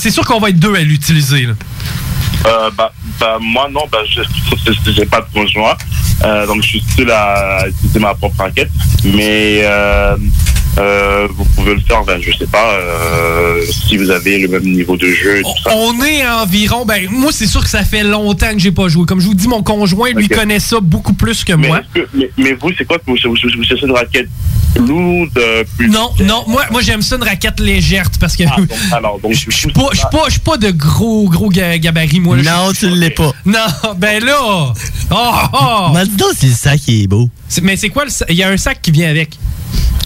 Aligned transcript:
C'est 0.00 0.12
sûr 0.12 0.24
qu'on 0.24 0.38
va 0.38 0.50
être 0.50 0.60
deux 0.60 0.76
à 0.76 0.80
l'utiliser. 0.82 1.42
là. 1.42 1.54
Euh, 2.46 2.70
bah, 2.70 2.92
bah, 3.18 3.36
moi, 3.40 3.68
non, 3.68 3.80
bah, 3.90 3.98
je 4.08 4.22
j'ai 4.92 5.04
pas 5.06 5.22
de 5.22 5.26
conjoint. 5.32 5.76
Euh, 6.22 6.46
donc, 6.46 6.62
je 6.62 6.68
suis 6.68 6.84
seul 6.96 7.10
à 7.10 7.66
utiliser 7.66 7.98
ma 7.98 8.14
propre 8.14 8.36
raquette. 8.38 8.70
Mais 9.02 9.62
euh, 9.64 10.16
euh, 10.78 11.26
vous 11.30 11.44
pouvez 11.44 11.74
le 11.74 11.80
faire, 11.80 12.04
ben, 12.04 12.20
je 12.20 12.30
sais 12.36 12.46
pas, 12.46 12.72
euh, 12.74 13.62
si 13.70 13.96
vous 13.96 14.10
avez 14.10 14.38
le 14.38 14.48
même 14.48 14.62
niveau 14.64 14.96
de 14.96 15.08
jeu 15.10 15.38
et 15.38 15.42
tout 15.42 15.48
ça. 15.64 15.70
On 15.74 16.00
est 16.02 16.26
environ. 16.26 16.84
Ben, 16.84 17.08
moi, 17.10 17.30
c'est 17.32 17.46
sûr 17.46 17.62
que 17.62 17.68
ça 17.70 17.84
fait 17.84 18.04
longtemps 18.04 18.52
que 18.52 18.58
j'ai 18.58 18.70
pas 18.72 18.88
joué. 18.88 19.04
Comme 19.06 19.20
je 19.20 19.26
vous 19.26 19.34
dis, 19.34 19.48
mon 19.48 19.62
conjoint, 19.62 20.10
lui, 20.12 20.28
connaît 20.28 20.60
ça 20.60 20.78
beaucoup 20.80 21.12
plus 21.14 21.44
que 21.44 21.52
Mais, 21.54 21.68
moi. 21.68 21.80
que- 21.92 22.06
mais, 22.14 22.30
mais 22.36 22.52
vous, 22.54 22.70
c'est 22.76 22.84
quoi 22.84 22.98
que 22.98 23.04
vous, 23.06 23.16
vous, 23.24 23.34
vous 23.56 23.64
cherchez 23.64 23.84
une 23.86 23.92
raquette 23.92 24.28
lourde 24.76 25.36
euh, 25.38 25.64
plus 25.76 25.88
Non, 25.88 26.10
non, 26.24 26.44
moi, 26.46 26.64
moi 26.70 26.80
j'aime 26.82 27.02
ça 27.02 27.16
une 27.16 27.22
raquette 27.24 27.58
légère 27.60 28.08
parce 28.20 28.36
que 28.36 28.44
Ah, 28.48 28.56
donc, 28.56 28.68
alors, 28.92 29.18
donc, 29.20 29.32
je 29.32 29.50
suis 29.50 29.70
pas, 29.72 29.88
je 29.92 29.98
suis 29.98 30.06
pas, 30.12 30.22
je 30.26 30.30
suis 30.32 30.40
pas 30.40 30.56
de 30.56 30.70
gros, 30.70 31.28
gros 31.28 31.48
ga- 31.48 31.78
gabarit, 31.78 32.20
moi. 32.20 32.36
là. 32.36 32.42
Non, 32.66 32.72
tu 32.72 32.88
l'es 32.88 33.10
pas. 33.10 33.32
Non, 33.44 33.58
ben 33.96 34.22
là. 34.24 34.38
Oh, 35.10 35.14
oh. 35.52 35.86
Donc, 36.16 36.32
c'est 36.38 36.48
ça 36.48 36.76
qui 36.76 37.02
est 37.02 37.06
beau. 37.06 37.28
Mais 37.62 37.76
c'est 37.76 37.88
quoi 37.88 38.04
le 38.04 38.10
sac? 38.10 38.28
Il 38.30 38.36
y 38.36 38.42
a 38.42 38.48
un 38.50 38.56
sac 38.56 38.80
qui 38.82 38.90
vient 38.90 39.08
avec. 39.10 39.30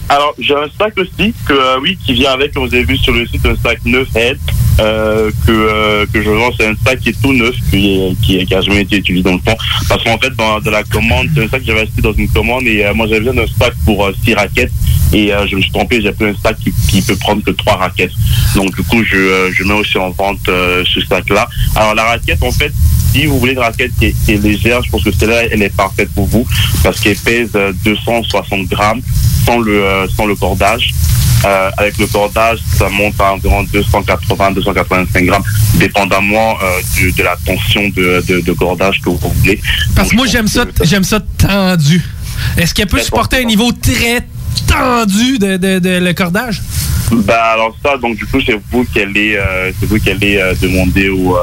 Alors, 0.09 0.35
j'ai 0.37 0.53
un 0.53 0.67
sac 0.77 0.93
aussi, 0.97 1.33
que, 1.47 1.53
euh, 1.53 1.79
oui, 1.81 1.97
qui 2.05 2.13
vient 2.13 2.31
avec, 2.31 2.55
vous 2.55 2.65
avez 2.65 2.83
vu 2.83 2.97
sur 2.97 3.13
le 3.13 3.25
site, 3.25 3.45
un 3.45 3.55
sac 3.55 3.79
neuf 3.85 4.07
head, 4.15 4.37
euh, 4.79 5.31
que, 5.45 5.51
euh, 5.51 6.05
que 6.11 6.21
je 6.21 6.29
vends. 6.29 6.51
C'est 6.57 6.67
un 6.67 6.75
sac 6.85 6.99
qui 6.99 7.09
est 7.09 7.21
tout 7.21 7.33
neuf, 7.33 7.55
qui, 7.71 8.15
qui, 8.21 8.45
qui 8.45 8.53
a 8.53 8.61
jamais 8.61 8.81
été 8.81 8.97
utilisé 8.97 9.23
dans 9.23 9.33
le 9.33 9.39
fond. 9.39 9.55
Parce 9.87 10.03
qu'en 10.03 10.17
fait, 10.17 10.31
dans, 10.35 10.59
dans 10.59 10.71
la 10.71 10.83
commande, 10.83 11.29
c'est 11.33 11.43
un 11.43 11.47
sac 11.47 11.61
que 11.61 11.67
j'avais 11.67 11.81
acheté 11.81 12.01
dans 12.01 12.13
une 12.13 12.29
commande 12.29 12.63
et 12.67 12.85
moi, 12.93 13.07
j'avais 13.07 13.21
besoin 13.21 13.43
d'un 13.43 13.51
sac 13.59 13.73
pour 13.85 14.05
euh, 14.05 14.13
six 14.23 14.33
raquettes. 14.33 14.71
Et 15.13 15.33
euh, 15.33 15.45
je 15.47 15.55
me 15.55 15.61
suis 15.61 15.71
trompé, 15.71 16.01
j'ai 16.01 16.11
pris 16.11 16.25
un 16.25 16.35
sac 16.41 16.57
qui, 16.59 16.73
qui 16.89 17.01
peut 17.01 17.15
prendre 17.15 17.43
que 17.43 17.51
trois 17.51 17.75
raquettes. 17.77 18.11
Donc, 18.55 18.75
du 18.75 18.83
coup, 18.83 19.03
je, 19.03 19.15
euh, 19.15 19.51
je 19.53 19.63
mets 19.63 19.73
aussi 19.73 19.97
en 19.97 20.09
vente 20.09 20.39
euh, 20.49 20.83
ce 20.91 21.01
sac-là. 21.01 21.47
Alors, 21.75 21.93
la 21.95 22.03
raquette, 22.03 22.41
en 22.41 22.51
fait, 22.51 22.71
si 23.13 23.27
vous 23.27 23.39
voulez 23.39 23.53
une 23.53 23.59
raquette 23.59 23.91
qui 23.99 24.05
est, 24.07 24.15
qui 24.25 24.31
est 24.33 24.37
légère, 24.37 24.81
je 24.83 24.89
pense 24.89 25.03
que 25.03 25.11
celle-là, 25.11 25.43
elle 25.51 25.61
est 25.61 25.75
parfaite 25.75 26.09
pour 26.15 26.25
vous 26.25 26.45
parce 26.83 26.99
qu'elle 26.99 27.17
pèse 27.17 27.51
euh, 27.55 27.71
260 27.85 28.67
grammes 28.67 29.01
sans 29.45 29.59
le, 29.59 29.83
euh, 29.83 30.07
sans 30.15 30.25
le 30.25 30.35
cordage. 30.35 30.91
Euh, 31.45 31.69
avec 31.77 31.97
le 31.97 32.07
cordage, 32.07 32.59
ça 32.77 32.87
monte 32.89 33.19
à 33.19 33.33
environ 33.33 33.63
280-285 33.65 35.25
grammes, 35.25 35.43
dépendamment 35.75 36.57
euh, 36.63 37.11
de 37.15 37.23
la 37.23 37.35
tension 37.45 37.89
de, 37.89 38.23
de, 38.27 38.39
de 38.39 38.51
cordage 38.53 39.01
que 39.01 39.09
vous 39.09 39.19
voulez. 39.19 39.59
Parce 39.93 40.09
que 40.09 40.15
moi, 40.15 40.25
j'aime 40.25 40.47
ça, 40.47 40.65
j'aime 40.83 41.03
ça 41.03 41.19
tendu. 41.19 42.01
Est-ce 42.57 42.73
qu'elle 42.73 42.87
peut 42.87 43.01
supporter 43.01 43.37
un 43.41 43.43
niveau 43.43 43.71
très 43.73 44.25
tendu 44.67 45.37
de, 45.39 45.57
de, 45.57 45.79
de 45.79 45.89
le 45.99 46.13
cordage? 46.13 46.61
Bah 47.11 47.51
alors 47.53 47.75
ça, 47.83 47.97
donc 47.97 48.15
du 48.17 48.25
coup, 48.25 48.39
c'est 48.45 48.59
vous 48.71 48.85
qui 48.85 49.01
allez, 49.01 49.35
euh, 49.35 49.71
c'est 49.79 49.85
vous 49.87 49.99
qui 49.99 50.09
allez 50.09 50.37
euh, 50.37 50.53
demander 50.61 51.09
au, 51.09 51.35
euh, 51.35 51.39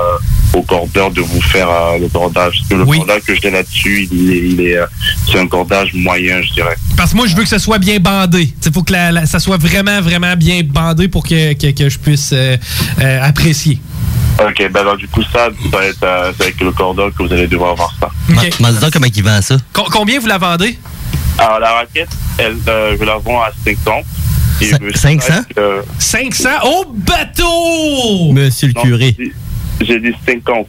au 0.55 0.62
cordeur 0.62 1.11
de 1.11 1.20
vous 1.20 1.41
faire 1.42 1.69
euh, 1.69 1.98
le 1.98 2.08
cordage. 2.08 2.56
Parce 2.58 2.69
que 2.69 2.75
le 2.75 2.84
cordage 2.84 3.22
que 3.22 3.34
j'ai 3.41 3.50
là-dessus, 3.50 4.08
il 4.11 4.33
est, 4.33 4.38
il 4.38 4.61
est, 4.62 4.77
euh, 4.78 4.86
c'est 5.31 5.38
un 5.38 5.47
cordage 5.47 5.92
moyen, 5.94 6.41
je 6.42 6.53
dirais. 6.55 6.77
Parce 6.97 7.12
que 7.12 7.16
moi, 7.16 7.27
je 7.28 7.36
veux 7.36 7.42
que 7.42 7.48
ça 7.48 7.58
soit 7.61 7.78
bien 7.78 7.98
bandé. 8.00 8.53
Il 8.66 8.72
faut 8.72 8.83
que 8.83 8.92
la- 8.92 9.12
la- 9.12 9.27
ça 9.27 9.38
soit 9.38 9.58
vraiment, 9.58 10.00
vraiment 10.00 10.34
bien 10.34 10.62
bandé 10.64 11.06
pour 11.08 11.22
que, 11.22 11.53
que, 11.53 11.70
que 11.70 11.88
je 11.88 11.98
puisse 11.98 12.31
euh, 12.33 12.56
euh, 13.00 13.22
apprécier. 13.22 13.78
Ok, 14.42 14.70
bah 14.72 14.81
alors 14.81 14.97
du 14.97 15.06
coup, 15.06 15.22
ça, 15.22 15.50
ça 15.50 15.69
va 15.70 15.84
être 15.84 16.03
euh, 16.03 16.33
c'est 16.36 16.44
avec 16.44 16.61
le 16.62 16.72
cordeur 16.72 17.11
que 17.14 17.22
vous 17.22 17.33
allez 17.33 17.47
devoir 17.47 17.72
avoir 17.72 17.94
ça. 18.00 18.08
Dis 18.28 18.34
donc 18.81 18.91
comment 18.92 19.06
il 19.14 19.22
vend 19.22 19.42
ça? 19.42 19.56
Com- 19.72 19.84
combien 19.92 20.19
vous 20.19 20.27
la 20.27 20.38
vendez? 20.38 20.78
Alors 21.41 21.59
la 21.59 21.73
raquette, 21.73 22.09
elle, 22.39 22.57
euh, 22.69 22.97
je 22.99 23.05
la 23.05 23.17
vends 23.17 23.41
à 23.41 23.51
500. 23.65 24.03
Et 24.61 24.71
le 24.79 24.93
500? 24.93 25.27
sac, 25.27 25.45
euh, 25.59 25.81
500? 25.99 26.49
Oh, 26.65 26.85
bateau! 26.95 28.33
Monsieur 28.33 28.69
le 28.69 28.75
curé. 28.75 29.17
j'ai- 29.81 29.99
dit 30.01 30.13
50. 30.27 30.67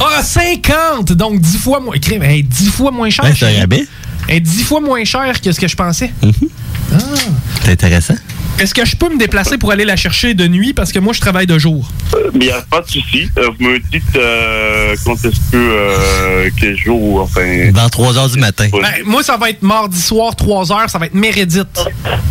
Ah, 0.00 0.22
50! 0.22 1.12
Donc 1.12 1.38
10 1.40 1.58
fois 1.58 1.80
moins. 1.80 1.94
hey, 1.94 2.42
10 2.42 2.70
fois 2.70 2.90
moins 2.90 3.10
cher. 3.10 3.24
Ouais, 3.26 3.32
c'est 3.38 3.54
un 3.56 3.60
rabais. 3.60 3.86
Hey, 4.28 4.40
10 4.40 4.64
fois 4.64 4.80
moins 4.80 5.04
cher 5.04 5.40
que 5.40 5.50
ce 5.52 5.58
que 5.58 5.68
je 5.68 5.76
pensais. 5.76 6.12
Ah. 6.92 6.98
C'est 7.64 7.70
intéressant. 7.72 8.14
Est-ce 8.58 8.74
que 8.74 8.84
je 8.84 8.96
peux 8.96 9.08
me 9.08 9.18
déplacer 9.18 9.56
pour 9.56 9.70
aller 9.70 9.84
la 9.84 9.94
chercher 9.96 10.34
de 10.34 10.46
nuit? 10.48 10.72
Parce 10.72 10.90
que 10.90 10.98
moi, 10.98 11.12
je 11.12 11.20
travaille 11.20 11.46
de 11.46 11.58
jour. 11.58 11.88
Euh, 12.14 12.30
Mais 12.34 12.46
il 12.46 12.48
n'y 12.48 12.52
a 12.52 12.60
pas 12.62 12.80
de 12.80 12.88
souci. 12.88 13.28
Euh, 13.38 13.48
vous 13.58 13.64
me 13.64 13.78
dites 13.78 14.02
euh, 14.16 14.96
quand 15.04 15.14
est-ce 15.14 15.38
que, 15.52 15.56
euh, 15.56 16.50
quel 16.58 16.76
jour, 16.76 17.00
ou 17.00 17.20
enfin... 17.20 17.70
Dans 17.72 17.88
3 17.88 18.18
heures 18.18 18.28
du 18.28 18.38
matin. 18.38 18.68
Ben, 18.72 18.82
moi, 19.04 19.22
ça 19.22 19.36
va 19.36 19.48
être 19.50 19.62
mardi 19.62 20.00
soir, 20.00 20.34
3 20.34 20.72
heures. 20.72 20.90
Ça 20.90 20.98
va 20.98 21.06
être 21.06 21.14
Mérédite. 21.14 21.66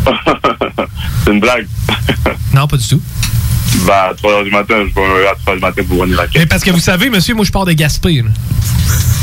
C'est 1.26 1.32
une 1.32 1.40
blague. 1.40 1.68
Non, 2.54 2.66
pas 2.68 2.78
du 2.78 2.88
tout. 2.88 3.02
Bah, 3.86 4.10
à 4.12 4.14
3 4.16 4.32
heures 4.34 4.44
du 4.44 4.52
matin, 4.52 4.76
je 4.88 4.94
vais 4.94 5.28
à 5.28 5.36
3 5.36 5.54
heures 5.54 5.56
du 5.56 5.62
matin 5.62 5.82
pour 5.88 6.02
venir 6.04 6.20
à 6.20 6.24
Mais 6.36 6.46
parce 6.46 6.64
que 6.64 6.72
vous 6.72 6.80
savez, 6.80 7.10
monsieur, 7.10 7.36
moi, 7.36 7.46
je 7.46 7.52
pars 7.52 7.66
de 7.66 7.74
Gaspé. 7.74 8.22
là. 8.22 8.30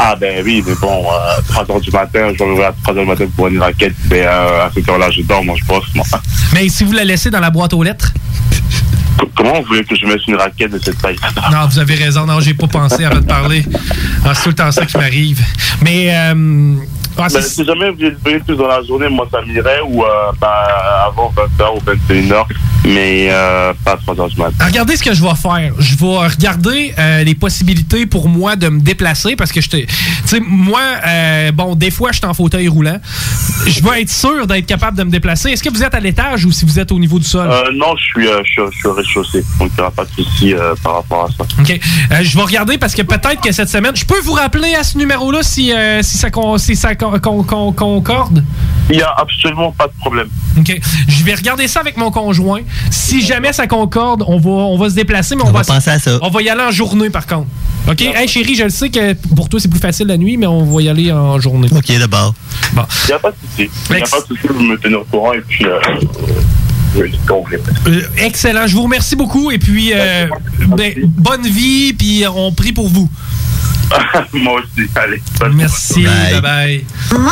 Ah, 0.01 0.17
ben 0.17 0.43
oui, 0.45 0.63
mais 0.67 0.75
bon, 0.81 1.05
euh, 1.07 1.39
à 1.39 1.43
3 1.65 1.75
heures 1.77 1.81
du 1.81 1.91
matin, 1.91 2.33
je 2.39 2.45
vais 2.45 2.65
à 2.65 2.75
3 2.83 2.95
heures 2.95 3.03
du 3.03 3.09
matin 3.09 3.25
pour 3.37 3.47
venir 3.47 3.63
à 3.63 3.73
quête. 3.73 3.95
Mais 4.11 4.23
euh, 4.23 4.67
à 4.67 4.71
cette 4.75 4.89
heure-là, 4.89 5.11
je 5.11 5.23
dors, 5.23 5.45
moi, 5.45 5.57
je 5.61 5.65
bosse, 5.67 5.85
moi. 5.95 6.05
Mais 6.53 6.69
si 6.69 6.85
vous 6.85 6.93
la 6.93 7.05
laissez 7.05 7.31
dans 7.31 7.41
la 7.41 7.51
boîte 7.51 7.73
aux 7.75 7.83
lettres? 7.83 8.13
Comment 9.37 9.61
vous 9.61 9.67
voulez 9.69 9.85
que 9.85 9.95
je 9.97 10.07
mette 10.07 10.27
une 10.27 10.35
raquette 10.37 10.73
de 10.73 10.81
cette 10.83 11.01
taille 11.01 11.17
Non, 11.51 11.67
vous 11.71 11.79
avez 11.79 11.95
raison. 11.95 12.27
Non, 12.27 12.41
j'ai 12.41 12.55
pas 12.55 12.67
pensé 12.67 13.05
avant 13.05 13.21
de 13.21 13.25
parler. 13.25 13.65
Ah, 14.25 14.35
c'est 14.35 14.43
tout 14.43 14.49
le 14.51 14.55
temps 14.55 14.71
ça 14.73 14.85
qui 14.87 14.97
m'arrive. 14.97 15.41
Mais, 15.83 16.09
euh, 16.15 16.75
ah, 17.19 17.29
Ben, 17.33 17.43
si 17.43 17.65
jamais 17.65 17.91
vous 17.91 18.05
êtes 18.05 18.23
venu 18.25 18.41
plus 18.41 18.57
dans 18.57 18.67
la 18.67 18.83
journée, 18.83 19.09
moi, 19.09 19.27
ça 19.31 19.41
m'irait, 19.43 19.81
ou 19.87 20.03
euh, 20.03 20.33
bah, 20.41 21.07
avant 21.07 21.33
20h 21.37 21.77
ou 21.77 22.13
21h, 22.13 22.45
mais 22.85 23.29
euh, 23.31 23.73
pas 23.85 23.93
à 23.93 23.97
3 23.97 24.21
heures 24.21 24.29
du 24.29 24.37
matin. 24.37 24.65
Regardez 24.67 24.97
ce 24.97 25.03
que 25.03 25.15
je 25.15 25.23
vais 25.23 25.35
faire. 25.35 25.73
Je 25.79 25.97
vais 25.97 26.29
regarder 26.29 26.95
euh, 26.99 27.25
les 27.25 27.35
possibilités 27.35 28.07
pour 28.07 28.29
moi 28.29 28.57
de 28.57 28.69
me 28.69 28.81
déplacer 28.81 29.37
parce 29.37 29.53
que 29.53 29.61
je. 29.61 29.69
Tu 29.69 29.87
sais, 30.27 30.41
moi, 30.41 30.81
bon, 31.53 31.75
des 31.75 31.91
fois, 31.91 32.11
je 32.13 32.19
suis 32.19 32.27
en 32.27 32.35
fauteuil 32.35 32.69
roulant. 32.69 32.99
Je 33.67 33.83
veux 33.83 33.99
être 33.99 34.11
sûr 34.11 34.47
d'être 34.47 34.67
capable 34.67 34.99
de 34.99 35.05
me 35.05 35.11
déplacer. 35.11 35.51
Est-ce 35.51 35.63
que 35.63 35.71
vous 35.71 35.83
êtes 35.83 35.95
à 35.95 36.01
l'étage 36.01 36.45
ou 36.45 36.53
si 36.53 36.65
vous 36.65 36.79
êtes 36.79 36.93
au 36.93 36.99
niveau 36.99 37.19
du 37.19 37.25
sol? 37.25 37.49
Non, 37.75 37.97
je 37.97 38.05
suis, 38.05 38.29
je 38.45 38.71
suis, 38.71 38.87
au 38.87 38.93
rez-de-chaussée, 38.93 39.45
donc 39.59 39.71
il 39.73 39.77
n'y 39.77 39.81
aura 39.81 39.91
pas 39.91 40.05
de 40.05 40.11
souci 40.11 40.55
par 40.83 40.97
rapport 40.97 41.25
à 41.25 41.29
ça. 41.29 41.45
OK. 41.61 41.81
Je 42.23 42.37
vais 42.37 42.43
regarder 42.43 42.79
parce 42.79 42.95
que 42.95 43.03
peut-être 43.03 43.41
que 43.41 43.53
cette 43.53 43.69
semaine, 43.69 43.95
je 43.95 44.05
peux 44.05 44.21
vous 44.21 44.33
rappeler 44.33 44.75
à 44.75 44.83
ce 44.83 44.99
numéro-là 44.99 45.43
si, 45.43 45.73
si 46.03 46.19
ça, 46.19 46.29
si 46.59 46.77
ça 46.77 46.95
concorde? 47.11 48.45
Il 48.91 48.97
n'y 48.97 49.03
a 49.03 49.15
absolument 49.17 49.73
pas 49.73 49.87
de 49.87 49.93
problème. 49.99 50.29
OK. 50.59 50.81
Je 51.09 51.25
vais 51.25 51.35
regarder 51.35 51.69
ça 51.69 51.81
avec 51.81 51.97
mon 51.97 52.11
conjoint. 52.11 52.61
Si 52.91 53.23
jamais 53.23 53.53
ça 53.53 53.67
concorde, 53.67 54.25
on 54.27 54.39
va, 54.39 54.51
on 54.51 54.77
va 54.77 54.91
se 54.91 54.95
déplacer, 54.95 55.37
mais 55.37 55.43
on, 55.43 55.49
On 55.49 55.53
va, 55.53 55.63
va 55.63 55.75
penser 55.75 55.91
à 55.91 55.99
ça. 55.99 56.19
On 56.23 56.31
va 56.31 56.43
y 56.43 56.49
aller 56.49 56.63
en 56.63 56.71
journée, 56.71 57.11
par 57.11 57.27
contre. 57.27 57.47
OK? 57.89 58.01
Hey, 58.01 58.29
chérie, 58.29 58.55
je 58.55 58.65
le 58.65 58.71
sais 58.71 58.91
que 58.91 59.15
pour 59.35 59.49
toi, 59.49 59.61
c'est 59.61 59.69
plus 59.69 59.81
facile 59.81 60.07
la 60.07 60.17
nuit, 60.17 60.37
mais 60.37 60.47
on 60.47 60.65
va 60.65 60.83
y 60.83 60.89
aller 60.89 61.13
en 61.13 61.39
journée. 61.41 61.69
OK, 61.75 61.99
d'abord. 61.99 62.35
Bon. 62.73 62.83
Il 63.05 63.09
n'y 63.09 63.13
a 63.13 63.19
pas 63.19 63.31
de 63.31 63.37
souci. 63.41 63.71
Il 63.91 63.97
n'y 63.97 64.03
a 64.03 64.07
pas 64.07 64.21
de 64.21 64.27
souci, 64.27 64.47
vous 64.49 64.63
me 64.63 64.77
tenez 64.77 64.97
au 64.97 65.05
courant 65.05 65.33
et 65.33 65.41
puis. 65.41 65.65
Euh. 65.65 65.81
Euh, 66.97 68.03
excellent. 68.19 68.67
Je 68.67 68.75
vous 68.75 68.83
remercie 68.83 69.17
beaucoup. 69.17 69.51
Et 69.51 69.59
puis, 69.59 69.93
euh, 69.93 70.27
ben, 70.69 70.93
bonne 71.07 71.43
vie, 71.43 71.93
puis 71.93 72.25
on 72.33 72.53
prie 72.53 72.73
pour 72.73 72.89
vous. 72.89 73.11
Moi 74.33 74.61
aussi, 74.61 74.89
allez. 74.97 75.23
Merci. 75.55 76.05
Bye-bye. 76.05 76.85
Maman, 77.13 77.31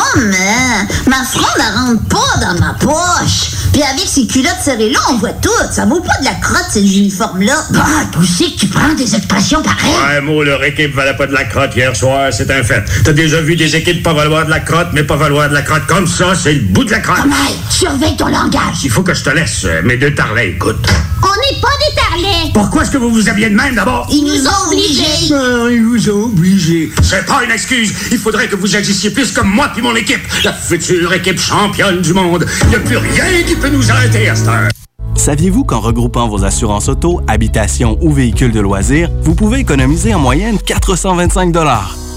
ma 1.06 1.24
fronde 1.24 1.44
ne 1.58 1.78
rentre 1.78 2.08
pas 2.08 2.40
dans 2.40 2.60
ma 2.60 2.74
poche. 2.74 3.50
Puis 3.72 3.82
avec 3.82 4.06
ces 4.06 4.26
culottes 4.26 4.60
serrées-là, 4.62 4.98
on 5.10 5.14
voit 5.16 5.32
tout. 5.32 5.50
Ça 5.70 5.86
vaut 5.86 6.00
pas 6.00 6.18
de 6.20 6.24
la 6.24 6.34
crotte, 6.34 6.66
cet 6.70 6.82
uniforme-là. 6.82 7.54
Bah, 7.70 7.84
toi 8.12 8.22
aussi 8.22 8.54
que 8.54 8.60
tu 8.60 8.66
prends 8.68 8.92
des 8.94 9.14
expressions 9.14 9.62
pareilles. 9.62 9.90
Ouais, 10.06 10.20
mot, 10.20 10.42
leur 10.42 10.62
équipe 10.64 10.94
valait 10.94 11.16
pas 11.16 11.26
de 11.26 11.32
la 11.32 11.44
crotte 11.44 11.74
hier 11.74 11.94
soir, 11.96 12.32
c'est 12.32 12.50
un 12.50 12.62
fait. 12.62 12.84
T'as 13.04 13.12
déjà 13.12 13.40
vu 13.40 13.56
des 13.56 13.74
équipes 13.74 14.02
pas 14.02 14.12
valoir 14.12 14.44
de 14.44 14.50
la 14.50 14.60
crotte, 14.60 14.88
mais 14.92 15.04
pas 15.04 15.16
valoir 15.16 15.48
de 15.48 15.54
la 15.54 15.62
crotte 15.62 15.86
comme 15.86 16.06
ça, 16.06 16.34
c'est 16.34 16.54
le 16.54 16.60
bout 16.60 16.84
de 16.84 16.90
la 16.90 17.00
crotte. 17.00 17.24
Hey, 17.26 17.56
surveille 17.70 18.16
ton 18.16 18.28
langage? 18.28 18.84
Il 18.84 18.90
faut 18.90 19.02
que 19.02 19.14
je 19.14 19.22
te 19.22 19.30
laisse, 19.30 19.64
euh, 19.64 19.82
mes 19.82 19.96
deux 19.96 20.14
tarlets, 20.14 20.50
écoute. 20.50 20.86
On 21.22 21.28
n'est 21.28 21.60
pas 21.60 21.68
des 21.78 21.94
tarlets. 21.94 22.50
Pourquoi 22.52 22.82
est-ce 22.82 22.90
que 22.90 22.98
vous 22.98 23.10
vous 23.10 23.28
habillez 23.28 23.50
de 23.50 23.54
même 23.54 23.74
d'abord? 23.74 24.06
Ils 24.10 24.24
nous 24.24 24.46
ont 24.46 24.66
obligés. 24.68 25.32
Ah, 25.32 25.68
ils 25.70 25.82
vous 25.82 26.10
ont 26.10 26.24
obligés. 26.24 26.90
C'est 27.02 27.24
pas 27.26 27.44
une 27.44 27.50
excuse. 27.50 27.92
Il 28.10 28.18
faudrait 28.18 28.48
que 28.48 28.56
vous 28.56 28.74
agissiez 28.74 29.10
plus 29.10 29.32
comme 29.32 29.48
moi 29.48 29.70
puis 29.72 29.82
mon 29.82 29.94
équipe. 29.94 30.20
La 30.44 30.52
future 30.52 31.12
équipe 31.12 31.38
championne 31.38 32.00
du 32.00 32.12
monde. 32.12 32.46
Il 32.62 32.68
n'y 32.70 32.74
a 32.76 32.80
plus 32.80 32.96
rien 32.96 33.42
qui 33.46 33.54
peut 33.56 33.68
nous 33.68 33.90
arrêter 33.90 34.28
à 34.28 34.34
cette 34.34 34.48
heure. 34.48 34.68
Saviez-vous 35.14 35.64
qu'en 35.64 35.80
regroupant 35.80 36.28
vos 36.28 36.44
assurances 36.44 36.88
auto, 36.88 37.20
habitation 37.28 37.96
ou 38.00 38.12
véhicules 38.12 38.52
de 38.52 38.60
loisirs, 38.60 39.08
vous 39.22 39.34
pouvez 39.34 39.60
économiser 39.60 40.14
en 40.14 40.18
moyenne 40.18 40.58
425 40.58 41.52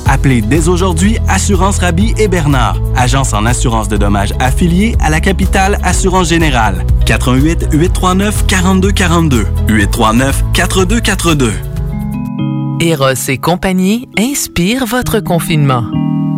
Appelez 0.06 0.42
dès 0.42 0.68
aujourd'hui 0.68 1.18
Assurance 1.28 1.80
Rabi 1.80 2.14
et 2.18 2.28
Bernard, 2.28 2.80
agence 2.96 3.34
en 3.34 3.46
assurance 3.46 3.88
de 3.88 3.98
dommages 3.98 4.34
affiliée 4.40 4.96
à 5.00 5.10
la 5.10 5.20
capitale 5.20 5.80
Assurance 5.84 6.30
Générale. 6.30 6.86
88 7.06 7.68
839 7.72 8.46
4242 8.48 9.46
839 9.68 10.44
4242. 10.54 11.52
Eros 12.82 13.30
et 13.30 13.38
compagnie 13.38 14.08
inspire 14.20 14.86
votre 14.86 15.20
confinement. 15.20 15.86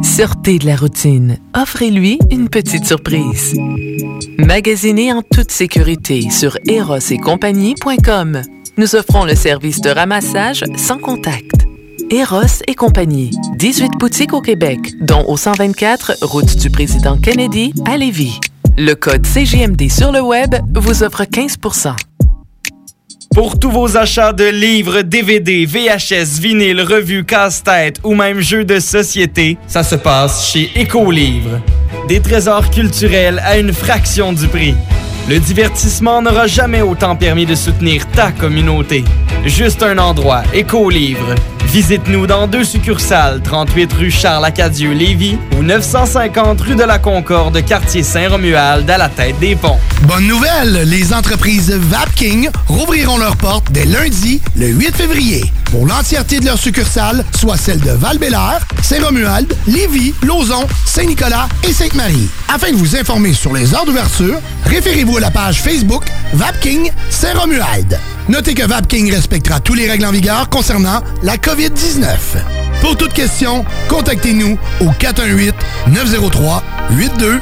Sortez 0.04 0.60
de 0.60 0.66
la 0.66 0.76
routine. 0.76 1.40
Offrez-lui 1.56 2.20
une 2.32 2.50
petite 2.50 2.86
surprise. 2.86 3.56
Magasinez 4.38 5.12
en 5.12 5.24
toute 5.24 5.52
sécurité 5.52 6.30
sur 6.30 6.58
erosetcompagnie.com. 6.68 8.42
nous 8.78 8.96
offrons 8.96 9.26
le 9.26 9.36
service 9.36 9.82
de 9.82 9.90
ramassage 9.90 10.64
sans 10.78 11.00
contact. 11.00 11.67
Eros 12.10 12.64
et 12.68 12.76
compagnie. 12.76 13.32
18 13.58 13.92
boutiques 14.00 14.32
au 14.34 14.40
Québec, 14.40 14.80
dont 15.02 15.26
au 15.28 15.36
124 15.36 16.20
route 16.22 16.56
du 16.56 16.70
président 16.70 17.18
Kennedy 17.18 17.74
à 17.86 17.98
Lévis. 17.98 18.40
Le 18.78 18.94
code 18.94 19.26
CGMD 19.26 19.90
sur 19.90 20.14
le 20.14 20.22
web 20.22 20.56
vous 20.74 21.04
offre 21.04 21.24
15% 21.24 21.96
Pour 23.36 23.60
tous 23.60 23.72
vos 23.72 23.98
achats 23.98 24.32
de 24.32 24.46
livres, 24.46 25.02
DVD, 25.02 25.66
VHS, 25.66 26.40
vinyle, 26.40 26.82
revues, 26.82 27.26
casse-tête 27.26 28.00
ou 28.06 28.16
même 28.16 28.40
jeux 28.40 28.64
de 28.64 28.80
société, 28.80 29.58
ça 29.68 29.84
se 29.84 29.96
passe 29.96 30.50
chez 30.50 30.72
Écolivre. 30.76 31.60
Des 32.08 32.22
trésors 32.22 32.70
culturels 32.70 33.42
à 33.44 33.58
une 33.58 33.74
fraction 33.74 34.32
du 34.32 34.48
prix. 34.48 34.76
Le 35.30 35.40
divertissement 35.40 36.22
n'aura 36.22 36.48
jamais 36.48 36.82
autant 36.82 37.18
permis 37.18 37.46
de 37.46 37.54
soutenir 37.54 38.08
ta 38.12 38.32
communauté. 38.32 39.04
Juste 39.46 39.84
un 39.84 39.98
endroit, 39.98 40.44
Écolivre. 40.54 41.36
Visite-nous 41.66 42.28
dans 42.28 42.48
deux 42.48 42.64
succursales, 42.64 43.42
38 43.44 43.92
rue 43.92 44.10
Charles-Acadieux-Lévis 44.10 45.38
ou 45.58 45.64
950 45.64 46.62
rue 46.62 46.76
de 46.76 46.84
la 46.84 46.98
Concorde, 46.98 47.62
quartier 47.66 48.04
Saint-Romuald, 48.04 48.90
à 48.90 48.98
la 48.98 49.10
tête 49.10 49.38
des 49.40 49.58
ponts. 49.58 49.80
Bonne 50.04 50.28
nouvelle, 50.28 50.84
les 50.86 51.14
entreprises 51.14 51.72
Vapking 51.72 52.50
rouvriront 52.68 53.18
leurs 53.18 53.36
portes 53.36 53.70
dès 53.70 53.86
lundi, 53.86 54.40
le 54.56 54.68
8 54.68 54.96
février. 54.96 55.44
Pour 55.72 55.86
l'entièreté 55.86 56.40
de 56.40 56.46
leurs 56.46 56.58
succursales, 56.58 57.26
soit 57.38 57.58
celles 57.58 57.82
de 57.82 57.92
val 57.92 58.18
Saint-Romuald, 58.82 59.54
Lévis, 59.68 60.14
Lauson, 60.24 60.66
Saint-Nicolas 60.86 61.50
et 61.68 61.74
Sainte-Marie. 61.74 62.30
Afin 62.48 62.72
de 62.72 62.78
vous 62.78 62.96
informer 62.96 63.34
sur 63.34 63.54
les 63.54 63.74
heures 63.74 63.86
d'ouverture, 63.86 64.40
référez-vous 64.66 65.18
à 65.18 65.22
la 65.22 65.32
page 65.32 65.62
Facebook 65.62 66.06
Vapking 66.34 66.92
Saint-Romuald. 67.10 68.00
Notez 68.30 68.54
que 68.54 68.66
Vapking 68.66 69.12
respectera 69.12 69.60
tous 69.60 69.74
les 69.74 69.90
règles 69.90 70.06
en 70.06 70.12
vigueur 70.12 70.48
concernant 70.50 71.02
la 71.24 71.38
COVID-19. 71.38 72.06
Pour 72.82 72.96
toute 72.96 73.14
question, 73.14 73.66
contactez-nous 73.90 74.60
au 74.82 74.92
418-903-8282. 74.92 77.42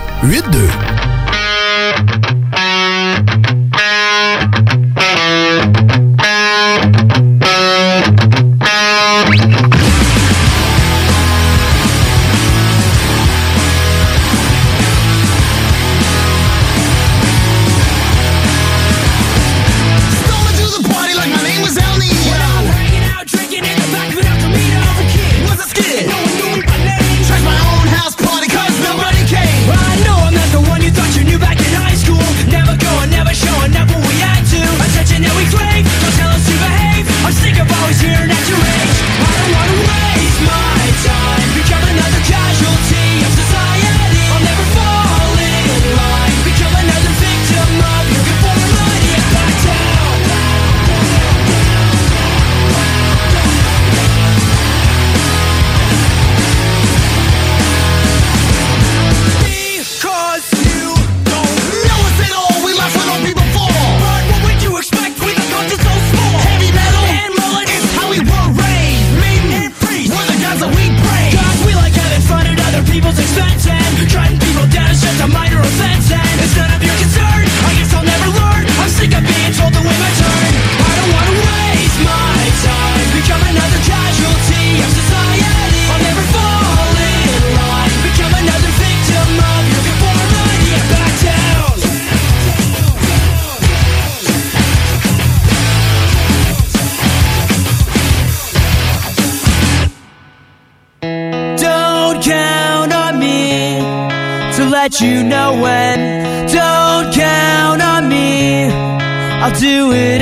Let 104.95 105.09
you 105.09 105.23
know 105.23 105.59
when. 105.61 106.47
Don't 106.47 107.13
count 107.13 107.81
on 107.81 108.07
me, 108.07 108.65
I'll 108.65 109.59
do 109.59 109.91
it 109.91 110.21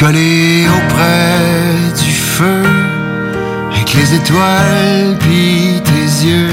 Coller 0.00 0.66
auprès 0.66 1.92
du 2.02 2.10
feu 2.10 2.62
Avec 3.70 3.92
les 3.92 4.14
étoiles 4.14 5.18
puis 5.20 5.82
tes 5.84 6.26
yeux. 6.26 6.48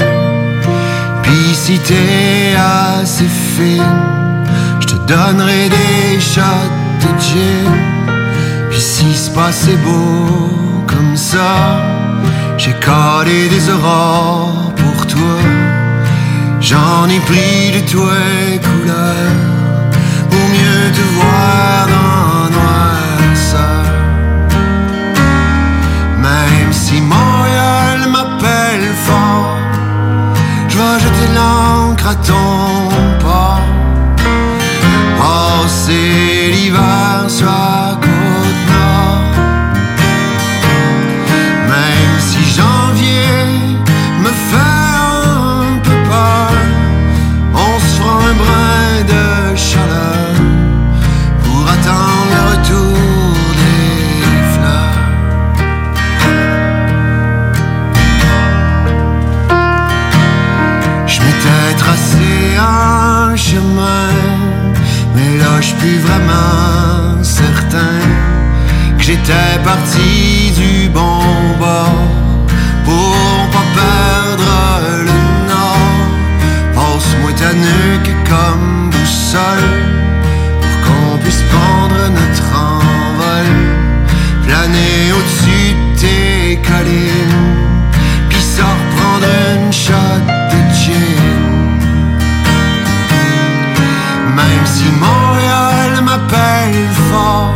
Puis 1.22 1.54
si 1.54 1.78
t'es 1.78 2.54
assez 2.54 3.24
fine 3.24 4.44
Je 4.80 4.88
te 4.88 4.96
donnerai 5.06 5.70
des 5.70 6.20
shots 6.20 6.42
de 7.00 7.08
gin. 7.22 7.72
Puis 8.68 8.80
si 8.82 9.14
c'est 9.14 9.32
pas 9.32 9.46
assez 9.46 9.76
beau 9.76 10.84
comme 10.86 11.16
ça 11.16 11.80
J'ai 12.58 12.74
collé 12.84 13.48
des 13.48 13.70
aurores 13.70 14.74
pour 14.76 15.06
toi. 15.06 15.40
J'en 16.60 17.08
ai 17.08 17.20
pris 17.20 17.80
de 17.80 17.90
toi 17.90 18.12
couleurs 18.62 19.40
Pour 20.28 20.48
mieux 20.50 20.92
te 20.92 21.00
voir 21.14 21.86
dans 21.86 22.87
Même 26.20 26.72
si 26.72 27.00
Montréal 27.00 28.00
m'appelle 28.10 28.88
fort 29.06 29.56
Je 30.68 30.76
vais 30.76 30.98
jeter 31.00 31.28
l'encre 31.34 32.08
à 32.08 32.14
ton 32.16 32.88
port. 33.20 33.62
Passer 35.18 36.50
l'hiver 36.52 37.24
sur 37.28 37.46
la 37.46 37.96
côte 38.04 38.62
nord. 38.72 39.34
Même 41.68 42.16
si 42.18 42.40
janvier 42.58 43.36
me 44.22 44.32
fait 44.48 44.90
un 44.94 45.78
peu 45.84 45.96
peur 46.10 46.52
On 47.54 47.78
se 47.80 48.00
fera 48.00 48.16
un 48.30 48.34
brin 48.42 48.92
de 49.14 49.56
chaleur 49.56 50.34
Pour 51.44 51.62
attendre 51.74 52.30
le 52.34 52.42
retour 52.50 53.17
un 62.58 63.36
chemin 63.36 64.08
Mais 65.14 65.38
là 65.38 65.60
je 65.60 65.66
suis 65.66 65.76
plus 65.76 65.98
vraiment 65.98 67.22
certain 67.22 67.98
Que 68.96 69.04
j'étais 69.04 69.58
parti 69.64 70.52
du 70.56 70.88
bon 70.88 71.22
bord 71.58 72.08
Pour 72.84 73.16
pas 73.52 73.68
perdre 73.74 74.54
le 75.08 75.48
nord. 75.52 75.98
Passe-moi 76.74 77.32
ta 77.32 77.52
nuque 77.54 78.14
comme 78.28 78.90
boussole 78.90 79.70
Pour 80.60 80.76
qu'on 80.84 81.18
puisse 81.18 81.42
prendre 81.52 82.00
notre 82.18 82.48
envol. 82.56 83.48
Planer 84.44 85.12
au-dessus 85.16 85.74
de 85.74 86.00
tes 86.00 86.58
collines 86.68 87.46
Puis 88.28 88.42
s'en 88.42 88.64
reprendre 88.64 89.26
une 89.54 89.72
shot 89.72 90.47
Si 94.78 94.84
Montréal 94.84 96.04
m'appelle 96.04 96.86
fort. 97.10 97.52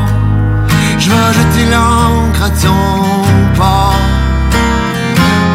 Je 0.99 1.09
vais 1.09 1.33
jeter 1.39 1.67
l'encre 1.71 2.43
à 2.49 2.51
ton 2.65 3.23
port 3.55 4.01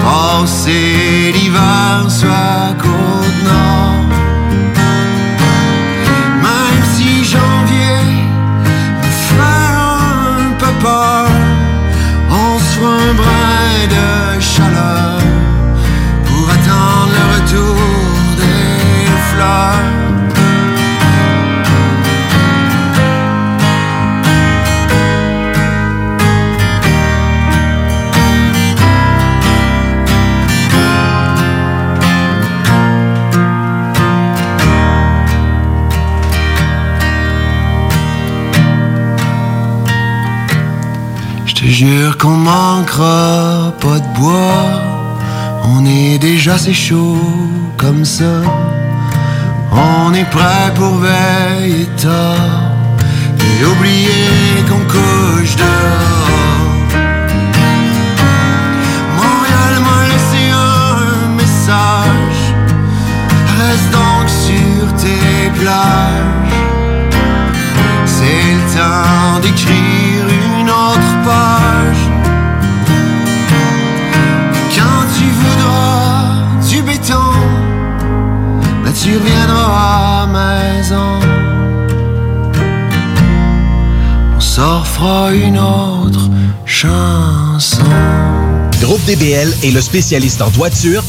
Passer 0.05 1.33
l'hiver 1.35 2.05
sur 2.07 2.29
la 2.29 2.73
côte 2.83 3.39
nord. 3.51 4.05
Même 6.45 6.83
si 6.93 7.25
janvier 7.33 7.99
me 9.01 9.09
fait 9.27 9.67
un 9.75 10.53
peu 10.59 10.71
peur 10.85 11.27
On 12.29 12.59
se 12.69 12.79
un 12.79 13.13
brin 13.19 13.77
de 13.95 14.39
chaleur 14.39 15.19
Pour 16.27 16.45
attendre 16.55 17.11
le 17.17 17.23
retour 17.35 17.77
des 18.37 19.11
fleurs 19.29 19.76
jure 41.77 42.17
qu'on 42.17 42.37
manquera 42.37 43.71
pas 43.79 43.99
de 43.99 44.19
bois. 44.19 44.81
On 45.63 45.85
est 45.85 46.17
déjà 46.17 46.55
assez 46.55 46.73
chaud 46.73 47.21
comme 47.77 48.03
ça. 48.03 48.41
On 49.71 50.11
est 50.11 50.29
prêt 50.37 50.71
pour 50.73 50.95
veiller 50.95 51.87
tard. 52.01 52.71
Et 53.45 53.63
oublier 53.63 54.63
qu'on 54.67 54.83
couche 54.93 55.55
dehors. 55.55 56.87
Montréal 59.19 59.73
m'a 59.85 60.01
laissé 60.13 60.41
un 60.71 61.27
message. 61.41 62.41
Reste 63.59 63.89
donc 63.99 64.25
sur 64.45 64.83
tes 65.03 65.49
plages. 65.59 66.59
C'est 68.15 68.47
le 68.57 68.63
temps 68.75 69.39
d'écrire 69.43 69.96
tu 79.03 79.17
reviendras 79.17 80.23
à 80.23 80.27
maison. 80.27 81.19
On 84.59 84.83
fera 84.83 85.33
une 85.33 85.59
autre 85.59 86.29
chanson. 86.65 87.83
Groupe 88.81 89.03
DBL 89.05 89.53
est 89.63 89.71
le 89.71 89.81
spécialiste 89.81 90.41
en 90.41 90.49
toiture, 90.49 91.03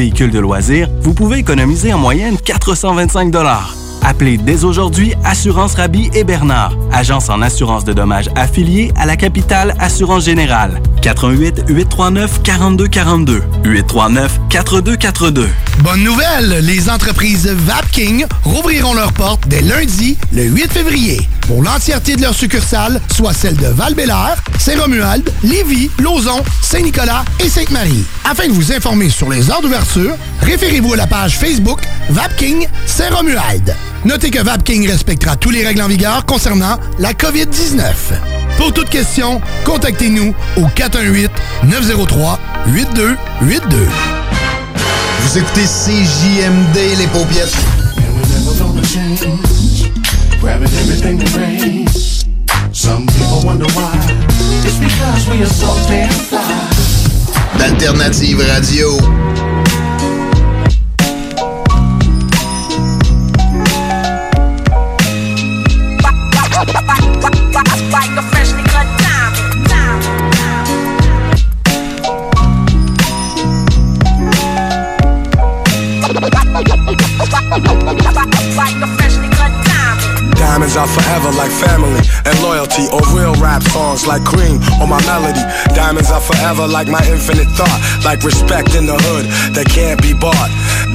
véhicules 0.00 0.30
de 0.30 0.38
loisirs, 0.38 0.88
vous 1.02 1.12
pouvez 1.12 1.36
économiser 1.36 1.92
en 1.92 1.98
moyenne 1.98 2.38
425 2.38 3.30
Appelez 4.00 4.38
dès 4.38 4.64
aujourd'hui 4.64 5.12
Assurance 5.26 5.74
Rabi 5.74 6.08
et 6.14 6.24
Bernard, 6.24 6.72
agence 6.90 7.28
en 7.28 7.42
assurance 7.42 7.84
de 7.84 7.92
dommages 7.92 8.30
affiliée 8.34 8.92
à 8.96 9.04
la 9.04 9.18
capitale 9.18 9.74
Assurance 9.78 10.24
Générale. 10.24 10.80
88 11.02 11.64
839 11.68 12.42
4242 12.42 13.42
839 13.62 14.40
4242. 14.48 15.48
Bonne 15.84 16.02
nouvelle, 16.02 16.64
les 16.64 16.88
entreprises 16.88 17.48
Vapking 17.48 18.24
rouvriront 18.42 18.94
leurs 18.94 19.12
portes 19.12 19.46
dès 19.48 19.60
lundi, 19.60 20.16
le 20.32 20.44
8 20.44 20.72
février. 20.72 21.28
Pour 21.50 21.64
l'entièreté 21.64 22.14
de 22.14 22.22
leurs 22.22 22.34
succursales, 22.34 23.00
soit 23.12 23.32
celles 23.32 23.56
de 23.56 23.66
val 23.66 23.96
Saint-Romuald, 24.56 25.28
Lévis, 25.42 25.90
Lauson, 25.98 26.44
Saint-Nicolas 26.62 27.24
et 27.44 27.48
Sainte-Marie. 27.48 28.04
Afin 28.24 28.46
de 28.46 28.52
vous 28.52 28.72
informer 28.72 29.10
sur 29.10 29.28
les 29.28 29.50
heures 29.50 29.60
d'ouverture, 29.60 30.14
référez-vous 30.42 30.92
à 30.92 30.96
la 30.96 31.08
page 31.08 31.38
Facebook 31.38 31.80
Vapking 32.08 32.68
Saint-Romuald. 32.86 33.74
Notez 34.04 34.30
que 34.30 34.40
Vapking 34.40 34.88
respectera 34.88 35.34
tous 35.34 35.50
les 35.50 35.66
règles 35.66 35.82
en 35.82 35.88
vigueur 35.88 36.24
concernant 36.24 36.78
la 37.00 37.14
COVID-19. 37.14 37.82
Pour 38.56 38.72
toute 38.72 38.88
question, 38.88 39.40
contactez-nous 39.64 40.32
au 40.56 40.66
418-903-8282. 41.66 43.16
Vous 45.22 45.38
écoutez 45.38 45.64
CJMD, 45.64 46.96
les 46.96 47.08
paupiètes. 47.08 47.56
Grabbing 50.40 50.72
everything 50.80 51.18
that 51.18 51.36
rains. 51.36 52.24
Some 52.72 53.06
people 53.06 53.42
wonder 53.44 53.66
why. 53.76 53.92
It's 54.64 54.78
because 54.78 55.28
we 55.28 55.42
are 55.42 55.46
so 55.46 55.68
damn 55.86 56.10
fly. 56.10 56.40
D'Alternative 57.58 58.38
Radio. 58.38 59.49
Are 80.80 80.88
forever 80.88 81.28
like 81.36 81.52
family 81.52 82.00
and 82.24 82.34
loyalty 82.40 82.88
or 82.88 83.04
real 83.12 83.36
rap 83.36 83.60
songs 83.68 84.06
like 84.08 84.24
cream 84.24 84.56
or 84.80 84.88
my 84.88 84.96
melody. 85.04 85.44
Diamonds 85.76 86.08
are 86.08 86.24
forever 86.24 86.64
like 86.66 86.88
my 86.88 87.04
infinite 87.04 87.48
thought, 87.52 87.80
like 88.00 88.24
respect 88.24 88.72
in 88.72 88.88
the 88.88 88.96
hood 88.96 89.28
that 89.52 89.68
can't 89.68 90.00
be 90.00 90.16
bought. 90.16 90.48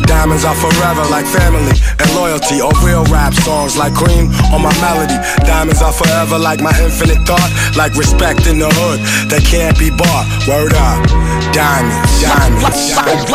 Diamonds 0.09 0.41
are 0.41 0.57
forever 0.57 1.05
like 1.13 1.29
family 1.29 1.77
and 2.01 2.09
loyalty 2.17 2.65
or 2.65 2.73
real 2.81 3.05
rap 3.13 3.33
songs 3.45 3.77
like 3.77 3.93
cream 3.93 4.33
or 4.49 4.57
my 4.57 4.73
melody. 4.81 5.21
Diamonds 5.45 5.85
are 5.85 5.93
forever 5.93 6.41
like 6.41 6.65
my 6.65 6.73
infinite 6.81 7.21
thought, 7.29 7.49
like 7.77 7.93
respect 7.93 8.49
in 8.49 8.57
the 8.57 8.69
hood 8.81 8.97
that 9.29 9.45
can't 9.45 9.77
be 9.77 9.93
bought. 9.93 10.25
Word 10.49 10.73
up. 10.73 11.05
Diamonds, 11.53 12.25
diamonds, 12.25 12.89
diamonds. 12.89 13.29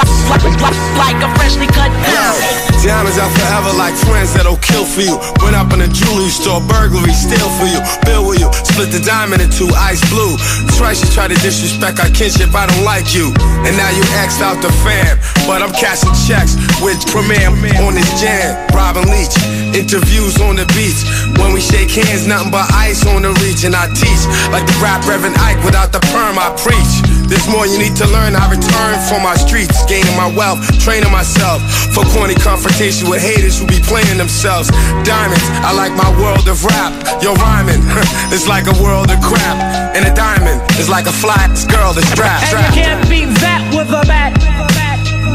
Like 0.99 1.23
a 1.23 1.31
freshly 1.39 1.71
cut 1.71 1.95
diamond. 2.03 2.71
Diamonds 2.81 3.19
are 3.21 3.29
forever 3.29 3.77
like 3.77 3.95
friends 4.09 4.33
that'll 4.33 4.57
kill 4.57 4.85
for 4.85 5.05
you. 5.05 5.17
Went 5.45 5.55
up 5.55 5.73
in 5.73 5.85
a 5.85 5.89
jewelry 5.89 6.33
store, 6.40 6.64
burglary, 6.64 7.12
steal 7.12 7.48
for 7.61 7.68
you. 7.68 7.81
Bill 8.09 8.24
with 8.24 8.40
you, 8.40 8.48
split 8.64 8.88
the 8.88 9.05
diamond 9.05 9.44
in 9.44 9.50
two, 9.53 9.68
ice 9.76 10.00
blue. 10.09 10.40
Twice 10.81 11.05
you 11.05 11.09
try 11.12 11.29
to 11.29 11.37
disrespect 11.44 12.00
our 12.00 12.09
kinship, 12.09 12.57
I 12.57 12.64
don't 12.64 12.85
like 12.85 13.12
you. 13.12 13.29
And 13.68 13.76
now 13.76 13.92
you 13.92 14.03
X'd 14.24 14.40
out 14.40 14.59
the 14.64 14.72
fam. 14.81 15.20
But 15.44 15.61
I'm 15.61 15.72
cashing 15.76 16.16
checks 16.24 16.57
with 16.81 16.96
Premier 17.12 17.53
on 17.85 17.92
this 17.92 18.09
jam. 18.16 18.57
Robin 18.72 19.05
Leach, 19.12 19.37
interviews 19.76 20.40
on 20.40 20.57
the 20.57 20.64
beach. 20.72 21.05
When 21.37 21.53
we 21.53 21.61
shake 21.61 21.92
hands, 21.92 22.26
nothing 22.26 22.50
but 22.50 22.64
ice 22.72 23.05
on 23.07 23.22
the. 23.22 23.31
And 23.64 23.74
I 23.74 23.88
teach 23.92 24.22
like 24.53 24.64
the 24.64 24.79
rap 24.81 25.05
Reverend 25.07 25.37
Ike 25.37 25.62
without 25.64 25.92
the 25.92 26.00
perm, 26.12 26.38
I 26.38 26.55
preach. 26.57 27.19
There's 27.31 27.47
more 27.47 27.62
you 27.62 27.79
need 27.79 27.95
to 28.03 28.11
learn. 28.11 28.35
I 28.35 28.51
return 28.51 28.99
from 29.07 29.23
my 29.23 29.38
streets, 29.38 29.87
gaining 29.87 30.16
my 30.19 30.27
wealth, 30.27 30.59
training 30.83 31.12
myself 31.14 31.62
for 31.95 32.03
corny 32.11 32.35
confrontation 32.35 33.09
with 33.09 33.23
haters 33.23 33.55
who 33.55 33.71
be 33.71 33.79
playing 33.87 34.19
themselves. 34.19 34.66
Diamonds, 35.07 35.47
I 35.62 35.71
like 35.71 35.95
my 35.95 36.11
world 36.19 36.51
of 36.51 36.59
rap. 36.66 36.90
Yo, 37.23 37.38
rhyming, 37.38 37.87
it's 38.35 38.51
like 38.51 38.66
a 38.66 38.75
world 38.83 39.14
of 39.14 39.23
crap. 39.23 39.62
And 39.95 40.03
a 40.03 40.12
diamond 40.12 40.59
is 40.75 40.90
like 40.90 41.07
a 41.07 41.14
flat 41.14 41.55
girl 41.71 41.95
that's 41.95 42.11
strapped. 42.11 42.51
And 42.51 42.59
you 42.75 42.83
can't 42.83 43.09
beat 43.09 43.31
that 43.38 43.62
with 43.71 43.95
a 43.95 44.03
bat. 44.11 44.89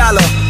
dollar. 0.00 0.49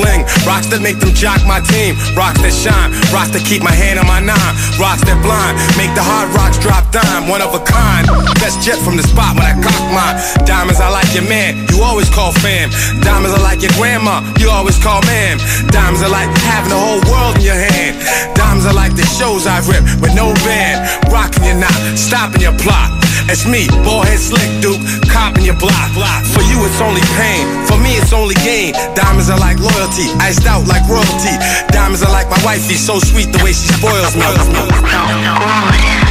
bling, 0.00 0.24
rocks 0.48 0.72
that 0.72 0.80
make 0.80 0.96
them 0.96 1.12
jock 1.12 1.44
my 1.44 1.60
team. 1.60 2.00
Rocks 2.16 2.40
that 2.40 2.56
shine, 2.56 2.88
rocks 3.12 3.30
that 3.36 3.44
keep 3.44 3.60
my 3.60 3.72
hand 3.76 4.00
on 4.00 4.08
my 4.08 4.24
nine. 4.24 4.52
Rocks 4.80 5.04
that 5.04 5.20
blind, 5.20 5.60
make 5.76 5.92
the 5.92 6.00
hard 6.00 6.32
rocks 6.32 6.56
drop 6.56 6.88
dime. 6.88 7.28
One 7.28 7.44
of 7.44 7.52
a 7.52 7.60
kind. 7.60 8.08
Best 8.40 8.64
jet 8.64 8.80
from 8.80 8.96
the 8.96 9.04
spot 9.04 9.36
when 9.36 9.44
I 9.44 9.52
cock 9.60 9.84
mine. 9.92 10.16
Diamonds, 10.48 10.80
I 10.80 10.88
like 10.88 11.12
your 11.12 11.28
man, 11.28 11.68
you 11.68 11.84
always 11.84 12.08
call 12.08 12.32
fam. 12.40 12.72
Diamonds, 13.04 13.36
I 13.36 13.40
like 13.44 13.60
your 13.60 13.74
grandma, 13.76 14.24
you 14.40 14.48
always 14.48 14.80
call 14.80 15.04
ma'am. 15.04 15.36
Diamonds, 15.68 16.00
are 16.00 16.08
like 16.08 16.30
having 16.48 16.72
the 16.72 16.80
whole 16.80 17.02
world 17.10 17.36
in 17.36 17.44
your 17.44 17.60
hand. 17.60 18.00
Diamonds, 18.32 18.64
are 18.64 18.74
like 18.74 18.96
the 18.96 19.04
shows 19.18 19.44
I've 19.46 19.68
ripped 19.68 20.00
with 20.00 20.14
no 20.16 20.32
band. 20.46 20.88
Rocking 21.12 21.44
your 21.44 21.58
knot, 21.60 21.76
stopping 21.98 22.40
your 22.40 22.56
plot. 22.56 22.88
It's 23.26 23.46
me, 23.46 23.66
ballhead 23.84 24.18
slick 24.18 24.48
duke, 24.62 24.80
copping 25.10 25.44
your 25.44 25.58
block. 25.58 25.90
For 26.30 26.42
you, 26.46 26.62
it's 26.66 26.80
only 26.80 27.02
pain. 27.18 27.46
For 27.66 27.76
me, 27.78 27.98
it's 27.98 28.14
only 28.14 28.34
gain. 28.46 28.72
Diamonds 28.94 29.30
are 29.30 29.38
like 29.38 29.58
loyalty, 29.58 29.89
iced 30.20 30.46
out 30.46 30.66
like 30.66 30.86
royalty. 30.88 31.34
Diamonds 31.68 32.02
are 32.02 32.12
like 32.12 32.28
my 32.30 32.38
wifey, 32.44 32.74
so 32.74 32.98
sweet 32.98 33.32
the 33.32 33.42
way 33.42 33.52
she 33.52 33.68
spoils 33.68 34.14
me. 34.16 36.09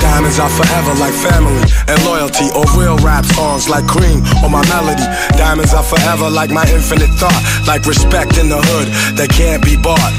Diamonds 0.00 0.38
are 0.38 0.50
forever 0.50 0.94
like 1.00 1.14
family 1.14 1.62
and 1.88 1.98
loyalty 2.04 2.48
or 2.54 2.64
real 2.78 2.96
rap 3.04 3.24
songs 3.24 3.68
like 3.68 3.86
cream 3.86 4.22
or 4.42 4.50
my 4.50 4.62
melody. 4.68 5.04
Diamonds 5.36 5.74
are 5.74 5.82
forever 5.82 6.30
like 6.30 6.50
my 6.50 6.64
infinite 6.70 7.10
thought, 7.18 7.36
like 7.66 7.84
respect 7.86 8.38
in 8.38 8.48
the 8.48 8.60
hood 8.60 8.88
that 9.18 9.30
can't 9.30 9.62
be 9.62 9.76
bought. 9.76 10.12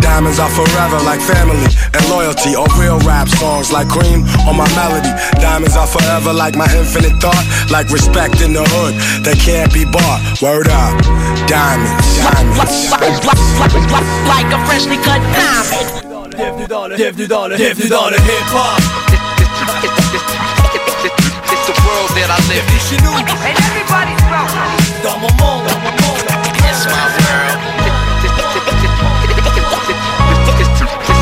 Diamonds 0.00 0.38
are 0.38 0.50
forever 0.50 0.98
like 1.04 1.20
family 1.20 1.66
and 1.92 2.02
loyalty 2.08 2.56
or 2.56 2.66
real 2.80 2.98
rap 3.04 3.28
songs 3.28 3.72
like 3.72 3.88
cream 3.88 4.24
on 4.48 4.56
my 4.56 4.68
melody. 4.74 5.12
Diamonds 5.40 5.76
are 5.76 5.86
forever 5.86 6.32
like 6.32 6.56
my 6.56 6.68
infinite 6.74 7.14
thought, 7.20 7.44
like 7.70 7.90
respect 7.90 8.40
in 8.40 8.52
the 8.52 8.64
hood 8.64 8.94
that 9.24 9.36
can't 9.38 9.72
be 9.72 9.84
bought. 9.84 10.20
Word 10.40 10.68
up, 10.68 10.96
diamonds, 11.46 11.90
diamonds. 12.16 12.56
Like 14.30 14.48
a 14.52 14.58
freshly 14.66 14.96
cut 14.96 15.20
diamond. 15.36 16.00
Bienvenue 16.36 16.66
dans 16.68 16.86
le, 16.86 16.96
bienvenue 16.96 17.26
dans 17.26 17.48
le, 17.48 17.56
bienvenue 17.56 17.88
dans 17.88 18.08
le 18.08 18.16
hip 18.16 18.54
hop. 18.54 18.99
World 22.10 22.22
that 22.22 22.30
I 22.30 22.38
live 22.48 22.66
in. 22.66 22.78
chez 22.80 22.98
nous. 23.02 23.14
And 23.14 23.28
everybody's 23.30 24.22
welcome. 24.30 24.74
Dans 25.02 25.18
mon 25.18 25.30
monde, 25.38 25.66
dans 25.66 25.78
mon 25.80 25.90
monde. 25.90 26.26
It's 26.66 26.86
my 26.86 27.06
world. 27.22 27.58
It's 28.24 28.34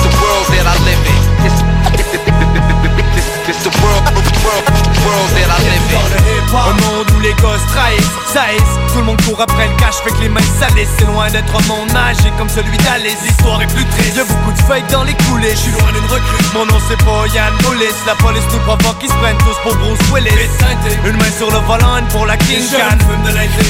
the 0.05 0.13
world 0.21 0.47
that 0.53 0.67
I 0.67 0.77
live 0.89 1.05
in. 1.05 1.21
It's, 1.47 1.61
it's 3.49 3.63
the 3.65 3.73
world, 3.83 4.05
world, 4.45 4.65
world 5.05 5.31
that 5.37 5.49
I 5.51 5.59
live 5.69 5.87
in. 6.83 6.88
Où 7.19 7.21
les 7.21 7.35
gosses 7.43 7.67
trahissent, 7.75 8.15
saillissent. 8.33 8.79
Tout 8.93 8.99
le 8.99 9.05
monde 9.05 9.21
court 9.23 9.41
après 9.41 9.67
le 9.67 9.75
cash, 9.75 9.97
fait 10.05 10.11
que 10.11 10.21
les 10.23 10.29
mains 10.29 10.41
salissent 10.61 10.95
C'est 10.99 11.07
loin 11.07 11.29
d'être 11.29 11.51
un 11.51 11.67
monde 11.67 11.91
magique 11.93 12.37
comme 12.39 12.49
celui 12.49 12.77
d'Alice. 12.79 13.19
L'histoire 13.27 13.61
est 13.61 13.67
plus 13.67 13.85
triste, 13.87 14.17
y'a 14.17 14.25
beaucoup 14.25 14.53
de 14.53 14.63
fake 14.63 14.87
dans 14.93 15.03
les 15.03 15.15
coulées. 15.27 15.51
Je 15.51 15.67
suis 15.67 15.73
loin 15.73 15.91
d'une 15.91 16.07
recrue, 16.07 16.45
mon 16.55 16.67
nom 16.67 16.79
c'est 16.89 16.99
pas 17.05 17.27
Yann 17.35 17.53
La 18.07 18.15
police 18.15 18.47
nous 18.53 18.61
provoque, 18.61 19.03
ils 19.03 19.09
se 19.11 19.15
prennent 19.15 19.39
tous 19.39 19.59
pour 19.65 19.75
Bruce 19.77 19.99
Willis. 20.15 20.31
Une 21.05 21.17
main 21.17 21.33
sur 21.37 21.51
le 21.51 21.59
volant, 21.67 21.99
une 21.99 22.07
pour 22.07 22.25
la 22.25 22.37
King 22.37 22.63
Can. 22.71 22.99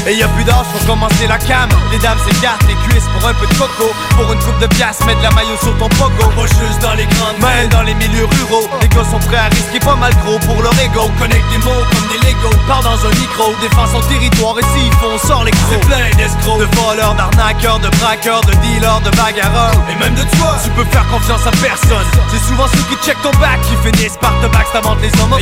Et 0.06 0.14
y'a 0.14 0.28
plus 0.28 0.44
d'âge 0.44 0.68
pour 0.72 0.84
commencer 0.86 1.26
la 1.26 1.38
cam. 1.38 1.68
Les 1.90 1.98
dames 1.98 2.18
s'écartent 2.28 2.68
les 2.68 2.76
cuisses 2.88 3.08
pour 3.16 3.26
un 3.28 3.32
peu 3.32 3.46
de 3.46 3.54
coco. 3.54 3.88
Pour 4.16 4.30
une 4.30 4.40
coupe 4.40 4.58
de 4.60 4.66
pièces, 4.66 5.00
mettre 5.06 5.22
la 5.22 5.30
maillot 5.30 5.56
sur 5.62 5.76
ton 5.78 5.88
pogo. 5.96 6.28
Pas 6.36 6.46
juste 6.46 6.82
dans 6.82 6.94
les 6.94 7.06
grandes 7.06 7.40
mains, 7.40 7.66
dans 7.70 7.82
les 7.82 7.94
milieux 7.94 8.26
ruraux. 8.26 8.68
Les 8.82 8.88
gars 8.88 9.08
sont 9.08 9.20
prêts 9.24 9.40
à 9.40 9.48
risquer 9.48 9.80
pas 9.80 9.96
mal 9.96 10.12
gros 10.24 10.38
pour 10.40 10.60
leur 10.62 10.74
ego. 10.80 11.08
On 11.08 11.18
connecte 11.18 11.48
des 11.50 11.58
mots 11.64 11.84
comme 11.92 12.08
des 12.12 12.27
Legos 12.38 12.56
Parle 12.66 12.84
dans 12.84 13.06
un 13.06 13.10
micro, 13.10 13.54
défend 13.60 13.86
son 13.86 14.00
territoire 14.08 14.54
Et 14.58 14.62
s'il 14.74 14.92
faut 14.94 15.08
on 15.08 15.18
sort 15.26 15.44
les 15.44 15.52
C'est 15.70 15.80
plein 15.86 16.10
d'escrocs, 16.16 16.60
de 16.60 16.68
voleurs, 16.76 17.14
d'arnaqueurs, 17.14 17.78
de 17.78 17.88
braqueurs, 17.96 18.42
de 18.42 18.52
dealers, 18.60 19.00
de 19.00 19.10
bagarreurs. 19.16 19.72
Et 19.90 19.96
même 19.96 20.14
de 20.14 20.22
toi, 20.36 20.56
tu 20.62 20.70
peux 20.70 20.84
faire 20.84 21.06
confiance 21.08 21.46
à 21.46 21.50
personne. 21.62 22.06
C'est 22.30 22.44
souvent 22.46 22.66
ceux 22.68 22.84
qui 22.90 22.96
check 23.04 23.16
ton 23.22 23.30
back 23.40 23.60
qui 23.62 23.74
finissent 23.88 24.18
par 24.20 24.32
te 24.40 24.46
backstabant 24.46 24.96
les 25.00 25.08
hommes 25.20 25.36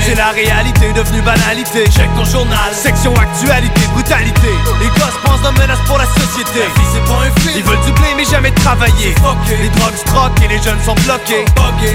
C'est 0.00 0.14
la 0.14 0.30
réalité 0.30 0.92
devenue 0.92 1.22
banalité. 1.22 1.84
Check 1.90 2.10
ton 2.16 2.24
journal, 2.24 2.74
section 2.74 3.14
actualité, 3.14 3.80
brutalité. 3.94 4.50
Les 4.80 4.88
gosses 4.98 5.20
pensent 5.24 5.42
d'un 5.42 5.52
menace 5.52 5.80
pour 5.86 5.98
la 5.98 6.06
société. 6.06 6.60
La 6.60 6.74
vie 6.74 6.88
c'est 6.92 7.04
pas 7.06 7.20
un 7.22 7.40
film. 7.40 7.54
Ils 7.56 7.64
veulent 7.64 7.84
du 7.86 7.92
blé 7.92 8.10
mais 8.16 8.24
jamais 8.24 8.50
travailler. 8.52 9.14
Les 9.48 9.68
drogues 9.78 9.96
se 9.96 10.04
troquent 10.04 10.42
et 10.42 10.48
les 10.48 10.60
jeunes 10.62 10.82
sont 10.84 10.98
bloqués. 11.06 11.44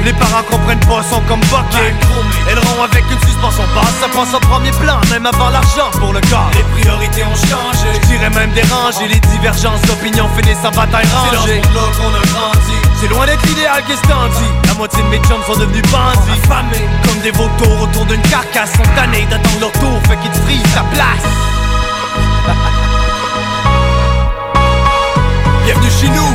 Les 0.04 0.14
parents 0.14 0.44
comprennent 0.50 0.86
pas, 0.88 1.04
sont 1.04 1.22
comme 1.28 1.44
boqués 1.52 1.94
Aileront 2.50 2.84
avec 2.84 3.04
une 3.12 3.20
suspension 3.28 3.64
basse. 3.76 4.00
Ça 4.00 4.08
pense 4.16 4.34
en 4.34 4.40
premier 4.40 4.72
plan, 4.72 4.98
même 5.12 5.26
avant 5.26 5.50
l'argent 5.50 5.92
pour 6.00 6.14
le 6.14 6.22
corps. 6.32 6.50
Les 6.56 6.64
priorités 6.80 7.26
ont 7.26 7.36
changé. 7.36 7.90
Je 8.02 8.08
dirais 8.08 8.30
même 8.30 8.52
dérangé 8.52 9.10
Les 9.10 9.20
divergences 9.20 9.82
d'opinion 9.82 10.30
finissent 10.38 10.64
en 10.64 10.72
bataille 10.72 11.06
rangée. 11.14 11.62
C'est 11.62 11.74
dans 11.74 11.92
ce 11.92 11.98
qu'on 12.00 12.16
a 12.16 12.22
grandi. 12.32 12.78
C'est 13.02 13.10
loin 13.10 13.26
d'être 13.26 13.46
l'idéal 13.46 13.84
qu'est-ce 13.86 14.02
qu'on 14.04 14.30
dit 14.40 14.52
La 14.68 14.74
moitié 14.76 15.04
de 15.04 15.10
mes 15.10 15.18
chums 15.18 15.44
sont 15.46 15.58
devenus 15.60 15.82
bandits. 15.92 16.40
Affamés 16.46 16.88
Comme 17.06 17.20
des 17.20 17.32
vautours 17.32 17.82
autour 17.82 18.06
d'une 18.06 18.22
carcasse 18.22 18.72
Sont 18.72 18.88
tannés 18.96 19.26
d'attendre 19.30 19.60
leur 19.60 19.74
tour 19.74 20.00
Fait 20.08 20.16
qu'ils 20.18 20.32
te 20.32 20.38
frisent 20.48 20.64
ta 20.74 20.84
place. 20.96 21.28
Bienvenue 25.66 25.92
chez 26.00 26.08
nous. 26.08 26.34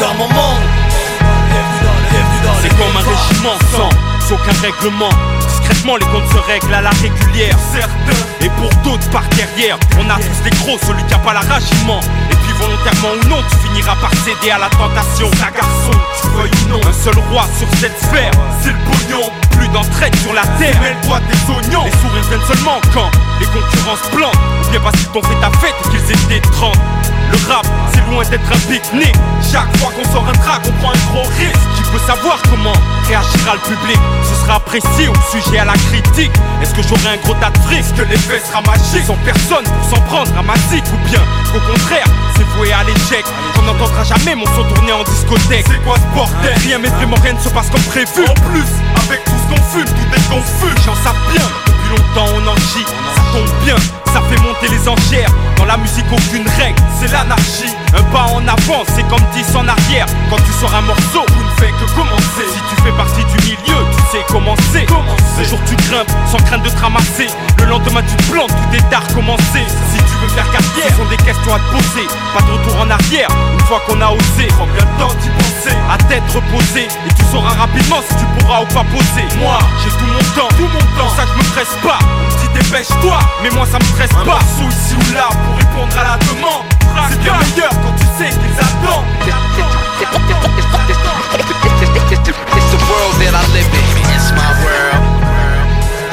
Dans 0.00 0.14
mon 0.14 0.28
monde. 0.28 0.64
Bienvenue 1.20 2.40
dans 2.42 2.54
le 2.54 2.60
C'est 2.62 2.70
comme 2.70 2.96
un 2.96 3.00
régiment 3.00 3.58
sans 3.76 3.90
aucun 4.32 4.56
règlement. 4.62 5.10
Les 5.70 6.06
comptes 6.06 6.30
se 6.30 6.38
règlent 6.46 6.74
à 6.74 6.82
la 6.82 6.90
régulière. 6.90 7.56
Certains, 7.72 8.22
et 8.40 8.48
pour 8.50 8.70
d'autres 8.84 9.10
par 9.10 9.24
derrière, 9.30 9.76
on 9.98 10.08
a 10.08 10.14
tous 10.14 10.42
des 10.44 10.50
gros, 10.50 10.78
celui 10.86 11.02
qui 11.04 11.14
a 11.14 11.18
pas 11.18 11.32
l'arrachement. 11.32 11.98
Et 12.30 12.36
puis 12.36 12.52
volontairement 12.60 13.08
ou 13.20 13.28
non, 13.28 13.42
tu 13.50 13.68
finiras 13.68 13.96
par 13.96 14.12
céder 14.22 14.52
à 14.52 14.58
la 14.58 14.68
tentation. 14.68 15.26
Un 15.26 15.50
garçon, 15.50 15.98
tu 16.22 16.28
veuilles 16.28 16.50
ou 16.64 16.68
non, 16.68 16.80
un 16.86 16.92
seul 16.92 17.18
roi 17.30 17.44
sur 17.58 17.66
cette 17.80 17.98
sphère, 17.98 18.30
c'est 18.62 18.70
le 18.70 18.78
pognon. 18.84 19.32
Plus 19.50 19.68
d'entraide 19.68 20.14
sur 20.16 20.32
la 20.32 20.46
terre, 20.58 20.80
mêle-toi 20.80 21.18
des 21.26 21.52
oignons. 21.52 21.84
Les 21.84 21.98
sourires 21.98 22.28
viennent 22.28 22.46
seulement 22.46 22.80
quand 22.94 23.10
les 23.40 23.46
concurrences 23.46 24.06
plantent. 24.14 24.59
Qu'ils 24.70 25.08
t'ont 25.08 25.22
fait 25.22 25.40
ta 25.40 25.50
fête 25.58 25.74
qu'ils 25.90 26.14
étaient 26.14 26.40
30. 26.52 26.72
Le 27.32 27.52
rap, 27.52 27.66
c'est 27.92 28.06
loin 28.08 28.22
d'être 28.22 28.46
un 28.46 28.58
pique-nique. 28.70 29.16
Chaque 29.42 29.66
fois 29.78 29.90
qu'on 29.90 30.08
sort 30.12 30.24
un 30.28 30.38
track, 30.38 30.62
on 30.64 30.72
prend 30.80 30.92
un 30.92 31.10
gros 31.10 31.28
risque. 31.38 31.58
Qui 31.74 31.82
peut 31.90 31.98
savoir 32.06 32.38
comment 32.48 32.72
réagira 33.08 33.54
le 33.54 33.60
public 33.66 33.98
Ce 34.22 34.34
sera 34.40 34.56
apprécié 34.56 35.08
ou 35.08 35.14
sujet 35.32 35.58
à 35.58 35.64
la 35.64 35.72
critique. 35.72 36.30
Est-ce 36.62 36.72
que 36.72 36.82
j'aurai 36.82 37.14
un 37.14 37.20
gros 37.24 37.34
tas 37.34 37.50
de 37.50 37.58
Que 37.96 38.02
l'effet 38.02 38.40
sera 38.46 38.62
magique 38.62 39.06
Sans 39.06 39.18
personne 39.26 39.64
pour 39.64 39.90
s'en 39.90 40.02
prendre 40.06 40.30
à 40.38 40.42
ma 40.42 40.54
zik 40.70 40.84
Ou 40.94 41.08
bien 41.10 41.22
qu'au 41.50 41.60
contraire, 41.66 42.06
c'est 42.36 42.46
voué 42.56 42.72
à 42.72 42.84
l'échec. 42.84 43.24
On 43.58 43.62
n'entendra 43.62 44.04
jamais 44.04 44.36
mon 44.36 44.46
son 44.54 44.62
tourner 44.72 44.92
en 44.92 45.02
discothèque. 45.02 45.66
C'est 45.66 45.82
quoi 45.82 45.96
ce 45.98 46.14
bordel? 46.14 46.54
Rien 46.62 46.78
mais 46.78 46.88
vraiment 46.90 47.16
rien 47.22 47.32
ne 47.32 47.40
se 47.40 47.48
passe 47.48 47.68
comme 47.70 47.82
prévu. 47.90 48.22
En 48.22 48.38
plus, 48.46 48.70
avec 49.02 49.24
tout 49.24 49.34
ce 49.34 49.46
qu'on 49.50 49.62
fume, 49.74 49.84
tout 49.84 50.10
est 50.14 50.28
confus. 50.30 50.74
J'en 50.86 50.94
sais 50.94 51.16
bien, 51.34 51.46
on 52.16 52.46
en 52.46 52.56
chie. 52.56 52.84
Ça 53.14 53.22
tombe 53.32 53.64
bien, 53.64 53.76
ça 54.12 54.20
fait 54.28 54.40
monter 54.42 54.68
les 54.68 54.88
enchères. 54.88 55.30
Dans 55.56 55.64
la 55.64 55.76
musique, 55.76 56.06
aucune 56.12 56.46
règle, 56.58 56.80
c'est 56.98 57.10
l'anarchie. 57.12 57.72
Un 57.96 58.02
pas 58.14 58.26
en 58.32 58.46
avant, 58.46 58.84
c'est 58.94 59.06
comme 59.08 59.24
10 59.34 59.56
en 59.56 59.68
arrière. 59.68 60.06
Quand 60.30 60.36
tu 60.38 60.52
sors 60.60 60.74
un 60.74 60.82
morceau, 60.82 61.24
vous 61.28 61.44
ne 61.44 61.54
faites 61.58 61.74
que 61.78 61.90
commencer. 61.94 62.46
Si 62.48 62.60
tu 62.74 62.82
fais 62.82 62.92
partie 62.92 63.24
du 63.24 63.38
milieu, 63.44 63.80
c'est. 64.10 64.86
Ce 65.36 65.48
jour 65.48 65.58
tu 65.66 65.76
grimpes 65.76 66.10
sans 66.26 66.38
crainte 66.44 66.62
de 66.62 66.68
te 66.68 66.80
ramasser. 66.80 67.28
Le 67.58 67.64
lendemain 67.66 68.02
tu 68.02 68.16
te 68.16 68.30
plantes, 68.30 68.48
tout 68.50 68.76
est 68.76 68.94
à 68.94 69.00
recommencer. 69.00 69.64
Si 69.92 69.98
tu 69.98 70.14
veux 70.20 70.28
faire 70.28 70.50
carrière, 70.50 70.90
ce 70.90 70.96
sont 70.96 71.08
des 71.08 71.16
questions 71.16 71.54
à 71.54 71.58
te 71.58 71.70
poser. 71.70 72.06
Pas 72.34 72.42
de 72.42 72.50
retour 72.52 72.80
en 72.80 72.90
arrière, 72.90 73.28
une 73.52 73.60
fois 73.66 73.80
qu'on 73.86 74.00
a 74.00 74.10
osé. 74.10 74.46
Prends 74.56 74.66
bien 74.66 74.84
le 74.84 74.98
temps 74.98 75.14
d'y 75.20 75.28
penser, 75.30 75.76
à 75.90 75.96
tête 76.08 76.22
reposée. 76.34 76.88
Et 77.06 77.12
tu 77.14 77.24
sauras 77.30 77.54
rapidement 77.54 78.02
si 78.08 78.14
tu 78.16 78.24
pourras 78.38 78.62
ou 78.62 78.66
pas 78.66 78.84
poser. 78.90 79.26
Moi, 79.38 79.58
j'ai 79.82 79.90
tout 79.90 80.06
mon 80.06 80.24
temps, 80.34 80.48
tout 80.56 80.68
mon 80.68 80.84
temps. 80.98 81.06
Pour 81.06 81.16
ça 81.16 81.24
je 81.26 81.34
me 81.38 81.44
presse 81.54 81.76
pas. 81.82 81.98
On 82.02 82.26
me 82.26 82.30
dit 82.40 82.50
dépêche-toi, 82.54 83.18
mais 83.42 83.50
moi 83.50 83.66
ça 83.70 83.78
me 83.78 83.84
stresse 83.84 84.10
pas. 84.10 84.24
Morceau 84.24 84.68
ici 84.68 84.94
ou 84.98 85.14
là 85.14 85.28
pour 85.30 85.56
répondre 85.56 85.94
à 85.98 86.04
la 86.04 86.16
demande. 86.18 86.66
C'est 87.10 87.20
bien 87.20 87.34
meilleur 87.38 87.70
quand 87.70 87.94
tu 87.96 88.06
sais 88.18 88.30
qu'ils 88.30 88.58
attendent. 88.58 89.06
It's 92.30 92.70
the 92.70 92.78
world 92.86 93.14
that 93.18 93.34
I 93.34 93.42
live 93.50 93.66
in. 93.74 93.82
It's 94.14 94.30
my 94.38 94.50
world. 94.62 95.02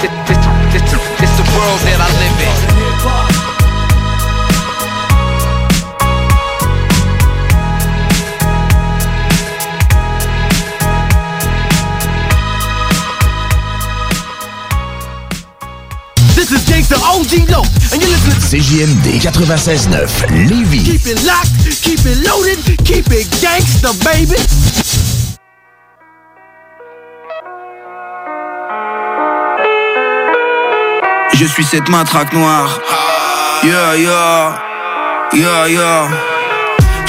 It's, 0.02 0.10
it's, 0.34 0.46
it's, 0.74 0.94
it's 1.22 1.36
the 1.38 1.46
world 1.54 1.80
that 1.86 2.02
I 2.02 2.10
live 2.18 2.38
in. 2.42 2.58
This 16.34 16.50
is 16.50 16.66
Gangsta 16.66 16.98
OG 16.98 17.46
Low, 17.52 17.62
and 17.94 18.02
you're 18.02 18.10
listening 18.10 18.34
to 18.34 18.46
CJMD 18.58 19.22
96.9 19.22 20.50
Lévis. 20.50 20.82
Keep 20.82 21.06
it 21.06 21.24
locked, 21.26 21.54
keep 21.84 22.00
it 22.06 22.18
loaded, 22.26 22.58
keep 22.86 23.06
it 23.12 23.28
gangsta, 23.38 23.94
baby. 24.04 25.07
Je 31.40 31.46
suis 31.46 31.64
cette 31.64 31.88
matraque 31.90 32.34
noire. 32.34 32.82
Yeah, 33.64 33.96
yeah, 33.96 34.60
yeah, 35.34 35.68
yeah. 35.68 36.37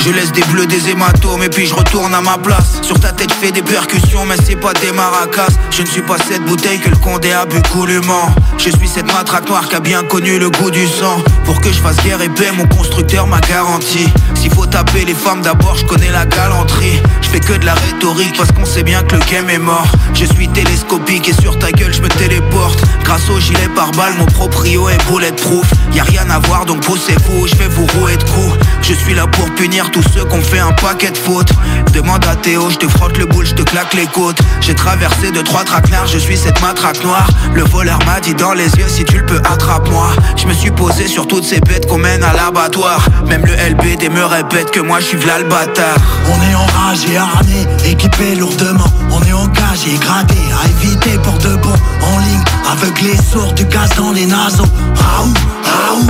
Je 0.04 0.10
laisse 0.10 0.32
des 0.32 0.42
bleus, 0.44 0.66
des 0.66 0.88
hématomes 0.88 1.42
et 1.42 1.48
puis 1.48 1.66
je 1.66 1.74
retourne 1.74 2.14
à 2.14 2.20
ma 2.20 2.38
place. 2.38 2.80
Sur 2.82 2.98
ta 3.00 3.12
tête 3.12 3.32
fais 3.32 3.50
des 3.50 3.62
percussions 3.62 4.24
mais 4.26 4.36
c'est 4.44 4.56
pas 4.56 4.72
des 4.74 4.92
maracas. 4.92 5.48
Je 5.70 5.82
ne 5.82 5.86
suis 5.86 6.02
pas 6.02 6.16
cette 6.18 6.44
bouteille 6.44 6.78
que 6.78 6.88
le 6.88 6.96
condé 6.96 7.32
a 7.32 7.44
bu 7.44 7.60
goulûment. 7.72 8.34
Je 8.58 8.70
suis 8.70 8.88
cette 8.88 9.12
matraque 9.12 9.48
noire 9.48 9.68
qui 9.68 9.74
a 9.74 9.80
bien 9.80 10.02
connu 10.04 10.38
le 10.38 10.50
goût 10.50 10.70
du 10.70 10.86
sang. 10.86 11.22
Pour 11.44 11.60
que 11.60 11.72
je 11.72 11.80
fasse 11.80 11.96
guerre 12.04 12.22
et 12.22 12.28
paix 12.28 12.50
mon 12.56 12.66
constructeur 12.68 13.26
m'a 13.26 13.40
garanti. 13.40 14.08
S'il 14.34 14.52
faut 14.54 14.66
taper 14.66 15.04
les 15.04 15.14
femmes 15.14 15.42
d'abord 15.42 15.76
je 15.76 15.84
connais 15.84 16.10
la 16.10 16.26
galanterie. 16.26 17.02
Je 17.20 17.28
fais 17.28 17.40
que 17.40 17.54
de 17.54 17.66
la 17.66 17.74
rhétorique 17.74 18.36
parce 18.36 18.52
qu'on 18.52 18.64
sait 18.64 18.84
bien 18.84 19.02
que 19.02 19.16
le 19.16 19.22
game 19.30 19.50
est 19.50 19.58
mort. 19.58 19.88
Je 20.14 20.24
suis 20.24 20.48
télescopique 20.48 21.28
et 21.28 21.34
sur 21.34 21.58
ta 21.58 21.72
gueule 21.72 21.92
je 21.92 22.02
me 22.02 22.08
téléporte. 22.08 22.80
Grâce 23.02 23.28
au 23.30 23.40
gilet 23.40 23.68
par 23.74 23.90
balle 23.92 24.14
mon 24.16 24.26
proprio 24.26 24.88
est 24.88 25.04
bulletproof. 25.10 25.66
Y 25.92 26.00
a 26.00 26.04
rien 26.04 26.30
à 26.30 26.38
voir 26.38 26.64
donc 26.66 26.80
poussez-vous 26.80 27.48
je 27.48 27.56
vais 27.56 27.68
vous 27.68 27.86
rouer 27.98 28.16
de 28.16 28.24
coups. 28.24 28.56
Je 28.82 28.94
suis 28.94 29.14
là 29.14 29.26
pour 29.26 29.50
punir 29.54 29.87
tous 29.90 30.04
ceux 30.14 30.24
qu'on 30.24 30.40
fait 30.40 30.58
un 30.58 30.72
paquet 30.72 31.10
de 31.10 31.18
fautes. 31.18 31.52
Demande 31.92 32.24
à 32.26 32.36
Théo, 32.36 32.70
je 32.70 32.76
te 32.76 32.88
frotte 32.88 33.18
le 33.18 33.26
boule, 33.26 33.46
je 33.46 33.54
te 33.54 33.62
claque 33.62 33.94
les 33.94 34.06
côtes. 34.06 34.38
J'ai 34.60 34.74
traversé 34.74 35.30
de 35.30 35.40
trois 35.42 35.64
traquenards, 35.64 36.06
je 36.06 36.18
suis 36.18 36.36
cette 36.36 36.60
matraque 36.62 37.02
noire. 37.04 37.28
Le 37.54 37.64
voleur 37.64 37.98
m'a 38.06 38.20
dit 38.20 38.34
dans 38.34 38.52
les 38.52 38.70
yeux, 38.76 38.88
si 38.88 39.04
tu 39.04 39.18
le 39.18 39.26
peux, 39.26 39.40
attrape-moi. 39.50 40.10
Je 40.36 40.46
me 40.46 40.52
suis 40.52 40.70
posé 40.70 41.06
sur 41.08 41.26
toutes 41.26 41.44
ces 41.44 41.60
bêtes 41.60 41.86
qu'on 41.86 41.98
mène 41.98 42.22
à 42.22 42.32
l'abattoir. 42.32 43.06
Même 43.26 43.44
le 43.44 43.54
LBD 43.54 44.10
me 44.10 44.24
répète 44.24 44.70
que 44.70 44.80
moi 44.80 45.00
je 45.00 45.06
suis 45.06 45.18
v'là 45.18 45.38
le. 45.38 45.48
On 45.48 46.50
est 46.50 46.54
enragé, 46.54 47.16
armé, 47.16 47.66
équipé 47.84 48.34
lourdement. 48.34 48.84
On 49.10 49.22
est 49.22 49.32
engagé, 49.32 49.96
gradé, 50.00 50.34
à 50.62 50.68
éviter 50.68 51.18
pour 51.18 51.34
de 51.38 51.56
bon. 51.56 51.72
En 52.02 52.18
ligne, 52.18 52.44
aveuglé, 52.70 53.16
sourd, 53.16 53.52
du 53.54 53.64
gaz 53.64 53.90
dans 53.96 54.12
les 54.12 54.26
naseaux. 54.26 54.64
Raoult, 54.94 55.34
raoult, 55.64 56.06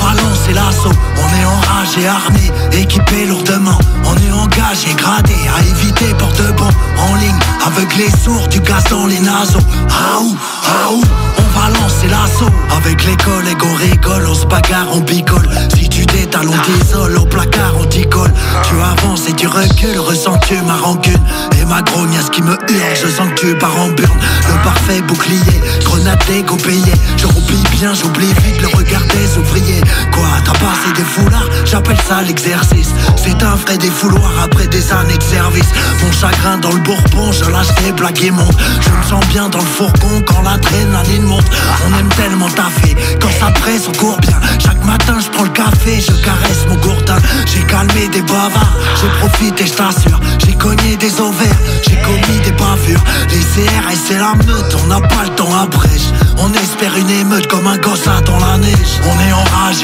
on 0.00 0.04
va 0.04 0.14
lancer 0.14 0.52
l'assaut. 0.52 0.92
On 1.16 1.40
est 1.40 1.44
enragé, 1.44 2.06
armé, 2.06 2.52
équipé 2.72 3.26
lourdement. 3.26 3.78
On 4.04 4.14
est 4.16 4.32
engagé, 4.32 4.94
gradé, 4.96 5.34
à 5.56 5.60
éviter 5.62 6.14
pour 6.18 6.28
de 6.28 6.52
bon. 6.52 6.68
En 6.98 7.14
ligne, 7.16 7.38
aveuglé, 7.66 8.08
sourd, 8.24 8.46
du 8.48 8.60
gaz 8.60 8.84
dans 8.90 9.06
les 9.06 9.20
naseaux. 9.20 9.58
Raoult, 9.88 10.36
raoult, 10.62 11.04
on 11.38 11.58
va 11.58 11.68
lancer 11.80 12.08
l'assaut. 12.08 12.52
Avec 12.76 13.04
les 13.04 13.16
collègues, 13.16 13.62
on 13.62 13.74
rigole, 13.74 14.26
on 14.28 14.34
se 14.34 14.46
bagarre, 14.46 14.88
on 14.92 15.00
picole. 15.00 15.48
Si 15.74 15.88
tu 15.88 16.06
t'étales, 16.06 16.48
on 16.48 16.58
t'isole, 16.58 17.16
au 17.16 17.24
placard, 17.24 17.74
on 17.80 17.84
t'y 17.84 18.06
colle. 18.08 18.32
Tu 18.68 18.74
avances 18.80 19.28
et 19.28 19.32
tu 19.32 19.46
recules, 19.46 19.98
ressens-tu 19.98 20.60
ma 20.62 20.76
rancune? 20.76 21.20
Et 21.60 21.64
ma 21.64 21.82
grogne, 21.82 22.18
ce 22.24 22.30
qui 22.30 22.42
me 22.42 22.52
hurle, 22.52 22.96
je 23.02 23.08
sens 23.08 23.28
que 23.34 23.40
tu 23.40 23.54
pars 23.56 23.78
en 23.78 23.88
burne. 23.88 24.18
Le 24.48 24.62
parfait 24.62 25.00
bouclier, 25.02 25.60
grenade 25.84 26.22
dégoupillée. 26.26 26.92
Je 27.16 27.26
roupille 27.26 27.64
bien, 27.78 27.94
j'oublie 27.94 28.32
vite 28.44 28.60
le 28.62 28.68
regard 28.68 29.02
des 29.02 29.38
ouvriers. 29.38 29.82
Quoi, 30.12 30.28
t'as 30.44 30.52
passé 30.52 30.92
des 30.96 31.04
foulards 31.04 31.48
J'appelle 31.64 31.98
ça 32.08 32.22
l'exercice. 32.22 32.90
C'est 33.16 33.42
un 33.42 33.56
vrai 33.56 33.76
défouloir 33.76 34.30
après 34.42 34.66
des 34.66 34.92
années 34.92 35.18
de 35.18 35.22
service. 35.22 35.68
Mon 36.02 36.12
chagrin 36.12 36.58
dans 36.58 36.72
le 36.72 36.80
bourbon, 36.80 37.32
je 37.32 37.50
lâche 37.50 37.74
des 37.84 37.92
blagues 37.92 38.20
immondes. 38.22 38.56
Je 38.80 38.90
me 38.90 39.02
sens 39.02 39.26
bien 39.28 39.48
dans 39.48 39.58
le 39.58 39.64
fourgon 39.64 40.22
quand 40.26 40.42
l'adrénaline 40.42 41.22
monte. 41.22 41.46
On 41.86 41.98
aime 41.98 42.08
tellement 42.16 42.48
taffer, 42.48 42.96
quand 43.20 43.30
ça 43.38 43.50
presse, 43.52 43.88
on 43.88 43.92
court 43.98 44.18
bien. 44.20 44.38
Chaque 44.58 44.84
matin, 44.84 45.16
je 45.20 45.28
prends 45.30 45.44
le 45.44 45.50
café, 45.50 46.00
je 46.00 46.12
caresse 46.24 46.66
mon 46.68 46.76
gourdin. 46.76 47.18
J'ai 47.46 47.62
calmé 47.64 48.08
des 48.08 48.22
bavards, 48.22 48.76
j'ai 49.00 49.08
profité, 49.20 49.66
je 49.66 49.74
t'assure. 49.74 50.20
J'ai 50.44 50.54
cogné 50.54 50.96
des 50.96 51.20
ovaires, 51.20 51.60
j'ai 51.86 51.96
commis 52.02 52.40
des 52.44 52.52
bavures. 52.52 53.04
Les 53.30 53.40
CRS, 53.40 53.98
c'est 54.06 54.18
la 54.18 54.34
meute, 54.46 54.76
on 54.84 54.86
n'a 54.86 55.00
pas 55.00 55.24
le 55.24 55.30
temps 55.30 55.54
à 55.54 55.66
brèche. 55.66 56.10
On 56.38 56.52
espère 56.52 56.96
une 56.96 57.10
émeute 57.10 57.46
comme 57.48 57.66
un 57.66 57.78
gosse 57.78 58.04
dans 58.04 58.38
la 58.38 58.58
neige. 58.58 59.00
On 59.04 59.20
est 59.20 59.32
enragé, 59.32 59.75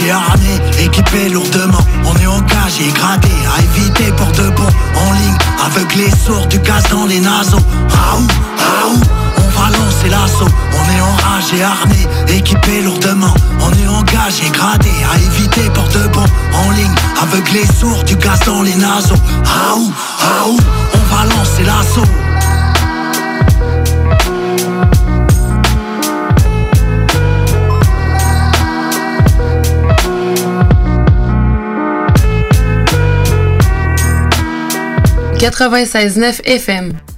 équipé 0.78 1.28
lourdement. 1.28 1.84
On 2.04 2.16
est 2.16 2.26
engagé, 2.26 2.90
gradé, 2.94 3.28
à 3.54 3.62
éviter 3.62 4.12
pour 4.12 4.30
de 4.32 4.48
bon. 4.50 4.66
En 4.96 5.12
ligne, 5.12 5.38
aveuglé, 5.64 6.10
sourd, 6.10 6.46
du 6.46 6.58
gaz 6.58 6.84
dans 6.90 7.06
les 7.06 7.20
naseaux. 7.20 7.58
Raoult, 7.88 8.26
raoult, 8.58 9.00
on 9.38 9.60
va 9.60 9.70
lancer 9.70 10.08
l'assaut. 10.08 10.48
On 10.72 10.84
est 10.90 11.00
enragé, 11.00 11.62
armé, 11.62 12.06
équipé 12.28 12.82
lourdement. 12.82 13.34
On 13.60 13.70
est 13.72 13.88
engagé, 13.88 14.50
gradé, 14.50 14.90
à 15.12 15.18
éviter 15.18 15.70
pour 15.70 15.88
de 15.88 16.08
bon. 16.08 16.24
En 16.54 16.70
ligne, 16.70 16.94
aveuglé, 17.20 17.66
sourd, 17.78 18.02
du 18.04 18.16
gaz 18.16 18.40
dans 18.46 18.62
les 18.62 18.74
naseaux. 18.74 19.14
Raoult, 19.44 19.92
raoult, 20.18 20.60
on 20.94 21.14
va 21.14 21.24
lancer 21.24 21.64
l'assaut. 21.64 22.08
«96.9 35.42 36.40
FM. 36.44 37.11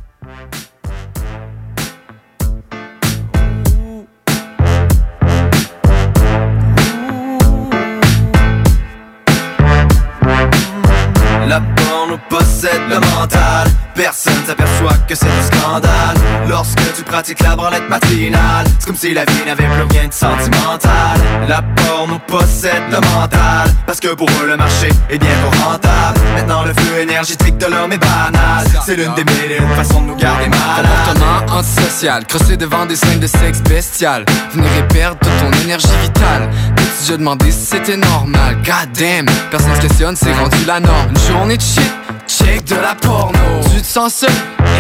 Personne 13.95 14.45
s'aperçoit 14.45 14.97
que 15.09 15.15
c'est 15.15 15.27
un 15.27 15.43
scandale. 15.43 16.17
Lorsque 16.49 16.95
tu 16.97 17.03
pratiques 17.03 17.41
la 17.41 17.55
branlette 17.55 17.89
matinale 17.89 18.67
C'est 18.79 18.87
comme 18.87 18.97
si 18.97 19.15
la 19.15 19.25
vie 19.25 19.45
n'avait 19.47 19.69
plus 19.69 19.97
rien 19.97 20.09
de 20.09 20.13
sentimental. 20.13 21.21
La 21.49 21.63
porno 21.63 22.19
possède 22.27 22.83
le 22.91 23.01
mental 23.01 23.73
Parce 23.87 24.01
que 24.01 24.09
pour 24.09 24.29
eux 24.43 24.47
le 24.49 24.57
marché 24.57 24.89
est 25.11 25.19
bien 25.19 25.31
trop 25.43 25.65
rentable. 25.65 26.21
Maintenant 26.35 26.65
le 26.65 26.73
flux 26.75 27.03
énergétique 27.03 27.57
de 27.57 27.67
l'homme 27.67 27.93
est 27.93 27.99
banal. 27.99 28.67
C'est 28.85 28.97
l'une 28.97 29.15
des 29.15 29.25
mille 29.25 29.53
et 29.53 29.59
une 29.59 29.75
façons 29.77 30.01
de 30.01 30.07
nous 30.09 30.17
garder 30.17 30.49
malades. 30.49 30.87
Comportement 31.07 31.59
antisocial, 31.59 32.27
crossé 32.27 32.57
devant 32.57 32.87
des 32.87 32.97
scènes 32.97 33.21
de 33.21 33.29
sexe 33.29 33.61
bestial. 33.63 34.25
Venir 34.53 34.71
et 34.77 34.89
perdre 34.89 35.19
ton 35.21 35.53
énergie 35.63 35.87
vitale. 36.03 36.51
Dès 36.77 36.83
que 36.83 36.89
tu 36.89 37.13
te 37.13 37.17
demandé 37.17 37.51
si 37.53 37.65
c'était 37.65 37.97
normal. 37.97 38.57
God 38.65 38.93
damn, 38.99 39.27
personne 39.51 39.75
se 39.77 39.81
questionne, 39.81 40.17
c'est 40.17 40.33
rendu 40.33 40.65
la 40.67 40.81
norme. 40.81 41.11
Une 41.11 41.33
journée 41.33 41.57
de 41.57 41.63
shit, 41.63 41.93
check 42.39 42.65
de 42.65 42.77
la 42.77 42.95
porno. 42.95 43.39
Tu 43.73 43.81
te 43.81 43.87
sens 43.87 44.15
seul, 44.15 44.31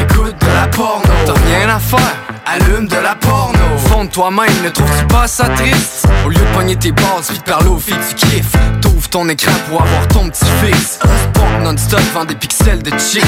écoute 0.03 0.35
de 0.41 0.47
la 0.55 0.67
porno. 0.69 1.03
T'as 1.27 1.35
rien 1.35 1.69
à 1.69 1.79
faire, 1.79 2.17
allume 2.47 2.87
de 2.89 2.97
la 2.97 3.15
porno. 3.15 3.59
Fond 3.89 4.05
de 4.05 4.11
toi-même, 4.11 4.63
ne 4.65 4.69
trouves-tu 4.69 5.07
pas 5.07 5.27
ça 5.27 5.49
triste? 5.49 6.07
Au 6.25 6.29
lieu 6.29 6.37
de 6.39 6.57
pogner 6.57 6.77
tes 6.77 6.93
bases, 6.93 7.33
de 7.35 7.43
parler 7.43 7.69
aux 7.69 7.79
filles 7.79 7.95
tu 8.09 8.15
kiffes 8.15 8.53
T'ouvres 8.81 9.09
ton 9.09 9.29
écran 9.29 9.53
pour 9.69 9.83
avoir 9.83 10.09
ton 10.09 10.29
petit 10.29 10.45
fixe 10.65 10.99
Sport 11.01 11.61
non-stop, 11.63 12.01
vend 12.15 12.25
des 12.25 12.35
pixels 12.35 12.83
de 12.83 12.91
chicks 12.99 13.25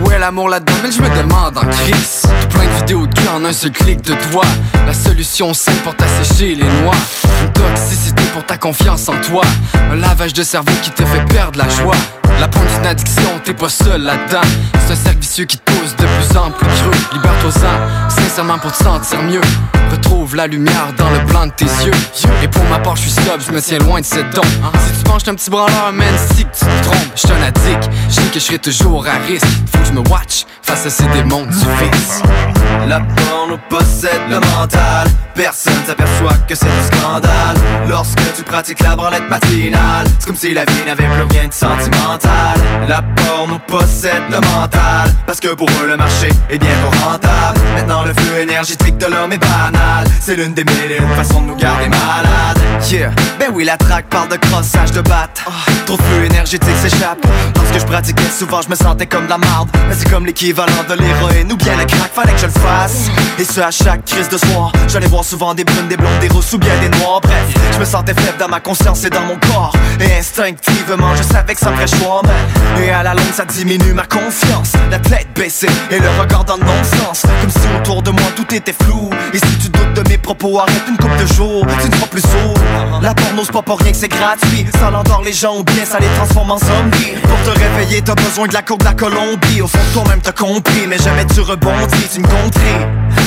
Où 0.00 0.10
est 0.10 0.18
l'amour 0.18 0.48
là-dedans, 0.48 0.74
mais 0.82 0.92
je 0.92 1.00
me 1.00 1.08
demande 1.16 1.56
en 1.56 1.66
crise. 1.66 2.22
Tout 2.22 2.58
plein 2.58 2.66
de 2.66 2.76
vidéos 2.80 3.06
de 3.06 3.14
cul 3.14 3.28
en 3.28 3.44
un 3.44 3.52
seul 3.52 3.72
clic 3.72 4.02
de 4.02 4.14
doigt 4.30 4.46
La 4.86 4.94
solution 4.94 5.54
simple 5.54 5.78
pour 5.82 5.94
t'assécher 5.94 6.54
les 6.54 6.68
noix. 6.82 6.96
Une 7.42 7.52
toxicité 7.52 8.22
pour 8.32 8.44
ta 8.44 8.56
confiance 8.56 9.08
en 9.08 9.20
toi. 9.20 9.42
Un 9.90 9.96
lavage 9.96 10.32
de 10.32 10.42
cerveau 10.42 10.72
qui 10.82 10.90
te 10.90 11.04
fait 11.04 11.24
perdre 11.26 11.58
la 11.58 11.68
joie. 11.68 11.96
La 12.40 12.48
pointe 12.48 12.66
d'une 12.74 12.86
addiction, 12.86 13.40
t'es 13.44 13.54
pas 13.54 13.68
seul 13.68 14.02
là-dedans. 14.02 14.40
C'est 14.86 14.92
un 14.92 14.96
cercle 14.96 15.20
vicieux 15.20 15.44
qui 15.44 15.58
te 15.58 15.73
de 15.92 16.06
plus 16.06 16.36
en 16.36 16.50
plus 16.50 16.66
creux. 16.66 16.90
Libère-toi-en, 17.12 18.10
sincèrement 18.10 18.58
pour 18.58 18.72
te 18.72 18.82
sentir 18.82 19.22
mieux. 19.22 19.40
Retrouve 19.90 20.34
la 20.34 20.46
lumière 20.46 20.92
dans 20.96 21.10
le 21.10 21.18
blanc 21.20 21.46
de 21.46 21.52
tes 21.52 21.66
yeux. 21.84 21.92
Et 22.42 22.48
pour 22.48 22.64
ma 22.64 22.78
part, 22.78 22.96
je 22.96 23.02
suis 23.02 23.10
stop, 23.10 23.40
je 23.46 23.52
me 23.52 23.60
tiens 23.60 23.78
loin 23.78 24.00
de 24.00 24.04
cette 24.04 24.30
don. 24.34 24.42
Si 24.42 24.98
tu 24.98 25.04
penches 25.04 25.28
un 25.28 25.34
petit 25.34 25.50
branleur, 25.50 25.92
man, 25.92 26.14
si 26.34 26.44
tu 26.44 26.44
te 26.44 26.82
trompes 26.82 27.12
Je 27.14 27.32
un 27.32 27.42
addict, 27.46 27.90
je 28.08 28.14
sais 28.14 28.22
que 28.22 28.40
je 28.40 28.44
serai 28.44 28.58
toujours 28.58 29.06
à 29.06 29.18
risque. 29.26 29.46
Faut 29.72 29.78
que 29.78 29.84
je 29.84 29.92
me 29.92 30.00
watch 30.08 30.46
face 30.62 30.86
à 30.86 30.90
ces 30.90 31.06
démons 31.08 31.44
du 31.44 31.52
vice. 31.52 32.22
La 32.88 33.00
porno 33.00 33.58
possède 33.68 34.22
le 34.28 34.40
mental. 34.40 35.08
Personne 35.34 35.72
s'aperçoit 35.86 36.36
que 36.48 36.54
c'est 36.54 36.66
un 36.66 36.96
scandale. 36.96 37.56
Lorsque 37.88 38.34
tu 38.36 38.42
pratiques 38.42 38.80
la 38.80 38.94
branlette 38.94 39.28
matinale 39.28 40.06
C'est 40.18 40.26
comme 40.26 40.36
si 40.36 40.54
la 40.54 40.64
vie 40.64 40.84
n'avait 40.86 41.08
plus 41.08 41.38
rien 41.38 41.48
de 41.48 41.52
sentimental. 41.52 42.58
La 42.88 43.02
porno 43.02 43.58
possède 43.66 44.22
le 44.30 44.40
mental. 44.40 45.12
Parce 45.26 45.40
que 45.40 45.48
pour 45.54 45.68
le 45.82 45.96
marché 45.96 46.28
est 46.50 46.58
bien 46.58 46.70
trop 46.82 47.10
rentable. 47.10 47.60
Maintenant 47.74 48.02
le 48.04 48.12
flux 48.14 48.40
énergétique 48.40 48.96
de 48.98 49.06
l'homme 49.06 49.32
est 49.32 49.38
banal. 49.38 50.06
C'est 50.20 50.36
l'une 50.36 50.54
des 50.54 50.64
mille 50.64 50.92
et 50.92 50.98
une 50.98 51.08
façons 51.14 51.40
de 51.40 51.46
nous 51.48 51.56
garder 51.56 51.88
malades. 51.88 52.58
Yeah, 52.90 53.10
ben 53.38 53.50
oui 53.54 53.64
la 53.64 53.76
traque 53.76 54.08
parle 54.10 54.28
de 54.28 54.36
crossage 54.36 54.90
de 54.90 55.00
batte 55.00 55.42
Trop 55.86 55.96
de 55.96 56.02
flux 56.02 56.26
énergétique 56.26 56.76
s'échappe. 56.82 57.24
Lorsque 57.56 57.80
je 57.80 57.86
pratiquais 57.86 58.30
souvent 58.36 58.60
je 58.62 58.68
me 58.68 58.74
sentais 58.74 59.06
comme 59.06 59.24
de 59.24 59.30
la 59.30 59.38
marde. 59.38 59.68
Mais 59.88 59.94
c'est 59.94 60.08
comme 60.10 60.26
l'équivalent 60.26 60.84
de 60.88 60.94
l'héroïne 60.94 61.50
ou 61.52 61.56
bien 61.56 61.76
le 61.76 61.84
crack. 61.84 62.12
Fallait 62.14 62.32
que 62.32 62.40
je 62.40 62.46
le 62.46 62.52
fasse. 62.52 63.10
Et 63.38 63.44
ce 63.44 63.60
à 63.60 63.70
chaque 63.70 64.04
crise 64.04 64.28
de 64.28 64.38
soir 64.38 64.72
J'allais 64.88 65.06
voir 65.06 65.24
souvent 65.24 65.54
des 65.54 65.64
brunes, 65.64 65.88
des 65.88 65.96
blondes, 65.96 66.18
des 66.20 66.28
rousses 66.28 66.52
ou 66.52 66.58
bien 66.58 66.74
des 66.80 66.88
noirs. 66.98 67.20
Bref, 67.20 67.54
je 67.72 67.78
me 67.78 67.84
sentais 67.84 68.14
faible 68.14 68.38
dans 68.38 68.48
ma 68.48 68.60
conscience 68.60 69.04
et 69.04 69.10
dans 69.10 69.22
mon 69.22 69.36
corps. 69.36 69.74
Et 70.00 70.18
instinctivement 70.18 71.14
je 71.16 71.22
savais 71.22 71.54
que 71.54 71.60
ça 71.60 71.70
me 71.70 71.76
ferait 71.76 71.98
choix 71.98 72.22
Et 72.80 72.90
à 72.90 73.02
la 73.02 73.14
longue 73.14 73.32
ça 73.32 73.44
diminue 73.44 73.92
ma 73.92 74.06
confiance. 74.06 74.72
La 74.90 74.98
tête 74.98 75.28
baissée 75.34 75.63
et 75.90 75.98
le 75.98 76.08
regard 76.20 76.44
dans 76.44 76.56
le 76.56 76.64
non-sens 76.64 77.22
Comme 77.40 77.50
si 77.50 77.68
autour 77.76 78.02
de 78.02 78.10
moi 78.10 78.24
tout 78.36 78.54
était 78.54 78.72
flou. 78.72 79.10
Et 79.32 79.38
si 79.38 79.58
tu 79.58 79.68
doutes 79.68 79.94
de 79.94 80.08
mes 80.08 80.18
propos 80.18 80.58
arrête 80.58 80.82
une 80.88 80.96
coupe 80.96 81.16
de 81.16 81.26
jours 81.34 81.66
Tu 81.80 81.88
ne 81.88 81.94
seras 81.94 82.06
plus 82.06 82.22
sourd. 82.22 82.54
La 83.02 83.14
porno 83.14 83.42
c'est 83.44 83.52
pas 83.52 83.62
pour 83.62 83.78
rien 83.78 83.92
que 83.92 83.96
c'est 83.96 84.08
gratuit. 84.08 84.66
Ça 84.78 84.90
l'endort 84.90 85.22
les 85.24 85.32
gens 85.32 85.58
ou 85.58 85.64
bien 85.64 85.84
ça 85.84 85.98
les 85.98 86.08
transforme 86.16 86.52
en 86.52 86.58
zombies. 86.58 87.12
Pour 87.22 87.52
te 87.52 87.58
réveiller 87.58 88.02
t'as 88.02 88.14
besoin 88.14 88.46
de 88.46 88.54
la 88.54 88.62
coke 88.62 88.80
de 88.80 88.84
la 88.84 88.94
Colombie. 88.94 89.62
Au 89.62 89.68
fond 89.68 89.78
toi-même 89.92 90.20
t'as 90.22 90.32
compris 90.32 90.86
Mais 90.88 90.98
jamais 90.98 91.24
tu 91.26 91.40
rebondis, 91.40 92.08
tu 92.12 92.20
me 92.20 92.26
contris 92.26 92.86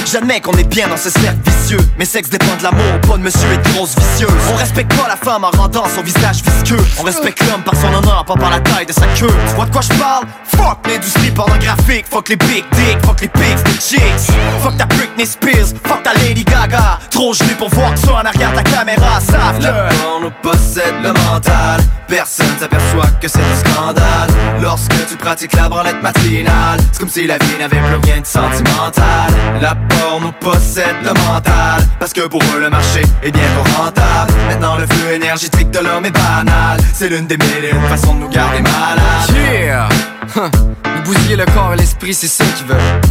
J'admets 0.10 0.40
qu'on 0.40 0.54
est 0.54 0.68
bien 0.68 0.88
dans 0.88 0.98
ce 0.98 1.10
cercle 1.10 1.40
vicieux. 1.46 1.80
Mais 1.98 2.06
sexe 2.06 2.30
dépend 2.30 2.56
de 2.58 2.64
l'amour, 2.64 3.02
pas 3.02 3.18
de 3.18 3.24
monsieur 3.24 3.48
et 3.52 3.70
grosse 3.74 3.96
vicieuse 3.98 4.32
On 4.54 4.56
respecte 4.56 4.96
pas 4.96 5.08
la 5.08 5.18
femme 5.18 5.44
en 5.44 5.52
rendant 5.52 5.84
son 5.94 6.02
visage 6.02 6.42
visqueux. 6.44 6.84
On 7.00 7.04
respecte 7.04 7.42
l'homme 7.50 7.64
par 7.64 7.76
son 7.76 7.94
honneur, 7.94 8.24
pas 8.26 8.36
par 8.36 8.50
la 8.50 8.60
taille 8.62 8.86
de 8.86 8.94
sa 8.94 9.06
queue. 9.08 9.28
Tu 9.28 9.56
vois 9.56 9.66
de 9.66 9.72
quoi 9.72 9.82
je 9.82 9.98
parle? 10.00 10.26
Fuck 10.46 10.88
l'industrie 10.88 11.32
pornographique 11.32 12.06
Fuck 12.10 12.27
les 12.30 12.36
big 12.36 12.66
dick, 12.74 12.98
fuck 13.06 13.22
les 13.22 13.28
pics 13.28 13.64
des 13.64 13.80
chicks. 13.80 14.32
Fuck 14.62 14.78
ta 14.78 14.86
Britney 14.86 15.26
Spears, 15.26 15.74
fuck 15.84 16.04
ta 16.04 16.14
Lady 16.14 16.44
Gaga. 16.44 17.00
Trop 17.10 17.34
gelé 17.34 17.54
pour 17.54 17.70
voir 17.70 17.94
que 17.94 18.00
ça 18.00 18.14
en 18.14 18.26
arrière 18.26 18.54
ta 18.54 18.64
caméra 18.64 19.20
Savent 19.22 19.62
La 19.62 19.90
que 19.90 20.24
nous 20.24 20.32
possède 20.42 20.96
le 21.04 21.14
mental. 21.14 21.82
Personne 22.08 22.58
s'aperçoit 22.60 23.10
que 23.22 23.28
c'est 23.28 23.40
un 23.40 23.56
scandale. 23.56 24.30
Lorsque 24.62 25.08
tu 25.08 25.16
pratiques 25.16 25.54
la 25.54 25.70
branlette 25.70 26.02
matinale 26.02 26.80
C'est 26.92 27.00
comme 27.00 27.10
si 27.10 27.28
la 27.28 27.38
vie 27.38 27.58
n'avait 27.60 27.80
plus 27.80 28.12
rien 28.12 28.22
de 28.22 28.26
sentimental. 28.26 29.32
La 29.62 29.76
porn 29.76 30.24
nous 30.24 30.32
possède 30.32 30.96
le 31.04 31.14
mental 31.14 31.82
Parce 32.00 32.14
que 32.14 32.22
pour 32.22 32.42
eux 32.56 32.60
le 32.60 32.70
marché 32.70 33.02
est 33.24 33.32
bien 33.32 33.44
trop 33.56 33.84
rentable. 33.84 34.34
Maintenant 34.50 34.76
le 34.78 34.86
flux 34.88 35.14
énergétique 35.14 35.72
de 35.72 35.80
l'homme 35.80 36.06
est 36.06 36.12
banal. 36.12 36.80
C'est 36.94 37.10
l'une 37.10 37.28
des 37.28 37.38
mille 37.38 37.66
et 37.66 37.72
une 37.72 37.88
façons 37.88 38.16
de 38.16 38.20
nous 38.20 38.30
garder 38.30 38.62
malades. 38.62 39.54
Yeah! 39.54 40.17
Nous 40.36 41.02
bousiller 41.04 41.36
le 41.36 41.46
corps 41.46 41.74
et 41.74 41.78
l'esprit, 41.78 42.14
c'est 42.14 42.28
ça 42.28 42.44
qu'ils 42.56 42.68
veulent. 42.68 43.02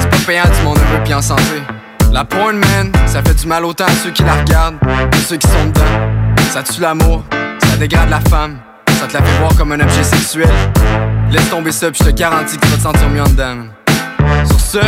C'est 0.00 0.10
pas 0.10 0.16
payant 0.26 0.44
du 0.44 0.62
monde 0.62 0.78
heureux 0.78 1.02
pis 1.04 1.14
en 1.14 1.22
santé. 1.22 1.62
La 2.12 2.24
porn, 2.24 2.56
man, 2.56 2.92
ça 3.06 3.22
fait 3.22 3.34
du 3.34 3.46
mal 3.46 3.64
autant 3.64 3.86
à 3.86 3.92
ceux 4.02 4.10
qui 4.10 4.22
la 4.22 4.34
regardent 4.34 4.78
que 5.10 5.18
ceux 5.18 5.36
qui 5.36 5.48
sont 5.48 5.66
dedans. 5.66 6.42
Ça 6.52 6.62
tue 6.62 6.80
l'amour, 6.80 7.24
ça 7.58 7.76
dégrade 7.76 8.10
la 8.10 8.20
femme, 8.20 8.58
ça 9.00 9.06
te 9.06 9.14
la 9.14 9.22
fait 9.22 9.38
voir 9.38 9.54
comme 9.56 9.72
un 9.72 9.80
objet 9.80 10.04
sexuel. 10.04 10.48
Laisse 11.30 11.48
tomber 11.50 11.72
ça 11.72 11.90
pis 11.90 12.02
je 12.04 12.10
te 12.10 12.14
garantis 12.14 12.56
que 12.56 12.64
tu 12.64 12.70
vas 12.70 12.76
te 12.76 12.82
sentir 12.82 13.08
mieux 13.08 13.22
en 13.22 13.28
dedans. 13.28 13.66
Sur 14.46 14.60
ce, 14.60 14.78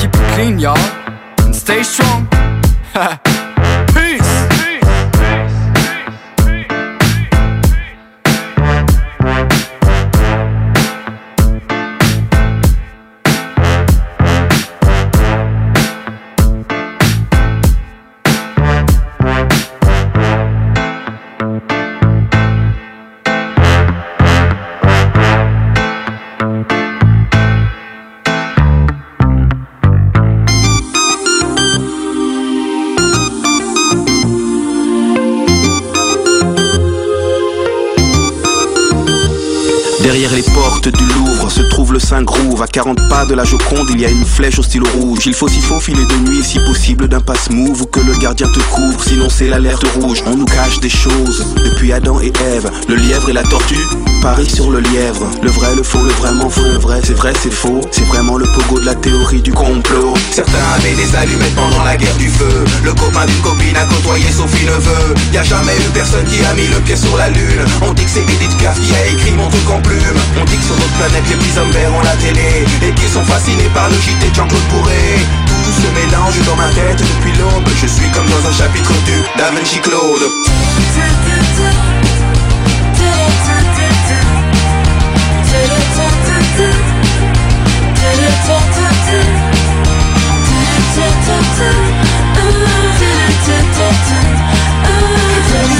keep 0.00 0.14
it 0.14 0.34
clean, 0.34 0.58
y'all, 0.58 0.76
and 1.46 1.52
stay 1.52 1.82
strong. 1.82 2.26
À 42.62 42.68
40 42.68 43.08
pas 43.08 43.26
de 43.26 43.34
la 43.34 43.42
Joconde, 43.42 43.90
il 43.90 44.00
y 44.00 44.04
a 44.04 44.08
une 44.08 44.24
flèche 44.24 44.56
au 44.60 44.62
stylo 44.62 44.86
rouge. 44.94 45.26
Il 45.26 45.34
faut 45.34 45.48
s'y 45.48 45.60
faufiler 45.60 46.06
de 46.06 46.30
nuit, 46.30 46.44
si 46.44 46.60
possible 46.60 47.08
d'un 47.08 47.20
passe-move 47.20 47.82
ou 47.82 47.86
que 47.86 47.98
le 47.98 48.16
gardien 48.18 48.46
te 48.46 48.60
couvre. 48.72 49.02
Sinon, 49.02 49.28
c'est 49.28 49.48
l'alerte 49.48 49.84
rouge. 49.96 50.22
On 50.26 50.36
nous 50.36 50.44
cache 50.44 50.78
des 50.78 50.88
choses 50.88 51.44
depuis 51.56 51.92
Adam 51.92 52.20
et 52.20 52.32
Ève. 52.54 52.70
Le 52.88 52.94
lièvre 52.94 53.30
et 53.30 53.32
la 53.32 53.42
tortue 53.42 53.74
parient 54.22 54.48
sur 54.48 54.70
le 54.70 54.78
lièvre. 54.78 55.28
Le 55.42 55.50
vrai, 55.50 55.74
le 55.74 55.82
faux, 55.82 56.02
le 56.02 56.12
vraiment 56.12 56.48
faux. 56.48 56.62
Le 56.62 56.78
vrai, 56.78 57.00
c'est 57.04 57.14
vrai, 57.14 57.32
c'est 57.42 57.52
faux. 57.52 57.80
C'est 57.90 58.06
vraiment 58.06 58.38
le 58.38 58.46
pogo 58.46 58.80
de 58.80 58.86
la 58.86 58.94
théorie 58.94 59.42
du 59.42 59.52
complot. 59.52 60.14
Certains 60.30 60.64
avaient 60.76 60.94
des 60.94 61.14
allumettes 61.16 61.54
pendant 61.56 61.82
la 61.82 61.96
guerre 61.96 62.16
du 62.16 62.28
feu 62.28 62.64
Le 62.84 62.92
copain 62.94 63.26
d'une 63.26 63.42
copine 63.42 63.76
a 63.76 63.84
côtoyé 63.84 64.24
Sophie 64.30 64.64
Neveu 64.64 65.14
Y 65.32 65.38
a 65.38 65.42
jamais 65.42 65.76
eu 65.76 65.90
personne 65.92 66.24
qui 66.24 66.44
a 66.44 66.54
mis 66.54 66.68
le 66.68 66.80
pied 66.80 66.96
sur 66.96 67.16
la 67.16 67.28
lune 67.28 67.64
On 67.82 67.92
dit 67.92 68.04
que 68.04 68.10
c'est 68.10 68.22
Edith 68.22 68.56
Piaf 68.58 68.78
qui 68.80 68.94
a 68.94 69.06
écrit 69.12 69.32
mon 69.32 69.48
truc 69.48 69.68
en 69.68 69.80
plume 69.80 70.16
On 70.40 70.44
dit 70.44 70.56
que 70.56 70.64
sur 70.64 70.76
notre 70.76 70.96
planète 70.96 71.24
les 71.28 71.36
petits 71.36 71.58
hommes 71.58 71.70
verront 71.70 72.00
la 72.00 72.16
télé 72.16 72.64
Et 72.80 72.92
qu'ils 72.94 73.10
sont 73.10 73.24
fascinés 73.24 73.70
par 73.74 73.88
le 73.90 73.96
JT 73.96 74.30
de 74.30 74.34
Jean-Claude 74.34 74.68
Bourré 74.70 75.20
Tout 75.46 75.72
se 75.82 75.88
mélange 76.00 76.38
dans 76.46 76.56
ma 76.56 76.68
tête 76.72 77.00
depuis 77.00 77.36
l'aube 77.36 77.68
Je 77.76 77.86
suis 77.86 78.08
comme 78.12 78.26
dans 78.26 78.48
un 78.48 78.52
chapitre 78.52 78.92
du 79.04 79.20
Da 79.36 79.50
Vinci 79.50 79.80
Claude 79.80 80.24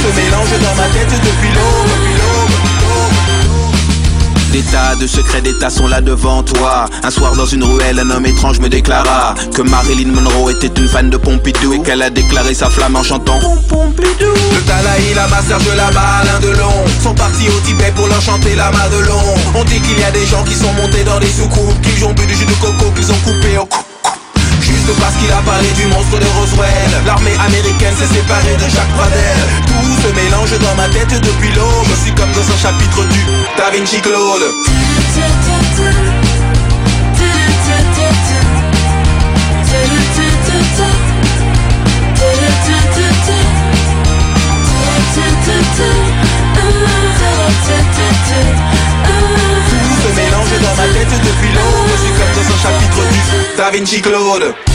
se 0.03 0.09
mélange 0.16 0.59
dans 0.61 0.74
ma 0.74 0.88
tête 0.88 1.09
depuis 1.11 1.53
l'aube 1.55 1.71
tas 4.72 4.96
de 4.96 5.06
secrets 5.06 5.42
d'État 5.42 5.68
sont 5.68 5.86
là 5.86 6.00
devant 6.00 6.42
toi. 6.42 6.86
Un 7.04 7.10
soir 7.10 7.34
dans 7.36 7.46
une 7.46 7.62
ruelle, 7.62 7.98
un 8.00 8.10
homme 8.10 8.24
étrange 8.26 8.58
me 8.58 8.68
déclara 8.68 9.34
que 9.54 9.62
Marilyn 9.62 10.10
Monroe 10.12 10.50
était 10.50 10.80
une 10.80 10.88
fan 10.88 11.10
de 11.10 11.18
Pompidou 11.18 11.74
et 11.74 11.80
qu'elle 11.80 12.00
a 12.02 12.08
déclaré 12.08 12.54
sa 12.54 12.70
flamme 12.70 12.96
en 12.96 13.02
chantant 13.02 13.38
Pompidou. 13.68 14.32
Le 14.54 14.60
Dalai 14.66 15.14
Lama, 15.14 15.42
Serge 15.46 15.76
là-bas, 15.76 16.22
Alain 16.22 16.40
Delon 16.40 16.72
Sont 17.02 17.14
partis 17.14 17.48
au 17.48 17.60
Tibet 17.66 17.92
pour 17.94 18.08
leur 18.08 18.20
chanter 18.20 18.54
la 18.54 18.70
Madelon 18.70 19.20
On 19.54 19.64
dit 19.64 19.80
qu'il 19.80 19.98
y 19.98 20.04
a 20.04 20.10
des 20.10 20.26
gens 20.26 20.42
qui 20.44 20.54
sont 20.54 20.72
montés 20.74 21.04
dans 21.04 21.18
des 21.18 21.26
soucoupes 21.26 21.80
Qui 21.82 22.04
ont 22.04 22.12
bu 22.12 22.24
du 22.26 22.34
jus 22.34 22.46
de 22.46 22.52
coco, 22.52 22.90
qu'ils 22.96 23.10
ont 23.10 23.20
coupé 23.24 23.58
au 23.58 23.66
cou 23.66 23.91
Parce 24.99 25.14
qu'il 25.16 25.30
a 25.30 25.41
parlé 25.43 25.70
du 25.72 25.87
monstre 25.87 26.18
de 26.18 26.26
Roswell. 26.39 26.91
L'armée 27.07 27.37
américaine 27.47 27.95
s'est 27.97 28.12
séparée 28.12 28.57
de 28.57 28.68
Jacques 28.68 28.93
Pradel 28.97 29.39
Tout 29.66 30.03
se 30.03 30.12
mélange 30.14 30.59
dans 30.59 30.74
ma 30.74 30.89
tête 30.89 31.20
depuis 31.20 31.53
l'aube. 31.55 31.87
Je 31.89 31.95
suis 32.03 32.12
comme 32.12 32.33
dans 32.33 32.43
un 32.43 32.59
chapitre 32.59 33.05
du 33.07 33.20
Da 33.57 33.70
Vinci 33.70 34.01
Claude 34.01 34.43
Tout 49.70 49.99
se 50.03 50.11
mélange 50.16 50.55
dans 50.61 50.74
ma 50.76 50.87
tête 50.93 51.14
depuis 51.24 51.53
l'aube. 51.55 51.91
Je 51.93 51.99
suis 52.03 52.14
comme 52.18 52.35
dans 52.35 52.49
un 52.51 52.59
chapitre 52.59 53.03
du 53.12 53.57
Da 53.57 53.70
Vinci 53.70 54.03
Claude 54.03 54.71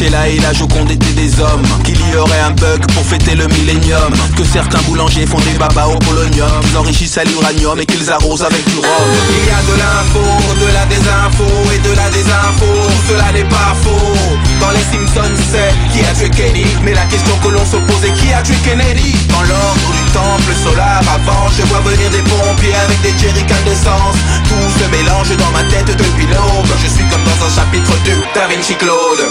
Sheila 0.00 0.28
et 0.30 0.38
la 0.38 0.54
Joconde 0.54 0.90
étaient 0.90 1.12
des 1.12 1.40
hommes. 1.40 1.62
Qu'il 1.84 2.00
y 2.08 2.16
aurait 2.16 2.40
un 2.40 2.52
bug 2.52 2.80
pour 2.94 3.04
fêter 3.04 3.34
le 3.34 3.46
millénium. 3.48 4.10
Que 4.34 4.44
certains 4.44 4.80
boulangers 4.88 5.26
font 5.26 5.40
des 5.40 5.58
babas 5.58 5.88
au 5.88 5.98
polonium. 5.98 6.48
Ils 6.70 6.76
enrichissent 6.78 7.18
à 7.18 7.24
l'uranium 7.24 7.78
et 7.78 7.84
qu'ils 7.84 8.10
arrosent 8.10 8.42
avec 8.42 8.64
du 8.64 8.76
rhum. 8.76 9.10
Il 9.28 9.44
y 9.44 9.52
a 9.52 9.60
de 9.60 9.76
l'info, 9.76 10.24
de 10.56 10.72
la 10.72 10.86
désinfo 10.86 11.44
et 11.74 11.78
de 11.86 11.92
la 11.94 12.08
désinfo. 12.16 12.64
Cela 13.10 13.30
n'est 13.32 13.44
pas 13.44 13.76
faux. 13.82 14.16
Dans 14.58 14.70
les 14.70 14.80
Simpsons 14.88 15.36
c'est 15.52 15.74
qui 15.92 16.00
a 16.06 16.14
tué 16.14 16.30
Kenny. 16.30 16.64
Mais 16.82 16.94
la 16.94 17.04
question 17.04 17.36
que 17.44 17.48
l'on 17.48 17.66
se 17.66 17.76
pose 17.76 18.02
est 18.02 18.14
qui 18.14 18.32
a 18.32 18.40
tué 18.40 18.56
Kennedy? 18.64 19.12
Dans 19.28 19.42
l'ordre 19.42 19.88
du 19.92 20.12
temple 20.12 20.52
solaire 20.64 21.04
avant 21.12 21.44
Je 21.52 21.62
vois 21.68 21.80
venir 21.80 22.08
des 22.08 22.22
pompiers 22.22 22.74
avec 22.88 23.00
des 23.02 23.12
jerrycans 23.18 23.64
d'essence 23.66 24.16
Tout 24.48 24.80
se 24.80 24.88
mélange 24.96 25.36
dans 25.36 25.50
ma 25.50 25.64
tête 25.68 25.92
depuis 25.92 26.24
l'aube. 26.24 26.72
Je 26.82 26.88
suis 26.88 27.04
comme 27.12 27.24
dans 27.24 27.44
un 27.44 27.50
chapitre 27.52 27.92
du 28.04 28.16
Da 28.32 28.48
Vinci 28.48 28.74
Claude 28.76 29.28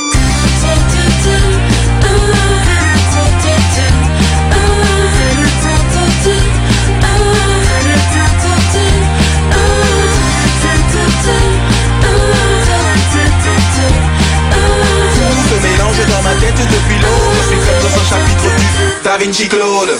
Mélange 15.99 16.15
dans 16.15 16.21
ma 16.23 16.35
tête 16.35 16.55
depuis 16.55 16.99
l'aube 17.01 17.33
Je 17.41 17.47
suis 17.47 17.57
comme 17.57 17.79
dans 17.81 17.95
un 17.99 18.05
chapitre 18.05 18.49
du 18.55 19.03
Da 19.03 19.17
Vinci 19.17 19.47
Claude 19.47 19.99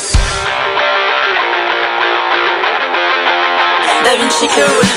Da 4.04 4.16
Vinci 4.18 4.48
Claude. 4.48 4.90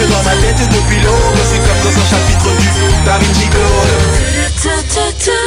Dans 0.00 0.22
ma 0.24 0.30
tête 0.30 0.56
depuis 0.56 1.00
l'aube 1.02 1.36
suis 1.46 1.58
comme 1.58 1.80
dans 1.84 2.00
un 2.00 2.04
chapitre 2.06 2.48
du 2.58 3.04
Da 3.04 3.18
Vinci 3.18 3.48
Claude 3.48 4.29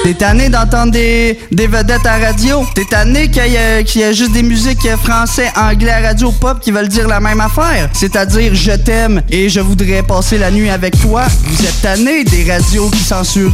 T'es 0.04 0.16
tanné 0.16 0.50
d'entendre 0.50 0.92
des, 0.92 1.38
vedettes 1.52 2.06
à 2.06 2.18
radio? 2.18 2.66
T'es 2.76 2.84
tanné 2.84 3.30
qu'il 3.30 3.48
y, 3.48 4.02
ait 4.02 4.14
juste 4.14 4.34
des 4.34 4.44
musiques 4.44 4.86
français, 4.98 5.50
anglais 5.56 6.06
radio 6.06 6.30
pop 6.30 6.60
qui 6.60 6.72
veulent 6.72 6.90
dire 6.90 7.08
la 7.08 7.22
même 7.22 7.40
affaire? 7.40 7.90
C'est-à-dire 7.94 8.54
je 8.54 8.74
t'aime 8.74 9.22
et 9.30 9.48
je 9.48 9.62
voudrais 9.62 10.04
passer 10.04 10.38
la 10.38 10.52
nuit 10.52 10.70
avec 10.70 11.00
toi. 11.00 11.24
Vous 11.46 11.66
êtes 11.66 11.82
tanné 11.82 12.26
des 12.26 12.52
radios 12.52 12.90
qui 12.90 13.00
censurent. 13.00 13.54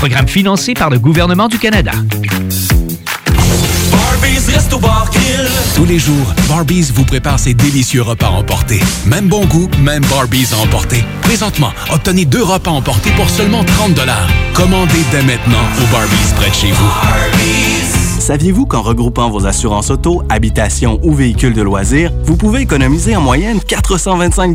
Programme 0.00 0.28
financé 0.28 0.72
par 0.72 0.88
le 0.88 0.98
gouvernement 0.98 1.46
du 1.46 1.58
Canada. 1.58 1.92
Tous 5.76 5.84
les 5.84 5.98
jours, 5.98 6.34
Barbies 6.48 6.90
vous 6.94 7.04
prépare 7.04 7.38
ses 7.38 7.52
délicieux 7.52 8.00
repas 8.00 8.30
emportés. 8.30 8.80
Même 9.04 9.28
bon 9.28 9.44
goût, 9.44 9.68
même 9.82 10.02
Barbies 10.06 10.46
à 10.54 10.56
emporter. 10.56 11.04
Présentement, 11.20 11.68
obtenez 11.92 12.24
deux 12.24 12.42
repas 12.42 12.70
emportés 12.70 13.10
pour 13.10 13.28
seulement 13.28 13.62
30 13.62 14.00
Commandez 14.54 15.04
dès 15.12 15.22
maintenant 15.22 15.60
au 15.82 15.92
Barbies 15.92 16.32
près 16.34 16.48
de 16.48 16.54
chez 16.54 16.72
vous. 16.72 16.90
Saviez-vous 18.20 18.64
qu'en 18.64 18.80
regroupant 18.80 19.28
vos 19.28 19.46
assurances 19.46 19.90
auto, 19.90 20.22
habitation 20.30 20.98
ou 21.02 21.12
véhicules 21.12 21.52
de 21.52 21.60
loisirs, 21.60 22.10
vous 22.24 22.38
pouvez 22.38 22.62
économiser 22.62 23.16
en 23.16 23.20
moyenne 23.20 23.60
425 23.60 24.54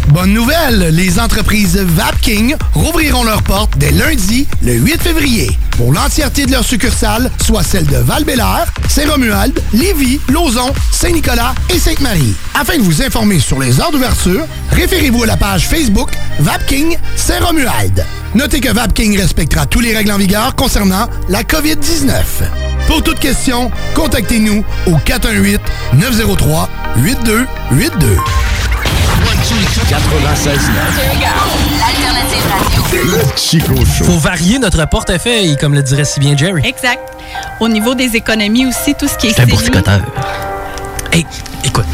Bonne 0.09 0.33
nouvelle, 0.33 0.89
les 0.91 1.19
entreprises 1.19 1.77
Vapking 1.77 2.55
rouvriront 2.73 3.23
leurs 3.23 3.43
portes 3.43 3.77
dès 3.77 3.91
lundi, 3.91 4.47
le 4.61 4.73
8 4.73 5.01
février. 5.01 5.57
Pour 5.77 5.93
l'entièreté 5.93 6.45
de 6.45 6.51
leurs 6.51 6.65
succursales, 6.65 7.31
soit 7.43 7.63
celles 7.63 7.85
de 7.85 7.97
val 7.97 8.25
Saint-Romuald, 8.89 9.61
Lévis, 9.73 10.19
Lauson, 10.29 10.71
Saint-Nicolas 10.91 11.55
et 11.73 11.79
Sainte-Marie. 11.79 12.35
Afin 12.59 12.77
de 12.77 12.83
vous 12.83 13.01
informer 13.01 13.39
sur 13.39 13.59
les 13.59 13.79
heures 13.79 13.91
d'ouverture, 13.91 14.45
référez-vous 14.71 15.23
à 15.23 15.27
la 15.27 15.37
page 15.37 15.67
Facebook 15.67 16.09
Vapking 16.39 16.97
Saint-Romuald. 17.15 18.05
Notez 18.35 18.59
que 18.59 18.71
Vapking 18.71 19.17
respectera 19.17 19.65
tous 19.65 19.79
les 19.79 19.95
règles 19.95 20.11
en 20.11 20.17
vigueur 20.17 20.55
concernant 20.55 21.07
la 21.29 21.43
COVID-19. 21.43 22.11
Pour 22.87 23.01
toute 23.03 23.19
question, 23.19 23.71
contactez-nous 23.95 24.65
au 24.87 24.97
418-903-8282. 24.97 26.67
96 26.97 27.97
L'alternative 27.97 28.70
radio. 29.31 29.57
Le 32.93 33.37
Chico 33.37 33.75
Show. 33.85 34.03
Faut 34.05 34.17
varier 34.17 34.59
notre 34.59 34.87
portefeuille, 34.89 35.57
comme 35.57 35.73
le 35.73 35.81
dirait 35.83 36.05
si 36.05 36.19
bien 36.19 36.35
Jerry. 36.35 36.61
Exact. 36.65 36.99
Au 37.59 37.67
niveau 37.67 37.95
des 37.95 38.15
économies 38.15 38.65
aussi, 38.65 38.93
tout 38.95 39.07
ce 39.07 39.17
qui 39.17 39.27
est 39.27 39.33
C'est 39.33 39.41
un 39.43 39.47
boursicoteur. 39.47 40.01
Hey, 41.11 41.25
écoute, 41.63 41.85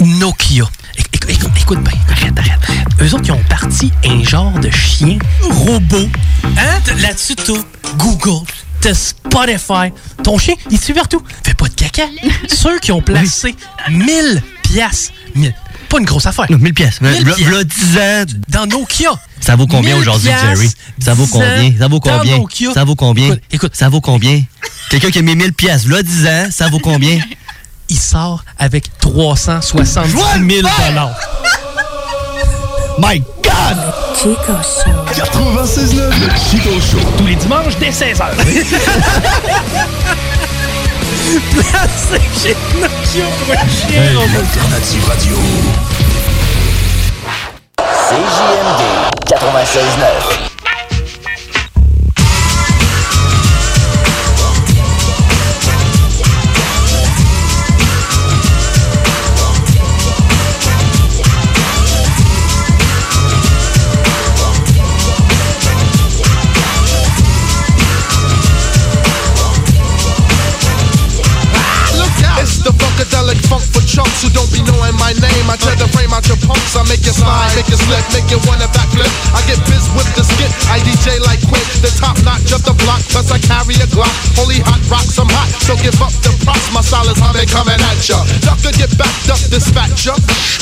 Nokia. 0.00 0.64
Éc- 0.96 1.04
éc- 1.12 1.30
écoute, 1.30 1.50
écoute 1.60 1.82
bien, 1.82 1.98
arrête, 2.10 2.38
arrête, 2.38 2.58
arrête. 2.68 2.86
Eux 3.02 3.14
autres, 3.14 3.24
ils 3.26 3.32
ont 3.32 3.42
parti 3.48 3.92
un 4.04 4.22
genre 4.22 4.52
de 4.58 4.70
chien 4.70 5.18
robot. 5.42 6.08
Hein? 6.44 6.80
Là-dessus, 7.00 7.34
t'as 7.36 7.52
Google, 7.96 8.46
t'as 8.80 8.94
Spotify. 8.94 9.92
Ton 10.22 10.38
chien, 10.38 10.54
il 10.70 10.78
te 10.78 10.84
suit 10.84 10.94
partout. 10.94 11.22
Fais 11.44 11.54
pas 11.54 11.66
de 11.68 11.74
caca. 11.74 12.04
Ceux 12.48 12.78
qui 12.78 12.92
ont 12.92 13.02
placé 13.02 13.54
1000 13.90 14.42
piastres. 14.62 15.12
1000. 15.34 15.54
Pas 15.88 15.98
une 15.98 16.04
grosse 16.04 16.26
affaire. 16.26 16.46
1000 16.50 16.74
piastres. 16.74 17.02
1000 17.02 17.12
V'là- 17.24 17.34
piastres. 17.34 17.44
v'là 17.44 17.64
10 17.64 17.98
ans. 17.98 18.24
Dans 18.48 18.66
Nokia. 18.66 19.10
Ça 19.40 19.56
vaut 19.56 19.66
combien 19.66 19.92
1000 19.94 20.02
aujourd'hui, 20.02 20.30
Jerry? 20.30 20.70
Ça 20.98 21.14
vaut 21.14 21.24
10 21.24 21.30
combien? 21.32 21.72
Ça 21.78 21.88
vaut 21.88 22.00
combien? 22.00 22.44
Ça 22.74 22.84
vaut 22.84 22.96
combien? 22.96 23.26
Écoute, 23.26 23.42
écoute. 23.52 23.76
Ça 23.76 23.88
vaut 23.88 24.00
combien? 24.00 24.42
Quelqu'un 24.90 25.10
qui 25.10 25.18
a 25.18 25.22
mis 25.22 25.36
1000 25.36 25.52
piastres, 25.52 25.88
là, 25.90 26.02
10 26.02 26.26
ans, 26.26 26.46
ça 26.50 26.68
vaut 26.68 26.78
combien? 26.80 27.20
Il 27.88 27.98
sort 27.98 28.44
avec 28.58 28.86
370 28.98 30.12
000 30.12 30.22
My 32.98 33.22
God! 33.44 33.76
Chico 34.16 34.56
Show. 34.62 34.90
96.9, 35.14 36.18
le 36.18 36.28
Chico 36.50 36.70
Show. 36.80 36.98
Tous 37.18 37.26
les 37.26 37.34
dimanches 37.36 37.76
dès 37.78 37.90
16h. 37.90 38.24
L'alternative 44.32 45.04
radio. 45.06 45.36
CJMD 48.08 48.82
96.9. 49.26 50.55
funk 73.48 73.62
for 73.62 73.85
chunks 73.96 74.20
who 74.20 74.28
don't 74.36 74.52
be 74.52 74.60
knowing 74.68 74.92
my 75.00 75.16
name. 75.16 75.48
I 75.48 75.56
tear 75.56 75.72
the 75.80 75.88
frame, 75.96 76.12
out 76.12 76.28
your 76.28 76.36
punks. 76.44 76.76
I 76.76 76.84
make 76.84 77.00
you 77.08 77.16
slide, 77.16 77.48
make 77.56 77.72
you 77.72 77.80
slip, 77.80 78.04
make 78.12 78.28
you 78.28 78.36
wanna 78.44 78.68
backflip. 78.76 79.08
I 79.32 79.40
get 79.48 79.56
biz 79.64 79.88
with 79.96 80.04
the 80.12 80.20
skit. 80.20 80.52
I 80.68 80.84
DJ 80.84 81.16
like 81.24 81.40
quick, 81.48 81.64
the 81.80 81.88
top 81.96 82.20
notch 82.20 82.52
of 82.52 82.60
the 82.68 82.76
block. 82.84 83.00
Plus 83.08 83.32
I 83.32 83.40
carry 83.40 83.72
a 83.80 83.88
Glock. 83.88 84.12
Holy 84.36 84.60
hot 84.60 84.84
rocks, 84.92 85.16
I'm 85.16 85.32
hot. 85.32 85.48
So 85.64 85.72
give 85.80 85.96
up 86.04 86.12
the 86.20 86.28
props. 86.44 86.68
My 86.76 86.84
style 86.84 87.08
is 87.08 87.16
how 87.16 87.32
they 87.32 87.48
coming 87.48 87.80
at 87.80 88.04
ya. 88.04 88.20
Duck 88.44 88.60
to 88.68 88.70
get 88.76 88.92
backed 89.00 89.32
up, 89.32 89.40
dispatch 89.48 90.04
ya. 90.04 90.12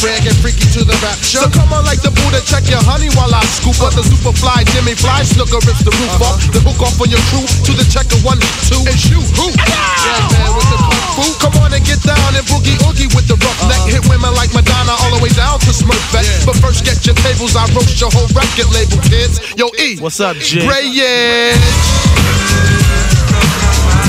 Rag 0.07 0.23
and 0.23 0.39
freaky 0.39 0.71
to 0.79 0.87
the 0.87 0.95
rapture. 1.03 1.43
So 1.43 1.51
come 1.51 1.75
on 1.75 1.83
like 1.83 2.07
the 2.07 2.15
Buddha, 2.15 2.39
check 2.47 2.71
your 2.71 2.83
honey 2.87 3.11
while 3.19 3.35
I 3.35 3.43
scoop 3.51 3.83
up 3.83 3.99
the 3.99 4.07
super 4.07 4.31
fly. 4.39 4.63
Jimmy 4.71 4.95
Fly, 4.95 5.27
snooker 5.27 5.59
rips 5.67 5.83
the 5.83 5.91
roof 5.91 6.23
off. 6.23 6.39
The 6.55 6.63
hook 6.63 6.79
off 6.87 7.03
on 7.03 7.11
your 7.11 7.25
crew 7.35 7.43
to 7.43 7.73
the 7.75 7.87
checker 7.91 8.21
one, 8.23 8.39
two, 8.71 8.79
and 8.87 8.95
shoot. 8.95 9.27
Who? 9.35 9.51
Yeah, 9.51 10.23
man, 10.39 10.55
with 10.55 10.71
the 10.71 10.79
kung 10.79 11.03
fu. 11.19 11.27
Come 11.43 11.57
on 11.67 11.75
and 11.75 11.83
get 11.83 11.99
down 12.07 12.31
and 12.37 12.47
boogie 12.47 12.79
oogie 12.87 13.11
with 13.17 13.24
the 13.27 13.37
rough 13.37 13.61
neck. 13.69 13.81
Hit 13.89 14.05
women 14.09 14.33
like 14.35 14.53
Madonna 14.53 14.93
all 15.03 15.13
the 15.17 15.23
way 15.23 15.31
down 15.33 15.59
to 15.61 15.73
Smurfette. 15.73 16.47
But 16.47 16.57
first 16.57 16.85
get 16.85 17.05
your 17.07 17.17
tables, 17.17 17.57
I 17.57 17.67
roast 17.73 18.01
your 18.01 18.11
whole 18.13 18.29
record 18.37 18.71
label, 18.73 19.01
kids. 19.09 19.41
Yo, 19.57 19.69
E. 19.81 19.97
What's 19.99 20.21
up, 20.21 20.37
Jay? 20.37 20.67
Grayage. 20.67 21.59
I 23.95 24.04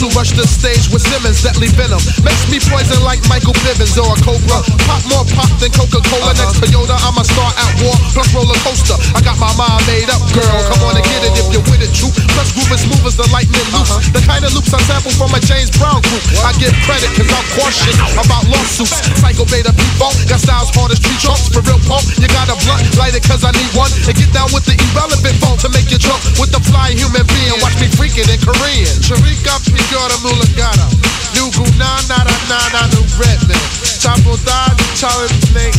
who 0.00 0.08
rush 0.10 0.30
the 0.32 0.46
stage 0.46 0.92
Simmons, 1.18 1.42
deadly 1.42 1.66
venom. 1.74 1.98
Makes 2.22 2.46
me 2.46 2.62
poison 2.62 3.02
like 3.02 3.18
Michael 3.26 3.50
Bivins 3.66 3.98
or 3.98 4.06
a 4.06 4.18
Cobra. 4.22 4.62
Pop 4.86 5.02
more 5.10 5.26
pop 5.34 5.50
than 5.58 5.74
Coca-Cola. 5.74 6.30
Uh-huh. 6.30 6.38
Next 6.38 6.62
Toyota, 6.62 6.94
I'm 7.02 7.18
a 7.18 7.26
star 7.26 7.50
at 7.58 7.74
war, 7.82 7.90
plus 8.14 8.30
roller 8.30 8.54
coaster. 8.62 8.94
I 9.18 9.20
got 9.26 9.34
my 9.42 9.50
mind 9.58 9.82
made 9.90 10.06
up, 10.06 10.22
girl. 10.30 10.46
Uh-huh. 10.46 10.70
Come 10.70 10.86
on 10.86 10.94
and 10.94 11.02
get 11.10 11.26
it 11.26 11.34
if 11.34 11.50
you're 11.50 11.66
with 11.66 11.82
it, 11.82 11.90
true. 11.90 12.14
Plus 12.38 12.54
groove 12.54 12.70
is 12.70 12.86
smooth 12.86 13.02
as 13.02 13.18
the 13.18 13.26
lightning 13.34 13.66
loops. 13.74 13.90
Uh-huh. 13.90 14.14
The 14.14 14.22
kind 14.30 14.46
of 14.46 14.54
loops 14.54 14.70
I 14.70 14.78
sample 14.86 15.10
from 15.18 15.34
a 15.34 15.42
James 15.42 15.74
Brown 15.74 15.98
group. 16.06 16.22
I 16.46 16.54
give 16.62 16.70
credit 16.86 17.10
cause 17.18 17.26
I'm 17.34 17.46
cautious 17.58 17.98
about 18.14 18.46
lawsuits. 18.46 18.94
Psycho 19.18 19.42
beta 19.50 19.74
people 19.74 20.14
got 20.30 20.38
styles 20.38 20.70
hard 20.70 20.94
as 20.94 21.02
tree 21.02 21.18
trunks. 21.18 21.50
For 21.50 21.66
real 21.66 21.82
punk, 21.90 22.06
you 22.14 22.30
got 22.30 22.46
a 22.46 22.54
blunt, 22.62 22.86
light 22.94 23.18
it 23.18 23.26
cause 23.26 23.42
I 23.42 23.50
need 23.58 23.74
one. 23.74 23.90
And 24.06 24.14
get 24.14 24.30
down 24.30 24.54
with 24.54 24.70
the 24.70 24.78
irrelevant 24.78 25.34
phone 25.42 25.58
to 25.66 25.68
make 25.74 25.90
you 25.90 25.98
jump 25.98 26.22
with 26.38 26.54
the 26.54 26.62
fly 26.62 26.94
human 26.94 27.26
being. 27.26 27.58
Watch 27.58 27.74
me 27.82 27.90
freaking 27.90 28.30
in 28.30 28.38
Korean. 28.38 28.94
Sharika 29.02 29.58
Pigora 29.66 30.14
Mulagata. 30.22 31.07
Nugu 31.36 31.64
na 31.78 31.90
na 32.08 32.18
na 32.24 32.36
na 32.48 32.58
na 32.74 32.82
nu 32.92 33.00
Redman. 33.18 33.60
Chapo 34.00 34.36
da 34.44 34.74
Charlie 34.94 35.28
Snake. 35.48 35.78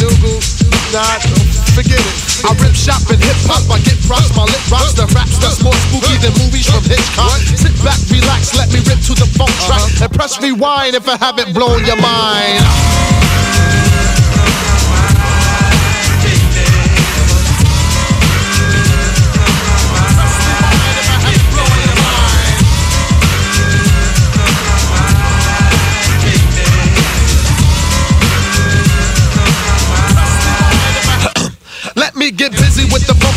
Nugu 0.00 0.34
na 0.92 1.04
forget 1.72 2.00
it. 2.00 2.16
I 2.44 2.52
rip 2.58 2.74
shop 2.74 3.02
and 3.10 3.22
hip 3.22 3.38
hop. 3.48 3.64
I 3.70 3.78
get 3.80 3.98
props. 4.06 4.34
My 4.36 4.44
lip 4.44 4.64
rocks 4.70 4.92
the 4.92 5.06
raps 5.14 5.38
that's 5.38 5.62
more 5.62 5.74
spooky 5.88 6.16
than 6.18 6.32
movies 6.42 6.68
from 6.68 6.82
Hitchcock. 6.84 7.38
Sit 7.56 7.74
back, 7.84 8.00
relax, 8.10 8.54
let 8.56 8.72
me 8.72 8.80
rip 8.88 9.00
to 9.08 9.14
the 9.14 9.28
funk 9.38 9.52
track 9.66 9.80
uh-huh. 9.80 10.04
and 10.04 10.12
press 10.12 10.40
rewind 10.42 10.94
if 10.94 11.08
I 11.08 11.16
haven't 11.16 11.54
blown 11.54 11.84
your 11.84 12.00
mind. 12.00 13.91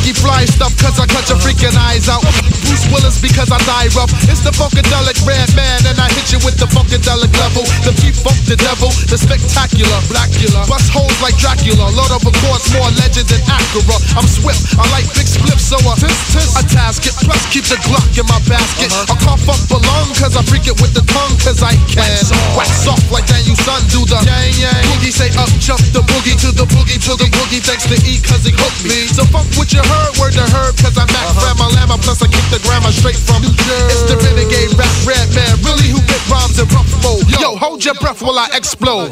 Ski 0.05 0.13
fly 0.25 0.41
stuff, 0.49 0.73
cause 0.81 0.97
I 0.97 1.05
cut 1.05 1.29
your 1.29 1.37
freaking 1.37 1.77
eyes 1.77 2.09
out. 2.09 2.25
Bruce 2.65 2.89
Willis 2.89 3.21
because 3.21 3.53
I 3.53 3.61
die 3.69 3.93
rough. 3.93 4.09
It's 4.25 4.41
the 4.41 4.49
funkadelic 4.49 5.21
red 5.21 5.45
man, 5.53 5.85
and 5.85 6.01
I 6.01 6.09
hit 6.17 6.33
you 6.33 6.41
with 6.41 6.57
the 6.57 6.65
funkadelic 6.65 7.29
level. 7.37 7.61
The 7.85 7.93
P 8.01 8.09
funk, 8.09 8.41
the 8.49 8.57
devil, 8.57 8.89
the 9.05 9.21
spectacular, 9.21 9.99
blackula. 10.09 10.65
Bust 10.65 10.89
holes 10.89 11.13
like 11.21 11.37
Dracula, 11.37 11.93
Lord 11.93 12.09
of 12.09 12.25
course, 12.25 12.65
more 12.73 12.89
legend 12.97 13.29
than 13.29 13.41
Acura. 13.45 14.01
I'm 14.17 14.25
swift, 14.25 14.73
I 14.81 14.89
like 14.89 15.05
big 15.13 15.29
spliffs, 15.29 15.69
so 15.69 15.77
I 15.85 15.93
tis, 16.01 16.17
tis, 16.33 16.57
I 16.57 16.65
task 16.73 17.05
it. 17.05 17.13
Plus 17.21 17.41
keep 17.53 17.69
the 17.69 17.77
Glock 17.85 18.09
in 18.17 18.25
my 18.25 18.41
basket. 18.49 18.89
Uh-huh. 18.89 19.13
I 19.13 19.15
cough 19.21 19.45
up 19.45 19.61
fuck 19.61 19.61
belong, 19.69 20.09
cause 20.17 20.33
I 20.33 20.41
freak 20.49 20.65
it 20.65 20.77
with 20.81 20.97
the 20.97 21.05
tongue, 21.05 21.37
cause 21.45 21.61
I 21.61 21.77
can. 21.93 22.25
Wax 22.57 22.89
off 22.89 23.03
like 23.13 23.29
that, 23.29 23.45
you 23.45 23.53
son, 23.61 23.85
do 23.93 24.01
the 24.09 24.17
yang 24.25 24.57
yang. 24.57 24.83
Boogie 24.89 25.13
say 25.13 25.29
up, 25.37 25.51
jump 25.61 25.85
the 25.93 26.01
boogie 26.01 26.33
to 26.41 26.49
the 26.49 26.65
boogie 26.73 26.97
to 27.05 27.13
the 27.13 27.29
boogie, 27.29 27.61
thanks 27.61 27.85
to 27.85 27.97
E, 28.09 28.17
cause 28.25 28.41
he 28.41 28.51
hooked 28.57 28.81
me. 28.89 29.05
So 29.05 29.21
fuck 29.29 29.45
what 29.53 29.69
you 29.69 29.85
heard, 29.85 30.14
word 30.19 30.33
to 30.33 30.45
herb, 30.55 30.75
cause 30.77 30.97
I'm 30.97 31.07
Mac 31.11 31.27
Fama 31.35 31.67
Lama, 31.75 31.97
plus 32.01 32.21
I 32.21 32.27
kick 32.27 32.45
the 32.51 32.59
grammar 32.63 32.91
straight 32.91 33.15
from 33.17 33.41
New 33.41 33.53
Jersey. 33.53 33.91
It's 33.91 34.03
the 34.07 34.17
renegade 34.17 34.71
rap 34.77 34.95
red 35.05 35.27
man, 35.35 35.53
really 35.63 35.87
who 35.89 35.99
bit 36.07 36.21
rhymes 36.29 36.59
in 36.59 36.67
rough 36.69 36.91
mode. 37.03 37.27
Yo, 37.29 37.55
hold 37.55 37.83
your 37.83 37.95
breath 37.95 38.21
while 38.21 38.39
I 38.39 38.49
explode. 38.53 39.11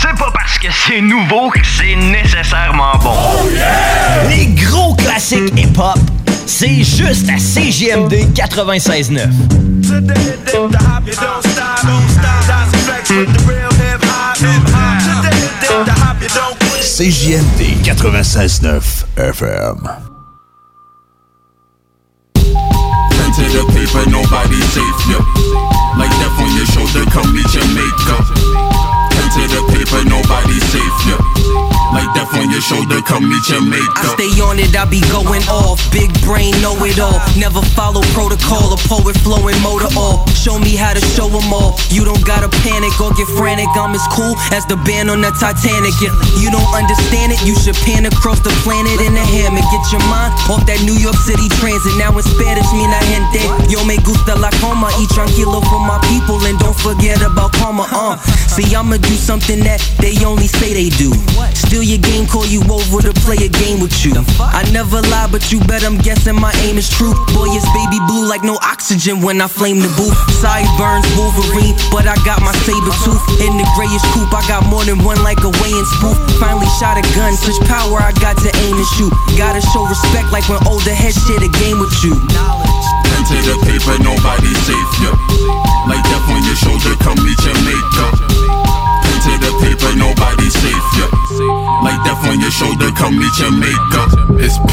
C'est 0.00 0.18
pas 0.18 0.30
parce 0.32 0.58
que 0.58 0.68
c'est 0.72 1.00
nouveau 1.00 1.48
que 1.50 1.60
c'est 1.64 1.94
nécessairement 1.94 2.96
bon. 3.00 3.14
Les 4.28 4.46
gros 4.46 4.94
classiques 4.94 5.52
hip-hop, 5.56 5.98
c'est 6.46 6.82
juste 6.82 7.28
à 7.30 7.38
CGMD 7.38 8.32
96.9. 8.34 10.23
on 34.54 34.60
it, 34.62 34.74
I 34.78 34.86
be 34.86 35.02
going 35.10 35.42
off. 35.50 35.82
Big 35.90 36.10
brain, 36.22 36.54
know 36.62 36.78
it 36.86 36.98
all. 37.02 37.18
Never 37.34 37.60
follow 37.74 38.02
protocol, 38.14 38.70
a 38.70 38.78
poet 38.86 39.18
flowing 39.26 39.58
motor 39.62 39.90
all. 39.98 40.26
Show 40.30 40.58
me 40.58 40.78
how 40.78 40.94
to 40.94 41.02
show 41.14 41.26
'em 41.26 41.50
all. 41.52 41.74
You 41.90 42.04
don't 42.04 42.22
gotta 42.24 42.48
panic 42.62 42.94
or 43.02 43.10
get 43.18 43.26
frantic. 43.34 43.68
I'm 43.74 43.94
as 43.94 44.06
cool 44.14 44.34
as 44.54 44.64
the 44.66 44.76
band 44.86 45.10
on 45.10 45.20
the 45.20 45.32
Titanic. 45.42 45.94
If 46.00 46.14
you 46.40 46.50
don't 46.50 46.70
understand 46.74 47.32
it, 47.34 47.40
you 47.42 47.54
should 47.58 47.76
pan 47.86 48.06
across 48.06 48.40
the 48.40 48.54
planet 48.62 49.00
in 49.00 49.16
a 49.16 49.26
hammock. 49.34 49.66
Get 49.74 49.84
your 49.90 50.04
mind 50.06 50.32
off 50.48 50.62
that 50.66 50.80
New 50.82 50.98
York 51.06 51.18
City 51.26 51.48
transit. 51.58 51.94
Now 51.98 52.16
in 52.18 52.24
Spanish, 52.24 52.70
me 52.78 52.86
la 52.86 53.00
gente. 53.10 53.42
Yo 53.72 53.82
me 53.84 53.96
gusta 53.98 54.34
la 54.38 54.50
coma. 54.60 54.88
Y 54.98 55.06
tranquilo 55.16 55.60
for 55.70 55.80
my 55.80 55.98
people 56.10 56.38
and 56.46 56.58
don't 56.58 56.78
forget 56.78 57.20
about 57.22 57.52
karma. 57.58 57.86
Uh, 57.90 58.16
see, 58.54 58.74
I'ma 58.74 58.98
do 58.98 59.14
something 59.16 59.60
that 59.64 59.80
they 59.98 60.14
only 60.24 60.46
say 60.46 60.72
they 60.74 60.90
do. 60.90 61.10
Steal 61.54 61.82
your 61.82 61.98
game, 61.98 62.26
call 62.26 62.46
you 62.46 62.60
over 62.70 63.00
to 63.02 63.12
play 63.24 63.38
a 63.48 63.48
game 63.48 63.80
with 63.80 63.96
you. 64.04 64.14
I 64.52 64.66
never 64.72 65.00
lie, 65.08 65.28
but 65.30 65.52
you 65.52 65.60
bet 65.64 65.84
I'm 65.84 65.98
guessing 65.98 66.36
my 66.36 66.52
aim 66.66 66.76
is 66.76 66.88
true. 66.90 67.14
Boy, 67.32 67.48
it's 67.54 67.64
baby 67.72 67.98
blue 68.10 68.28
like 68.28 68.42
no 68.42 68.58
oxygen 68.60 69.22
when 69.22 69.40
I 69.40 69.48
flame 69.48 69.80
the 69.80 69.88
booth. 69.96 70.16
Sideburns, 70.42 71.06
Wolverine, 71.16 71.76
but 71.88 72.04
I 72.04 72.16
got 72.26 72.42
my 72.42 72.52
saber 72.66 72.94
tooth. 73.06 73.22
In 73.40 73.56
the 73.56 73.66
grayish 73.78 74.04
coupe, 74.12 74.32
I 74.34 74.42
got 74.46 74.66
more 74.68 74.84
than 74.84 75.00
one 75.02 75.20
like 75.22 75.40
a 75.46 75.52
weighing 75.62 75.88
spoof. 75.98 76.18
Finally 76.42 76.68
shot 76.76 76.98
a 76.98 77.04
gun, 77.16 77.32
such 77.38 77.56
power 77.64 78.02
I 78.02 78.12
got 78.20 78.36
to 78.44 78.50
aim 78.66 78.76
and 78.76 78.90
shoot. 78.98 79.12
Gotta 79.38 79.62
show 79.72 79.86
respect 79.86 80.28
like 80.34 80.46
when 80.50 80.60
older 80.66 80.94
heads 80.94 81.16
share 81.24 81.40
the 81.40 81.50
game 81.60 81.78
with 81.80 81.94
you. 82.04 82.14
Pen 83.08 83.22
to 83.30 83.38
the 83.46 83.56
paper, 83.64 83.96
nobody 84.02 84.52
safe, 84.66 84.92
yo. 85.00 85.12
Like 85.88 86.02
death 86.08 86.28
on 86.28 86.40
your 86.44 86.58
shoulder, 86.58 86.92
come 87.00 87.18
meet 87.22 87.40
your 87.44 87.56
makeup. 87.64 88.14
Pen 89.04 89.18
to 89.28 89.32
the 89.40 89.52
paper, 89.60 89.92
nobody 89.96 90.43
safe, 90.64 90.88
yo. 90.96 91.06
Like 91.84 92.00
death 92.04 92.24
on 92.24 92.40
your 92.40 92.50
shoulder, 92.50 92.88
come 92.96 93.18
meet 93.18 93.36
your 93.38 93.52
makeup. 93.52 94.08
It's 94.40 94.56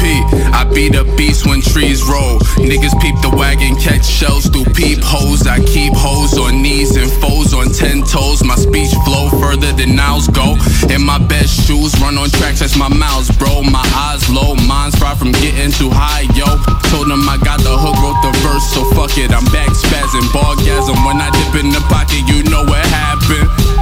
I 0.56 0.64
be 0.64 0.88
the 0.88 1.04
beast 1.16 1.44
when 1.46 1.60
trees 1.60 2.00
roll. 2.02 2.40
Niggas 2.56 2.96
peep 3.00 3.16
the 3.20 3.28
wagon, 3.36 3.76
catch 3.76 4.06
shells 4.06 4.48
through 4.48 4.72
peepholes. 4.72 5.46
I 5.46 5.60
keep 5.60 5.92
hoes 5.92 6.38
on 6.38 6.62
knees 6.62 6.96
and 6.96 7.10
foes 7.20 7.52
on 7.52 7.68
ten 7.72 8.02
toes. 8.02 8.42
My 8.42 8.56
speech 8.56 8.92
flow 9.04 9.28
further 9.40 9.72
than 9.72 9.94
Niles 9.94 10.28
go. 10.28 10.56
In 10.88 11.04
my 11.04 11.18
best 11.18 11.66
shoes, 11.66 11.92
run 12.00 12.16
on 12.16 12.30
tracks, 12.30 12.60
that's 12.60 12.76
my 12.76 12.88
mouths, 12.88 13.28
bro. 13.36 13.62
My 13.62 13.84
eyes 14.08 14.24
low, 14.30 14.54
mine's 14.64 14.96
far 14.96 15.16
from 15.16 15.32
getting 15.32 15.72
too 15.72 15.90
high, 15.92 16.24
yo. 16.32 16.48
Told 16.88 17.10
them 17.12 17.28
I 17.28 17.36
got 17.44 17.60
the 17.60 17.76
hook, 17.76 17.96
wrote 18.00 18.20
the 18.24 18.32
verse, 18.40 18.64
so 18.72 18.88
fuck 18.96 19.12
it. 19.18 19.32
I'm 19.32 19.44
back 19.52 19.68
spazzing, 19.76 20.28
bargasm. 20.32 20.96
When 21.04 21.20
I 21.20 21.28
dip 21.28 21.60
in 21.60 21.68
the 21.68 21.82
pocket, 21.92 22.24
you 22.24 22.40
know 22.48 22.64
what 22.64 22.84
happened. 22.86 23.81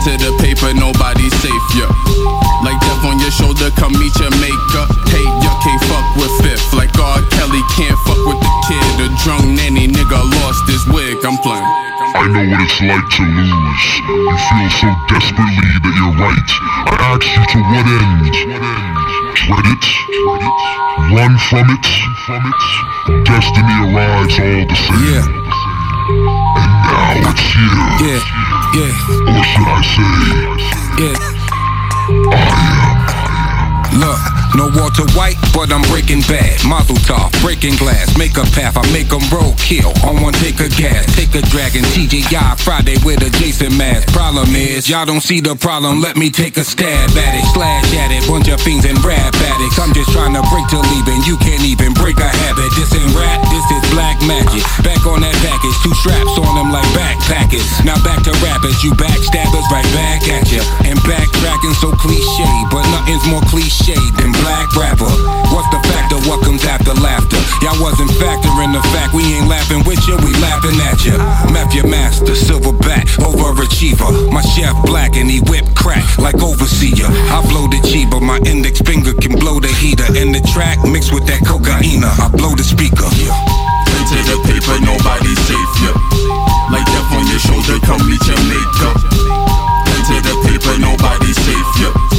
To 0.00 0.16
the 0.16 0.32
paper, 0.40 0.72
nobody 0.72 1.28
safe, 1.28 1.66
yeah. 1.76 1.92
Like 2.64 2.80
death 2.80 3.04
on 3.04 3.20
your 3.20 3.30
shoulder, 3.30 3.68
come 3.76 3.92
meet 4.00 4.16
your 4.16 4.32
makeup. 4.40 4.88
Hey, 5.12 5.20
you 5.20 5.52
can't 5.60 5.82
fuck 5.92 6.16
with 6.16 6.32
fifth. 6.40 6.72
Like 6.72 6.88
R. 6.96 7.20
Kelly 7.28 7.60
can't 7.76 8.00
fuck 8.08 8.16
with 8.24 8.40
the 8.40 8.52
kid. 8.64 8.80
A 9.04 9.12
drunk 9.20 9.44
nanny 9.60 9.92
nigga 9.92 10.24
lost 10.40 10.64
his 10.72 10.80
wig. 10.88 11.20
I'm 11.20 11.36
playing. 11.44 11.68
I 12.16 12.32
know 12.32 12.48
what 12.48 12.64
it's 12.64 12.80
like 12.80 13.08
to 13.12 13.22
lose. 13.28 13.86
You 14.08 14.40
feel 14.48 14.72
so 14.80 14.88
desperately 15.12 15.68
that 15.84 15.92
you're 15.92 16.16
right. 16.16 16.50
I 16.88 16.96
ask 17.12 17.28
you 17.36 17.44
to 17.44 17.60
what 17.68 17.84
end? 17.84 18.32
Dread 19.36 19.68
it? 19.68 19.84
Run 21.12 21.36
from 21.52 21.68
it? 21.76 21.86
Destiny 23.28 23.76
arrives 23.84 24.32
all 24.40 24.64
the 24.64 24.76
same. 24.80 25.28
Yeah. 26.24 26.39
Now 26.90 27.30
it's 27.30 27.40
here. 27.40 27.90
Yeah, 28.02 28.20
yeah. 28.74 28.90
Or 29.30 29.42
should 29.50 29.68
I 29.68 29.80
say, 29.94 30.10
Yeah. 31.00 31.14
I 32.30 32.42
am. 32.50 34.00
Look, 34.00 34.20
no 34.56 34.70
Walter 34.74 35.06
White, 35.14 35.36
but 35.54 35.72
I'm 35.72 35.82
breaking 35.92 36.22
bad. 36.26 36.58
Mazel 36.66 36.96
tov, 37.06 37.30
breaking 37.42 37.76
glass, 37.76 38.16
make 38.16 38.36
a 38.36 38.44
path, 38.56 38.76
I 38.76 38.84
make 38.92 39.12
'em 39.12 39.22
roll, 39.30 39.54
kill. 39.58 39.92
On 40.04 40.20
one, 40.22 40.32
take 40.34 40.60
a 40.60 40.68
gas, 40.68 41.04
take 41.14 41.34
a 41.34 41.42
dragon, 41.52 41.84
TGI 41.92 42.56
Friday 42.56 42.96
with 43.04 43.22
a 43.22 43.30
Jason 43.38 43.76
mask. 43.76 44.12
Problem 44.12 44.54
is, 44.56 44.88
y'all 44.88 45.06
don't 45.06 45.22
see 45.22 45.40
the 45.40 45.54
problem, 45.56 46.00
let 46.00 46.16
me 46.16 46.30
take 46.30 46.56
a 46.56 46.64
stab 46.64 47.10
at 47.16 47.34
it. 47.34 47.44
Slash 47.54 47.94
at 47.94 48.10
it, 48.10 48.26
bunch 48.26 48.48
of 48.48 48.60
fiends 48.60 48.84
and 48.84 48.98
rap 49.04 49.34
addicts. 49.52 49.78
I'm 49.78 49.92
just 49.92 50.10
trying 50.10 50.34
to 50.34 50.42
break 50.50 50.66
till 50.68 50.82
leaving, 50.92 51.22
you 51.24 51.36
can't 51.38 51.64
even 51.64 51.92
break 51.94 52.18
a 52.18 52.28
habit. 52.28 52.70
This 52.76 52.92
ain't 52.94 53.14
rap, 53.14 53.40
this 53.50 53.66
is 53.76 53.82
black 53.90 54.20
magic. 54.22 54.64
Back 54.82 55.06
on 55.06 55.20
that 55.20 55.36
package, 55.44 55.76
two 55.82 55.94
straps 55.94 56.38
on 56.38 56.54
them 56.56 56.72
like 56.72 56.88
backpackers. 56.96 57.84
Now 57.84 57.98
back 58.02 58.22
to 58.24 58.32
rappers, 58.42 58.82
you 58.82 58.92
backstabbers, 58.92 59.66
right 59.70 59.86
back 59.94 60.26
at 60.28 60.50
ya. 60.50 60.62
And 60.84 60.98
backtracking 61.06 61.74
so 61.80 61.92
cliche, 61.92 62.50
but 62.70 62.84
nothing's 62.90 63.26
more 63.26 63.42
cliche 63.52 63.98
than 64.16 64.32
black 64.40 64.68
rapper. 64.76 65.10
What's 65.52 65.68
the 65.70 65.80
factor? 65.88 66.18
What 66.28 66.44
comes 66.44 66.64
after 66.64 66.92
laughter? 66.94 67.38
Y'all 67.62 67.76
wasn't 67.80 68.10
factoring 68.16 68.72
the 68.72 68.82
fact 68.92 69.14
we 69.14 69.22
ain't 69.36 69.48
laughing 69.48 69.84
with 69.84 70.00
you, 70.08 70.16
we 70.24 70.32
laughing 70.40 70.76
at 70.88 71.00
ya. 71.04 71.16
Map 71.52 71.72
your 71.74 71.86
master, 71.86 72.32
silverback, 72.32 73.06
overachiever. 73.20 74.32
My 74.32 74.42
chef 74.42 74.74
black 74.84 75.16
and 75.16 75.30
he 75.30 75.40
whip 75.48 75.64
crack 75.74 76.04
like 76.18 76.40
overseer. 76.42 77.08
I 77.32 77.44
blow 77.48 77.68
the 77.68 77.80
cheaper, 77.86 78.20
my 78.20 78.38
index 78.44 78.80
finger 78.80 79.14
can 79.14 79.38
blow 79.38 79.60
the 79.60 79.72
heater. 79.80 80.08
And 80.16 80.34
the 80.34 80.40
track 80.52 80.78
mixed 80.84 81.12
with 81.12 81.26
that 81.26 81.44
cocaine, 81.46 82.04
I 82.04 82.28
blow 82.32 82.54
the 82.54 82.64
speaker. 82.64 83.08
Pen 83.08 84.02
to 84.08 84.18
the 84.26 84.36
paper, 84.48 84.76
nobody 84.80 85.32
safe, 85.46 85.74
yo. 85.84 85.92
Like 86.70 86.86
death 86.86 87.12
on 87.12 87.26
your 87.26 87.42
shoulder, 87.42 87.76
come 87.84 88.02
meet 88.08 88.22
your 88.26 88.40
makeup. 88.48 88.96
Pen 89.84 90.00
to 90.08 90.16
the 90.22 90.34
paper, 90.46 90.74
nobody 90.78 91.32
safe, 91.32 91.70
yo 91.80 92.09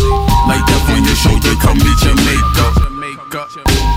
show, 1.22 1.38
they 1.40 1.56
call 1.56 1.76
me 1.76 1.92
Jamaica. 2.02 2.66
Jamaica. 2.82 3.91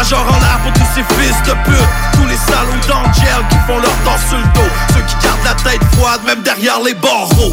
Major 0.00 0.20
en 0.20 0.40
l'air 0.40 0.58
pour 0.62 0.72
tous 0.72 0.88
ces 0.94 1.04
fils 1.14 1.36
de 1.46 1.52
pute. 1.62 1.88
Tous 2.14 2.26
les 2.26 2.36
salauds 2.36 2.80
d'Angel 2.88 3.44
qui 3.50 3.56
font 3.66 3.78
leur 3.80 3.92
temps 4.02 4.18
sur 4.30 4.38
le 4.38 4.44
dos. 4.44 4.70
Ceux 4.94 5.02
qui 5.02 5.14
gardent 5.22 5.44
la 5.44 5.70
tête 5.70 5.82
froide 5.92 6.22
même 6.24 6.40
derrière 6.40 6.80
les 6.82 6.94
barreaux. 6.94 7.52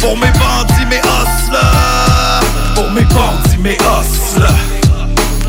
Pour 0.00 0.16
mes 0.16 0.30
bandits, 0.30 0.86
mes 0.88 0.98
hustlers. 0.98 2.46
Pour 2.76 2.88
mes 2.92 3.02
bandits, 3.02 3.58
mes 3.58 3.74
hustlers. 3.74 4.46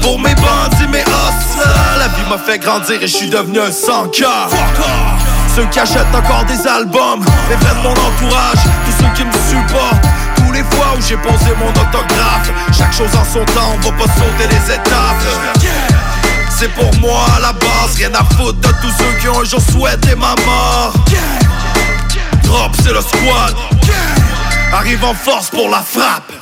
Pour 0.02 0.18
mes 0.20 0.34
bandits, 0.34 0.88
mes 0.90 1.02
hustlers. 1.02 2.00
La 2.00 2.08
vie 2.08 2.30
m'a 2.32 2.40
fait 2.40 2.58
grandir 2.58 2.96
et 2.96 3.08
je 3.08 3.16
suis 3.16 3.30
devenu 3.30 3.60
un 3.60 3.72
sans 3.72 4.08
cœur 4.08 4.50
ceux 5.56 5.66
qui 5.72 5.80
achètent 5.80 6.14
encore 6.14 6.46
des 6.46 6.68
albums, 6.68 7.26
les 7.50 7.56
vrais 7.56 7.74
de 7.74 7.82
mon 7.82 7.90
entourage, 7.90 8.62
tous 8.86 9.04
ceux 9.04 9.12
qui 9.16 9.26
me 9.26 9.32
supportent. 9.32 10.06
Tous 10.36 10.52
les 10.52 10.62
fois 10.62 10.94
où 10.96 11.02
j'ai 11.02 11.18
posé 11.18 11.52
mon 11.58 11.70
autographe, 11.70 12.52
chaque 12.78 12.94
chose 12.94 13.10
en 13.16 13.26
son 13.26 13.44
temps, 13.46 13.74
on 13.74 13.90
va 13.90 13.92
pas 13.98 14.14
sauter 14.14 14.48
les 14.52 14.74
étapes. 14.76 15.87
C'est 16.60 16.74
pour 16.74 16.92
moi 17.02 17.24
à 17.36 17.40
la 17.40 17.54
base, 17.54 17.98
rien 17.98 18.10
à 18.16 18.24
foutre 18.36 18.60
de 18.60 18.70
tous 18.82 18.92
ceux 18.98 19.20
qui 19.22 19.28
ont 19.30 19.42
un 19.42 19.44
jour 19.44 19.62
souhaité 19.62 20.16
ma 20.16 20.34
mort. 20.44 20.94
Drop, 22.44 22.72
c'est 22.84 22.92
le 22.92 23.00
squad. 23.00 23.56
Arrive 24.74 25.04
en 25.06 25.14
force 25.14 25.52
pour 25.52 25.70
la 25.70 25.84
frappe. 25.84 26.34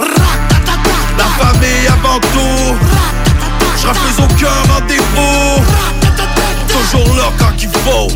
La 1.18 1.26
famille 1.26 1.88
avant 1.88 2.20
tout. 2.20 2.78
Je 3.82 3.88
refuse 3.88 4.20
aucun 4.20 4.74
rendez-vous. 4.74 5.64
Toujours 6.70 7.16
là 7.18 7.26
quand 7.38 7.62
il 7.62 7.70
faut. 7.70 8.08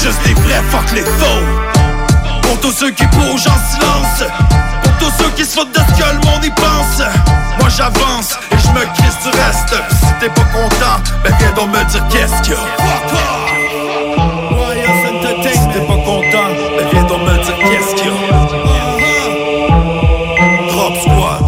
Juste 0.00 0.22
des 0.24 0.34
vrais, 0.34 0.62
fuck 0.70 0.92
les 0.94 1.02
faux. 1.02 2.40
Pour 2.42 2.60
tous 2.60 2.72
ceux 2.72 2.92
qui 2.92 3.06
bougent 3.06 3.48
en 3.48 3.58
silence 3.72 4.30
Pour 4.84 4.92
tous 4.98 5.12
ceux 5.18 5.30
qui 5.30 5.44
se 5.44 5.58
foutent 5.58 5.72
de 5.72 5.80
ce 5.80 6.00
que 6.00 6.08
le 6.12 6.20
monde 6.26 6.44
y 6.44 6.50
pense 6.50 7.02
Moi 7.58 7.68
j'avance 7.68 8.34
je 8.70 8.78
me 8.78 8.84
crisse 8.94 9.18
du 9.22 9.30
reste. 9.30 9.74
Pis 9.88 9.96
si 9.96 10.12
t'es 10.20 10.28
pas 10.28 10.44
content, 10.52 10.96
ben 11.24 11.34
viens 11.38 11.52
donc 11.52 11.68
me 11.70 11.84
dire 11.84 12.04
qu'est-ce 12.08 12.42
qu'il 12.42 12.52
y 12.52 12.56
a. 12.56 12.58
Si 15.52 15.68
t'es 15.68 15.80
pas 15.86 15.94
content, 16.04 16.48
ben 16.76 16.86
viens 16.92 17.04
donc 17.04 17.22
me 17.22 17.34
dire 17.42 17.58
qu'est-ce 17.58 17.94
qu'il 17.96 18.06
y 18.06 18.10
a. 18.10 18.12
Drop 20.68 20.94
Squad, 21.02 21.44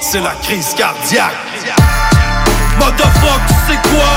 c'est 0.00 0.20
la 0.20 0.34
crise 0.42 0.74
cardiaque. 0.74 1.34
Motherfuck, 2.78 3.40
tu 3.48 3.54
sais 3.72 3.78
quoi? 3.88 4.14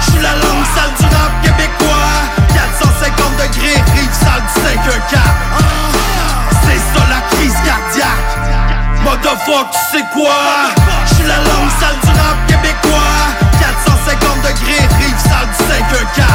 J'suis 0.00 0.22
la 0.22 0.34
langue 0.34 0.66
sale 0.74 0.94
du 0.98 1.04
rap 1.14 1.32
québécois. 1.42 2.14
450 2.54 3.32
degrés, 3.36 3.82
rive 3.94 4.12
sale 4.12 4.42
du 4.42 4.60
5 4.62 5.10
4 5.10 5.22
C'est 6.62 6.78
ça 6.78 7.06
la 7.08 7.20
crise 7.36 7.56
cardiaque 7.64 8.55
Motherfuck, 9.06 9.68
sais 9.92 10.04
quoi? 10.12 10.34
J'suis 11.06 11.28
la 11.28 11.36
langue 11.36 11.70
sale 11.78 11.94
du 12.02 12.08
rap 12.08 12.36
québécois. 12.48 13.00
450 13.60 14.38
degrés, 14.38 14.88
rive 14.98 15.16
sale 15.22 15.46
du 15.46 15.62
5 15.64 16.16
4 16.16 16.26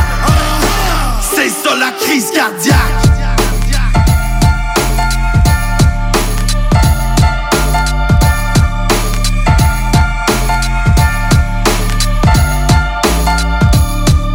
C'est 1.35 1.49
ça 1.49 1.75
la 1.77 1.91
crise 1.99 2.31
cardiaque. 2.33 2.77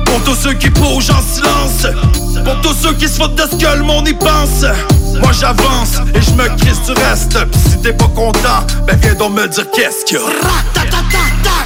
Pour 0.04 0.24
tous 0.24 0.34
ceux 0.34 0.52
qui 0.52 0.68
bougent 0.68 1.08
en 1.08 1.22
silence. 1.22 1.86
Pour 2.44 2.60
tous 2.60 2.74
ceux 2.82 2.92
qui 2.92 3.08
se 3.08 3.18
foutent 3.18 3.34
de 3.34 3.44
ce 3.50 3.56
que 3.56 3.78
le 3.78 3.82
monde 3.82 4.06
y 4.06 4.12
pense 4.12 4.66
Moi 5.20 5.32
j'avance 5.32 5.96
et 6.14 6.20
je 6.20 6.30
me 6.32 6.48
crisse 6.56 6.82
du 6.82 6.92
reste. 6.92 7.38
Pis 7.50 7.58
si 7.58 7.80
t'es 7.82 7.92
pas 7.92 8.08
content, 8.08 8.66
ben 8.86 8.96
viens 9.00 9.14
donc 9.14 9.32
me 9.32 9.46
dire 9.48 9.70
qu'est-ce 9.72 10.04
qu'il 10.04 10.18
y 10.18 10.20
a 10.20 11.65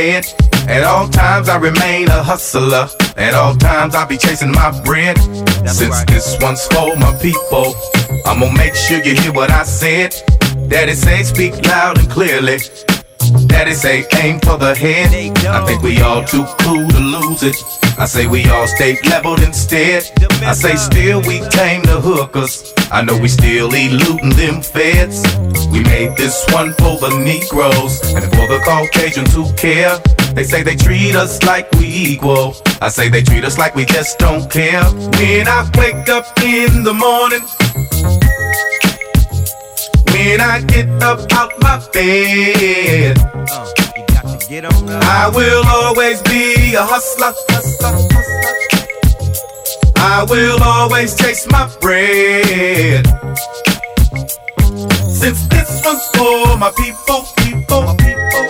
bed, 0.00 0.24
at 0.66 0.82
all 0.82 1.08
times 1.08 1.48
I 1.48 1.56
remain 1.58 2.08
a 2.08 2.22
hustler. 2.22 2.88
At 3.16 3.34
all 3.34 3.54
times 3.54 3.94
I 3.94 4.06
be 4.06 4.16
chasing 4.16 4.52
my 4.52 4.70
bread. 4.82 5.18
Since 5.68 6.04
this 6.04 6.26
one's 6.40 6.64
for 6.72 6.96
my 6.96 7.12
people, 7.20 7.74
I'm 8.24 8.40
gonna 8.40 8.56
make 8.56 8.74
sure 8.74 8.98
you 9.02 9.14
hear 9.20 9.32
what 9.32 9.50
I 9.50 9.64
said. 9.64 10.10
Daddy 10.68 10.94
say 10.94 11.22
speak 11.22 11.52
loud 11.66 11.98
and 11.98 12.08
clearly. 12.10 12.58
Daddy 13.46 13.74
say 13.74 14.06
aim 14.22 14.40
for 14.40 14.56
the 14.58 14.74
head. 14.74 15.10
I 15.46 15.64
think 15.66 15.82
we 15.82 16.00
all 16.00 16.24
too 16.24 16.44
cool 16.60 16.88
to 16.88 16.98
lose 16.98 17.42
it. 17.42 17.56
I 17.98 18.06
say 18.06 18.26
we 18.26 18.48
all 18.48 18.66
stay 18.66 18.98
leveled 19.04 19.40
instead. 19.40 20.10
I 20.42 20.52
say 20.54 20.76
still 20.76 21.20
we 21.22 21.40
tame 21.50 21.82
the 21.82 22.00
hookers. 22.00 22.72
I 22.90 23.02
know 23.02 23.16
we 23.18 23.28
still 23.28 23.68
eluding 23.72 24.30
them 24.30 24.62
feds. 24.62 25.22
We 25.70 25.82
made 25.84 26.16
this 26.16 26.44
one 26.50 26.72
for 26.74 26.98
the 26.98 27.10
Negroes 27.22 28.00
and 28.14 28.24
for 28.24 28.46
the 28.48 28.60
Caucasians 28.64 29.34
who 29.34 29.52
care. 29.54 29.98
They 30.34 30.44
say 30.44 30.62
they 30.62 30.76
treat 30.76 31.14
us 31.14 31.42
like 31.42 31.70
we 31.72 31.86
equal. 31.86 32.56
I 32.80 32.88
say 32.88 33.08
they 33.08 33.22
treat 33.22 33.44
us 33.44 33.58
like 33.58 33.74
we 33.74 33.84
just 33.84 34.18
don't 34.18 34.50
care. 34.50 34.82
When 34.84 35.46
I 35.46 35.70
wake 35.76 36.08
up 36.08 36.26
in 36.42 36.82
the 36.82 36.94
morning, 36.94 37.42
when 40.20 40.40
I 40.40 40.60
get 40.60 40.88
up 41.02 41.20
out 41.32 41.52
my 41.60 41.80
bed, 41.92 43.16
I 45.18 45.30
will 45.34 45.64
always 45.66 46.20
be 46.22 46.74
a 46.74 46.84
hustler. 46.84 47.32
hustler. 47.48 47.94
I 49.96 50.26
will 50.28 50.62
always 50.62 51.16
chase 51.16 51.46
my 51.50 51.64
bread. 51.80 53.06
Since 55.20 55.40
this 55.48 55.70
one's 55.84 56.06
for 56.16 56.58
my 56.58 56.70
people, 56.76 57.20
people, 57.38 57.82
people, 58.04 58.46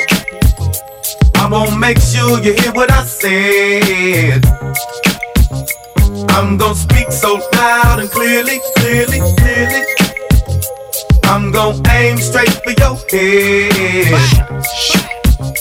I'm 1.37 1.51
gonna 1.51 1.79
make 1.79 2.01
sure 2.01 2.43
you 2.43 2.53
hear 2.53 2.73
what 2.73 2.91
I 2.91 3.05
said. 3.05 4.45
I'm 6.35 6.57
gonna 6.57 6.75
speak 6.75 7.13
so 7.13 7.41
loud 7.55 8.01
and 8.01 8.11
clearly, 8.11 8.59
clearly, 8.77 9.21
clearly. 9.39 10.10
I'm 11.31 11.53
gonna 11.53 11.81
aim 11.91 12.19
straight 12.19 12.51
for 12.51 12.73
your 12.73 12.97
head. 13.09 14.13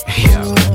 I 0.08 0.69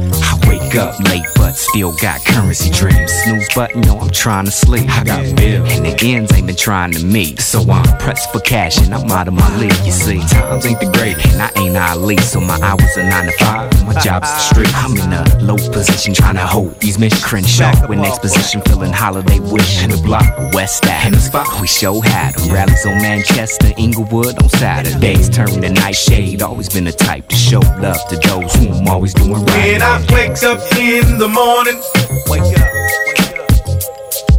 wake 0.75 0.83
up 0.83 0.99
late, 1.09 1.25
but 1.37 1.53
still 1.53 1.93
got 1.97 2.25
currency 2.25 2.71
dreams. 2.71 3.13
Snooze 3.25 3.49
button, 3.55 3.83
yo, 3.83 3.99
I'm 3.99 4.11
trying 4.11 4.45
to 4.45 4.51
sleep. 4.51 4.89
I 4.89 5.05
got 5.05 5.37
bills, 5.37 5.71
and 5.73 5.85
the 5.85 5.97
ends 6.03 6.33
ain't 6.33 6.47
been 6.47 6.57
trying 6.57 6.93
to 6.93 7.05
meet. 7.05 7.41
So 7.41 7.61
I'm 7.71 7.99
pressed 7.99 8.33
for 8.33 8.41
cash, 8.41 8.79
and 8.79 8.95
I'm 8.95 9.11
out 9.11 9.29
of 9.29 9.35
my 9.35 9.57
league. 9.59 9.77
You 9.85 9.93
see, 9.93 10.21
times 10.21 10.67
ain't 10.67 10.81
the 10.81 10.87
great, 10.87 11.17
and 11.27 11.43
I 11.43 11.51
ain't 11.57 11.77
Ali. 11.77 12.17
So 12.19 12.41
my 12.41 12.59
hours 12.61 12.97
are 12.97 13.09
nine 13.09 13.27
to 13.27 13.33
five, 13.39 13.87
my 13.87 13.95
job's 14.01 14.31
the 14.31 14.39
street. 14.39 14.75
I'm 14.75 14.97
in 14.97 15.13
a 15.13 15.39
low 15.43 15.57
position, 15.73 16.15
trying 16.15 16.37
to 16.37 16.47
hold 16.47 16.79
these 16.81 16.99
missions. 16.99 17.25
Crenshaw, 17.25 17.73
with 17.89 17.99
next 17.99 18.21
position, 18.21 18.61
feeling 18.63 18.93
holiday 18.93 19.41
wish. 19.41 19.83
In 19.83 19.91
the 19.91 19.99
block, 19.99 20.27
West 20.53 20.85
Ave, 20.87 21.07
in 21.07 21.13
the 21.13 21.21
spot, 21.21 21.47
we 21.61 21.67
show 21.67 22.01
had 22.01 22.39
'em. 22.41 22.53
Rallies 22.53 22.85
on 22.87 23.01
Manchester, 23.01 23.73
Inglewood 23.77 24.43
on 24.43 24.49
Saturdays. 24.49 25.29
Turn 25.29 25.61
the 25.61 25.71
nightshade, 25.71 26.43
always 26.43 26.69
been 26.69 26.85
the 26.85 26.93
type 26.93 27.29
to 27.29 27.37
show 27.37 27.61
love 27.81 28.01
to 28.09 28.17
those 28.17 28.53
who 28.57 28.73
I'm 28.73 28.89
always 28.89 29.15
doing 29.15 29.45
right. 29.45 29.73
When 29.73 29.83
I 29.83 30.01
wake 30.13 30.43
up 30.43 30.64
in 30.79 31.19
the 31.19 31.29
morning, 31.29 31.81
wake 32.29 32.59
up. 32.59 32.75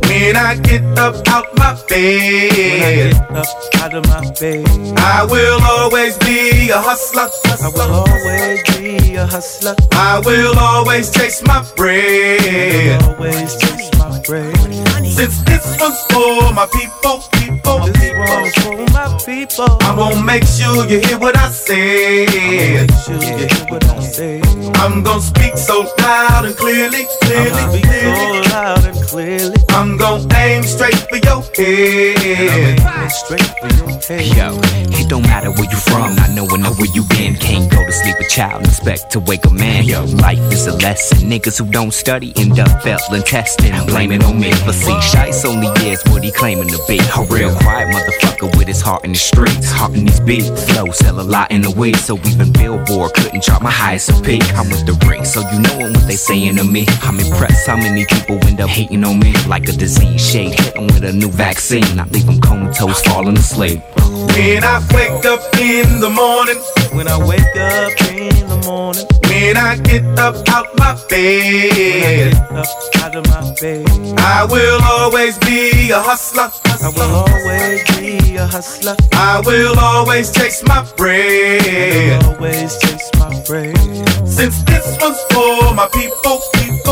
When 0.07 0.37
I 0.37 0.55
get 0.55 0.83
up 0.97 1.27
out 1.27 1.47
my 1.57 1.75
bed, 1.89 3.13
out 3.81 3.93
of 3.93 4.05
my 4.07 4.31
bed, 4.39 4.65
I 4.97 5.25
will 5.29 5.59
always 5.63 6.17
be 6.19 6.69
a 6.69 6.77
hustler. 6.77 7.29
I 7.61 7.69
will 7.69 7.91
always 7.91 8.63
be 8.77 9.15
a 9.15 9.25
hustler. 9.25 9.75
I 9.91 10.21
will 10.25 10.57
always 10.57 11.11
chase 11.11 11.41
my 11.43 11.65
bread. 11.75 13.03
Always 13.03 13.57
chase 13.57 13.94
my 14.09 14.21
bread. 14.21 14.55
Since 15.05 15.41
this 15.43 15.79
one's 15.79 16.01
for 16.11 16.53
my 16.53 16.67
people, 16.71 17.23
people, 17.39 17.79
my 17.79 17.89
One's 17.89 18.53
people, 18.53 18.85
for 18.85 18.93
my 18.93 19.17
people. 19.25 19.77
I'm 19.81 19.95
gonna 19.97 20.23
make 20.23 20.43
sure 20.45 20.85
you 20.87 20.99
hear 20.99 21.17
what 21.19 21.37
I 21.37 21.49
said. 21.49 22.91
Sure 23.03 23.15
you 23.15 23.47
hear 23.47 23.65
what 23.69 23.83
I 23.85 23.99
say. 24.01 24.41
I'm 24.75 25.03
gonna 25.03 25.21
speak 25.21 25.57
so 25.57 25.85
loud 25.99 26.45
and 26.45 26.55
clearly, 26.55 27.05
clearly, 27.21 27.63
Speak 27.69 27.83
clearly. 27.85 28.43
so 28.43 28.51
loud 28.55 28.85
and 28.85 29.07
clearly. 29.07 29.55
I'm 29.69 29.97
gonna 29.97 30.35
aim 30.35 30.63
straight 30.63 30.95
for 31.09 31.17
your 31.17 31.41
head. 31.55 33.09
Straight 33.11 33.51
for 33.59 33.69
your 33.77 33.89
head. 33.99 34.37
Yo, 34.37 34.59
it 34.99 35.09
don't 35.09 35.23
matter 35.23 35.51
where 35.51 35.69
you 35.69 35.77
from, 35.77 36.03
I 36.03 36.15
not 36.15 36.31
knowing 36.31 36.61
know 36.61 36.73
where 36.73 36.91
you 36.93 37.03
been. 37.09 37.35
Can't 37.35 37.71
go 37.71 37.83
to 37.83 37.91
sleep 37.91 38.15
a 38.19 38.27
child 38.27 38.61
and 38.63 38.67
expect 38.67 39.11
to 39.11 39.19
wake 39.19 39.45
a 39.45 39.51
man. 39.51 39.85
Yo, 39.85 40.03
life 40.05 40.39
is 40.51 40.67
a 40.67 40.73
lesson. 40.77 41.29
Niggas 41.29 41.57
who 41.59 41.65
don't 41.71 41.93
study 41.93 42.33
end 42.37 42.59
up 42.59 42.81
failing 42.83 43.23
testing. 43.23 43.73
Blaming 43.95 44.25
on 44.25 44.37
me. 44.37 44.51
But 44.65 44.73
see, 44.73 44.91
Shice 44.99 45.45
only 45.45 45.67
is 45.89 46.03
what 46.11 46.21
he 46.21 46.29
claiming 46.29 46.67
to 46.67 46.79
be. 46.85 46.99
A 46.99 47.23
real 47.31 47.55
quiet 47.55 47.87
motherfucker 47.95 48.53
with 48.57 48.67
his 48.67 48.81
heart 48.81 49.05
in 49.05 49.13
the 49.13 49.17
streets. 49.17 49.71
Heart 49.71 49.93
in 49.93 50.03
these 50.03 50.19
beats. 50.19 50.49
Flow 50.69 50.91
sell 50.91 51.21
a 51.21 51.23
lot 51.23 51.49
in 51.49 51.61
the 51.61 51.71
weed. 51.71 51.95
So 51.95 52.17
even 52.27 52.51
Billboard 52.51 53.13
couldn't 53.13 53.41
drop 53.41 53.61
my 53.61 53.71
highest 53.71 54.09
of 54.09 54.21
peak. 54.21 54.43
I'm 54.53 54.69
with 54.69 54.85
the 54.85 54.99
ring, 55.07 55.23
so 55.23 55.39
you 55.49 55.59
know 55.61 55.77
what 55.77 56.07
they 56.07 56.17
saying 56.17 56.57
to 56.57 56.65
me. 56.65 56.85
I'm 57.03 57.21
impressed 57.21 57.67
how 57.67 57.77
many 57.77 58.05
people 58.05 58.35
end 58.45 58.59
up 58.59 58.69
hating 58.69 59.05
on 59.05 59.17
me. 59.17 59.33
Like 59.47 59.69
a 59.69 59.71
disease 59.71 60.19
shade, 60.19 60.59
hit 60.59 60.75
'em 60.75 60.87
with 60.87 61.05
a 61.05 61.13
new 61.13 61.31
vaccine. 61.31 61.97
I 61.97 62.03
leave 62.11 62.25
them 62.25 62.41
comatose, 62.41 62.99
falling 62.99 63.37
asleep. 63.37 63.79
When 64.35 64.63
I 64.63 64.79
wake 64.93 65.25
up 65.25 65.41
in 65.59 65.99
the 65.99 66.09
morning, 66.09 66.59
When 66.95 67.07
I 67.07 67.17
wake 67.17 67.55
up 67.57 67.91
in 68.11 68.47
the 68.47 68.61
morning, 68.65 69.05
when 69.27 69.57
I 69.57 69.77
get 69.77 70.05
up 70.17 70.35
out 70.49 70.67
my 70.77 70.95
bed, 71.09 72.33
up 72.51 72.67
out 73.03 73.15
of 73.15 73.25
my 73.27 73.53
bed, 73.59 73.85
I 74.19 74.45
will 74.49 74.79
always 74.83 75.37
be 75.39 75.91
a 75.91 75.99
hustler. 75.99 76.49
I 76.81 76.89
will 76.95 77.15
always 77.27 77.83
be 77.97 78.35
a 78.37 78.47
hustler. 78.47 78.95
I 79.13 79.41
will 79.45 79.77
always 79.79 80.31
chase 80.31 80.63
my 80.63 80.85
bread. 80.95 82.23
Always 82.23 82.77
chase 82.79 83.09
my 83.19 83.41
bread. 83.47 83.75
Since 84.27 84.63
this 84.63 84.97
one's 85.01 85.19
for 85.33 85.73
my 85.73 85.87
people, 85.91 86.39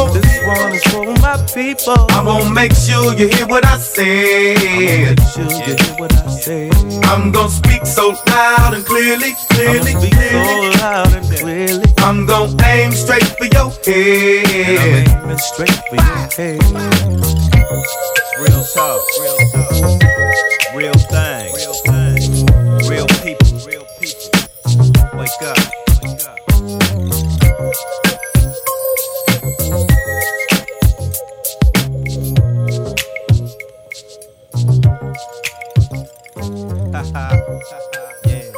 people. 0.08 0.22
This 0.22 0.46
one 0.46 0.74
is 0.74 0.84
for 0.84 1.06
my 1.22 1.38
people. 1.54 2.06
I'm 2.12 2.26
gonna 2.26 2.50
make 2.50 2.74
sure 2.74 3.14
you 3.14 3.28
hear 3.28 3.48
what 3.48 3.66
I 3.66 3.78
say. 3.78 4.56
Make 4.56 5.20
sure 5.34 5.44
you 5.44 5.76
hear 5.76 5.96
what 5.98 6.14
I 6.14 6.28
say. 6.30 6.70
I'm 7.04 7.32
gonna 7.32 7.50
speak 7.50 7.86
so 7.86 8.16
loud 8.28 8.74
and 8.74 8.86
clearly, 8.86 9.34
clearly, 9.50 9.92
I'ma 9.94 10.00
speak 10.00 10.14
clearly. 10.14 10.74
so 10.74 10.80
loud 10.84 11.14
and 11.14 11.38
clearly. 11.38 11.94
I'm 12.00 12.26
gonna 12.26 12.64
aim 12.66 12.92
straight 12.92 13.24
for 13.24 13.46
your 13.46 13.72
head. 13.86 14.46
And. 14.80 15.08
I'm 15.10 15.24
aiming 15.26 15.38
straight 15.38 15.80
for 15.90 15.96
your 15.96 16.28
head. 16.36 16.62
Real 18.40 18.64
talk, 18.74 19.02
real 19.20 19.38
talk, 19.52 20.02
real 20.76 21.00
thing, 21.12 21.54
real 21.54 21.76
thing, 21.86 22.20
real 22.90 23.08
people, 23.24 23.48
real 23.68 23.86
people. 24.00 24.30
Wake 25.18 25.42
up, 25.44 25.58
wake 26.04 26.26
up. 26.28 26.40
Yeah, 37.04 37.44
yeah, 38.26 38.52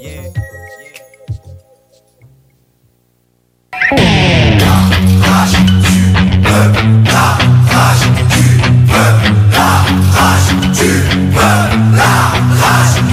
yeah. 0.00 0.40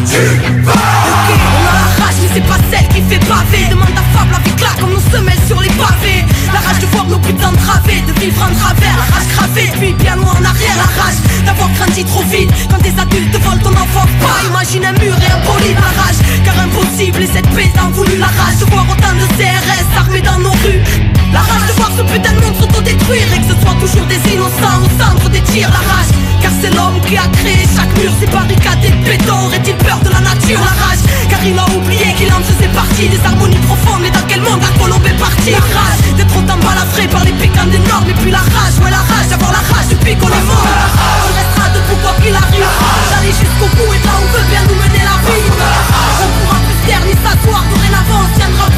Ok, 0.10 0.16
on 0.16 0.80
a 0.80 0.97
c'est 2.34 2.46
pas 2.46 2.58
celle 2.72 2.88
qui 2.90 3.02
fait 3.10 3.20
baver. 3.28 3.68
Demande 3.70 3.96
à 3.96 4.06
Fable 4.18 4.36
avec 4.36 4.60
là, 4.62 4.70
comme 4.80 4.94
nos 4.94 5.06
semelles 5.12 5.44
sur 5.48 5.60
les 5.60 5.70
pavés. 5.70 6.26
La 6.54 6.60
rage 6.60 6.80
de 6.80 6.88
voir 6.88 7.06
nos 7.06 7.20
putains 7.20 7.50
entravés, 7.50 8.02
de 8.02 8.14
vivre 8.20 8.42
en 8.42 8.54
travers. 8.56 8.96
La 8.98 9.08
rage 9.16 9.28
gravée, 9.36 9.72
puis 9.80 9.94
bien 9.94 10.16
loin 10.16 10.34
en 10.34 10.46
arrière. 10.46 10.76
La 10.78 10.90
rage 11.02 11.20
d'avoir 11.46 11.70
grandi 11.78 12.04
trop 12.06 12.24
vite. 12.24 12.52
Quand 12.70 12.82
des 12.82 12.94
adultes 13.00 13.38
volent 13.44 13.64
ton 13.64 13.74
enfant 13.74 14.08
pas, 14.22 14.48
imagine 14.48 14.86
un 14.86 14.94
mur 14.94 15.16
et 15.16 15.32
un 15.32 15.42
bolide. 15.46 15.78
La 15.78 16.44
car 16.46 16.60
impossible, 16.64 17.22
et 17.24 17.28
cette 17.28 17.50
paix 17.52 17.72
voulu. 17.94 18.18
La 18.18 18.28
rage 18.28 18.58
de 18.60 18.66
voir 18.66 18.86
autant 18.90 19.14
de 19.14 19.28
CRS 19.38 19.98
armés 19.98 20.22
dans 20.22 20.40
nos 20.40 20.52
rues. 20.52 21.17
La 21.34 21.40
rage 21.40 21.68
de 21.68 21.74
voir 21.74 21.92
ce 21.92 22.04
putain 22.04 22.34
de 22.34 22.42
monde 22.42 22.56
s'autodétruire 22.60 23.28
et 23.36 23.40
que 23.40 23.48
ce 23.52 23.58
soit 23.62 23.76
toujours 23.80 24.06
des 24.08 24.22
innocents 24.32 24.80
au 24.80 24.90
centre 24.96 25.30
des 25.30 25.42
tirs. 25.42 25.70
La 25.70 25.84
rage, 25.84 26.12
car 26.42 26.52
c'est 26.62 26.74
l'homme 26.74 27.00
qui 27.06 27.18
a 27.18 27.28
créé 27.40 27.68
chaque 27.76 27.92
mur, 28.00 28.12
ces 28.20 28.28
barricades 28.28 28.84
et 28.84 28.92
béton. 29.04 29.36
Aurait-il 29.46 29.76
peur 29.76 30.00
de 30.00 30.10
la 30.10 30.22
nature 30.22 30.60
La 30.60 30.76
rage, 30.88 31.04
car 31.30 31.44
il 31.44 31.58
a 31.60 31.66
oublié 31.76 32.14
qu'il 32.16 32.32
en 32.32 32.40
faisait 32.40 32.72
partie 32.72 33.10
des 33.10 33.20
harmonies 33.26 33.60
profondes. 33.68 34.02
Mais 34.02 34.12
dans 34.12 34.26
quel 34.28 34.42
monde 34.42 34.62
la 34.62 34.72
colombe 34.80 35.06
est 35.06 35.20
partie 35.20 35.52
La 35.52 35.60
rage 35.60 36.00
d'être 36.16 36.36
autant 36.38 36.58
balafré 36.64 37.08
par 37.08 37.24
les 37.26 37.34
piquants 37.34 37.68
des 37.68 37.80
normes. 37.80 38.10
Et 38.10 38.18
puis 38.24 38.32
la 38.32 38.44
rage, 38.56 38.80
ouais 38.80 38.92
la 38.92 39.04
rage, 39.04 39.28
d'avoir 39.30 39.52
la 39.52 39.64
rage 39.68 39.92
depuis 39.92 40.16
qu'on 40.16 40.32
est 40.32 40.48
mort. 40.48 40.64
On 40.64 41.34
restera 41.36 41.68
debout 41.76 42.00
quoi 42.02 42.16
qu'il 42.24 42.36
arrive. 42.36 42.72
D'aller 43.12 43.36
jusqu'au 43.36 43.68
bout 43.76 43.92
et 43.92 44.00
là 44.00 44.16
on 44.16 44.28
veut 44.32 44.48
bien 44.48 44.64
nous 44.64 44.80
mener 44.80 45.04
la 45.04 45.18
vie. 45.28 45.44
On 46.24 46.30
pourra 46.40 46.58
plus 46.64 46.80
taire 46.88 47.04
ni 47.04 47.14
s'asseoir. 47.20 47.64
Dorénavant 47.68 48.24
tiendra 48.40 48.72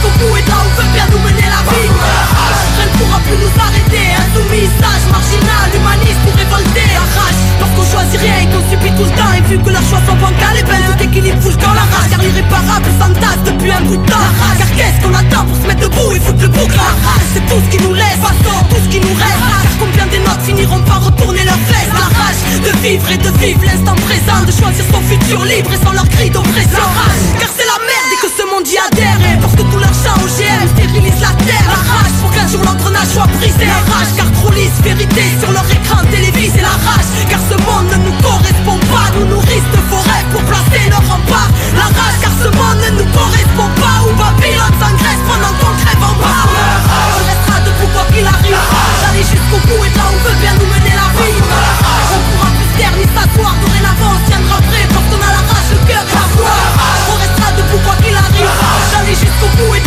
Bout 0.00 0.36
et 0.36 0.42
de 0.42 0.48
là 0.48 0.56
on 0.64 0.80
veut 0.80 0.88
bien 0.96 1.04
nous 1.12 1.20
mener 1.20 1.44
la 1.44 1.60
vie. 1.68 1.88
Rien 1.92 2.88
ne 2.88 2.96
pourra 2.96 3.20
plus 3.20 3.36
nous 3.36 3.52
arrêter. 3.60 4.16
Insoumis, 4.16 4.68
sage, 4.80 5.04
marginal, 5.12 5.68
humaniste 5.76 6.24
ou 6.24 6.32
révolté. 6.32 6.84
La 6.96 7.04
rage, 7.04 7.40
parce 7.60 7.84
choisit 7.84 8.20
rien 8.20 8.36
et 8.40 8.48
qu'on 8.48 8.64
subit 8.64 8.92
tout 8.96 9.04
le 9.04 9.12
temps. 9.12 9.32
Et 9.36 9.44
vu 9.44 9.58
que 9.60 9.68
leurs 9.68 9.84
choix 9.84 10.00
sont 10.08 10.16
bancals, 10.16 10.56
et 10.56 10.64
ben 10.64 10.80
tout 10.88 11.04
équilibre 11.04 11.40
fouche 11.44 11.60
dans 11.60 11.76
la 11.76 11.84
rage. 11.84 12.08
Car 12.08 12.20
l'irréparable 12.20 12.88
s'entasse 12.96 13.42
depuis 13.44 13.72
un 13.72 13.82
bout 13.84 14.00
de 14.00 14.06
temps. 14.08 14.24
La 14.24 14.56
car 14.56 14.70
qu'est-ce 14.72 14.98
qu'on 15.04 15.12
attend 15.12 15.44
pour 15.44 15.56
se 15.60 15.66
mettre 15.68 15.84
debout 15.84 16.12
et 16.16 16.20
foutre 16.20 16.42
le 16.42 16.48
bouc 16.48 16.72
La 16.72 16.96
rage, 17.04 17.26
c'est 17.36 17.44
tout 17.44 17.60
ce 17.60 17.68
qui 17.68 17.80
nous 17.84 17.92
laisse, 17.92 18.20
façon, 18.24 18.56
tout 18.72 18.80
ce 18.80 18.88
qui 18.88 19.00
nous 19.04 19.14
reste. 19.20 19.44
Car 19.64 19.74
combien 19.84 20.06
des 20.08 20.22
notes 20.24 20.44
finiront 20.48 20.80
par 20.88 21.04
retourner 21.04 21.44
leurs 21.44 21.64
fesses? 21.68 21.92
La 21.92 22.08
rage 22.08 22.40
de 22.64 22.72
vivre 22.80 23.08
et 23.12 23.20
de 23.20 23.30
vivre 23.36 23.64
l'instant 23.68 23.96
présent, 24.08 24.40
de 24.48 24.52
choisir 24.52 24.84
son 24.88 25.02
futur 25.04 25.44
libre 25.44 25.70
et 25.76 25.80
sans 25.84 25.92
leur 25.92 26.08
cri 26.08 26.30
d'oppression. 26.30 26.80
La 26.80 26.88
rage, 27.04 27.24
car 27.36 27.50
c'est 27.52 27.68
la 27.68 27.78
merde 27.84 28.10
et 28.16 28.20
que 28.24 28.30
ce 28.32 28.44
monde 28.48 28.64
y 28.64 28.80
adhère. 28.80 29.20
Tout 29.56 29.76
leur 30.04 30.14
chant 30.14 30.22
OGM 30.22 30.68
stérilise 30.68 31.20
la 31.20 31.32
terre. 31.44 31.64
La 31.66 31.80
rage 31.92 32.14
pour 32.20 32.30
qu'un 32.30 32.46
jour 32.48 32.62
l'engrenage 32.64 33.08
soit 33.08 33.26
brisé. 33.38 33.66
La 33.66 33.80
rage 33.92 34.12
car 34.16 34.30
trop 34.32 34.50
lisse 34.52 34.78
vérité 34.82 35.22
sur 35.40 35.50
leur 35.52 35.64
écran 35.70 36.02
télévisé. 36.10 36.60
La 36.60 36.76
rage 36.86 37.08
car 37.28 37.40
ce 37.40 37.56
monde 37.64 37.90
ne 37.90 37.96
nous 38.08 38.16
correspond 38.22 38.78
pas. 38.92 39.10
Nous 39.18 39.26
nourrissent 39.26 39.72
de 39.72 39.82
forêts 39.88 40.24
pour 40.32 40.42
placer 40.44 40.88
nos 40.90 41.02
remparts. 41.04 41.50
La 41.74 41.88
rage 41.88 42.18
car 42.20 42.32
ce 42.42 42.48
monde 42.56 42.80
ne 42.84 42.90
nous 43.02 43.10
correspond 43.12 43.70
pas. 43.80 43.96
Où 44.06 44.12
Babylone 44.16 44.74
s'engraisse 44.80 45.22
pendant 45.26 45.54
qu'on 45.58 45.74
crève 45.84 46.02
en 46.02 46.14
bas? 46.20 46.44
On 46.48 47.22
restera 47.28 47.58
debout 47.64 47.90
quoi 47.92 48.04
qu'il 48.12 48.26
arrive. 48.26 48.56
D'aller 49.02 49.24
jusqu'au 49.24 49.60
bout 49.68 49.84
et 49.84 49.92
là 49.96 50.04
on 50.08 50.18
veut 50.24 50.36
bien 50.40 50.54
nous 50.56 50.68
mener 50.70 50.94
la 50.96 51.08
vie. 51.18 51.38
On 52.14 52.20
pourra 52.30 52.50
plus 52.56 52.70
taire 52.78 52.94
ni 52.96 53.06
s'asseoir. 53.10 53.54
Dorénavant 53.60 54.16
on 54.16 54.20
tiendra 54.28 54.58
prêt 54.70 54.86
parce 54.88 55.06
qu'on 55.10 55.20
a 55.20 55.30
la 55.34 55.42
rage, 55.44 55.70
le 55.72 55.80
cœur 55.88 56.04
et 56.04 56.14
la 56.14 56.26
foi. 56.34 56.52
On 57.10 57.16
restera 57.20 57.48
debout 57.58 57.80
quoi 57.84 57.96
qu'il 58.02 58.16
arrive. 58.16 58.54
D'aller 58.92 59.14
jusqu'au 59.14 59.50
bout 59.56 59.74
et 59.74 59.79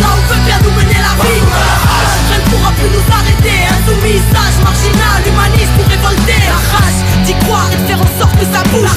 Plus 2.84 2.92
nous 2.92 3.14
arrêter. 3.14 3.64
Insoumis, 3.72 4.20
sage, 4.28 4.60
marginal, 4.62 5.22
humaniste 5.26 5.72
ou 5.78 5.88
révolté. 5.88 6.36
La 6.52 6.60
rage 6.76 7.24
d'y 7.24 7.34
croire 7.44 7.70
et 7.72 7.76
de 7.76 7.86
faire 7.86 8.00
en 8.00 8.10
sorte 8.20 8.36
que 8.36 8.44
ça 8.44 8.62
bouge. 8.70 8.90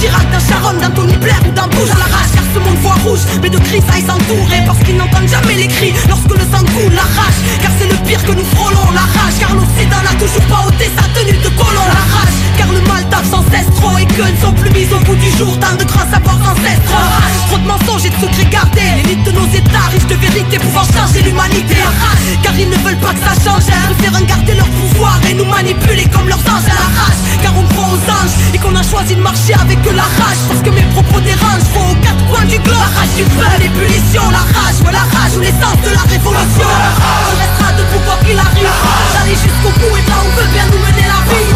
Chirac, 0.00 0.30
d'un 0.30 0.33
Sharon, 0.54 0.78
d'un 0.78 0.90
Tony 0.90 1.14
ou 1.14 1.52
d'un 1.52 1.66
Bush. 1.68 1.90
La 1.98 2.08
rage 2.14 2.30
car 2.34 2.44
ce 2.54 2.58
monde 2.58 2.78
voit 2.82 2.98
rouge, 3.04 3.24
mais 3.42 3.50
de 3.50 3.58
cris 3.58 3.82
ça 3.88 3.98
ils 3.98 4.06
s'entourent. 4.06 4.48
Parce 4.66 4.78
qu'ils 4.84 4.96
n'entendent 4.96 5.28
jamais 5.28 5.54
les 5.54 5.66
cris 5.66 5.92
lorsque 6.08 6.30
le 6.30 6.44
sang 6.52 6.64
coule. 6.72 6.94
La 6.94 7.02
rage 7.02 7.40
car 7.60 7.70
c'est 7.78 7.90
le 7.90 7.96
pire 8.06 8.22
que 8.24 8.32
nous 8.32 8.46
frôlons. 8.54 8.90
La 8.94 9.06
rage 9.16 9.36
car 9.40 9.54
l'Occident 9.54 10.02
n'a 10.04 10.14
toujours 10.18 10.46
pas 10.46 10.62
ôté 10.68 10.90
sa 10.94 11.06
tenue 11.14 11.38
de 11.38 11.50
colon. 11.58 11.86
La 11.90 12.04
rage 12.14 12.36
car 12.56 12.68
le 12.70 12.80
mal 12.86 13.02
tape 13.10 13.26
sans 13.26 13.42
cesse 13.50 13.70
trop 13.80 13.98
et 13.98 14.06
que 14.06 14.22
ne 14.22 14.36
sont 14.38 14.52
plus 14.52 14.70
mis 14.70 14.86
au 14.94 15.00
bout 15.02 15.16
du 15.16 15.30
jour. 15.36 15.58
Tant 15.58 15.74
de 15.74 15.84
grands 15.84 16.08
savoirs 16.10 16.38
ancestraux. 16.38 17.08
Trop 17.48 17.58
de 17.58 17.66
mensonges 17.66 18.06
et 18.06 18.10
de 18.10 18.18
secrets 18.22 18.50
gardés. 18.50 18.90
L'élite 19.02 19.24
de 19.24 19.32
nos 19.32 19.48
états 19.50 19.90
riches 19.90 20.06
de 20.06 20.14
vérité 20.14 20.58
pouvant 20.58 20.86
changer 20.86 21.22
l'humanité. 21.22 21.74
La 21.82 21.90
rage 21.90 22.38
car 22.42 22.54
ils 22.54 22.70
ne 22.70 22.78
veulent 22.78 23.02
pas 23.02 23.14
que 23.14 23.22
ça 23.26 23.34
change. 23.42 23.66
Ils 23.66 23.96
préfèrent 23.98 24.26
garder 24.26 24.54
leur 24.54 24.70
pouvoir 24.78 25.18
et 25.28 25.34
nous 25.34 25.46
manipuler 25.46 26.06
comme 26.14 26.28
leurs 26.28 26.46
anges. 26.46 26.70
La 26.70 26.88
rage 26.94 27.20
car 27.42 27.52
on 27.58 27.66
croit 27.74 27.90
aux 27.90 28.04
anges 28.06 28.36
et 28.54 28.58
qu'on 28.58 28.74
a 28.76 28.82
choisi 28.82 29.16
de 29.16 29.20
marcher 29.20 29.54
avec 29.54 29.78
la 29.90 30.06
rage. 30.22 30.43
Parce 30.48 30.60
que 30.60 30.70
mes 30.70 30.86
propos 30.94 31.20
dérangent. 31.20 31.68
Faut 31.72 31.90
aux 31.90 31.98
quatre 32.00 32.24
coins 32.26 32.44
du 32.44 32.58
globe. 32.58 32.78
La 32.78 33.00
rage 33.00 33.14
du 33.16 33.24
feu, 33.24 33.46
l'ébullition. 33.58 34.22
La 34.30 34.44
rage, 34.54 34.78
ouais 34.84 34.92
la 34.92 35.06
rage 35.14 35.34
ou 35.36 35.40
l'essence 35.40 35.80
de 35.82 35.90
la 35.90 36.04
révolution. 36.08 36.68
On 36.68 37.36
restera 37.38 37.72
debout 37.78 38.02
quoi 38.04 38.16
qu'il 38.24 38.38
arrive. 38.38 38.68
D'aller 39.14 39.36
jusqu'au 39.36 39.72
bout 39.80 39.96
et 39.96 40.04
là 40.08 40.16
on 40.22 40.30
veut 40.38 40.48
bien 40.52 40.66
nous 40.70 40.78
mener 40.78 41.06
la 41.08 41.20
vie. 41.28 41.50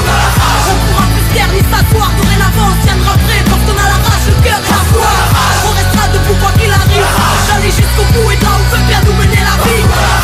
On 0.71 0.77
pourra 0.89 1.07
plus 1.13 1.27
taire 1.35 1.51
ni 1.53 1.63
s'asseoir. 1.71 2.11
Dorénavant 2.19 2.73
on 2.73 2.87
tiendra 2.87 3.15
prêt 3.27 3.43
parce 3.47 3.63
qu'on 3.63 3.79
a 3.79 3.87
la 3.93 3.99
rage, 4.03 4.27
le 4.27 4.37
cœur 4.43 4.59
et 4.59 4.73
la 4.73 4.83
foi. 4.91 5.11
On 5.69 5.73
restera 5.77 6.09
debout 6.09 6.39
quoi 6.41 6.53
qu'il 6.59 6.73
arrive. 6.73 7.09
D'aller 7.47 7.73
jusqu'au 7.73 8.07
bout 8.15 8.31
et 8.33 8.39
là 8.43 8.51
on 8.57 8.65
veut 8.75 8.85
bien 8.89 9.01
nous 9.05 9.17
mener 9.21 9.43
la 9.45 9.57
vie. 9.63 10.18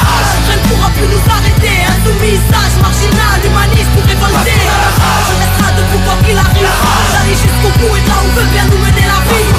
Pourra 0.69 0.89
plus 0.91 1.09
nous 1.09 1.25
arrêter. 1.31 1.85
Insoumis, 1.89 2.41
sage, 2.51 2.77
marginal, 2.81 3.39
humaniste 3.45 3.93
ou 3.97 4.03
révolté. 4.07 4.57
On 5.31 5.39
restera 5.39 5.71
debout 5.77 6.03
quoi 6.05 6.17
qu'il 6.25 6.37
arrive. 6.37 6.69
D'aller 7.13 7.37
jusqu'au 7.37 7.71
bout 7.79 7.97
et 7.97 8.05
là 8.09 8.17
on 8.25 8.31
veut 8.39 8.49
bien 8.53 8.65
nous 8.67 8.79
mener 8.79 9.07
la 9.07 9.21
vie. 9.29 9.51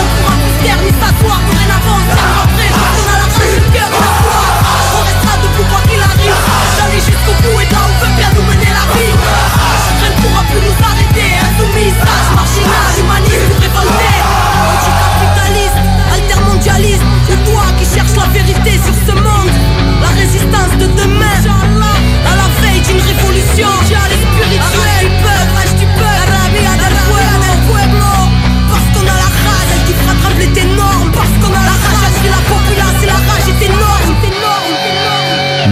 On 0.00 0.06
pourra 0.14 0.34
se 0.38 0.64
taire 0.64 0.80
ni 0.82 0.90
s'asseoir. 1.00 1.40
Dorénavant 1.46 2.47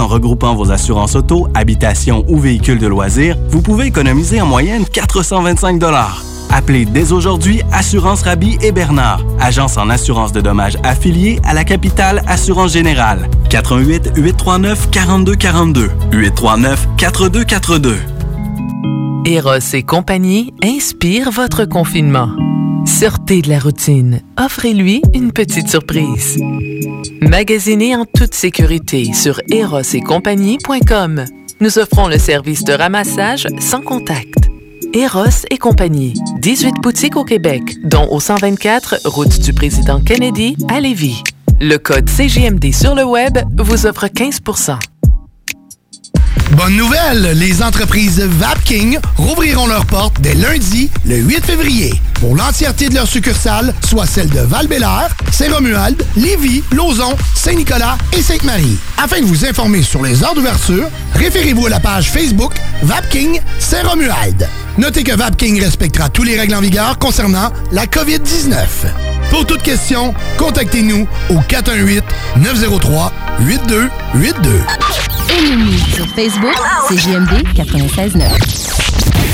qu'en 0.00 0.06
regroupant 0.06 0.54
vos 0.54 0.72
assurances 0.72 1.14
auto, 1.14 1.46
habitation 1.52 2.24
ou 2.26 2.38
véhicules 2.38 2.78
de 2.78 2.86
loisirs, 2.86 3.36
vous 3.50 3.60
pouvez 3.60 3.84
économiser 3.84 4.40
en 4.40 4.46
moyenne 4.46 4.86
425 4.86 5.78
Appelez 6.48 6.86
dès 6.86 7.12
aujourd'hui 7.12 7.60
Assurance 7.70 8.22
Rabi 8.22 8.56
et 8.62 8.72
Bernard, 8.72 9.22
agence 9.38 9.76
en 9.76 9.90
assurance 9.90 10.32
de 10.32 10.40
dommages 10.40 10.78
affiliée 10.84 11.38
à 11.44 11.52
la 11.52 11.64
capitale 11.64 12.22
Assurance 12.26 12.72
Générale. 12.72 13.28
88 13.50 14.12
839 14.16 14.88
4242 14.90 15.90
839 16.12 16.88
4242. 16.96 17.96
Eros 19.26 19.74
et 19.74 19.82
compagnie 19.82 20.54
inspire 20.64 21.30
votre 21.30 21.66
confinement. 21.66 22.30
Sortez 22.86 23.42
de 23.42 23.48
la 23.48 23.58
routine. 23.58 24.20
Offrez-lui 24.38 25.02
une 25.14 25.32
petite 25.32 25.68
surprise. 25.68 26.38
Magasinez 27.20 27.94
en 27.94 28.04
toute 28.04 28.34
sécurité 28.34 29.12
sur 29.12 29.40
erosetcompagnie.com. 29.50 31.24
Nous 31.60 31.78
offrons 31.78 32.08
le 32.08 32.18
service 32.18 32.64
de 32.64 32.72
ramassage 32.72 33.46
sans 33.60 33.82
contact. 33.82 34.50
Eros 34.94 35.46
et 35.50 35.58
compagnie. 35.58 36.14
18 36.40 36.76
boutiques 36.82 37.16
au 37.16 37.24
Québec, 37.24 37.62
dont 37.84 38.08
au 38.10 38.18
124 38.18 39.00
route 39.04 39.38
du 39.40 39.52
président 39.52 40.00
Kennedy 40.00 40.56
à 40.68 40.80
Lévis. 40.80 41.22
Le 41.60 41.76
code 41.76 42.08
CGMD 42.08 42.72
sur 42.72 42.94
le 42.94 43.04
web 43.04 43.38
vous 43.58 43.86
offre 43.86 44.06
15% 44.06 44.78
Bonne 46.52 46.76
nouvelle, 46.76 47.38
les 47.38 47.62
entreprises 47.62 48.20
Vapking 48.20 48.98
rouvriront 49.16 49.66
leurs 49.68 49.86
portes 49.86 50.20
dès 50.20 50.34
lundi, 50.34 50.90
le 51.06 51.16
8 51.16 51.44
février, 51.44 51.92
pour 52.20 52.36
l'entièreté 52.36 52.88
de 52.88 52.94
leurs 52.94 53.08
succursales, 53.08 53.74
soit 53.88 54.06
celles 54.06 54.28
de 54.28 54.40
val 54.40 54.68
Saint-Romuald, 55.32 56.04
Lévis, 56.16 56.62
Lauson, 56.72 57.16
Saint-Nicolas 57.34 57.96
et 58.16 58.22
Sainte-Marie. 58.22 58.78
Afin 59.02 59.20
de 59.20 59.24
vous 59.24 59.44
informer 59.44 59.82
sur 59.82 60.02
les 60.02 60.22
heures 60.22 60.34
d'ouverture, 60.34 60.88
référez-vous 61.14 61.66
à 61.66 61.70
la 61.70 61.80
page 61.80 62.10
Facebook 62.10 62.52
Vapking 62.82 63.40
Saint-Romuald. 63.58 64.48
Notez 64.78 65.02
que 65.02 65.16
Vapking 65.16 65.60
respectera 65.60 66.08
tous 66.08 66.22
les 66.22 66.38
règles 66.38 66.54
en 66.54 66.60
vigueur 66.60 66.96
concernant 66.98 67.50
la 67.72 67.86
COVID-19. 67.86 68.54
Pour 69.30 69.44
toute 69.46 69.62
question, 69.62 70.14
contactez-nous 70.36 71.08
au 71.30 71.36
418-903-8282. 71.48 73.90
Et 75.30 75.94
sur 75.94 76.06
Facebook, 76.14 76.56
c'est 76.88 76.98
JMD 76.98 77.30
96.9. 77.54 79.29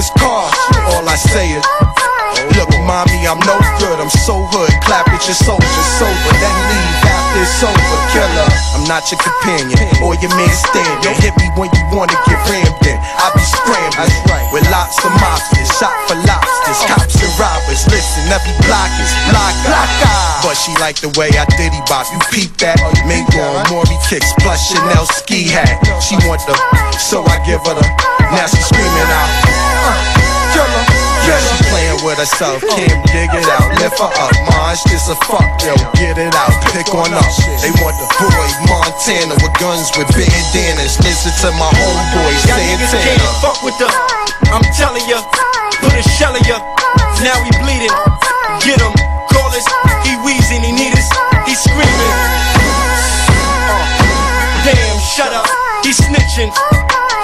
At 0.00 0.16
car. 0.16 0.48
All 0.96 1.04
I 1.06 1.14
say 1.14 1.52
is. 1.52 1.64
Look, 2.56 2.72
mommy, 2.88 3.28
I'm 3.28 3.36
no 3.44 3.60
good. 3.76 4.00
I'm 4.00 4.08
so 4.08 4.48
hood. 4.48 4.72
Clap 4.80 5.06
at 5.12 5.20
your 5.28 5.36
soldiers 5.36 5.88
sober. 6.00 6.32
Then 6.40 6.56
leave 6.72 7.04
after 7.04 7.44
it's 7.44 7.60
over. 7.60 7.98
Killer. 8.08 8.48
I'm 8.72 8.84
not 8.88 9.12
your 9.12 9.20
companion 9.20 9.76
or 10.00 10.16
your 10.16 10.32
man 10.40 10.48
standing. 10.48 11.14
Hit 11.20 11.36
me 11.36 11.52
when 11.52 11.68
you 11.76 11.84
wanna 11.92 12.16
get 12.24 12.40
rammed. 12.48 12.79
I 13.20 13.28
be 13.36 13.44
scrambling 13.44 14.48
with 14.48 14.64
lots 14.72 14.96
of 15.04 15.12
mobsters. 15.20 15.68
Shot 15.76 15.92
for 16.08 16.16
lobsters. 16.24 16.80
Cops 16.88 17.20
and 17.20 17.34
robbers. 17.36 17.84
Listen, 17.92 18.24
every 18.32 18.56
block 18.64 18.88
is 18.96 19.12
block. 19.28 19.54
block 19.68 20.20
but 20.42 20.56
she 20.56 20.72
like 20.80 20.96
the 21.00 21.12
way 21.20 21.28
I 21.36 21.44
diddy 21.56 21.80
bop. 21.84 22.08
You 22.12 22.18
peep 22.32 22.56
that? 22.64 22.80
Mink 23.06 23.28
on 23.36 23.68
Maury 23.68 23.96
kicks 24.08 24.32
plus 24.40 24.72
Chanel 24.72 25.06
ski 25.06 25.44
hat. 25.44 25.84
She 26.00 26.16
want 26.26 26.40
the, 26.48 26.56
so 26.96 27.22
I 27.24 27.36
give 27.44 27.60
her 27.60 27.76
the. 27.76 27.84
Now 28.32 28.46
she 28.48 28.60
screaming 28.64 29.10
out. 29.12 29.30
Uh, 29.84 30.20
killer. 30.56 31.09
Yeah, 31.26 31.36
she 31.36 31.62
playing 31.68 32.00
with 32.04 32.18
herself, 32.18 32.62
can't 32.64 33.00
dig 33.12 33.30
it 33.30 33.48
out. 33.48 33.68
Lift 33.78 34.00
her 34.00 34.08
up, 34.08 34.32
Marge, 34.48 34.82
this 34.88 35.08
a 35.08 35.16
fuck, 35.28 35.44
yo, 35.60 35.76
get 36.00 36.16
it 36.16 36.34
out, 36.34 36.52
pick 36.72 36.88
on 36.96 37.12
up. 37.12 37.28
They 37.60 37.72
want 37.82 37.96
the 38.00 38.08
boy 38.16 38.48
Montana 38.68 39.36
with 39.40 39.54
guns 39.60 39.92
with 39.96 40.08
bandanas. 40.16 40.96
Listen 41.04 41.32
to 41.44 41.48
my 41.60 41.68
homeboy 41.76 42.34
Santana. 42.44 42.98
can't 43.04 43.22
fuck 43.44 43.60
with 43.62 43.76
the. 43.78 43.88
I'm 44.50 44.64
telling 44.74 45.04
ya, 45.06 45.20
put 45.80 45.92
a 45.92 46.02
shell 46.16 46.34
in 46.34 46.44
ya. 46.48 46.58
Now 47.20 47.36
he 47.44 47.50
bleeding. 47.60 47.92
Get 48.64 48.80
him, 48.80 48.92
call 49.30 49.52
us. 49.52 49.66
He 50.04 50.16
wheezing, 50.24 50.64
he 50.64 50.72
need 50.72 50.92
us. 50.96 51.08
He 51.46 51.54
screaming. 51.54 52.16
Uh, 53.68 53.84
damn, 54.64 54.98
shut 55.00 55.32
up. 55.32 55.46
He 55.84 55.92
snitching. 55.92 56.50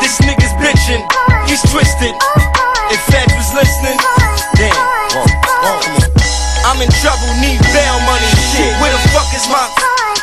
This 0.01 0.20
nigga's 0.20 0.52
bitching. 0.60 1.02
He's 1.48 1.62
twisted. 1.73 2.14
Trouble, 7.07 7.31
need 7.39 7.62
bail 7.70 8.03
money. 8.03 8.27
Shit, 8.51 8.74
where 8.83 8.91
the 8.91 8.99
fuck 9.15 9.31
is 9.31 9.47
my? 9.47 9.62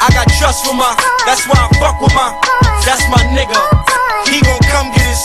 I 0.04 0.12
got 0.12 0.28
trust 0.36 0.68
for 0.68 0.76
my. 0.76 0.92
That's 1.24 1.48
why 1.48 1.56
I 1.56 1.72
fuck 1.80 1.96
with 2.04 2.12
my. 2.12 2.36
That's 2.84 3.08
my 3.08 3.24
nigga. 3.32 3.56
He 4.28 4.44
gon' 4.44 4.60
come 4.68 4.92
get 4.92 5.08
us. 5.08 5.24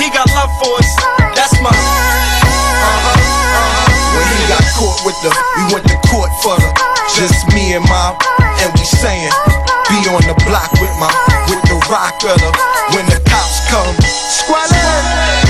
He 0.00 0.08
got 0.08 0.24
love 0.32 0.48
for 0.64 0.80
us. 0.80 0.88
That's 1.36 1.60
my. 1.60 1.68
Uh-huh, 1.68 3.20
uh-huh. 3.20 4.16
When 4.16 4.26
he 4.32 4.48
got 4.48 4.64
caught 4.80 5.00
with 5.04 5.18
the, 5.20 5.28
we 5.60 5.76
went 5.76 5.84
to 5.92 5.96
court 6.08 6.32
for 6.40 6.56
the, 6.56 6.72
just 7.12 7.52
me 7.52 7.76
and 7.76 7.84
my, 7.84 8.16
and 8.64 8.72
we 8.72 8.84
saying, 8.88 9.32
be 9.92 10.00
on 10.08 10.24
the 10.24 10.36
block 10.48 10.72
with 10.80 10.94
my, 10.96 11.12
with 11.52 11.60
the 11.68 11.76
rock 11.92 12.16
of 12.24 12.40
the, 12.40 12.50
when 12.96 13.04
the 13.12 13.20
cops 13.28 13.60
come, 13.68 13.92
squalor. 14.32 15.43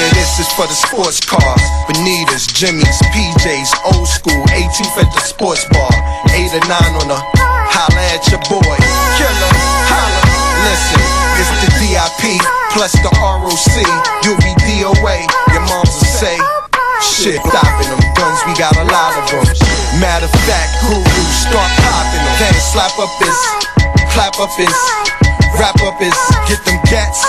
Yeah, 0.00 0.08
this 0.16 0.40
is 0.40 0.48
for 0.56 0.64
the 0.64 0.72
sports 0.72 1.20
cars, 1.20 1.60
Bonitas, 1.84 2.48
Jimmy's, 2.48 2.98
PJs, 3.12 3.68
old 3.84 4.08
school, 4.08 4.40
18th 4.48 4.96
at 4.96 5.12
the 5.12 5.20
sports 5.20 5.68
bar, 5.68 5.92
8 6.32 6.56
or 6.56 6.64
9 6.64 7.04
on 7.04 7.06
the, 7.12 7.20
holla 7.20 8.02
at 8.08 8.24
your 8.32 8.40
boy, 8.48 8.76
killer, 9.20 9.52
holla, 9.92 10.22
listen, 10.64 11.04
it's 11.36 11.52
the 11.60 11.68
DIP, 11.84 12.40
plus 12.72 12.96
the 13.04 13.12
ROC, 13.20 13.76
you'll 14.24 14.40
be 14.40 14.56
DOA, 14.64 15.20
your 15.52 15.68
moms 15.68 15.92
will 15.92 16.16
say, 16.16 16.36
Shit, 17.04 17.36
stopping 17.36 17.92
them 17.92 18.00
guns, 18.16 18.40
we 18.48 18.56
got 18.56 18.72
a 18.80 18.84
lot 18.88 19.12
of 19.20 19.24
them. 19.28 19.44
Matter 20.00 20.24
of 20.24 20.32
fact, 20.48 20.80
guru, 20.80 21.24
start 21.44 21.68
popping 21.84 22.24
them. 22.24 22.36
Then 22.40 22.56
slap 22.56 22.96
up 22.96 23.12
his, 23.20 23.36
clap 24.16 24.40
up 24.40 24.52
his, 24.56 24.72
wrap 25.60 25.76
up 25.84 26.00
his, 26.00 26.16
get 26.48 26.64
them 26.64 26.80
gats. 26.88 27.20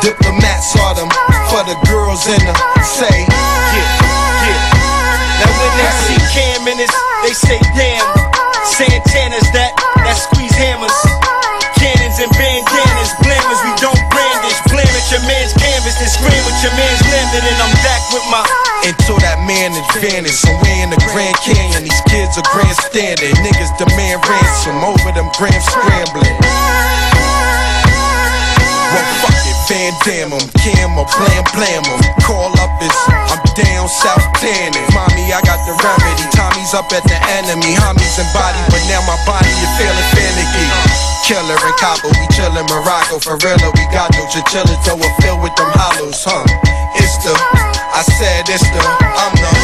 Diplomats 0.00 0.72
are 0.80 0.94
them 0.94 1.10
for 1.52 1.60
the 1.68 1.76
girls 2.10 2.26
in 2.26 2.42
the 2.42 2.54
say, 2.82 3.06
yeah, 3.06 3.86
yeah. 4.42 4.58
Now 5.38 5.50
when 5.62 5.70
they 5.78 5.90
see 6.02 6.18
Cam 6.34 6.66
in 6.66 6.74
this, 6.74 6.90
they 7.22 7.34
say 7.34 7.58
damn. 7.78 8.02
Santana's 8.66 9.46
that, 9.54 9.78
that 10.02 10.18
squeeze 10.18 10.50
hammers. 10.58 10.90
Cannons 11.78 12.18
and 12.18 12.30
bandanas, 12.34 13.14
blammers, 13.22 13.62
we 13.62 13.72
don't 13.78 14.02
brandish. 14.10 14.58
Blam 14.66 14.90
at 14.90 15.06
your 15.14 15.22
man's 15.22 15.54
canvas, 15.54 15.94
then 16.02 16.10
scream 16.10 16.42
with 16.50 16.58
your 16.66 16.74
man's 16.74 17.02
landed, 17.14 17.46
and 17.46 17.58
I'm 17.62 17.74
back 17.86 18.02
with 18.10 18.26
my. 18.26 18.42
until 18.90 19.22
that 19.22 19.38
man 19.46 19.70
advantage. 19.70 20.34
Somewhere 20.34 20.82
in 20.82 20.90
the 20.90 20.98
Grand 21.14 21.38
Canyon, 21.46 21.86
these 21.86 22.02
kids 22.10 22.34
are 22.34 22.48
grandstanding. 22.50 23.38
Niggas 23.38 23.70
demand 23.78 24.18
ransom 24.26 24.82
over 24.82 25.14
them 25.14 25.30
grams 25.38 25.62
scrambling. 25.62 26.39
It, 30.00 30.04
Van 30.04 30.30
Dam 30.30 30.32
'em, 30.32 30.48
Cam 30.60 30.98
or 30.98 31.06
Blam 31.06 31.44
Blam 31.54 31.84
'em. 31.84 32.00
Call 32.22 32.52
up 32.60 32.82
is, 32.82 32.92
I'm 33.08 33.40
down 33.56 33.88
south 33.88 34.24
tanning. 34.40 34.86
Mommy, 34.94 35.32
I 35.32 35.40
got 35.42 35.58
the 35.66 35.74
remedy. 35.82 36.24
Tommy's 36.36 36.74
up 36.74 36.92
at 36.92 37.04
the 37.04 37.18
enemy. 37.38 37.74
Homies 37.74 38.18
and 38.18 38.30
body, 38.32 38.60
but 38.70 38.82
now 38.88 39.00
my 39.06 39.18
body 39.26 39.50
is 39.50 39.72
feeling 39.78 40.08
finicky. 40.14 40.66
Killer 41.24 41.54
and 41.54 41.76
Cabo, 41.78 42.08
we 42.08 42.26
chillin' 42.34 42.68
Morocco. 42.68 43.18
For 43.20 43.36
real, 43.44 43.72
we 43.74 43.84
got 43.92 44.12
no 44.16 44.26
chinchillas, 44.28 44.78
though 44.84 44.96
we're 44.96 45.16
filled 45.20 45.42
with 45.42 45.54
them 45.56 45.70
hollows, 45.74 46.24
huh? 46.24 46.44
It's 46.96 47.16
the, 47.24 47.32
I 47.94 48.02
said 48.18 48.48
it's 48.48 48.62
the, 48.62 48.82
I'm 48.82 49.34
the 49.36 49.59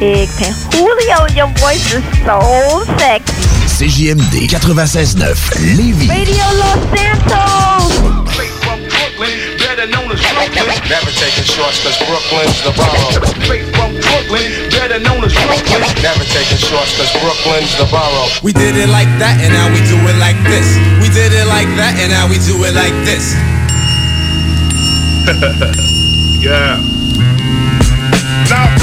calling 0.00 0.24
from 0.24 0.24
the 0.24 0.24
pig 0.24 0.28
pen. 0.36 0.52
Julio, 0.72 1.28
your 1.36 1.48
voice 1.60 1.92
is 1.92 2.04
so 2.24 2.40
sexy. 2.98 3.32
CJMD 3.68 4.48
96.9 4.48 5.20
Lévis. 5.76 6.08
Radio 6.08 6.44
Los 6.58 6.80
Santos. 6.92 7.50
Never 10.90 11.12
taking 11.12 11.44
shorts 11.44 11.78
cause 11.84 11.98
Brooklyn's 12.02 12.62
the 12.64 12.72
borough. 12.74 13.22
Straight 13.44 13.68
from 13.76 13.94
Brooklyn, 13.94 14.50
better 14.70 14.98
known 14.98 15.22
as 15.22 15.32
Brooklyn. 15.32 15.80
Never 16.02 16.24
taking 16.24 16.58
shorts 16.58 16.96
cause 16.96 17.12
Brooklyn's 17.20 17.76
the 17.78 17.86
borough. 17.86 18.28
We 18.42 18.52
did 18.52 18.74
it 18.76 18.88
like 18.88 19.08
that 19.22 19.38
and 19.38 19.52
now 19.54 19.70
we 19.70 19.78
do 19.86 19.96
it 20.08 20.18
like 20.18 20.40
this. 20.50 20.66
We 20.98 21.08
did 21.14 21.32
it 21.32 21.46
like 21.46 21.68
that 21.78 21.94
and 22.00 22.10
now 22.10 22.26
we 22.26 22.42
do 22.42 22.58
it 22.64 22.74
like 22.74 22.96
this. 23.06 23.36
yeah. 26.42 26.80
Now 28.50 28.79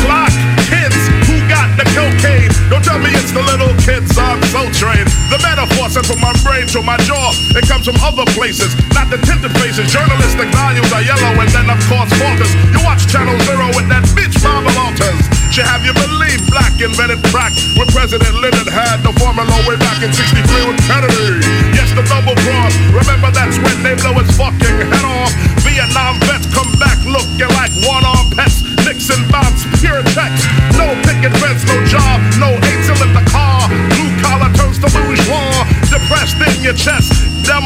Don't 2.67 2.83
tell 2.83 2.99
me 2.99 3.07
it's 3.15 3.31
the 3.31 3.39
little 3.47 3.71
kids 3.79 4.11
on 4.19 4.43
Soul 4.51 4.67
Train. 4.75 5.07
The 5.31 5.39
metaphor 5.39 5.87
sent 5.87 6.03
from 6.03 6.19
my 6.19 6.35
brain 6.43 6.67
to 6.75 6.83
my 6.83 6.99
jaw. 7.07 7.31
It 7.55 7.63
comes 7.63 7.87
from 7.87 7.95
other 8.03 8.27
places, 8.35 8.75
not 8.91 9.07
the 9.07 9.15
tinted 9.23 9.55
faces. 9.63 9.87
Journalistic 9.87 10.51
values 10.51 10.91
are 10.91 10.99
yellow 10.99 11.31
and 11.39 11.47
then 11.55 11.71
of 11.71 11.79
course 11.87 12.11
falters. 12.19 12.51
You 12.75 12.83
watch 12.83 13.07
Channel 13.07 13.39
Zero 13.47 13.71
with 13.71 13.87
that 13.87 14.03
bitch 14.11 14.35
Mama 14.43 14.67
Walters. 14.75 15.23
She 15.55 15.63
have 15.63 15.87
you 15.87 15.95
believe 15.95 16.43
black 16.51 16.75
invented 16.83 17.23
crack 17.31 17.55
when 17.79 17.87
President 17.95 18.35
Lyndon 18.35 18.67
had 18.67 18.99
the 18.99 19.15
formula 19.15 19.55
way 19.63 19.79
back 19.79 20.03
in 20.03 20.11
63 20.11 20.67
with 20.67 20.79
Kennedy. 20.91 21.39
Yes, 21.71 21.95
the 21.95 22.03
double 22.03 22.35
cross. 22.43 22.75
Remember 22.91 23.31
that's 23.31 23.55
when 23.63 23.79
they 23.79 23.95
blow 23.95 24.11
his 24.19 24.27
fucking 24.35 24.91
head 24.91 25.07
off. 25.07 25.31
Vietnam 25.63 26.19
vets 26.27 26.51
come 26.51 26.67
back 26.83 26.99
looking 27.07 27.47
like 27.55 27.71
one-armed 27.87 28.35
pets. 28.35 28.66
Nixon 28.87 29.19
bounce, 29.27 29.67
pure 29.83 29.99
text. 30.15 30.47
No 30.79 30.87
picket 31.03 31.35
fence, 31.43 31.59
no 31.67 31.75
job, 31.91 32.23
no 32.39 32.55
eight 32.55 32.81
till 32.87 32.95
in 33.03 33.11
the 33.11 33.25
car. 33.27 33.67
Blue 33.91 34.11
collar 34.23 34.47
turns 34.55 34.79
to 34.79 34.87
bourgeois. 34.87 35.67
Depressed 35.91 36.39
in 36.39 36.63
your 36.63 36.73
chest. 36.73 37.11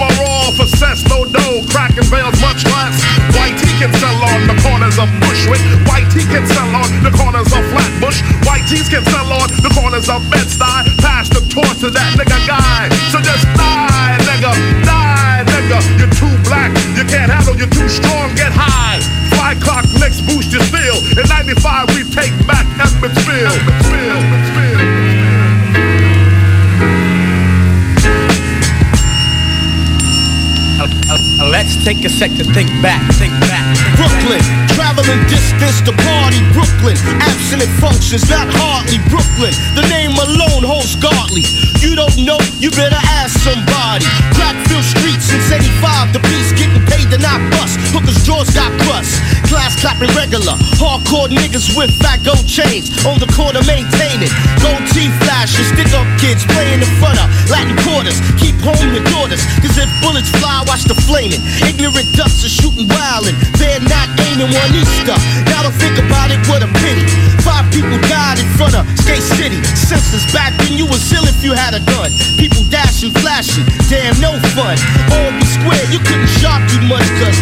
All 0.01 0.51
for 0.53 0.65
cess, 0.65 1.03
no 1.05 1.25
dough. 1.25 1.61
Cracking 1.69 2.09
veils 2.09 2.33
much 2.41 2.65
less. 2.65 2.97
White 3.37 3.53
tea 3.59 3.75
can 3.77 3.93
sell 4.01 4.17
on 4.33 4.47
the 4.47 4.57
corners 4.65 4.97
of 4.97 5.09
Bushwick. 5.21 5.61
White 5.85 6.09
tea 6.09 6.25
can 6.25 6.47
sell 6.47 6.73
on 6.73 6.89
the 7.03 7.11
corners 7.13 7.53
of 7.53 7.61
Flatbush. 7.69 8.23
White 8.47 8.65
tees 8.65 8.89
can 8.89 9.05
sell 9.05 9.29
on 9.29 9.49
the 9.61 9.69
corners 9.77 10.09
of 10.09 10.25
Bed-Stuy. 10.31 10.97
Pass 11.05 11.29
the 11.29 11.41
torch 11.53 11.77
to 11.85 11.91
that 11.91 12.17
nigga 12.17 12.39
guy. 12.47 12.89
So 13.13 13.21
just 13.21 13.45
die, 13.53 14.17
nigga, 14.25 14.53
die, 14.89 15.43
nigga. 15.45 15.77
You're 15.99 16.15
too 16.17 16.33
black, 16.49 16.71
you 16.97 17.05
can't 17.05 17.29
handle, 17.29 17.55
you're 17.55 17.69
too 17.69 17.89
strong, 17.89 18.33
get 18.33 18.51
high. 18.55 19.20
Fly 19.41 19.55
clock, 19.55 19.85
next 19.99 20.21
boost 20.21 20.51
your 20.51 20.61
steel. 20.61 20.97
In 21.17 21.27
95, 21.27 21.89
we 21.95 22.03
take 22.11 22.29
back 22.45 22.67
Edmondsville. 22.77 23.49
Edmondsville, 23.49 24.21
Edmondsville. 24.21 25.11
facts. 31.71 31.83
Take 31.83 32.05
a 32.05 32.09
sec 32.09 32.31
to 32.37 32.43
think 32.43 32.69
back, 32.81 33.01
think 33.15 33.33
back. 33.41 33.65
Brooklyn, 33.95 34.41
traveling 34.75 35.21
distance 35.27 35.81
to 35.81 35.93
party. 36.03 36.39
Brooklyn, 36.53 36.97
absent 37.19 37.63
functions, 37.79 38.29
not 38.29 38.47
hardly. 38.51 38.99
Brooklyn, 39.09 39.53
the 39.75 39.85
name 39.89 40.13
alone 40.13 40.63
holds 40.63 40.95
godly. 40.95 41.43
You 41.79 41.95
don't 41.95 42.17
know, 42.25 42.39
you 42.59 42.69
better 42.71 42.99
ask 43.19 43.39
somebody. 43.39 44.05
Crackfield 44.35 44.83
Street 44.83 45.00
since 45.01 45.49
85, 45.49 46.13
the 46.13 46.21
beast 46.29 46.53
getting 46.57 46.83
paid 46.85 47.09
to 47.09 47.17
not 47.17 47.41
bust. 47.57 47.79
Hookers' 47.89 48.21
jaws 48.21 48.49
got 48.53 48.69
crust. 48.85 49.17
Class 49.49 49.73
clapping 49.81 50.11
regular. 50.13 50.53
Hardcore 50.77 51.29
niggas 51.31 51.73
with 51.73 51.89
fat 51.97 52.21
gold 52.21 52.45
chains. 52.45 52.91
On 53.05 53.17
the 53.17 53.25
corner 53.33 53.63
maintaining. 53.65 54.29
Gold 54.61 54.83
teeth 54.93 55.13
flashing. 55.25 55.65
Stick 55.73 55.89
up 55.97 56.05
kids 56.21 56.45
playing 56.53 56.85
in 56.85 56.91
front 57.01 57.17
of 57.17 57.27
Latin 57.49 57.73
quarters. 57.81 58.19
Keep 58.37 58.61
home 58.61 58.77
your 58.93 59.03
daughters. 59.09 59.41
Cause 59.63 59.77
if 59.79 59.89
bullets 60.05 60.29
fly, 60.37 60.61
watch 60.69 60.85
the 60.85 60.97
flaming. 61.07 61.41
Ignorant 61.65 62.09
ducks 62.13 62.45
are 62.45 62.53
shooting 62.53 62.85
wildin'. 62.85 63.35
They're 63.57 63.81
not 63.81 64.07
aiming 64.29 64.53
one 64.53 64.71
Easter. 64.75 65.17
Now 65.49 65.65
to 65.65 65.71
think 65.81 65.97
about 65.97 66.29
it, 66.29 66.39
what 66.45 66.61
a 66.61 66.69
pity. 66.83 67.30
Five 67.41 67.69
people 67.73 67.97
died 68.07 68.39
in 68.39 68.47
front 68.57 68.75
of 68.75 68.85
Skate 69.01 69.25
City. 69.37 69.59
Senseless 69.75 70.25
back 70.33 70.53
then 70.61 70.77
you 70.77 70.85
was 70.85 71.01
ill 71.11 71.25
if 71.25 71.43
you 71.43 71.53
had 71.53 71.73
a 71.73 71.81
gun. 71.91 72.09
People 72.37 72.63
dashing, 72.69 73.11
flashing. 73.21 73.65
Damn, 73.89 74.17
no 74.21 74.37
fun. 74.53 74.77
All 75.13 75.31
be 75.33 75.45
square, 75.45 75.85
you 75.91 75.99
couldn't 75.99 76.31
shop 76.39 76.61
too 76.69 76.81
much 76.87 77.05
cause 77.19 77.39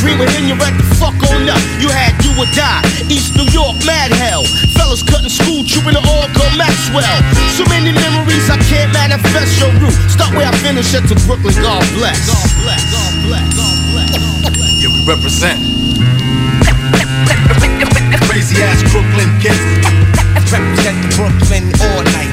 Green 0.00 0.18
within 0.18 0.48
you 0.48 0.56
at 0.64 0.72
the 0.80 0.86
fuck 0.96 1.12
on 1.28 1.44
up. 1.44 1.60
You 1.76 1.92
had 1.92 2.16
do 2.24 2.32
or 2.40 2.48
die. 2.56 2.80
East 3.12 3.36
New 3.36 3.44
York, 3.52 3.76
mad 3.84 4.08
hell. 4.16 4.44
Fellas 4.72 5.02
cutting 5.04 5.28
school, 5.28 5.60
trooping 5.60 5.92
the 5.92 6.00
Oracle 6.00 6.48
Maxwell. 6.56 7.04
So 7.52 7.68
many 7.68 7.92
memories 7.92 8.48
I 8.48 8.56
can't 8.64 8.88
manifest 8.96 9.60
your 9.60 9.68
route. 9.76 9.92
Start 10.08 10.32
where 10.32 10.48
I 10.48 10.56
finish 10.64 10.94
at 10.96 11.04
to 11.12 11.16
Brooklyn, 11.28 11.52
God 11.60 11.84
bless. 11.92 12.16
God 12.24 12.48
bless, 12.64 12.82
God 12.88 13.12
bless, 13.28 13.48
God 13.52 14.56
bless. 14.56 14.80
Yeah, 14.80 14.88
we 14.88 15.04
represent. 15.04 15.69
Crazy 18.30 18.62
ass 18.62 18.80
Brooklyn 18.92 19.28
kids. 19.40 19.58
Represent 20.52 21.02
the 21.02 21.14
Brooklyn 21.16 21.64
all 21.82 22.04
night. 22.14 22.30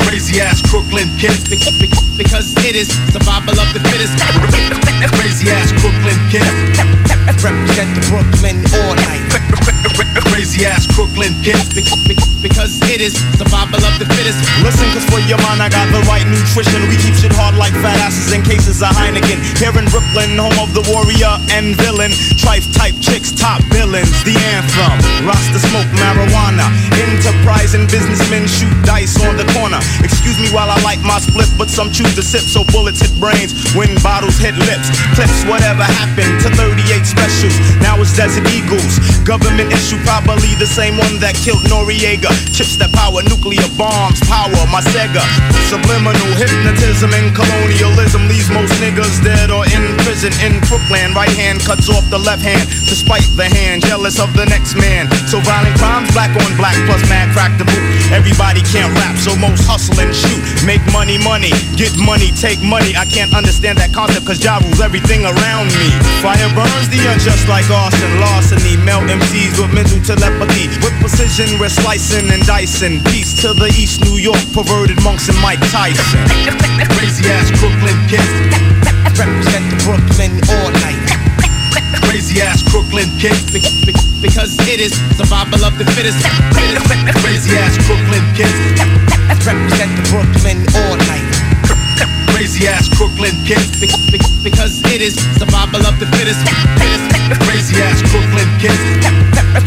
Crazy 0.08 0.40
ass 0.40 0.62
Brooklyn 0.70 1.08
kids. 1.18 2.05
Because 2.16 2.56
it 2.64 2.72
is 2.72 2.88
survival 3.12 3.60
of 3.60 3.68
the 3.76 3.80
fittest. 3.92 4.16
Crazy 5.20 5.52
ass 5.52 5.68
Brooklyn 5.84 6.16
kids. 6.32 6.48
Represent 7.44 7.92
the 7.92 8.02
Brooklyn 8.08 8.56
all 8.72 8.96
night. 8.96 9.20
Crazy 10.32 10.64
ass 10.64 10.88
Brooklyn 10.96 11.36
kids. 11.44 11.68
Because 12.40 12.80
it 12.88 13.04
is 13.04 13.20
survival 13.36 13.84
of 13.84 13.94
the 14.00 14.08
fittest. 14.16 14.40
Listen, 14.64 14.88
cause 14.96 15.04
for 15.12 15.20
your 15.28 15.36
mind 15.44 15.60
I 15.60 15.68
got 15.68 15.92
the 15.92 16.00
right 16.08 16.24
nutrition. 16.24 16.80
We 16.88 16.96
keep 16.96 17.12
shit 17.20 17.36
hard 17.36 17.52
like 17.60 17.76
fat 17.84 18.00
asses 18.00 18.32
in 18.32 18.40
cases 18.40 18.80
of 18.80 18.96
Heineken. 18.96 19.36
Here 19.60 19.76
in 19.76 19.84
Brooklyn, 19.92 20.40
home 20.40 20.56
of 20.56 20.72
the 20.72 20.88
warrior 20.88 21.36
and 21.52 21.76
villain. 21.76 22.16
Trife 22.40 22.64
type 22.72 22.96
chicks, 22.96 23.28
top 23.28 23.60
villains. 23.68 24.08
The 24.24 24.32
anthem. 24.56 25.28
Rasta 25.28 25.60
smoke 25.60 25.90
marijuana. 26.00 26.64
Enterprising 26.96 27.84
businessmen 27.92 28.48
shoot 28.48 28.72
dice 28.88 29.20
on 29.20 29.36
the 29.36 29.44
corner. 29.52 29.78
Excuse 30.00 30.40
me 30.40 30.48
while 30.56 30.72
I 30.72 30.80
light 30.80 31.04
my 31.04 31.20
split, 31.20 31.52
but 31.60 31.68
some 31.68 31.92
choose 31.92 32.05
to 32.14 32.22
sip 32.22 32.44
so 32.44 32.62
bullets 32.70 33.00
hit 33.00 33.14
brains 33.18 33.56
when 33.74 33.90
bottles 34.04 34.38
hit 34.38 34.54
lips. 34.68 34.92
Clips, 35.16 35.42
whatever 35.48 35.82
happened 35.82 36.36
to 36.44 36.48
38 36.54 37.02
specials. 37.02 37.56
Now 37.80 37.98
it's 37.98 38.14
Desert 38.14 38.46
Eagles. 38.52 39.00
Government 39.24 39.72
issue, 39.72 39.98
probably 40.04 40.52
the 40.60 40.68
same 40.68 41.00
one 41.00 41.18
that 41.24 41.34
killed 41.34 41.64
Noriega. 41.66 42.30
Chips 42.52 42.76
that 42.78 42.92
power 42.92 43.24
nuclear 43.26 43.66
bombs, 43.74 44.20
power 44.28 44.52
my 44.70 44.84
Sega. 44.92 45.24
Subliminal 45.72 46.32
hypnotism 46.38 47.10
and 47.16 47.34
colonialism 47.34 48.28
leaves 48.28 48.52
most 48.52 48.72
niggas 48.78 49.18
dead 49.24 49.50
or 49.50 49.64
in 49.72 49.82
prison 50.04 50.30
in 50.44 50.60
Brooklyn. 50.68 51.16
Right 51.16 51.32
hand 51.32 51.64
cuts 51.64 51.88
off 51.88 52.04
the 52.12 52.20
left 52.20 52.44
hand 52.44 52.68
to 52.86 52.94
spite 52.94 53.26
the 53.34 53.48
hand, 53.48 53.82
jealous 53.82 54.20
of 54.20 54.30
the 54.36 54.46
next 54.46 54.76
man. 54.76 55.08
So 55.26 55.40
violent 55.40 55.74
crimes, 55.80 56.12
black 56.12 56.30
on 56.30 56.52
black, 56.60 56.76
plus 56.86 57.02
mad 57.08 57.32
crack 57.32 57.56
the 57.58 57.64
boot. 57.64 57.84
Everybody 58.12 58.62
can't 58.62 58.92
rap, 59.00 59.16
so 59.16 59.34
most 59.36 59.64
hustle 59.66 59.98
and 59.98 60.14
shoot. 60.14 60.40
Make 60.62 60.84
money, 60.92 61.18
money, 61.18 61.50
get 61.74 61.95
money, 62.02 62.32
take 62.32 62.60
money. 62.60 62.96
I 62.96 63.06
can't 63.06 63.32
understand 63.32 63.78
that 63.78 63.92
concept 63.92 64.26
cause 64.26 64.42
Ja 64.42 64.58
rules 64.58 64.80
everything 64.80 65.22
around 65.22 65.70
me. 65.78 65.88
Fire 66.18 66.50
burns 66.56 66.88
the 66.90 67.00
unjust 67.06 67.46
like 67.46 67.68
arson, 67.70 68.12
larceny. 68.18 68.74
Melt 68.82 69.06
MCs 69.06 69.60
with 69.60 69.70
mental 69.70 70.00
telepathy. 70.02 70.66
With 70.82 70.96
precision, 70.98 71.46
we're 71.62 71.72
slicing 71.72 72.26
and 72.34 72.42
dicing. 72.42 73.04
Peace 73.12 73.38
to 73.42 73.54
the 73.54 73.70
East 73.76 74.02
New 74.02 74.18
York, 74.18 74.40
perverted 74.50 74.98
monks 75.06 75.28
and 75.30 75.38
Mike 75.38 75.62
Tyson. 75.70 76.26
Crazy 76.98 77.28
ass 77.30 77.54
Brooklyn 77.60 77.98
kids. 78.10 78.34
Represent 79.14 79.64
the 79.70 79.78
Brooklyn 79.86 80.32
all 80.52 80.70
night. 80.82 81.02
Crazy 82.08 82.40
ass 82.42 82.64
Brooklyn 82.72 83.08
kids. 83.22 83.46
Because 84.18 84.58
it 84.66 84.80
is 84.80 84.96
survival 85.14 85.62
of 85.62 85.78
the 85.78 85.86
fittest. 85.94 86.18
Crazy 87.22 87.52
ass 87.56 87.78
Brooklyn 87.86 88.24
kids. 88.34 88.58
Represent 89.46 89.92
the 89.94 90.04
Brooklyn 90.10 90.58
all 90.74 90.96
night. 91.06 91.35
Crazy 92.56 92.72
ass 92.72 92.88
Brooklyn 92.88 93.36
kids. 93.44 93.68
Because 94.40 94.80
it 94.88 95.04
is 95.04 95.12
survival 95.36 95.84
of 95.84 96.00
the 96.00 96.08
fittest. 96.16 96.40
Crazy 97.44 97.76
ass 97.84 98.00
Brooklyn 98.08 98.48
kids. 98.56 98.80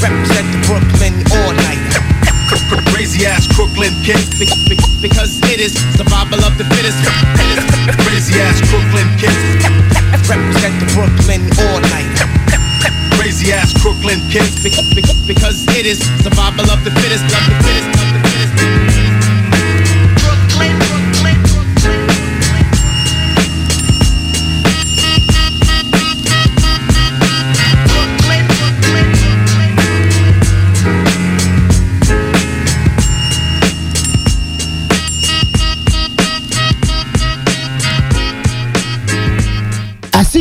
Represent 0.01 0.49
the 0.49 0.57
Brooklyn 0.65 1.13
all 1.37 1.53
night. 1.69 1.85
Crazy 2.89 3.29
ass 3.29 3.45
Brooklyn 3.53 3.93
kids. 4.01 4.33
Because 5.05 5.37
it 5.53 5.61
is 5.61 5.77
survival 6.01 6.41
of 6.41 6.57
the 6.57 6.65
fittest. 6.73 6.97
Crazy 8.09 8.41
ass 8.41 8.57
Brooklyn 8.73 9.05
kids. 9.21 9.37
Represent 10.25 10.81
the 10.81 10.89
Brooklyn 10.97 11.45
all 11.69 11.77
night. 11.93 12.09
Crazy 13.21 13.53
ass 13.53 13.69
Brooklyn 13.85 14.17
kids. 14.33 14.65
Because 15.29 15.61
it 15.77 15.85
is 15.85 16.01
survival 16.25 16.65
of 16.73 16.81
the 16.83 16.89
fittest. 16.97 17.21
Of 17.37 17.53
the 17.53 17.57
fittest. 17.61 18.01
Of 18.01 18.08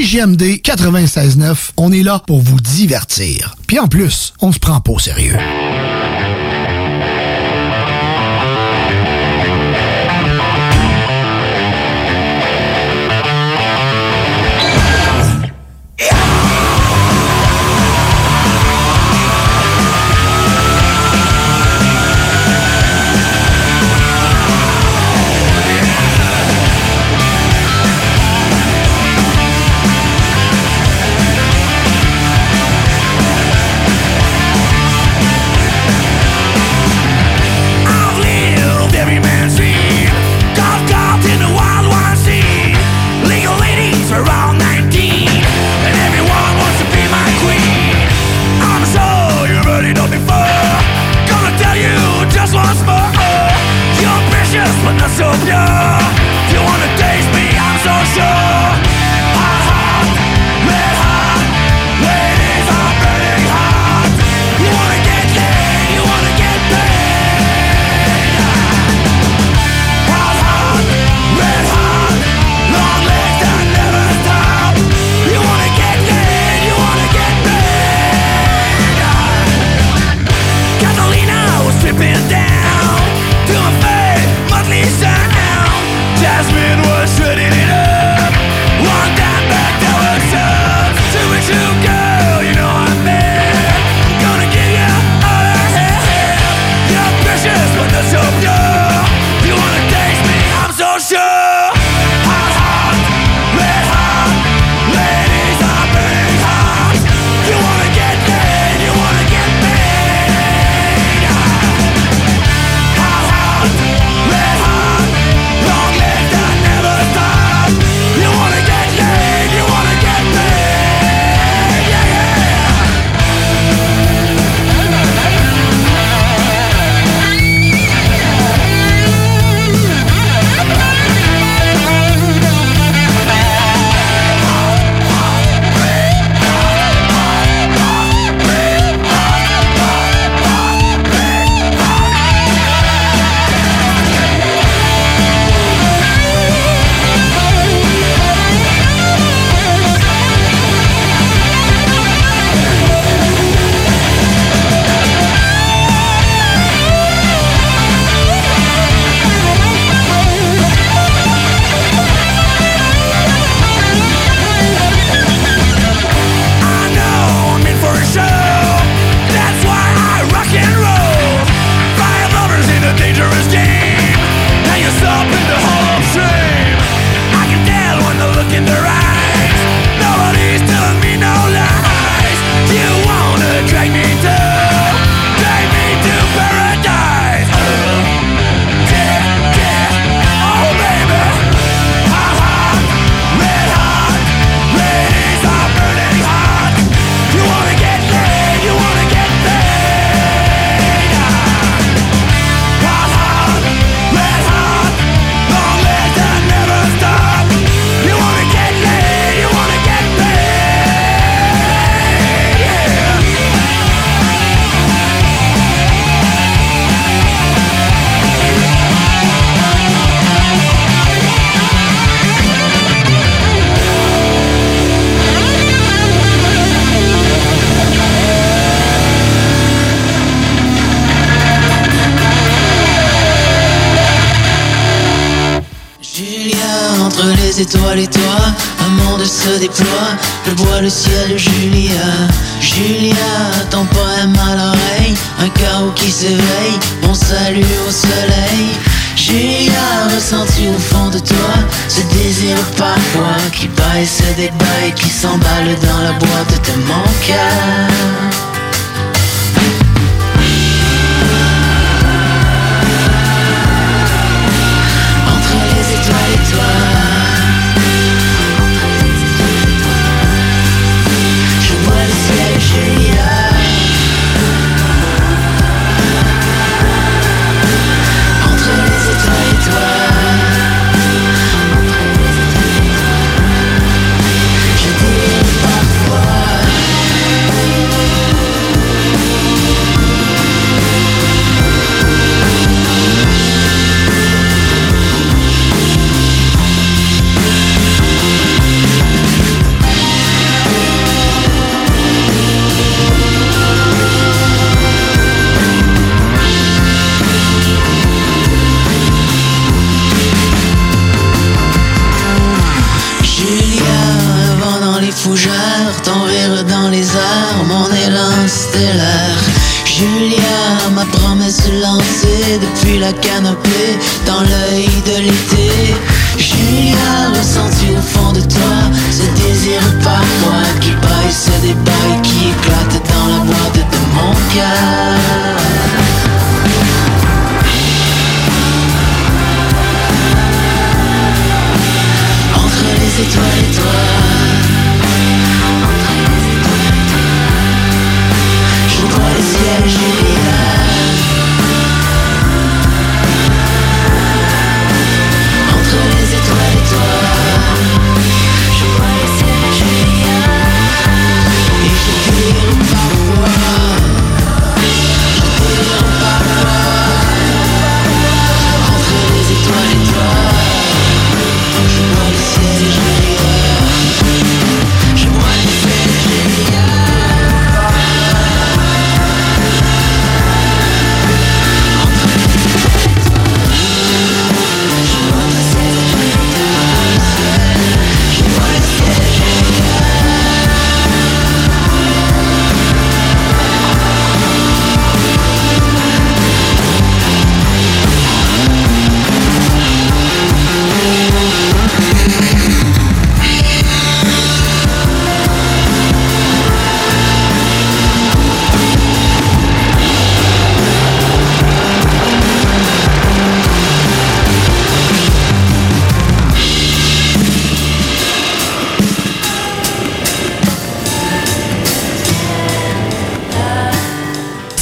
CJMD 0.09 0.63
96.9, 0.63 1.73
on 1.77 1.93
est 1.93 2.03
là 2.03 2.19
pour 2.27 2.41
vous 2.41 2.61
divertir. 2.61 3.55
Puis 3.67 3.79
en 3.79 3.89
plus, 3.89 4.33
on 4.41 4.53
se 4.53 4.59
prend 4.59 4.81
pas 4.81 4.93
au 4.93 4.99
sérieux. 4.99 5.37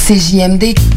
CJMD. 0.07 0.96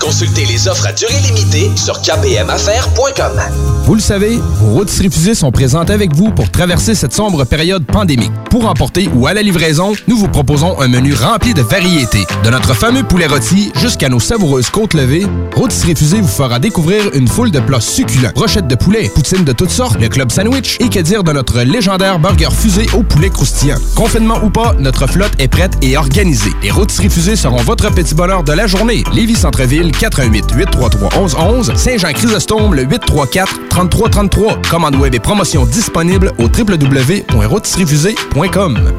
Consultez 0.00 0.44
les 0.46 0.68
offres 0.68 0.86
à 0.86 0.92
durée 0.92 1.20
limitée 1.26 1.70
sur 1.76 2.00
kpmaffaires.com. 2.00 3.40
Vous 3.84 3.94
le 3.94 4.00
savez, 4.00 4.38
vos 4.60 4.74
routes 4.74 4.90
refusées 4.90 5.34
sont 5.34 5.50
présentes 5.52 5.90
avec 5.90 6.14
vous 6.14 6.30
pour 6.30 6.50
traverser 6.50 6.94
cette 6.94 7.12
sombre 7.12 7.44
période 7.44 7.84
pandémique. 7.84 8.32
Pour 8.50 8.66
emporter 8.66 9.08
ou 9.14 9.26
à 9.26 9.34
la 9.34 9.42
livraison, 9.42 9.92
nous 10.08 10.16
vous 10.16 10.28
proposons 10.28 10.80
un 10.80 10.88
menu 10.88 11.12
rempli 11.12 11.52
de 11.52 11.62
variétés. 11.62 12.24
De 12.44 12.50
notre 12.50 12.74
fameux 12.74 13.02
poulet 13.02 13.26
rôti 13.26 13.72
jusqu'à 13.76 14.08
nos 14.08 14.20
savoureuses 14.20 14.70
côtes 14.70 14.94
levées, 14.94 15.26
Routes 15.54 15.74
Refusées 15.86 16.20
vous 16.20 16.28
fera 16.28 16.58
découvrir 16.58 17.02
une 17.14 17.28
foule 17.28 17.50
de 17.50 17.60
plats 17.60 17.80
succulents. 17.80 18.30
Brochettes 18.34 18.68
de 18.68 18.74
poulet, 18.74 19.10
poutines 19.14 19.44
de 19.44 19.52
toutes 19.52 19.70
sortes, 19.70 20.00
le 20.00 20.08
club 20.08 20.32
sandwich 20.32 20.78
et 20.80 20.88
que 20.88 21.00
dire 21.00 21.22
de 21.22 21.32
notre 21.32 21.60
légendaire 21.60 22.18
burger 22.18 22.48
fusé 22.52 22.86
au 22.94 23.02
poulet 23.02 23.28
croustillant. 23.28 23.76
Confinement 23.94 24.38
ou 24.42 24.50
pas, 24.50 24.74
notre 24.78 25.06
flotte 25.06 25.32
est 25.38 25.48
prête 25.48 25.76
et 25.82 25.96
organisée. 25.96 26.52
Les 26.62 26.70
Routes 26.70 26.92
Refusées 26.92 27.36
seront 27.36 27.62
votre 27.62 27.90
petit 27.92 28.14
bonheur 28.14 28.44
de 28.44 28.52
la 28.52 28.66
journée. 28.66 29.04
Lévis 29.12 29.36
Centreville, 29.36 29.83
88 29.92 30.52
833 30.54 31.20
1111 31.20 31.76
Saint-Jean-Chrysostome, 31.76 32.74
le 32.74 32.82
834 32.82 33.68
3333. 33.68 34.62
Commande 34.68 34.96
web 34.96 35.14
et 35.14 35.20
promotion 35.20 35.64
disponible 35.66 36.32
au 36.38 36.44
www.rôtisseriefusée.com. 36.44 38.92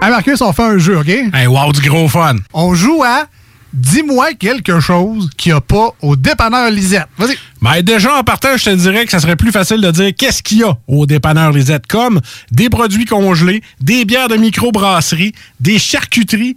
Hey 0.00 0.10
Marcus, 0.10 0.40
on 0.40 0.52
fait 0.52 0.62
un 0.62 0.78
jeu, 0.78 0.96
OK? 0.98 1.08
Hey, 1.08 1.48
wow, 1.48 1.72
du 1.72 1.80
gros 1.88 2.06
fun. 2.08 2.36
On 2.52 2.74
joue 2.74 3.02
à 3.04 3.26
Dis-moi 3.72 4.34
quelque 4.34 4.80
chose 4.80 5.30
qu'il 5.36 5.52
n'y 5.52 5.58
a 5.58 5.60
pas 5.60 5.90
au 6.00 6.16
dépanneur 6.16 6.70
Lisette. 6.70 7.06
Vas-y. 7.18 7.36
Ben 7.60 7.82
déjà, 7.82 8.16
en 8.16 8.24
partant, 8.24 8.56
je 8.56 8.64
te 8.64 8.70
dirais 8.70 9.04
que 9.04 9.10
ça 9.10 9.20
serait 9.20 9.36
plus 9.36 9.52
facile 9.52 9.80
de 9.80 9.90
dire 9.90 10.12
qu'est-ce 10.16 10.42
qu'il 10.42 10.58
y 10.58 10.64
a 10.64 10.76
au 10.86 11.04
dépanneur 11.04 11.52
Lisette, 11.52 11.86
comme 11.86 12.20
des 12.50 12.70
produits 12.70 13.04
congelés, 13.04 13.62
des 13.80 14.06
bières 14.06 14.28
de 14.28 14.36
microbrasserie, 14.36 15.34
des 15.60 15.78
charcuteries, 15.78 16.56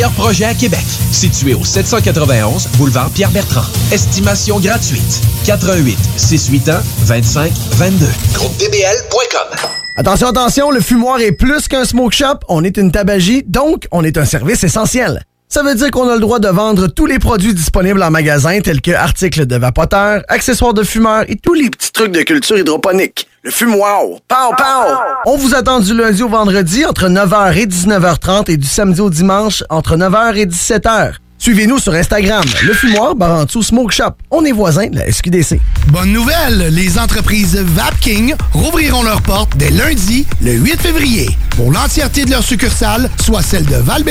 projets 0.09 0.45
à 0.45 0.53
Québec. 0.53 0.83
Situé 1.11 1.53
au 1.53 1.63
791 1.63 2.67
boulevard 2.77 3.09
Pierre-Bertrand. 3.11 3.65
Estimation 3.91 4.59
gratuite. 4.59 5.21
88 5.45 5.97
681 6.17 6.81
25 7.05 7.51
22. 7.73 8.05
GroupeDBL.com 8.33 9.69
Attention, 9.97 10.27
attention, 10.27 10.71
le 10.71 10.79
fumoir 10.79 11.19
est 11.19 11.33
plus 11.33 11.67
qu'un 11.67 11.85
smoke 11.85 12.15
shop. 12.15 12.39
On 12.47 12.63
est 12.63 12.77
une 12.77 12.91
tabagie, 12.91 13.43
donc 13.45 13.87
on 13.91 14.03
est 14.03 14.17
un 14.17 14.25
service 14.25 14.63
essentiel. 14.63 15.25
Ça 15.53 15.63
veut 15.63 15.75
dire 15.75 15.91
qu'on 15.91 16.07
a 16.07 16.13
le 16.13 16.21
droit 16.21 16.39
de 16.39 16.47
vendre 16.47 16.87
tous 16.87 17.05
les 17.05 17.19
produits 17.19 17.53
disponibles 17.53 18.01
en 18.01 18.09
magasin, 18.09 18.61
tels 18.61 18.79
que 18.79 18.91
articles 18.91 19.45
de 19.45 19.57
vapoteurs, 19.57 20.23
accessoires 20.29 20.73
de 20.73 20.81
fumeurs 20.81 21.25
et 21.27 21.35
tous 21.35 21.53
les 21.53 21.69
petits 21.69 21.91
trucs 21.91 22.13
de 22.13 22.21
culture 22.21 22.57
hydroponique. 22.57 23.27
Le 23.43 23.51
fumoir. 23.51 23.99
Pow, 24.29 24.55
pow! 24.57 24.95
On 25.25 25.35
vous 25.35 25.53
attend 25.53 25.81
du 25.81 25.93
lundi 25.93 26.23
au 26.23 26.29
vendredi 26.29 26.85
entre 26.85 27.09
9h 27.09 27.57
et 27.57 27.65
19h30 27.65 28.49
et 28.49 28.55
du 28.55 28.65
samedi 28.65 29.01
au 29.01 29.09
dimanche 29.09 29.65
entre 29.69 29.97
9h 29.97 30.37
et 30.37 30.45
17h. 30.45 31.15
Suivez-nous 31.41 31.79
sur 31.79 31.95
Instagram, 31.95 32.43
le 32.61 32.71
fumoir 32.71 33.15
Barantou 33.15 33.63
Smoke 33.63 33.91
Shop. 33.91 34.11
On 34.29 34.45
est 34.45 34.51
voisins 34.51 34.85
de 34.85 34.99
la 34.99 35.11
SQDC. 35.11 35.59
Bonne 35.87 36.13
nouvelle, 36.13 36.67
les 36.69 36.99
entreprises 36.99 37.55
Vapking 37.55 38.35
rouvriront 38.53 39.01
leurs 39.01 39.23
portes 39.23 39.57
dès 39.57 39.71
lundi, 39.71 40.27
le 40.39 40.51
8 40.51 40.79
février, 40.79 41.27
pour 41.57 41.71
l'entièreté 41.71 42.25
de 42.25 42.29
leurs 42.29 42.43
succursales, 42.43 43.09
soit 43.19 43.41
celles 43.41 43.65
de 43.65 43.77
val 43.77 44.03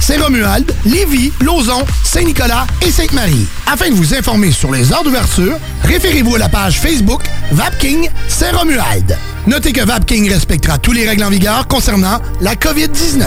Saint-Romuald, 0.00 0.74
Lévis, 0.84 1.32
Lauson, 1.42 1.84
Saint-Nicolas 2.02 2.66
et 2.84 2.90
Sainte-Marie. 2.90 3.46
Afin 3.72 3.90
de 3.90 3.94
vous 3.94 4.12
informer 4.12 4.50
sur 4.50 4.72
les 4.72 4.92
heures 4.92 5.04
d'ouverture, 5.04 5.56
référez-vous 5.84 6.34
à 6.34 6.38
la 6.40 6.48
page 6.48 6.80
Facebook 6.80 7.22
Vapking 7.52 8.08
Saint-Romuald. 8.26 9.16
Notez 9.46 9.72
que 9.72 9.84
Vapking 9.84 10.28
respectera 10.28 10.78
tous 10.78 10.92
les 10.92 11.06
règles 11.06 11.22
en 11.22 11.30
vigueur 11.30 11.68
concernant 11.68 12.20
la 12.40 12.56
COVID-19. 12.56 13.22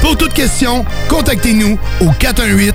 Pour 0.00 0.16
toute 0.16 0.34
question, 0.34 0.84
contactez-nous 1.08 1.78
au 2.00 2.10
418-903-8282. 2.66 2.72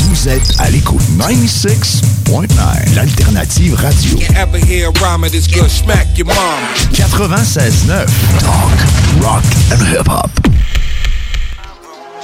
Vous 0.00 0.28
êtes 0.28 0.54
à 0.58 0.68
l'écoute 0.70 1.00
96.9, 1.18 2.94
l'alternative 2.94 3.74
radio. 3.74 4.18
You 4.18 4.26
ever 4.36 4.58
hear 4.58 4.88
a 4.88 4.92
rhyme 5.00 5.24
of 5.24 5.30
this 5.32 5.46
good 5.46 5.70
smack 5.70 6.06
your 6.16 6.26
mom? 6.26 6.36
96.9, 6.92 8.06
talk, 8.40 8.72
rock 9.22 9.42
and 9.72 9.80
hip-hop. 9.88 10.30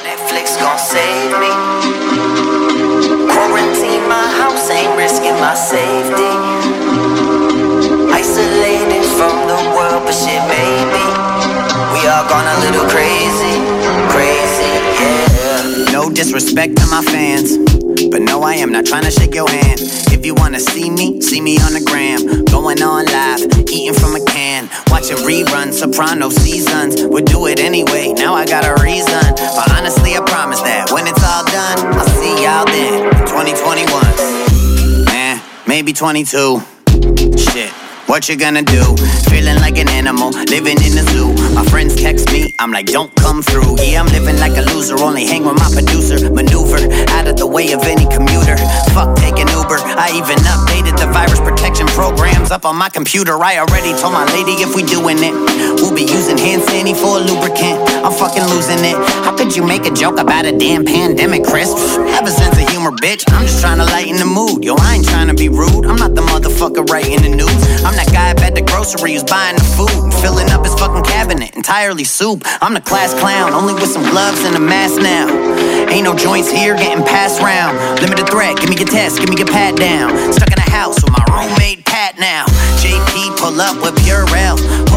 Netflix 0.02 0.56
gon' 0.60 0.78
save 0.78 1.32
me. 1.40 1.48
Quarantine 3.32 4.06
my 4.08 4.26
house, 4.40 4.68
ain't 4.70 4.94
risking 4.96 5.34
my 5.40 5.54
safety. 5.54 6.30
Isolated 8.12 9.04
from 9.16 9.46
the 9.48 9.56
world, 9.74 10.04
but 10.04 10.12
shit, 10.12 10.42
baby. 10.48 11.04
We 11.92 12.06
all 12.06 12.24
gone 12.28 12.46
a 12.46 12.58
little 12.60 12.86
crazy, 12.88 13.60
disrespect 16.24 16.74
to 16.74 16.86
my 16.86 17.02
fans, 17.02 17.58
but 18.08 18.22
no, 18.22 18.42
I 18.42 18.54
am 18.54 18.72
not 18.72 18.86
trying 18.86 19.04
to 19.04 19.10
shake 19.10 19.34
your 19.34 19.46
hand. 19.48 19.78
If 20.08 20.24
you 20.24 20.34
wanna 20.34 20.58
see 20.58 20.88
me, 20.88 21.20
see 21.20 21.38
me 21.38 21.58
on 21.58 21.74
the 21.74 21.84
gram. 21.84 22.44
Going 22.46 22.82
on 22.82 23.04
live, 23.04 23.40
eating 23.68 23.92
from 23.92 24.16
a 24.16 24.24
can. 24.24 24.70
Watching 24.88 25.18
reruns, 25.18 25.74
Soprano 25.74 26.30
seasons. 26.30 27.04
Would 27.04 27.26
do 27.26 27.46
it 27.46 27.60
anyway, 27.60 28.14
now 28.16 28.32
I 28.32 28.46
got 28.46 28.64
a 28.64 28.82
reason. 28.82 29.20
But 29.36 29.70
honestly, 29.76 30.16
I 30.16 30.22
promise 30.24 30.62
that 30.62 30.90
when 30.90 31.06
it's 31.06 31.22
all 31.22 31.44
done, 31.44 31.92
I'll 31.92 32.08
see 32.16 32.42
y'all 32.42 32.64
then. 32.64 33.04
2021, 33.28 35.04
man, 35.04 35.42
maybe 35.66 35.92
22. 35.92 36.62
Shit. 37.36 37.83
What 38.06 38.28
you 38.28 38.36
gonna 38.36 38.62
do? 38.62 38.84
Feeling 39.32 39.56
like 39.64 39.78
an 39.78 39.88
animal, 39.88 40.30
living 40.30 40.78
in 40.84 40.94
the 40.94 41.04
zoo. 41.10 41.32
My 41.54 41.64
friends 41.64 41.96
text 41.96 42.30
me, 42.30 42.54
I'm 42.58 42.70
like, 42.70 42.86
don't 42.86 43.12
come 43.16 43.42
through. 43.42 43.80
Yeah, 43.82 44.00
I'm 44.00 44.06
living 44.06 44.38
like 44.38 44.56
a 44.56 44.62
loser, 44.62 44.96
only 45.02 45.26
hang 45.26 45.44
with 45.44 45.58
my 45.58 45.70
producer. 45.72 46.30
Maneuver 46.30 46.78
out 47.10 47.26
of 47.26 47.36
the 47.36 47.46
way 47.46 47.72
of 47.72 47.82
any 47.82 48.06
commuter. 48.06 48.56
Fuck 48.94 49.16
taking 49.16 49.48
Uber. 49.48 49.80
I 49.98 50.12
even 50.14 50.38
updated 50.44 51.00
the 51.00 51.10
virus 51.10 51.40
protection 51.40 51.86
programs 51.88 52.50
up 52.50 52.64
on 52.64 52.76
my 52.76 52.90
computer. 52.90 53.34
I 53.42 53.58
already 53.58 53.90
told 53.98 54.12
my 54.12 54.24
lady 54.36 54.62
if 54.62 54.76
we 54.76 54.84
doing 54.84 55.18
it, 55.18 55.34
we'll 55.80 55.94
be 55.94 56.04
using 56.04 56.38
hand 56.38 56.62
sanitizer 56.62 57.00
for 57.00 57.18
a 57.18 57.20
lubricant. 57.24 57.80
I'm 58.04 58.12
fucking 58.12 58.44
losing 58.52 58.84
it. 58.84 58.96
How 59.24 59.34
could 59.36 59.56
you 59.56 59.66
make 59.66 59.86
a 59.86 59.90
joke 59.90 60.18
about 60.18 60.44
a 60.44 60.56
damn 60.56 60.84
pandemic, 60.84 61.42
Chris? 61.42 61.72
Have 62.14 62.26
a 62.26 62.30
sense 62.30 62.54
of 62.60 62.68
humor 62.68 62.84
humor, 62.84 62.96
bitch. 62.96 63.24
I'm 63.32 63.46
just 63.46 63.60
trying 63.60 63.78
to 63.78 63.84
lighten 63.84 64.16
the 64.16 64.26
mood. 64.26 64.64
Yo, 64.64 64.74
I 64.76 64.96
ain't 64.96 65.08
trying 65.08 65.28
to 65.28 65.34
be 65.34 65.48
rude. 65.48 65.86
I'm 65.86 65.96
not 65.96 66.14
the 66.14 66.20
motherfucker 66.20 66.84
writing 66.90 67.22
the 67.22 67.30
news. 67.30 67.60
I'm 67.84 67.93
that 67.96 68.10
guy 68.12 68.30
up 68.30 68.40
at 68.40 68.54
the 68.54 68.62
grocery 68.62 69.14
who's 69.14 69.24
buying 69.24 69.56
the 69.56 69.64
food, 69.76 69.90
and 69.90 70.14
filling 70.14 70.50
up 70.50 70.64
his 70.64 70.74
fucking 70.74 71.04
cabinet 71.04 71.54
entirely 71.56 72.04
soup. 72.04 72.42
I'm 72.60 72.74
the 72.74 72.80
class 72.80 73.14
clown, 73.14 73.52
only 73.52 73.74
with 73.74 73.90
some 73.90 74.02
gloves 74.10 74.44
and 74.44 74.56
a 74.56 74.60
mask 74.60 75.00
now. 75.00 75.28
Ain't 75.90 76.04
no 76.04 76.14
joints 76.14 76.50
here, 76.50 76.76
getting 76.76 77.04
passed 77.04 77.40
round. 77.40 77.78
Limited 78.00 78.28
threat, 78.28 78.58
give 78.58 78.70
me 78.70 78.76
your 78.76 78.88
test, 78.88 79.20
give 79.20 79.28
me 79.28 79.36
your 79.36 79.46
pat 79.46 79.76
down. 79.76 80.10
Stuck 80.32 80.50
in 80.50 80.58
a 80.58 80.70
house 80.70 81.02
with 81.02 81.12
my 81.12 81.24
roommate 81.30 81.84
Pat 81.84 82.18
now. 82.18 82.44
JP 82.82 83.38
pull 83.38 83.60
up 83.60 83.76
with 83.82 83.94
Purell. 84.02 84.93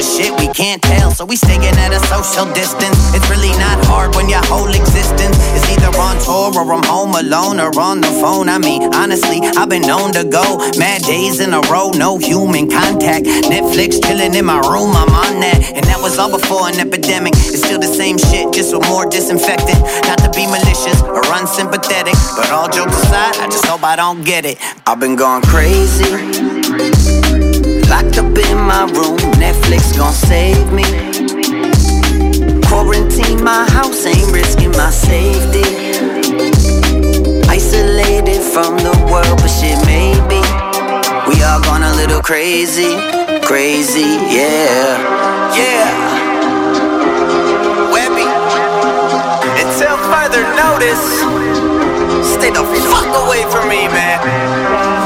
Shit, 0.00 0.32
we 0.40 0.48
can't 0.48 0.80
tell. 0.80 1.10
So 1.10 1.26
we 1.26 1.36
staying 1.36 1.60
at 1.60 1.92
a 1.92 2.00
social 2.08 2.46
distance. 2.54 2.96
It's 3.12 3.28
really 3.28 3.52
not 3.60 3.84
hard 3.84 4.16
when 4.16 4.30
your 4.30 4.40
whole 4.46 4.72
existence 4.72 5.36
is 5.52 5.62
either 5.76 5.92
on 6.00 6.16
tour 6.24 6.56
or 6.56 6.72
I'm 6.72 6.82
home 6.84 7.14
alone 7.14 7.60
or 7.60 7.68
on 7.78 8.00
the 8.00 8.08
phone. 8.16 8.48
I 8.48 8.56
mean, 8.56 8.94
honestly, 8.94 9.40
I've 9.60 9.68
been 9.68 9.82
known 9.82 10.12
to 10.12 10.24
go 10.24 10.56
mad 10.78 11.02
days 11.02 11.40
in 11.40 11.52
a 11.52 11.60
row, 11.68 11.90
no 11.90 12.16
human 12.16 12.70
contact. 12.70 13.26
Netflix 13.52 14.02
chilling 14.02 14.34
in 14.34 14.46
my 14.46 14.60
room, 14.72 14.96
I'm 14.96 15.12
on 15.12 15.40
that. 15.44 15.72
And 15.76 15.84
that 15.84 16.00
was 16.00 16.18
all 16.18 16.30
before 16.30 16.68
an 16.68 16.80
epidemic. 16.80 17.34
It's 17.36 17.60
still 17.60 17.78
the 17.78 17.92
same 17.92 18.16
shit, 18.16 18.54
just 18.54 18.72
with 18.72 18.88
more 18.88 19.04
disinfectant. 19.04 19.80
Not 20.08 20.16
to 20.24 20.30
be 20.32 20.46
malicious 20.46 21.02
or 21.02 21.20
unsympathetic, 21.36 22.16
but 22.36 22.50
all 22.50 22.68
jokes 22.68 22.96
aside, 23.04 23.36
I 23.36 23.46
just 23.52 23.66
hope 23.66 23.84
I 23.84 23.96
don't 23.96 24.24
get 24.24 24.46
it. 24.46 24.56
I've 24.86 24.98
been 24.98 25.16
going 25.16 25.42
crazy. 25.42 27.49
Locked 27.90 28.18
up 28.18 28.38
in 28.38 28.56
my 28.56 28.84
room, 28.94 29.18
Netflix 29.42 29.98
gon' 29.98 30.12
save 30.12 30.72
me. 30.72 30.84
Quarantine 32.62 33.42
my 33.42 33.68
house, 33.68 34.06
ain't 34.06 34.30
risking 34.32 34.70
my 34.78 34.90
safety. 34.90 35.66
Isolated 37.48 38.42
from 38.54 38.76
the 38.78 38.94
world, 39.10 39.38
but 39.42 39.48
shit, 39.48 39.76
maybe 39.86 40.40
we 41.26 41.42
all 41.42 41.60
gone 41.62 41.82
a 41.82 41.92
little 41.96 42.22
crazy, 42.22 42.94
crazy, 43.42 44.22
yeah, 44.30 44.94
yeah. 45.58 45.90
Webby, 47.90 48.28
until 49.62 49.96
further 50.14 50.44
notice, 50.54 51.04
stay 52.38 52.50
the 52.50 52.64
fuck 52.88 53.10
away 53.26 53.42
from 53.50 53.68
me, 53.68 53.88
man. 53.88 54.99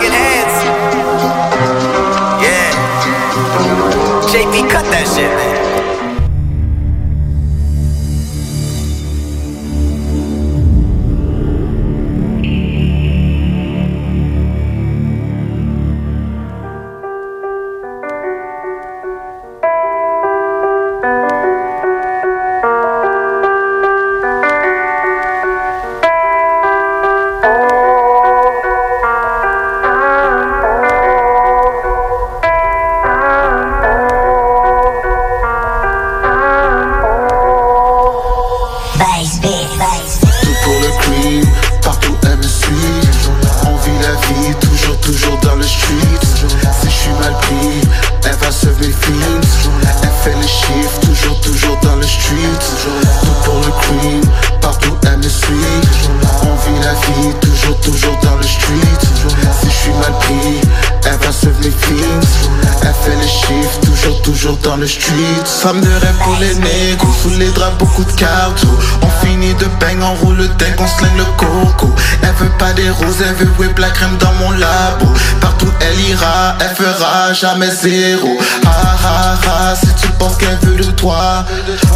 Fucking. 0.00 0.12
Yeah. 2.42 2.70
JP, 4.30 4.70
cut 4.70 4.84
that 4.86 5.06
shit, 5.06 5.30
man. 5.36 5.59
Le 64.80 64.86
street 64.86 65.44
Femme 65.44 65.80
de 65.82 65.88
rêve 65.88 66.16
pour 66.24 66.36
les 66.40 66.54
négros, 66.54 67.12
sous 67.22 67.38
les 67.38 67.50
draps 67.50 67.76
beaucoup 67.78 68.02
de 68.02 68.12
cartes 68.12 68.64
On 69.02 69.26
finit 69.26 69.52
de 69.54 69.66
bang, 69.78 70.00
on 70.00 70.14
roule 70.24 70.36
le 70.36 70.48
deck, 70.48 70.74
on 70.78 70.86
sling 70.86 71.16
le 71.18 71.24
coco. 71.36 71.94
Elle 72.22 72.32
veut 72.34 72.52
pas 72.58 72.72
des 72.72 72.88
roses, 72.88 73.20
elle 73.20 73.34
veut 73.34 73.50
whip 73.58 73.78
la 73.78 73.90
crème 73.90 74.16
dans 74.18 74.32
mon 74.34 74.52
labo. 74.52 75.06
Partout 75.40 75.70
elle 75.80 76.00
ira, 76.08 76.56
elle 76.60 76.74
fera 76.74 77.32
jamais 77.34 77.70
zéro. 77.70 78.38
Ha 78.64 78.96
ha 79.04 79.38
ha, 79.46 79.76
si 79.76 79.92
tu 80.00 80.08
penses 80.18 80.36
qu'elle 80.38 80.58
veut 80.62 80.76
de 80.76 80.90
toi. 80.92 81.44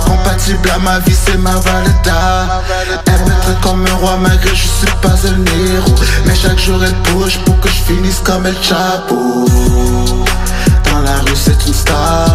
Compatible 0.04 0.70
à 0.74 0.78
ma 0.78 0.98
vie, 0.98 1.16
c'est 1.24 1.38
ma 1.38 1.54
valeta 1.54 2.62
Elle 3.06 3.24
me 3.24 3.40
traite 3.42 3.60
comme 3.62 3.86
un 3.86 3.94
roi 3.94 4.18
malgré 4.20 4.50
je 4.50 4.68
suis 4.68 4.94
pas 5.00 5.08
un 5.08 5.74
héros. 5.74 5.94
Mais 6.26 6.34
chaque 6.34 6.58
jour 6.58 6.82
elle 6.84 7.12
bouge 7.12 7.38
pour 7.46 7.58
que 7.60 7.68
je 7.68 7.94
finisse 7.94 8.20
comme 8.22 8.46
El 8.46 8.56
Chapo 8.62 9.46
Dans 10.90 11.00
la 11.00 11.18
rue 11.20 11.36
c'est 11.36 11.66
une 11.66 11.74
star 11.74 12.34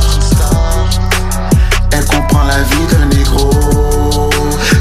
Elle 2.12 2.18
comprend 2.18 2.44
la 2.44 2.62
vie 2.64 2.88
d'un 2.92 3.06
négro. 3.18 3.50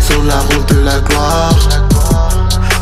Sur 0.00 0.22
la 0.24 0.40
route 0.40 0.68
de 0.72 0.80
la 0.80 0.98
gloire 1.00 1.56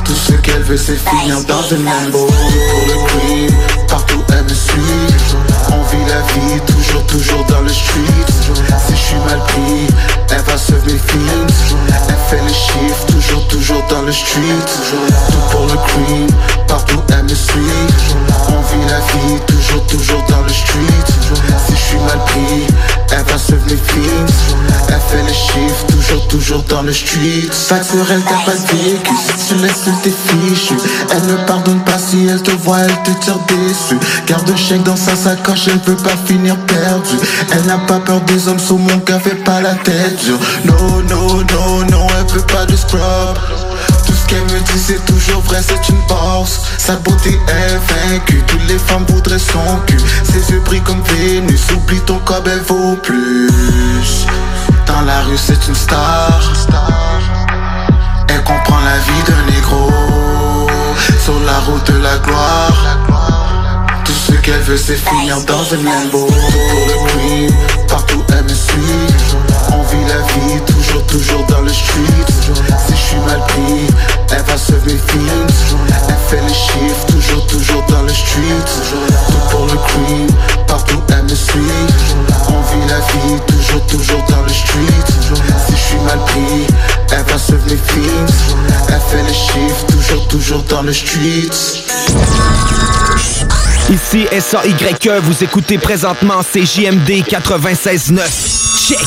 Tout 0.04 0.14
ce 0.14 0.32
qu'elle 0.34 0.62
veut 0.62 0.76
c'est 0.76 0.96
finir 0.96 1.42
dans 1.44 1.62
un 1.74 1.78
limbo 1.78 2.26
Pour 2.26 2.86
le 2.86 3.06
cream, 3.06 3.50
partout 3.88 4.22
elle 4.30 4.44
me 4.44 4.48
suit. 4.48 5.16
On 5.68 5.82
vit 5.90 6.04
la 6.08 6.20
vie, 6.32 6.60
toujours, 6.66 7.04
toujours 7.06 7.44
dans 7.46 7.60
le 7.62 7.68
street. 7.68 8.26
Si 8.86 8.92
je 8.92 8.96
suis 8.96 9.16
mal 9.26 9.40
pris, 9.40 9.86
elle 10.30 10.42
va 10.42 10.56
se 10.56 10.72
films 10.72 11.46
Elle 12.08 12.14
fait 12.28 12.42
les 12.42 12.54
chiffres, 12.54 13.06
toujours, 13.06 13.48
toujours 13.48 13.82
dans 13.88 14.02
le 14.02 14.12
street. 14.12 14.40
Tout 14.90 15.56
pour 15.56 15.66
le 15.66 15.76
cream, 15.86 16.26
partout 16.68 17.00
elle 17.10 17.24
me 17.24 17.34
suit. 17.34 17.60
On 18.48 18.60
vit 18.60 18.88
la 18.88 19.00
vie, 19.00 19.40
toujours, 19.46 19.84
toujours 19.86 20.22
dans 20.28 20.42
le 20.42 20.48
street. 20.48 21.04
Si 21.66 21.72
je 21.72 21.82
suis 21.82 21.98
mal 21.98 22.18
pris, 22.26 22.66
elle 23.12 23.24
va 23.24 23.38
se 23.38 23.52
mes 23.52 23.76
films 23.76 24.26
Elle 24.88 25.00
fait 25.08 25.22
les 25.26 25.34
chiffres, 25.34 25.86
toujours, 25.86 26.28
toujours 26.28 26.62
dans 26.64 26.82
le 26.82 26.92
street. 26.92 27.48
Fac 27.50 27.84
sur 27.84 28.10
elle 28.10 28.22
t'as 28.22 28.44
pas 28.44 28.56
vécu, 28.72 29.14
si 29.38 29.54
tu 29.54 29.62
laisses 29.62 29.88
t'es 30.02 30.10
fichu 30.10 30.74
Elle 31.10 31.26
ne 31.26 31.36
pardonne 31.46 31.80
pas 31.84 31.98
si 31.98 32.26
elle 32.26 32.42
te 32.42 32.50
voit, 32.50 32.80
elle 32.80 33.02
te 33.02 33.18
tire 33.20 33.38
dessus. 33.48 33.98
Garde 34.26 34.50
un 34.50 34.56
chèque 34.56 34.82
dans 34.82 34.96
sa 34.96 35.16
sacoche, 35.16 35.68
elle 35.68 35.80
veut 35.86 35.96
pas 35.96 36.16
finir 36.26 36.56
perdue 36.66 37.18
Elle 37.52 37.66
n'a 37.66 37.78
pas 37.78 38.00
peur 38.00 38.20
des 38.22 38.48
hommes 38.48 38.58
sous 38.58 38.78
mon 38.78 38.98
café, 39.00 39.30
pas 39.30 39.60
la 39.60 39.74
tête 39.74 40.24
dure. 40.24 40.38
No, 40.64 41.02
no, 41.02 41.42
no, 41.42 41.84
non, 41.90 42.06
elle 42.18 42.34
veut 42.34 42.46
pas 42.46 42.66
de 42.66 42.76
scrub 42.76 43.00
ce 44.26 44.34
qu'elle 44.34 44.44
me 44.44 44.60
dit 44.60 44.78
c'est 44.78 45.04
toujours 45.04 45.40
vrai, 45.42 45.60
c'est 45.62 45.88
une 45.88 46.00
boss 46.08 46.60
Sa 46.78 46.96
beauté 46.96 47.38
est 47.48 48.10
vaincue, 48.10 48.42
toutes 48.46 48.66
les 48.68 48.78
femmes 48.78 49.04
voudraient 49.08 49.38
son 49.38 49.78
cul. 49.86 49.98
Ses 50.24 50.52
yeux 50.52 50.60
brillent 50.60 50.82
comme 50.82 51.02
Vénus, 51.02 51.70
oublie 51.72 52.00
ton 52.00 52.18
corps, 52.20 52.42
elle 52.46 52.60
vaut 52.60 52.96
plus. 52.96 54.26
Dans 54.86 55.02
la 55.02 55.22
rue 55.22 55.36
c'est 55.36 55.66
une 55.68 55.74
star. 55.74 56.40
Elle 58.28 58.42
comprend 58.44 58.80
la 58.80 58.98
vie 58.98 59.22
d'un 59.26 59.52
négro. 59.52 59.90
Sur 61.20 61.38
la 61.40 61.58
route 61.60 61.90
de 61.90 61.98
la 61.98 62.16
gloire. 62.18 62.98
Tout 64.04 64.12
ce 64.12 64.32
qu'elle 64.32 64.60
veut 64.62 64.76
c'est 64.76 64.96
finir 64.96 65.40
dans 65.44 65.74
un 65.74 65.82
limbo. 65.82 66.26
Pour 66.26 66.86
le 66.86 67.08
cream, 67.08 67.50
partout 67.88 68.22
elle 68.30 68.44
me 68.44 68.48
suit 68.48 69.06
On 69.72 69.82
vit 69.82 70.04
la 70.08 70.20
vie, 70.32 70.60
toujours, 70.66 71.02
toujours 71.06 71.46
dans 71.46 71.60
le 71.60 71.72
street. 71.72 72.26
Si 72.86 72.92
je 72.92 72.96
suis 72.96 73.18
mal 73.26 73.40
pris, 73.48 73.86
elle 74.30 74.42
va 74.42 74.56
se 74.56 74.72
films 74.72 75.46
Elle 76.08 76.14
fait 76.28 76.42
les 76.42 76.54
chiffres, 76.54 77.06
toujours, 77.08 77.46
toujours 77.46 77.82
dans 77.88 78.02
le 78.02 78.12
street. 78.12 78.64
Tout 79.28 79.50
pour 79.50 79.66
le 79.66 79.76
cream, 79.76 80.26
partout 80.66 81.02
elle 81.10 81.24
me 81.24 81.34
suit 81.34 81.60
On 82.48 82.60
vit 82.72 82.88
la 82.88 83.00
vie, 83.00 83.40
toujours, 83.46 83.86
toujours 83.86 84.24
dans 84.28 84.42
le 84.42 84.48
street. 84.48 85.34
Si 85.66 85.72
je 85.72 85.76
suis 85.76 86.00
mal 86.00 86.18
pris, 86.26 86.66
elle 87.12 87.24
va 87.24 87.38
se 87.38 87.52
films 87.52 88.26
Elle 88.88 89.00
fait 89.08 89.22
les 89.22 89.34
chiffres, 89.34 89.86
toujours, 89.86 90.28
toujours 90.28 90.62
dans 90.64 90.82
le 90.82 90.92
street 90.92 91.50
Ici 93.88 94.26
S-A-Y-E, 94.32 95.20
vous 95.20 95.44
écoutez 95.44 95.78
présentement 95.78 96.42
CJMD 96.42 97.22
96.9. 97.22 98.88
Check! 98.88 98.98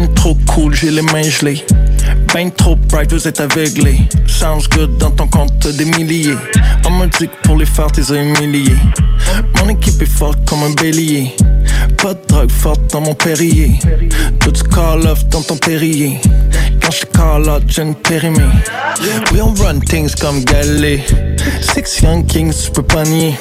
De 0.00 0.14
trop 0.14 0.36
cool, 0.48 0.74
j'ai 0.74 0.90
les 0.90 1.02
mains 1.02 1.22
gelées. 1.22 1.64
Ben 2.34 2.50
trop 2.50 2.74
bright, 2.74 3.12
vous 3.12 3.28
êtes 3.28 3.40
aveuglés. 3.40 4.00
Sounds 4.26 4.68
good 4.70 4.96
dans 4.98 5.12
ton 5.12 5.28
compte 5.28 5.68
des 5.68 5.84
milliers. 5.84 6.36
On 6.84 6.90
me 6.90 7.06
dit 7.06 7.28
que 7.28 7.46
pour 7.46 7.56
les 7.56 7.66
faire, 7.66 7.92
t'es 7.92 8.12
humilié. 8.12 8.74
Mon 9.60 9.68
équipe 9.68 10.02
est 10.02 10.06
forte 10.06 10.44
comme 10.48 10.64
un 10.64 10.74
bélier. 10.74 11.34
Pas 12.02 12.14
de 12.14 12.20
drogue 12.26 12.50
forte 12.50 12.92
dans 12.92 13.00
mon 13.00 13.14
périer. 13.14 13.78
Tout 14.40 14.54
ce 14.54 14.64
call 14.64 15.06
off 15.06 15.26
dans 15.28 15.42
ton 15.42 15.56
périer. 15.56 16.20
Quand 16.88 16.94
je 16.94 17.04
call 17.04 17.50
out, 17.50 17.62
j'ai 17.68 17.82
une 17.82 17.94
périmée. 17.94 18.48
We 19.30 19.42
on 19.42 19.52
run 19.62 19.80
things 19.80 20.14
comme 20.14 20.42
Galé. 20.42 21.04
Six 21.60 22.00
young 22.02 22.24
kings, 22.26 22.54
tu 22.64 22.70
peux 22.70 22.82
pas 22.82 23.04
nier. 23.04 23.34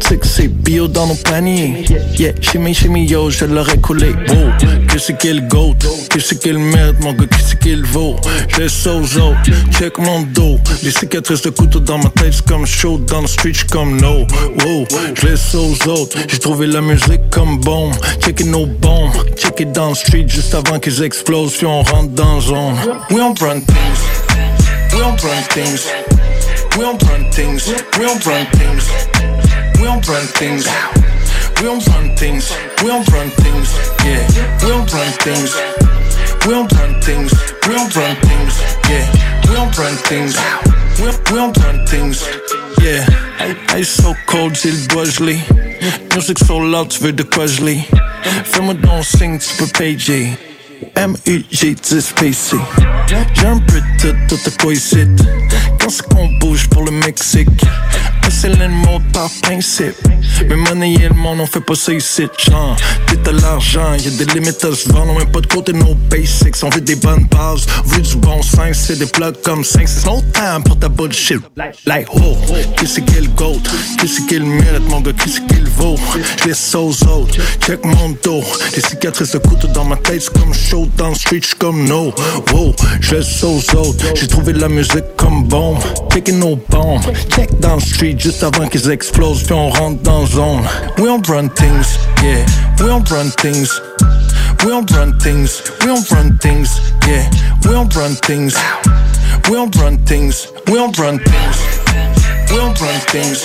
Tu 0.00 0.18
que 0.18 0.26
c'est 0.26 0.48
bio 0.48 0.88
dans 0.88 1.06
nos 1.06 1.14
paniers. 1.14 1.84
Yeah, 2.18 2.32
shimmy 2.40 2.74
shimmy 2.74 3.06
yo, 3.06 3.30
je 3.30 3.44
l'aurais 3.44 3.78
coulé. 3.78 4.08
Wow, 4.28 4.86
que 4.88 4.98
c'est 4.98 5.16
qu'il 5.16 5.46
goat, 5.46 5.76
que 6.10 6.18
c'est 6.18 6.40
qu'il 6.40 6.58
merde, 6.58 6.96
mon 7.02 7.12
gars, 7.12 7.26
que 7.26 7.36
c'est 7.40 7.58
qu'il 7.58 7.84
vaut. 7.86 8.16
Je 8.48 8.88
autres, 8.88 9.38
check 9.70 9.98
mon 9.98 10.22
dos. 10.22 10.58
Les 10.82 10.90
cicatrices 10.90 11.42
de 11.42 11.50
couteau 11.50 11.78
dans 11.78 11.98
ma 11.98 12.10
tête, 12.10 12.34
c'est 12.34 12.46
comme 12.46 12.66
chaud 12.66 12.98
dans 12.98 13.22
le 13.22 13.28
street, 13.28 13.52
j'suis 13.54 13.68
comme 13.68 14.00
no. 14.00 14.26
Wow, 14.64 14.86
je 15.14 15.56
aux 15.56 15.88
autres. 15.88 16.18
J'ai 16.28 16.38
trouvé 16.38 16.66
la 16.66 16.80
musique 16.80 17.30
comme 17.30 17.58
bombe. 17.60 17.94
Checker 18.20 18.44
nos 18.44 18.66
bombes, 18.66 19.12
checker 19.36 19.66
dans 19.66 19.90
le 19.90 19.94
street 19.94 20.26
juste 20.26 20.54
avant 20.54 20.78
qu'ils 20.80 21.02
explosent, 21.02 21.54
puis 21.54 21.66
on 21.66 21.82
rentre 21.82 22.10
dans 22.10 22.34
la 22.34 22.40
don't, 22.84 23.10
we 23.10 23.16
don't 23.16 23.40
run 23.40 23.60
things. 23.60 23.98
We 24.92 24.98
don't 24.98 25.22
run 25.22 25.42
things. 25.52 25.86
We 26.76 26.82
don't 26.82 27.02
run 27.04 27.30
things. 27.32 27.68
We 27.96 28.04
don't 28.04 28.28
run 28.28 28.46
things. 28.54 28.94
We 29.76 29.82
don't 29.84 30.08
run 30.08 30.26
things. 30.26 30.66
We 31.56 31.68
don't 31.68 31.86
run 31.88 32.16
things. 32.16 32.50
We 32.82 32.88
don't 32.88 33.08
run 33.10 33.30
things. 33.30 33.68
Yeah, 34.04 34.26
we 34.62 34.68
don't 34.68 34.92
run 34.92 35.12
things. 35.24 35.54
We 36.44 36.52
don't 36.52 36.72
run 36.72 37.00
things. 37.00 37.32
We 37.66 37.74
don't 37.74 37.94
run 37.96 38.16
things. 38.16 38.54
Yeah, 38.88 39.06
we 39.48 39.54
don't 39.54 39.78
run 39.78 39.96
things. 40.08 40.36
We 40.98 41.06
we 41.30 41.38
don't 41.38 41.56
run 41.58 41.86
things. 41.86 42.22
Yeah, 42.82 43.06
I 43.38 43.78
is 43.78 43.94
zo 43.94 44.14
cold, 44.26 44.56
zit 44.56 44.92
Bosley. 44.92 45.42
Music 46.14 46.38
so 46.38 46.56
loud, 46.58 46.98
weer 46.98 47.14
de 47.14 47.24
Quasley. 47.24 47.86
Vermont 48.44 48.82
don't 48.82 49.04
sing, 49.04 49.40
super 49.40 49.70
PG. 49.70 50.36
M-U-G-10-PC 50.96 52.56
J'ai 53.34 53.46
un 53.46 53.58
peu 53.58 53.80
de 53.80 54.12
tout 54.28 54.36
quoi 54.60 54.72
ici 54.72 55.06
Quand 55.80 55.88
c'est 55.88 56.06
qu'on 56.06 56.28
bouge 56.38 56.68
pour 56.68 56.84
le 56.84 56.90
Mexique. 56.90 57.48
C'est 58.42 58.48
le 58.48 59.12
par 59.12 59.30
principe. 59.42 59.94
Mais 60.48 60.56
money 60.56 60.94
et 60.94 61.08
le 61.08 61.14
monde, 61.14 61.40
on 61.40 61.46
fait 61.46 61.60
pas 61.60 61.74
ça 61.74 61.92
ici 61.92 62.26
Genre, 62.38 62.76
t'es 63.06 63.16
de 63.16 63.38
l'argent, 63.40 63.92
y'a 63.94 64.10
des 64.10 64.24
limites 64.32 64.64
à 64.64 64.74
se 64.74 64.88
vendre. 64.88 65.12
On 65.12 65.18
met 65.18 65.26
pas 65.26 65.40
de 65.40 65.46
côté 65.46 65.72
nos 65.72 65.94
basics 65.94 66.56
On 66.62 66.70
veut 66.70 66.80
des 66.80 66.96
bonnes 66.96 67.26
bases, 67.26 67.66
on 67.84 67.88
veut 67.88 68.00
du 68.02 68.16
bon 68.16 68.42
sens 68.42 68.72
C'est 68.72 68.98
des 68.98 69.06
plugs 69.06 69.40
comme 69.44 69.62
5, 69.62 69.86
c'est 69.86 70.06
no 70.06 70.22
time 70.32 70.64
pour 70.64 70.78
ta 70.78 70.88
bullshit. 70.88 71.40
Like, 71.86 72.06
oh, 72.14 72.36
oh. 72.48 72.54
qui 72.76 72.86
c'est 72.86 73.04
qui 73.04 73.20
le 73.20 73.28
goat? 73.28 73.60
Qui 74.00 74.08
c'est 74.08 74.26
qui 74.26 74.40
mérite, 74.40 74.88
mon 74.88 75.00
gars, 75.00 75.12
qui 75.12 75.28
c'est 75.28 75.46
qui 75.46 75.60
le 75.60 75.70
vaut? 75.70 75.96
Je 76.40 76.48
laisse 76.48 76.74
aux 76.74 76.90
autres, 77.06 77.36
check 77.60 77.84
mon 77.84 78.16
dos. 78.24 78.42
Des 78.74 78.80
cicatrices 78.80 79.32
de 79.32 79.38
couteau 79.38 79.68
dans 79.68 79.84
ma 79.84 79.96
tête, 79.96 80.22
c'est 80.22 80.32
comme 80.32 80.54
chaud 80.54 80.81
autres 80.82 80.92
dans 80.96 81.14
street, 81.14 81.40
j'suis 81.42 81.56
comme 81.56 81.84
no. 81.84 82.12
Wow, 82.52 82.74
je 83.00 83.16
laisse 83.16 83.42
aux 83.44 83.60
j'ai 84.14 84.26
trouvé 84.26 84.52
la 84.52 84.68
musique 84.68 85.16
comme 85.16 85.44
bombe. 85.44 85.78
Taking 86.10 86.38
nos 86.38 86.56
bombes, 86.68 87.02
check 87.34 87.48
dans 87.60 87.76
le 87.76 87.80
street 87.80 88.16
juste 88.18 88.42
avant 88.42 88.66
qu'ils 88.68 88.90
explosent, 88.90 89.42
puis 89.44 89.54
on 89.54 89.70
rentre 89.70 90.02
dans 90.02 90.26
zone. 90.26 90.62
We 90.98 91.06
don't 91.06 91.26
run 91.28 91.48
things, 91.50 91.98
yeah, 92.22 92.44
we 92.78 92.86
don't 92.86 93.08
run 93.10 93.30
things. 93.30 93.70
We 94.64 94.70
don't 94.70 94.90
run 94.92 95.18
things, 95.18 95.62
we 95.80 95.86
don't 95.86 96.10
run 96.10 96.38
things, 96.38 96.80
yeah, 97.06 97.28
we 97.64 97.72
don't 97.72 97.94
run 97.94 98.14
things. 98.16 98.54
We 99.48 99.56
don't 99.56 99.74
run 99.76 99.98
things, 100.04 100.48
we 100.66 100.74
don't 100.74 100.96
run 100.98 101.18
things. 101.18 101.82
We 102.50 102.58
don't 102.58 102.80
run 102.80 103.00
things. 103.08 103.44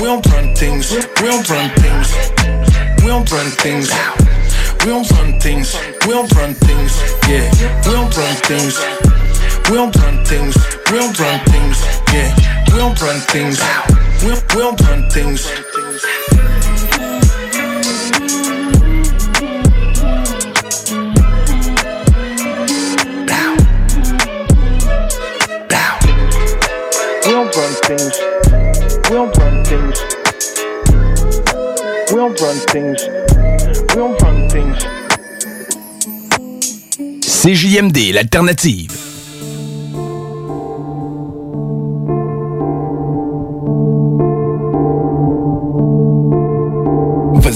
We 0.00 0.04
don't 0.04 0.26
run 0.26 0.54
things. 0.56 0.90
We 1.20 1.26
don't 1.26 1.48
run 1.48 1.70
things. 1.76 2.10
We 3.02 3.10
don't 3.12 3.30
run 3.30 3.30
things. 3.30 3.30
We 3.30 3.36
run 3.36 3.50
things. 3.50 4.27
We 4.80 4.86
don't 4.86 5.10
run 5.12 5.40
things. 5.40 5.76
We 6.06 6.12
don't 6.12 6.32
run 6.34 6.54
things. 6.54 6.96
Yeah. 7.28 7.50
We 7.84 7.92
don't 7.92 8.16
run 8.16 8.36
things. 8.48 8.78
We 9.68 9.76
don't 9.76 9.94
run 9.96 10.24
things. 10.24 10.56
We 10.90 10.98
don't 10.98 11.18
run 11.18 11.40
things. 11.44 11.78
Yeah. 12.12 12.34
We 12.66 12.78
don't 12.78 13.00
run 13.02 13.20
things. 13.20 13.60
We 14.22 14.28
don't, 14.28 14.54
we 14.54 14.60
don't 14.60 14.80
run 14.82 15.10
things. 15.10 15.46
We 27.24 27.32
don't 27.32 27.56
run 27.56 27.74
things. 27.84 28.14
We 29.04 29.14
don't 29.14 29.36
run 29.38 29.64
things. 29.64 29.98
We 32.10 32.16
don't 32.16 32.40
run 32.40 32.56
things. 32.72 33.08
We 33.08 33.96
don't 33.96 34.22
run. 34.22 34.37
CJMD, 37.20 38.12
l'alternative. 38.12 39.07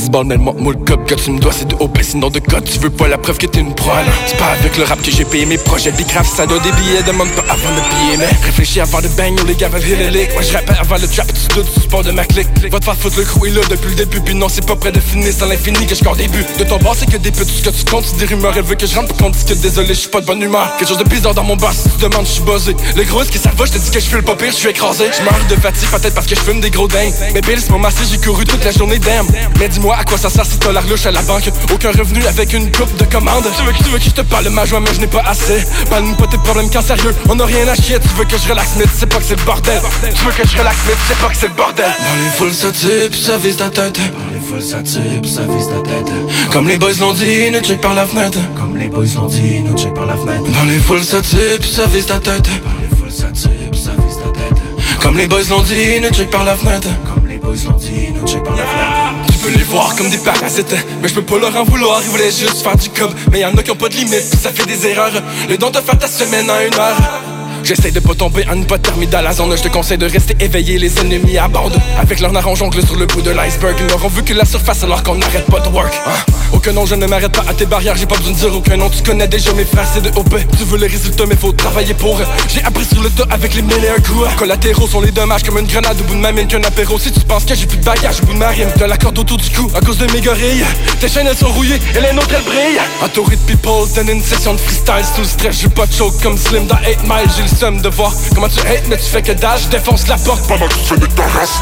Vas-y 0.02 0.10
bordel, 0.10 0.38
moi 0.38 0.52
moi 0.58 0.72
le 0.72 0.84
cop 0.84 1.14
tu 1.14 1.30
me 1.30 1.38
dois 1.38 1.52
c'est 1.52 1.68
de 1.68 1.76
OP 1.78 1.96
sinon 2.02 2.28
de 2.28 2.40
code 2.40 2.64
Tu 2.64 2.78
veux 2.80 2.90
pas 2.90 3.06
la 3.06 3.18
preuve 3.18 3.38
que 3.38 3.46
t'es 3.46 3.60
une 3.60 3.74
proie 3.74 4.00
C'est 4.26 4.36
pas 4.36 4.46
avec 4.58 4.76
le 4.76 4.82
rap 4.82 5.00
que 5.00 5.12
j'ai 5.12 5.24
payé 5.24 5.46
mes 5.46 5.58
projets 5.58 5.92
Bicraft 5.92 6.34
ça 6.34 6.44
donne 6.44 6.62
des 6.62 6.72
billets 6.72 7.02
demande 7.06 7.28
pas 7.30 7.44
avant 7.48 7.70
de 7.70 7.80
payer 7.80 8.16
Mais 8.18 8.26
réfléchis 8.44 8.80
avant 8.80 9.00
de 9.00 9.08
bang 9.08 9.38
les 9.46 9.54
gars 9.54 9.68
veulent 9.68 9.82
les 9.84 10.10
licks 10.10 10.32
Moi 10.32 10.42
je 10.42 10.54
rappelle 10.54 10.76
avant 10.80 10.96
le 10.96 11.06
trap 11.06 11.28
tu 11.32 11.54
doutes 11.54 11.72
du 11.78 12.04
de 12.04 12.10
ma 12.10 12.24
clique. 12.24 12.48
Va 12.70 12.80
te 12.80 12.84
faire 12.84 12.96
foutre 12.96 13.18
le 13.18 13.24
crew 13.24 13.46
est 13.46 13.50
là 13.50 13.60
depuis 13.70 13.90
le 13.90 13.94
début 13.94 14.20
Puis 14.20 14.34
non 14.34 14.48
c'est 14.48 14.66
pas 14.66 14.74
près 14.74 14.90
de 14.90 14.98
finir 14.98 15.32
c'est 15.32 15.46
l'infini 15.46 15.86
que 15.86 15.94
je 15.94 16.02
des 16.16 16.28
buts. 16.28 16.46
De 16.58 16.64
ton 16.64 16.78
bord 16.78 16.96
c'est 16.98 17.06
que 17.06 17.18
des 17.18 17.30
putes 17.30 17.48
ce 17.48 17.62
que 17.62 17.70
tu 17.70 17.84
comptes 17.84 18.06
c'est 18.06 18.16
des 18.16 18.26
rumeurs 18.26 18.54
Elle 18.56 18.64
veut 18.64 18.74
que 18.74 18.86
je 18.86 18.96
rentre 18.96 19.14
qu'on 19.16 19.30
dise 19.30 19.44
que 19.44 19.54
désolé 19.54 19.88
je 19.88 20.00
suis 20.00 20.08
pas 20.08 20.20
de 20.20 20.26
bonne 20.26 20.42
humeur. 20.42 20.76
Quelque 20.78 20.88
chose 20.88 20.98
de 20.98 21.04
bizarre 21.04 21.34
dans 21.34 21.44
mon 21.44 21.56
boss 21.56 21.76
si 21.76 21.90
tu 21.90 22.02
demandes 22.02 22.26
je 22.26 22.32
suis 22.32 22.42
buzzé. 22.42 22.74
Le 22.96 23.04
gros 23.04 23.22
que 23.22 23.38
ça 23.38 23.50
va? 23.56 23.66
Je 23.66 23.72
te 23.72 23.78
dis 23.78 23.90
que 23.90 24.00
je 24.00 24.06
fais 24.06 24.16
le 24.16 24.22
pas 24.22 24.34
pire 24.34 24.50
je 24.50 24.56
suis 24.56 24.68
écrasé. 24.68 25.04
Je 25.12 25.54
de 25.54 25.60
fatigue 25.60 25.88
peut-être 25.90 26.14
parce 26.14 26.26
que 26.26 26.34
je 26.34 26.40
fume 26.40 26.60
des 26.60 26.70
gros 26.70 26.88
dingues. 26.88 27.14
Mais 27.34 27.40
Bill 27.40 27.60
c'est 27.60 27.70
mon 27.70 27.78
massé 27.78 28.02
j'ai 28.10 28.18
couru 28.18 28.44
toute 28.44 28.64
la 28.64 28.72
journée 28.72 28.98
damn. 28.98 29.26
Mais 29.60 29.68
dis-moi 29.68 29.91
à 29.98 30.04
quoi 30.04 30.18
ça 30.18 30.30
sert 30.30 30.46
si 30.46 30.58
t'as 30.58 30.72
l'arlouche 30.72 31.06
à 31.06 31.10
la 31.10 31.22
banque? 31.22 31.50
Aucun 31.72 31.90
revenu 31.90 32.24
avec 32.26 32.52
une 32.52 32.70
coupe 32.70 32.96
de 32.96 33.04
commande. 33.04 33.44
Tu 33.56 33.62
veux 33.64 33.72
que 33.72 33.78
tu 33.78 33.90
veux 33.90 33.98
que 33.98 34.04
je 34.04 34.10
te 34.10 34.20
parle 34.22 34.48
ma 34.50 34.64
joie 34.64 34.80
mais 34.80 34.92
je 34.94 35.00
n'ai 35.00 35.06
pas 35.06 35.22
assez. 35.26 35.64
Parle-nous 35.90 36.14
pas 36.14 36.26
tes 36.26 36.38
problèmes 36.38 36.70
quand 36.70 36.82
sérieux. 36.82 37.14
On 37.28 37.38
a 37.38 37.44
rien 37.44 37.66
à 37.68 37.74
chier. 37.74 37.98
Tu 38.00 38.08
veux 38.16 38.24
que 38.24 38.36
je 38.36 38.48
relaxe 38.48 38.72
mais 38.76 38.84
tu 38.84 38.98
sais 38.98 39.06
pas 39.06 39.18
que 39.18 39.24
c'est 39.24 39.38
le 39.38 39.44
bordel. 39.44 39.80
Tu 40.02 40.24
veux 40.24 40.32
que 40.32 40.48
je 40.48 40.58
relaxe 40.58 40.76
mais 40.86 40.94
tu 40.94 41.06
sais 41.08 41.20
pas 41.20 41.28
que 41.28 41.36
c'est 41.36 41.48
le 41.48 41.54
bordel. 41.54 41.84
Dans 41.84 42.24
les 42.24 42.30
foules 42.36 42.54
ça 42.54 42.68
puis 42.72 43.20
ça 43.20 43.38
vise 43.38 43.56
ta 43.56 43.70
tête. 43.70 43.98
Les 43.98 44.60
ça 44.60 44.78
puis 44.78 45.30
ça 45.30 45.42
vise 45.42 45.68
ta 45.68 45.80
tête. 45.88 46.12
Comme 46.52 46.68
les 46.68 46.78
boys 46.78 46.92
l'ont 47.00 47.14
dit 47.14 47.50
nous 47.50 47.60
check 47.60 47.80
par 47.80 47.94
la 47.94 48.06
fenêtre. 48.06 48.38
Comme 48.56 48.76
les 48.76 48.88
boys 48.88 49.04
l'ont 49.14 49.26
dit 49.26 49.60
nous 49.60 49.76
check 49.76 49.94
par 49.94 50.06
la 50.06 50.16
fenêtre. 50.16 50.44
Dans 50.44 50.64
les 50.64 50.78
foules 50.78 51.04
ça 51.04 51.18
puis 51.20 51.70
ça 51.70 51.86
vise 51.86 52.06
ta 52.06 52.18
tête. 52.18 52.42
Dans 52.42 52.80
les 52.80 52.96
foules 52.96 53.10
ça 53.10 53.26
puis 53.32 53.42
ça 53.78 53.90
vise 54.04 54.16
ta 54.16 54.30
tête. 54.30 55.00
Comme 55.00 55.16
les 55.16 55.26
boys 55.26 55.40
l'ont 55.50 55.62
dit 55.62 56.00
nous 56.00 56.10
check 56.10 56.30
par 56.30 56.44
la 56.44 56.56
fenêtre. 56.56 56.88
Comme 57.12 57.26
les 57.26 57.38
boys 57.38 57.54
l'ont 57.66 57.76
dit 57.76 58.08
nous 58.14 58.26
check 58.26 58.42
par 58.42 58.56
la 58.56 58.64
fenêtre 58.64 59.31
peux 59.42 59.50
les 59.50 59.64
voir 59.64 59.94
comme 59.96 60.08
des 60.08 60.18
parasites. 60.18 60.74
Mais 61.00 61.08
je 61.08 61.14
peux 61.14 61.22
pas 61.22 61.38
leur 61.38 61.56
en 61.56 61.64
vouloir 61.64 62.00
Ils 62.02 62.10
voulaient 62.10 62.30
juste 62.30 62.62
faire 62.62 62.76
du 62.76 62.88
cob 62.90 63.12
Mais 63.30 63.40
y'en 63.40 63.54
a 63.56 63.62
qui 63.62 63.70
ont 63.70 63.76
pas 63.76 63.88
de 63.88 63.94
limite 63.94 64.22
ça 64.22 64.50
fait 64.52 64.66
des 64.66 64.86
erreurs. 64.86 65.12
Le 65.48 65.56
don 65.56 65.70
de 65.70 65.78
faire 65.78 65.98
ta 65.98 66.08
semaine 66.08 66.50
en 66.50 66.60
une 66.60 66.74
heure 66.74 67.31
J'essaie 67.64 67.92
de 67.92 68.00
pas 68.00 68.14
tomber 68.14 68.44
en 68.48 68.60
hypothermie 68.60 69.06
dans 69.06 69.20
la 69.20 69.32
zone 69.32 69.56
Je 69.56 69.62
te 69.62 69.68
conseille 69.68 69.98
de 69.98 70.06
rester 70.06 70.34
éveillé, 70.40 70.78
les 70.78 70.98
ennemis 70.98 71.38
abandonnent 71.38 71.80
Avec 72.00 72.18
leur 72.18 72.32
narron 72.32 72.56
jongle 72.56 72.84
sur 72.84 72.96
le 72.96 73.06
bout 73.06 73.22
de 73.22 73.30
l'iceberg. 73.30 73.76
Ils 73.78 73.86
n'auront 73.86 74.08
vu 74.08 74.22
que 74.24 74.34
la 74.34 74.44
surface 74.44 74.82
alors 74.82 75.02
qu'on 75.02 75.14
n'arrête 75.14 75.46
pas 75.46 75.60
de 75.60 75.68
work. 75.68 75.94
Hein? 76.06 76.10
Aucun 76.52 76.72
nom, 76.72 76.86
je 76.86 76.94
ne 76.96 77.06
m'arrête 77.06 77.32
pas 77.32 77.44
à 77.48 77.54
tes 77.54 77.66
barrières. 77.66 77.96
J'ai 77.96 78.06
pas 78.06 78.16
besoin 78.16 78.32
de 78.32 78.36
dire 78.36 78.54
aucun 78.54 78.76
nom, 78.76 78.90
tu 78.90 79.02
connais 79.02 79.28
déjà 79.28 79.52
mes 79.52 79.64
phrases 79.64 79.90
C'est 79.94 80.02
de 80.02 80.10
OP, 80.18 80.34
tu 80.58 80.64
veux 80.64 80.78
les 80.78 80.88
résultats 80.88 81.24
mais 81.26 81.36
faut 81.36 81.52
travailler 81.52 81.94
pour 81.94 82.20
J'ai 82.48 82.62
appris 82.64 82.84
sur 82.84 83.02
le 83.02 83.10
tas 83.10 83.24
avec 83.30 83.54
les 83.54 83.62
meilleurs 83.62 84.02
coups. 84.02 84.28
Collatéraux 84.36 84.88
sont 84.88 85.00
les 85.00 85.12
dommages 85.12 85.44
comme 85.44 85.58
une 85.58 85.66
grenade 85.66 86.00
au 86.00 86.04
bout 86.04 86.14
de 86.14 86.20
ma 86.20 86.32
mine 86.32 86.48
qu'un 86.48 86.62
apéro. 86.62 86.98
Si 86.98 87.12
tu 87.12 87.20
penses 87.20 87.44
que 87.44 87.54
j'ai 87.54 87.66
plus 87.66 87.78
de 87.78 87.84
bagage 87.84 88.20
au 88.22 88.26
bout 88.26 88.34
de 88.34 88.38
ma 88.38 88.48
rime 88.48 88.68
De 88.76 88.84
la 88.84 88.96
corde 88.96 89.18
autour 89.18 89.38
du 89.38 89.48
cou 89.50 89.70
à 89.74 89.80
cause 89.80 89.98
de 89.98 90.10
mes 90.12 90.20
gorilles. 90.20 90.64
Tes 91.00 91.08
chaînes 91.08 91.28
elles 91.28 91.36
sont 91.36 91.48
rouillées 91.48 91.80
et 91.96 92.00
les 92.00 92.12
nôtres 92.12 92.34
elles 92.34 92.44
brillent. 92.44 92.80
Entouré 93.04 93.36
de 93.36 93.42
people, 93.42 93.88
donne 93.94 94.08
une 94.08 94.22
session 94.22 94.54
de 94.54 94.58
freestyle 94.58 95.04
Sous 95.14 95.22
le 95.22 95.26
stress, 95.28 95.60
je 95.62 95.68
pas 95.68 95.86
de 95.86 95.92
choke 95.92 96.20
comme 96.22 96.36
Slim 96.36 96.66
dans 96.66 96.78
8 96.78 97.02
miles 97.04 97.30
J'ai 97.36 97.51
de 97.60 97.88
voir 97.88 98.12
Comment 98.34 98.48
tu 98.48 98.60
hates 98.60 98.88
mais 98.88 98.96
tu 98.96 99.04
fais 99.04 99.22
que 99.22 99.32
dash 99.32 99.68
Défonce 99.68 100.08
la 100.08 100.16
porte. 100.16 100.46
Pendant 100.48 100.66
que 100.66 100.74
tu 100.74 100.80
fais 100.80 100.96
des 100.96 101.08
ta 101.08 101.22
race. 101.22 101.60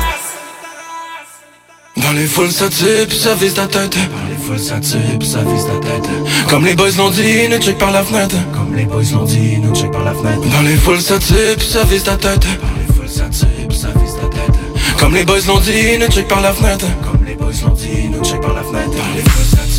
Dans 1.97 2.13
les 2.13 2.27
foules 2.27 2.51
ça 2.51 2.67
puis 2.69 3.19
ça 3.19 3.35
vise 3.35 3.55
ta 3.55 3.67
tête. 3.67 3.95
Dans 3.95 4.29
les 4.29 4.37
foules 4.37 4.59
ça 4.59 4.77
puis 4.81 5.29
ça 5.29 5.41
vise 5.43 5.65
ta 5.65 5.73
tête. 5.87 6.09
Comme 6.49 6.65
les 6.65 6.75
boys 6.75 6.91
l'ont 6.97 7.11
dit, 7.11 7.49
nous 7.49 7.59
check 7.59 7.77
par 7.79 7.91
la 7.91 8.03
fenêtre. 8.03 8.37
Comme 8.55 8.75
les 8.75 8.85
boys 8.85 9.03
l'ont 9.13 9.25
dit, 9.25 9.59
nous 9.59 9.75
check 9.75 9.91
par 9.91 10.05
la 10.05 10.15
fenêtre. 10.15 10.41
Dans 10.41 10.63
les 10.63 10.77
foules 10.77 11.01
ça 11.01 11.17
puis 11.19 11.67
ça 11.67 11.85
vise 11.85 12.05
ta 12.05 12.17
tête. 12.17 12.41
Dans 12.41 12.47
les 12.79 12.95
foules 12.95 13.09
ça 13.09 13.25
puis 13.69 13.77
ça 13.77 13.89
vise 14.01 14.15
ta 14.15 14.29
tête. 14.29 14.99
Comme 14.99 15.15
les 15.15 15.25
boys 15.25 15.41
l'ont 15.47 15.61
dit, 15.61 15.99
nous 15.99 16.07
check 16.07 16.29
par 16.29 16.41
la 16.41 16.53
fenêtre. 16.53 16.87
Comme 17.03 17.25
les 17.27 17.35
boys 17.35 17.53
l'ont 17.63 17.75
dit, 17.75 18.09
nous 18.11 18.25
check 18.25 18.41
par 18.41 18.55
la 18.55 18.63
fenêtre. 18.63 18.91
Dans 18.91 19.15
les 19.15 19.23
foules 19.23 19.59
ça 19.59 19.70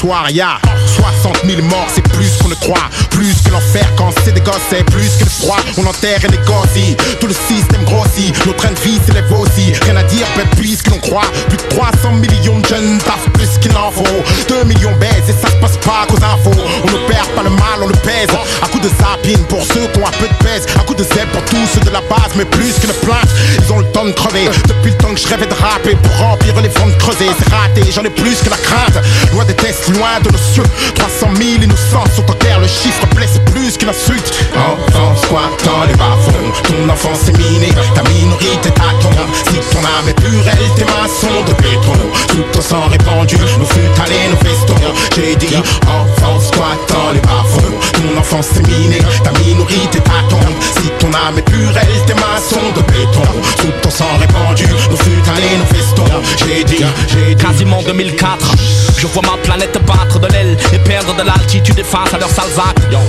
soir, 0.00 0.30
y 0.30 0.40
a 0.40 0.58
60 0.86 1.44
000 1.44 1.60
morts, 1.64 1.86
c'est 1.88 2.00
plus 2.00 2.38
qu'on 2.38 2.48
ne 2.48 2.54
croit 2.54 2.88
Plus 3.20 3.42
que 3.44 3.50
l'enfer 3.50 3.84
quand 3.98 4.08
c'est 4.24 4.32
des 4.32 4.40
gosses, 4.40 4.64
c'est 4.70 4.82
plus 4.82 5.10
que 5.18 5.24
le 5.24 5.30
froid 5.30 5.58
On 5.76 5.84
enterre 5.84 6.24
et 6.24 6.28
négocie, 6.28 6.96
tout 7.20 7.26
le 7.26 7.34
système 7.34 7.84
grossit 7.84 8.34
Nos 8.46 8.54
trains 8.54 8.72
de 8.72 8.80
vie 8.80 8.98
s'élèvent 9.04 9.30
aussi, 9.38 9.74
rien 9.84 9.96
à 9.96 10.02
dire, 10.04 10.26
plus 10.56 10.80
que 10.80 10.90
l'on 10.90 10.98
croit. 10.98 11.28
Plus 11.48 11.58
de 11.58 11.62
300 11.68 12.12
millions 12.12 12.58
de 12.58 12.66
jeunes 12.66 12.98
taffent 12.98 13.30
plus 13.34 13.58
qu'il 13.60 13.76
en 13.76 13.90
faut 13.90 14.04
2 14.48 14.64
millions 14.64 14.94
baisent 14.96 15.28
et 15.28 15.32
ça 15.32 15.50
se 15.50 15.56
passe 15.56 15.76
pas 15.78 16.06
qu'aux 16.08 16.22
infos. 16.22 16.58
On 16.82 16.86
ne 16.86 17.08
perd 17.08 17.28
pas 17.36 17.42
le 17.42 17.50
mal, 17.50 17.82
on 17.82 17.88
le 17.88 17.96
pèse. 17.96 18.28
À 18.62 18.68
coup 18.68 18.78
de 18.78 18.88
sapine 18.88 19.44
pour 19.48 19.62
ceux 19.64 19.86
qui 19.92 19.98
ont 20.00 20.06
un 20.06 20.16
peu 20.18 20.28
de 20.28 20.44
pèse. 20.44 20.66
À 20.78 20.82
coup 20.84 20.94
de 20.94 21.04
zèbre 21.04 21.32
pour 21.32 21.44
tous 21.44 21.66
ceux 21.74 21.80
de 21.80 21.90
la 21.90 22.00
base 22.02 22.32
Mais 22.36 22.44
plus 22.44 22.72
qu'une 22.80 22.92
plainte, 23.04 23.28
ils 23.58 23.72
ont 23.72 23.78
le 23.78 23.86
temps 23.92 24.04
de 24.04 24.12
crever. 24.12 24.48
Depuis 24.66 24.92
le 24.92 24.96
temps 24.96 25.12
que 25.12 25.20
je 25.20 25.28
rêvais 25.28 25.46
de 25.46 25.54
rapper 25.54 25.96
Pour 25.96 26.16
remplir 26.18 26.54
les 26.60 26.68
de 26.68 26.98
creuser. 26.98 27.28
C'est 27.38 27.52
raté, 27.52 27.82
j'en 27.92 28.04
ai 28.04 28.10
plus 28.10 28.40
que 28.42 28.50
la 28.50 28.56
crainte. 28.56 28.96
Loin 29.32 29.44
des 29.44 29.54
tests, 29.54 29.88
loin 29.88 30.20
de 30.22 30.30
nos 30.30 30.38
cieux 30.38 30.64
300 30.94 31.28
000 31.36 31.62
innocents 31.62 32.04
sont 32.14 32.24
en 32.30 32.60
Le 32.60 32.66
chiffre 32.66 33.06
blesse 33.14 33.38
plus 33.52 33.76
qu'une 33.76 33.88
insulte 33.88 34.32
Enfant 34.54 35.16
squattant 35.16 35.84
les 35.86 35.94
bas-fonds. 35.94 36.52
Ton 36.64 36.88
enfance 36.92 37.28
est 37.28 37.38
minée, 37.38 37.72
ta 37.94 38.02
minorité 38.08 38.70
t'attend. 38.70 39.10
Si 39.34 39.58
ton 39.70 39.80
âme 39.80 40.08
est 40.08 40.20
pure, 40.20 40.44
elle 40.46 40.74
tes 40.76 40.84
maçons 40.84 41.42
de 41.46 41.52
béton. 41.62 41.98
Tout 42.28 42.44
ton 42.52 42.60
sang 42.60 42.88
répandu, 42.88 43.36
nos 43.58 43.66
futalés, 43.66 44.28
nos 44.30 44.48
festons. 44.48 44.74
J'ai 45.14 45.36
dit 45.36 45.56
enfant 45.56 46.40
squattant 46.40 47.12
les 47.12 47.20
bas-fonds. 47.20 47.78
Ton 47.92 48.20
enfance 48.20 48.56
est 48.56 48.66
minée, 48.66 49.02
ta 49.22 49.32
minorité 49.40 49.98
t'attend. 50.00 50.40
Si 50.76 50.90
ton 50.98 51.08
âme 51.08 51.38
est 51.38 51.42
pure, 51.42 51.72
elle 51.76 52.04
tes 52.06 52.14
maçons 52.14 52.70
de 52.76 52.82
béton. 52.92 53.22
Tout 53.58 53.72
ton 53.82 53.90
sang 53.90 54.16
répandu, 54.18 54.66
nos 54.90 54.96
futalés, 54.96 55.56
nos 55.58 55.74
festons. 55.74 56.04
J'ai 56.38 56.64
dit, 56.64 56.84
j'ai 57.08 57.34
dit. 57.34 57.40
Quasiment 57.40 57.82
2004 57.82 58.54
Je 58.98 59.06
vois 59.06 59.22
ma 59.22 59.36
planète 59.42 59.78
battre 59.86 60.18
de 60.18 60.26
l'aile 60.28 60.56
Et 60.72 60.78
perdre 60.78 61.14
de 61.16 61.22
l'altitude 61.22 61.82
face 61.84 62.12
à 62.12 62.18
leurs 62.18 62.30
sales 62.30 62.50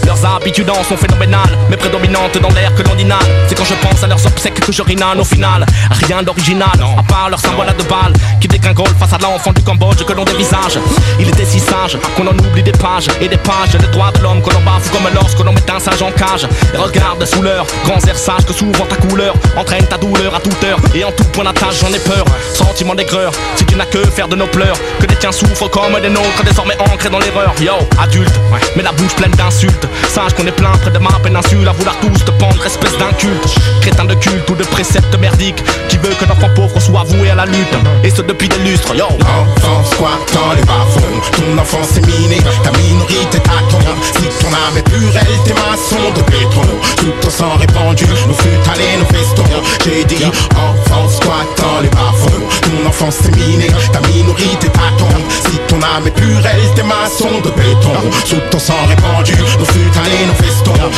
Leurs 0.05 0.25
habitudes 0.25 0.71
sont 0.87 0.97
phénoménales 0.97 1.57
Mais 1.69 1.77
prédominantes 1.77 2.37
dans 2.41 2.49
l'air 2.49 2.73
que 2.75 2.83
l'on 2.83 2.97
inhale. 2.97 3.19
C'est 3.47 3.55
quand 3.55 3.65
je 3.65 3.73
pense 3.75 4.03
à 4.03 4.07
leurs 4.07 4.25
obsèques 4.25 4.59
que 4.59 4.71
je 4.71 4.81
rinale. 4.81 5.19
Au 5.19 5.23
final 5.23 5.65
Rien 6.07 6.23
d'original, 6.23 6.69
à 6.97 7.03
part 7.03 7.29
leur 7.29 7.39
symbole 7.39 7.69
à 7.69 7.73
deux 7.73 7.83
balles 7.85 8.13
Qui 8.39 8.47
dégringole 8.47 8.93
face 8.99 9.13
à 9.13 9.17
l'enfant 9.17 9.51
du 9.51 9.61
Cambodge 9.61 10.03
que 10.03 10.13
l'on 10.13 10.23
dévisage. 10.23 10.79
Il 11.19 11.29
était 11.29 11.45
si 11.45 11.59
sage 11.59 11.97
qu'on 12.15 12.27
en 12.27 12.37
oublie 12.37 12.63
des 12.63 12.71
pages 12.71 13.07
Et 13.19 13.27
des 13.27 13.37
pages 13.37 13.71
des 13.71 13.87
droits 13.87 14.11
de 14.11 14.21
l'homme 14.21 14.41
que 14.41 14.49
l'on 14.53 14.61
bafoue 14.61 14.91
comme 14.91 15.13
lorsque 15.13 15.39
l'on 15.39 15.53
met 15.53 15.69
un 15.69 15.79
sage 15.79 16.01
en 16.01 16.11
cage. 16.11 16.47
Et 16.73 16.77
regarde 16.77 17.23
sous 17.25 17.41
leurs 17.41 17.65
grands 17.85 18.03
airs 18.07 18.17
sages 18.17 18.45
que 18.45 18.53
souvent 18.53 18.85
ta 18.85 18.95
couleur 18.95 19.33
Entraîne 19.57 19.85
ta 19.85 19.97
douleur 19.97 20.35
à 20.35 20.39
toute 20.39 20.63
heure. 20.63 20.79
Et 20.93 21.03
en 21.03 21.11
tout 21.11 21.23
point 21.25 21.43
d'attache 21.43 21.79
j'en 21.81 21.93
ai 21.93 21.99
peur. 21.99 22.25
Sentiment 22.53 22.95
d'aigreur, 22.95 23.31
si 23.55 23.65
tu 23.65 23.75
n'as 23.75 23.85
que 23.85 24.03
faire 24.05 24.27
de 24.27 24.35
nos 24.35 24.47
pleurs. 24.47 24.77
Que 24.99 25.07
les 25.07 25.15
tiens 25.15 25.31
souffrent 25.31 25.69
comme 25.69 25.99
des 26.01 26.09
nôtres 26.09 26.43
Désormais 26.43 26.77
ancrés 26.79 27.09
dans 27.09 27.19
l'erreur. 27.19 27.53
Yo, 27.61 27.73
adulte, 28.01 28.39
mais 28.75 28.83
la 28.83 28.91
bouche 28.91 29.15
pleine 29.15 29.31
d'insultes 29.31 29.80
Sache 30.09 30.33
qu'on 30.33 30.45
est 30.45 30.51
plein 30.51 30.71
près 30.81 30.91
de 30.91 30.99
ma 30.99 31.11
péninsule 31.23 31.67
À 31.67 31.71
vouloir 31.71 31.95
tous 32.01 32.25
te 32.25 32.31
pendre 32.31 32.65
espèce 32.65 32.97
d'inculte. 32.97 33.55
Crétin 33.81 34.05
de 34.05 34.15
culte 34.15 34.49
ou 34.49 34.55
de 34.55 34.63
préceptes 34.63 35.17
merdiques 35.19 35.63
Qui 35.89 35.97
veut 35.97 36.13
que 36.19 36.25
l'enfant 36.25 36.49
pauvre 36.55 36.79
soit 36.79 37.03
voué 37.03 37.29
à 37.29 37.35
la 37.35 37.45
lutte. 37.45 37.75
Et 38.03 38.09
ce 38.09 38.21
depuis 38.21 38.49
des 38.49 38.59
lustres, 38.59 38.95
yo. 38.95 39.05
Enfant 39.05 39.83
squattant 39.85 40.53
les 40.55 40.63
bas-fonds 40.63 41.21
Ton 41.31 41.61
enfance 41.61 41.97
est 41.97 42.05
minée, 42.05 42.41
ta 42.63 42.71
minorité 42.77 43.39
t'attend 43.39 43.79
Si 44.17 44.27
ton 44.39 44.47
âme 44.47 44.77
est 44.77 44.89
pure, 44.89 45.13
elle 45.15 45.43
tes 45.43 45.53
maçons 45.53 46.11
de 46.15 46.21
béton. 46.31 46.67
Tout 46.97 47.13
ton 47.21 47.29
sang 47.29 47.55
répandu, 47.57 48.05
nos 48.27 48.33
futalés, 48.33 48.97
nos 48.99 49.05
festons. 49.05 49.43
J'ai 49.85 50.03
dit 50.05 50.25
enfant 50.25 51.07
squattant 51.09 51.81
les 51.81 51.89
bas-fonds 51.89 52.47
Ton 52.61 52.89
enfance 52.89 53.25
est 53.25 53.35
minée, 53.35 53.71
ta 53.91 53.99
minorité 54.07 54.67
t'attend 54.67 55.15
Si 55.49 55.57
ton 55.67 55.77
âme 55.77 56.07
est 56.07 56.11
pure, 56.11 56.41
elle 56.45 56.73
tes 56.75 56.83
maçons 56.83 57.39
de 57.43 57.49
béton. 57.49 57.95
Sous 58.25 58.41
ton 58.49 58.59
sang 58.59 58.85
répandu, 58.87 59.33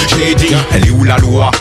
J'ai 0.10 0.36
dit 0.36 0.54
Elle 0.72 0.88
est 0.88 0.92
où 0.92 1.04
la 1.04 1.18
loi? 1.18 1.52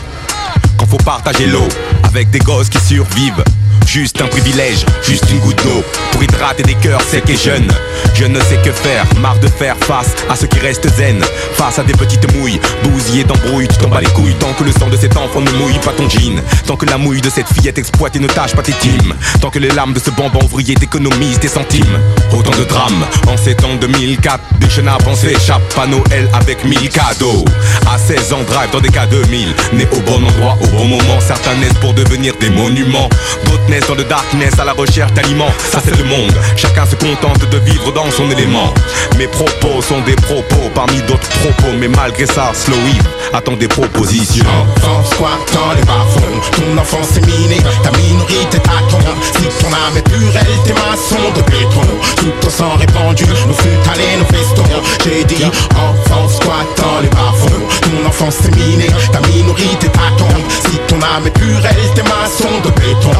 Quand 0.77 0.85
faut 0.85 0.97
partager 0.97 1.45
l'eau 1.47 1.67
avec 2.03 2.29
des 2.29 2.39
gosses 2.39 2.69
qui 2.69 2.79
survivent 2.79 3.43
Juste 3.85 4.21
un 4.21 4.27
privilège, 4.27 4.85
juste 5.03 5.25
une 5.29 5.39
goutte 5.39 5.61
d'eau 5.63 5.83
Pour 6.11 6.23
hydrater 6.23 6.63
des 6.63 6.73
cœurs 6.75 7.01
secs 7.01 7.29
et 7.29 7.37
jeunes. 7.37 7.71
Je 8.15 8.25
ne 8.25 8.39
sais 8.39 8.57
que 8.63 8.71
faire, 8.71 9.05
marre 9.19 9.39
de 9.39 9.47
faire 9.47 9.75
face 9.77 10.15
à 10.29 10.35
ceux 10.35 10.47
qui 10.47 10.59
restent 10.59 10.87
zen. 10.95 11.23
Face 11.53 11.79
à 11.79 11.83
des 11.83 11.93
petites 11.93 12.31
mouilles, 12.35 12.59
bousillées 12.83 13.23
d'embrouilles 13.23 13.67
Tu 13.67 13.77
t'en 13.77 13.89
bats 13.89 14.01
les 14.01 14.07
couilles. 14.07 14.35
Tant 14.39 14.53
que 14.53 14.63
le 14.63 14.71
sang 14.71 14.89
de 14.89 14.97
cet 14.97 15.17
enfant 15.17 15.41
ne 15.41 15.51
mouille 15.51 15.79
pas 15.79 15.91
ton 15.91 16.09
jean. 16.09 16.41
Tant 16.65 16.75
que 16.75 16.85
la 16.85 16.97
mouille 16.97 17.21
de 17.21 17.29
cette 17.29 17.47
fillette 17.47 17.77
exploitée 17.77 18.19
ne 18.19 18.27
tâche 18.27 18.55
pas 18.55 18.61
tes 18.61 18.73
teams 18.73 19.13
Tant 19.41 19.49
que 19.49 19.59
les 19.59 19.69
larmes 19.69 19.93
de 19.93 19.99
ce 19.99 20.09
bambin 20.11 20.39
ouvrier 20.43 20.75
t'économisent 20.75 21.39
tes 21.39 21.47
centimes. 21.47 21.99
Autant 22.31 22.57
de 22.57 22.63
drames 22.63 23.05
en 23.27 23.37
ces 23.37 23.53
ans 23.65 23.75
2004 23.79 24.59
Des 24.59 24.69
chenapes 24.69 25.03
on 25.07 25.15
s'échappe 25.15 25.61
à 25.81 25.87
Noël 25.87 26.29
avec 26.33 26.63
mille 26.65 26.89
cadeaux. 26.89 27.45
À 27.93 27.97
16 27.97 28.33
ans 28.33 28.43
drive 28.47 28.71
dans 28.71 28.81
des 28.81 28.89
cas 28.89 29.05
2000 29.05 29.53
Né 29.73 29.87
au 29.91 29.99
bon 30.01 30.23
endroit, 30.25 30.57
au 30.61 30.67
bon 30.67 30.85
moment 30.85 31.19
Certains 31.19 31.55
naissent 31.55 31.73
pour 31.81 31.93
devenir 31.93 32.33
des 32.39 32.49
monuments. 32.49 33.09
D'autres 33.45 33.69
naissent 33.73 33.87
dans 33.87 33.95
le 33.95 34.03
darkness 34.03 34.59
à 34.59 34.65
la 34.65 34.73
recherche 34.73 35.11
d'aliments. 35.13 35.53
Ça 35.71 35.79
c'est 35.83 35.97
le 35.97 36.03
monde, 36.03 36.33
chacun 36.55 36.85
se 36.85 36.95
contente 36.95 37.49
de 37.49 37.57
vivre 37.57 37.91
dans 37.91 38.09
son 38.11 38.29
élément. 38.29 38.71
Mes 39.17 39.27
propos 39.27 39.81
sont 39.81 40.01
des 40.01 40.15
propos 40.15 40.69
parmi 40.75 41.01
d'autres 41.03 41.29
propos 41.41 41.73
Mais 41.79 41.87
malgré 41.87 42.25
ça, 42.25 42.51
Slow 42.53 42.75
Eve 42.75 43.07
attend 43.33 43.53
des 43.53 43.67
propositions. 43.67 44.45
Enfant 44.45 45.03
squattant 45.11 45.73
les 45.75 45.85
bas-fonds. 45.85 46.39
Ton 46.51 46.77
enfance 46.77 47.17
est 47.17 47.25
minée, 47.25 47.61
ta 47.83 47.91
minorité 47.97 48.59
t'attend. 48.59 48.99
Si 49.33 49.47
ton 49.59 49.69
âme 49.69 49.97
est 49.97 50.07
pure, 50.07 50.33
elle 50.35 50.63
tes 50.65 50.73
maçons 50.73 51.31
de 51.35 51.41
béton. 51.41 51.87
Tout 52.17 52.33
ton 52.41 52.49
sang 52.49 52.75
répandu, 52.77 53.25
nos 53.47 53.53
futalés, 53.53 54.17
nos 54.19 54.25
festons. 54.25 54.63
J'ai 55.03 55.23
dit 55.23 55.45
enfant 55.45 56.27
squattant 56.29 56.99
les 57.01 57.09
bas-fonds. 57.09 57.65
Ton 57.81 58.07
enfance 58.07 58.45
est 58.45 58.55
minée, 58.55 58.93
ta 59.11 59.19
minorité 59.27 59.87
t'attend. 59.87 60.37
Si 60.69 60.77
ton 60.87 60.97
âme 60.97 61.25
est 61.25 61.31
pure, 61.31 61.61
elle 61.63 61.93
tes 61.95 62.03
maçons 62.03 62.59
de 62.63 62.69
béton 62.69 63.11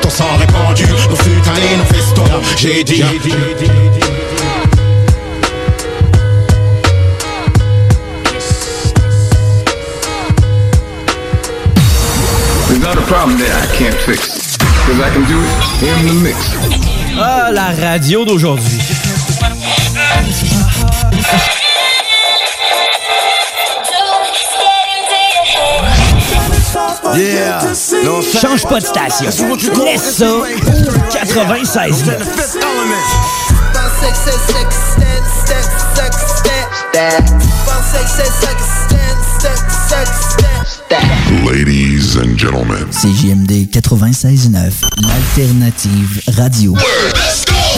ton 0.00 0.10
sang 0.10 0.36
répandu, 0.38 0.86
nos 0.86 1.10
nos 1.10 1.84
festons 1.84 2.24
J'ai 2.56 2.84
dit 2.84 3.02
There's 12.68 12.80
not 12.80 12.96
a 12.98 13.06
problem 13.06 13.38
that 13.38 13.52
I 13.62 13.66
can't 13.76 13.94
fix. 13.94 14.56
Because 14.58 15.00
I 15.00 15.10
can 15.10 15.24
do 15.24 15.38
it 15.40 15.82
in 15.82 16.06
the 16.06 16.14
mix. 16.22 16.36
Ah, 17.16 17.50
la 17.50 17.72
radio 17.72 18.24
d'aujourd'hui. 18.24 18.78
Yeah. 27.16 27.60
Change 28.40 28.62
pas 28.66 28.80
de 28.80 28.86
station. 28.86 29.26
Laisse 29.84 30.16
ça 30.16 30.32
au 30.32 30.44
96. 31.12 32.04
Ladies 41.44 42.16
and 42.16 42.36
gentlemen. 42.36 42.86
CJMD 42.90 43.68
96.9, 43.70 44.72
l'alternative 45.02 46.20
radio. 46.36 46.74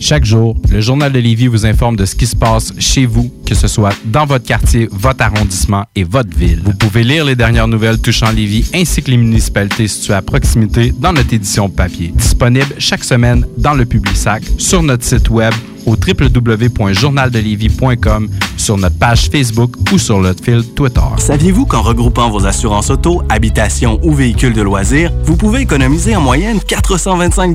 Chaque 0.00 0.24
jour, 0.24 0.56
le 0.70 0.80
Journal 0.80 1.12
de 1.12 1.18
Lévis 1.18 1.48
vous 1.48 1.66
informe 1.66 1.96
de 1.96 2.04
ce 2.04 2.14
qui 2.14 2.26
se 2.26 2.36
passe 2.36 2.72
chez 2.78 3.06
vous, 3.06 3.32
que 3.46 3.54
ce 3.54 3.68
soit 3.68 3.94
dans 4.04 4.26
votre 4.26 4.44
quartier, 4.44 4.88
votre 4.92 5.22
arrondissement 5.22 5.84
et 5.94 6.04
votre 6.04 6.36
ville. 6.36 6.60
Vous 6.64 6.74
pouvez 6.74 7.04
lire 7.04 7.24
les 7.24 7.34
dernières 7.34 7.68
nouvelles 7.68 7.98
touchant 7.98 8.30
Lévis 8.30 8.70
ainsi 8.74 9.02
que 9.02 9.10
les 9.10 9.16
municipalités 9.16 9.88
situées 9.88 10.14
à 10.14 10.22
proximité 10.22 10.92
dans 10.98 11.12
notre 11.12 11.32
édition 11.32 11.68
papier. 11.68 12.12
Disponible 12.14 12.74
chaque 12.78 13.02
semaine 13.04 13.46
dans 13.56 13.74
le 13.74 13.84
Publisac, 13.84 14.42
sur 14.58 14.82
notre 14.82 15.04
site 15.04 15.30
web 15.30 15.54
au 15.86 15.92
www.journaldelévis.com, 15.92 18.28
sur 18.56 18.76
notre 18.76 18.98
page 18.98 19.30
Facebook 19.30 19.76
ou 19.92 19.98
sur 19.98 20.18
notre 20.18 20.44
fil 20.44 20.64
Twitter. 20.74 21.00
Saviez-vous 21.18 21.64
qu'en 21.64 21.82
regroupant 21.82 22.28
vos 22.30 22.44
assurances 22.44 22.90
auto, 22.90 23.22
habitation 23.28 24.00
ou 24.02 24.12
véhicules 24.12 24.52
de 24.52 24.62
loisirs, 24.62 25.12
vous 25.24 25.36
pouvez 25.36 25.60
économiser 25.60 26.16
en 26.16 26.20
moyenne 26.20 26.58
425 26.60 27.54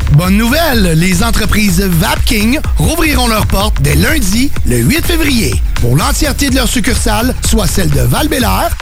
Bonne 0.11 0.35
nouvelle, 0.35 0.99
les 0.99 1.23
entreprises 1.23 1.81
Vapking 1.81 2.59
rouvriront 2.77 3.27
leurs 3.27 3.47
portes 3.47 3.81
dès 3.81 3.95
lundi, 3.95 4.51
le 4.65 4.77
8 4.77 5.05
février. 5.05 5.55
Pour 5.75 5.95
l'entièreté 5.95 6.49
de 6.49 6.55
leurs 6.55 6.67
succursales, 6.67 7.33
soit 7.47 7.67
celles 7.67 7.89
de 7.89 8.01
val 8.01 8.27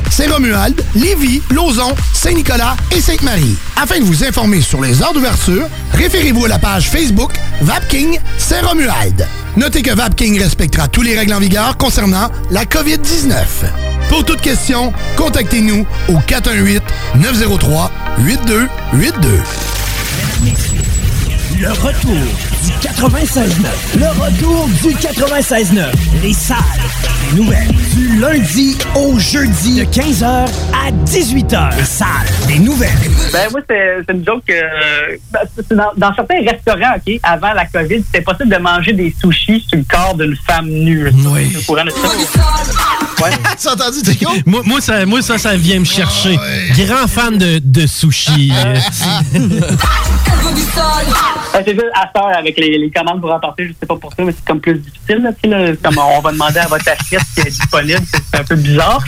Saint-Romuald, 0.10 0.84
Lévis, 0.95 1.43
Lauson, 1.51 1.93
Saint-Nicolas 2.14 2.76
et 2.95 2.99
Sainte-Marie. 2.99 3.56
Afin 3.81 3.99
de 3.99 4.06
vous 4.06 4.23
informer 4.23 4.61
sur 4.61 4.81
les 4.81 5.03
heures 5.03 5.14
d'ouverture, 5.14 5.68
référez-vous 5.93 6.45
à 6.45 6.49
la 6.49 6.60
page 6.60 6.89
Facebook 6.89 7.34
Vapking 7.61 8.18
Saint-Romuald. 8.38 9.27
Notez 9.56 9.84
que 9.84 9.93
Vapking 9.93 10.39
respectera 10.39 10.88
tous 10.88 11.03
les 11.03 11.15
règles 11.18 11.34
en 11.34 11.39
vigueur 11.39 11.77
concernant 11.77 12.31
la 12.49 12.65
COVID-19. 12.65 13.34
Pour 14.10 14.26
toute 14.26 14.41
question, 14.41 14.91
contactez-nous 15.15 15.85
au 16.07 16.15
418-903-8282. 16.27 18.69
Le 21.60 21.72
retour 21.72 22.14
du 22.64 22.72
96.9. 22.88 23.48
Le 23.98 24.07
retour 24.23 24.69
du 24.81 24.95
96.9. 24.95 25.88
Les 26.23 26.31
salles 26.31 26.56
des 27.30 27.38
nouvelles. 27.38 27.68
Du 27.94 28.18
lundi 28.18 28.77
au 28.95 29.19
jeudi 29.19 29.81
de 29.81 29.84
15h 29.84 30.23
à 30.23 30.91
18h. 31.03 31.76
Les 31.77 31.84
salles 31.84 32.07
des 32.48 32.60
nouvelles. 32.60 32.88
Ben 33.34 33.49
moi, 33.52 33.60
c'est 33.68 34.10
une 34.10 34.26
joke 34.26 34.44
que 34.48 34.53
ben, 35.34 35.41
dans, 35.72 35.91
dans 35.98 36.15
certains 36.15 36.40
restaurants, 36.49 36.95
OK, 36.95 37.19
avant 37.23 37.52
la 37.52 37.65
COVID, 37.65 38.03
c'était 38.06 38.22
possible 38.23 38.56
de 38.56 38.57
manger 38.57 38.94
des 38.94 39.14
sushis 39.22 39.65
sur 39.68 39.80
le 39.80 39.84
corps 39.84 40.15
d'une 40.15 40.38
femme 40.48 40.69
nue. 40.69 41.11
Oui. 41.26 41.57
Ouais. 43.22 43.31
T'as 43.61 43.73
entendu, 43.73 44.02
t'es 44.02 44.15
con? 44.15 44.31
Moi, 44.45 44.61
moi, 44.64 44.80
ça, 44.80 45.06
moi, 45.06 45.22
ça, 45.22 45.38
ça 45.38 45.57
vient 45.57 45.80
me 45.80 45.84
chercher. 45.86 46.40
Grand 46.77 47.06
fan 47.06 47.38
de, 47.38 47.60
de 47.61 47.86
sushi. 47.86 48.53
Ben, 51.60 51.65
c'est 51.65 51.73
juste 51.73 51.91
à 51.94 52.10
heure, 52.18 52.38
avec 52.38 52.57
les, 52.57 52.90
commandes 52.90 53.19
pour 53.19 53.34
emporter, 53.34 53.68
je 53.68 53.73
sais 53.77 53.86
pas 53.86 53.98
pour 53.98 54.14
ça, 54.14 54.23
mais 54.23 54.31
c'est 54.31 54.45
comme 54.45 54.61
plus 54.61 54.76
difficile. 54.76 55.30
Là, 55.44 55.73
comme 55.84 55.98
on 55.98 56.22
va 56.22 56.31
demander 56.31 56.60
à 56.60 56.68
votre 56.68 56.88
assiette 56.90 57.22
qui 57.36 57.41
est 57.41 57.49
disponible, 57.49 57.99
c'est 58.14 58.40
un 58.40 58.44
peu 58.45 58.56
bizarre. 58.56 59.03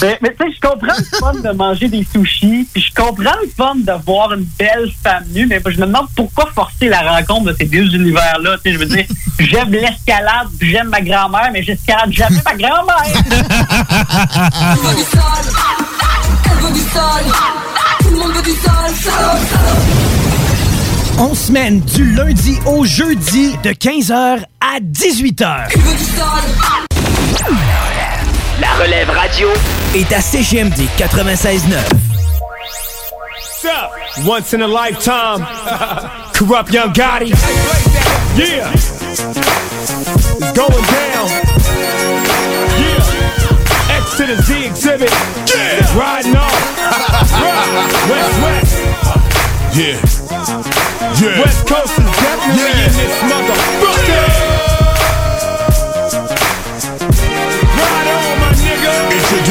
Mais, 0.00 0.36
tu 0.38 0.44
sais, 0.44 0.52
je 0.54 0.60
comprends 0.60 0.94
le 0.96 1.18
fun 1.18 1.34
de 1.34 1.50
manger 1.56 1.88
des 1.88 2.06
sushis, 2.12 2.68
puis 2.72 2.80
je 2.80 2.94
comprends 2.94 3.34
le 3.42 3.50
fun 3.56 3.74
de 3.74 3.92
voir 4.06 4.32
une 4.34 4.46
belle 4.56 4.88
femme 5.02 5.24
nue, 5.34 5.46
mais 5.46 5.60
je 5.66 5.80
me 5.80 5.86
demande 5.86 6.06
pourquoi 6.14 6.46
forcer 6.54 6.88
la 6.88 7.00
rencontre 7.00 7.50
de 7.50 7.56
ces 7.58 7.66
deux 7.66 7.92
univers-là. 7.92 8.56
Tu 8.64 8.70
sais, 8.70 8.72
je 8.74 8.78
veux 8.78 8.86
dire, 8.86 9.04
j'aime 9.40 9.72
l'escalade, 9.72 10.46
j'aime 10.60 10.90
ma 10.90 11.00
grand-mère, 11.00 11.50
mais 11.52 11.64
j'escalade 11.64 12.12
jamais 12.12 12.40
ma 12.44 12.54
grand-mère. 12.54 13.02
On 21.18 21.34
semaine 21.34 21.80
du 21.80 22.12
lundi 22.14 22.58
au 22.66 22.84
jeudi 22.84 23.56
de 23.62 23.70
15h 23.70 24.44
à 24.60 24.80
18h. 24.80 25.72
La 28.60 28.84
relève 28.84 29.10
radio 29.10 29.48
est 29.94 30.12
à 30.12 30.20
CGMD 30.20 30.80
96.9. 30.98 32.08
up? 33.64 33.90
Once 34.24 34.54
in 34.54 34.62
a 34.62 34.68
lifetime. 34.68 35.44
Corrupt 36.32 36.72
Young 36.72 36.92
Gotti. 36.92 37.30
Yeah. 38.36 38.70
It's 38.72 40.52
going 40.52 40.84
down. 40.84 40.97
The 44.28 44.42
Z 44.42 44.66
exhibit. 44.66 45.10
Yeah. 45.48 45.98
Riding 45.98 46.36
off. 46.36 46.52
West 48.10 48.42
West. 48.44 48.76
Yeah. 49.74 49.96
Yeah. 51.16 51.40
West 51.40 51.66
Coast 51.66 51.98
is 51.98 52.10
definitely 52.20 52.68
in 52.68 52.92
this 52.92 53.14
motherfucker. 53.24 53.78
Ride 53.82 54.47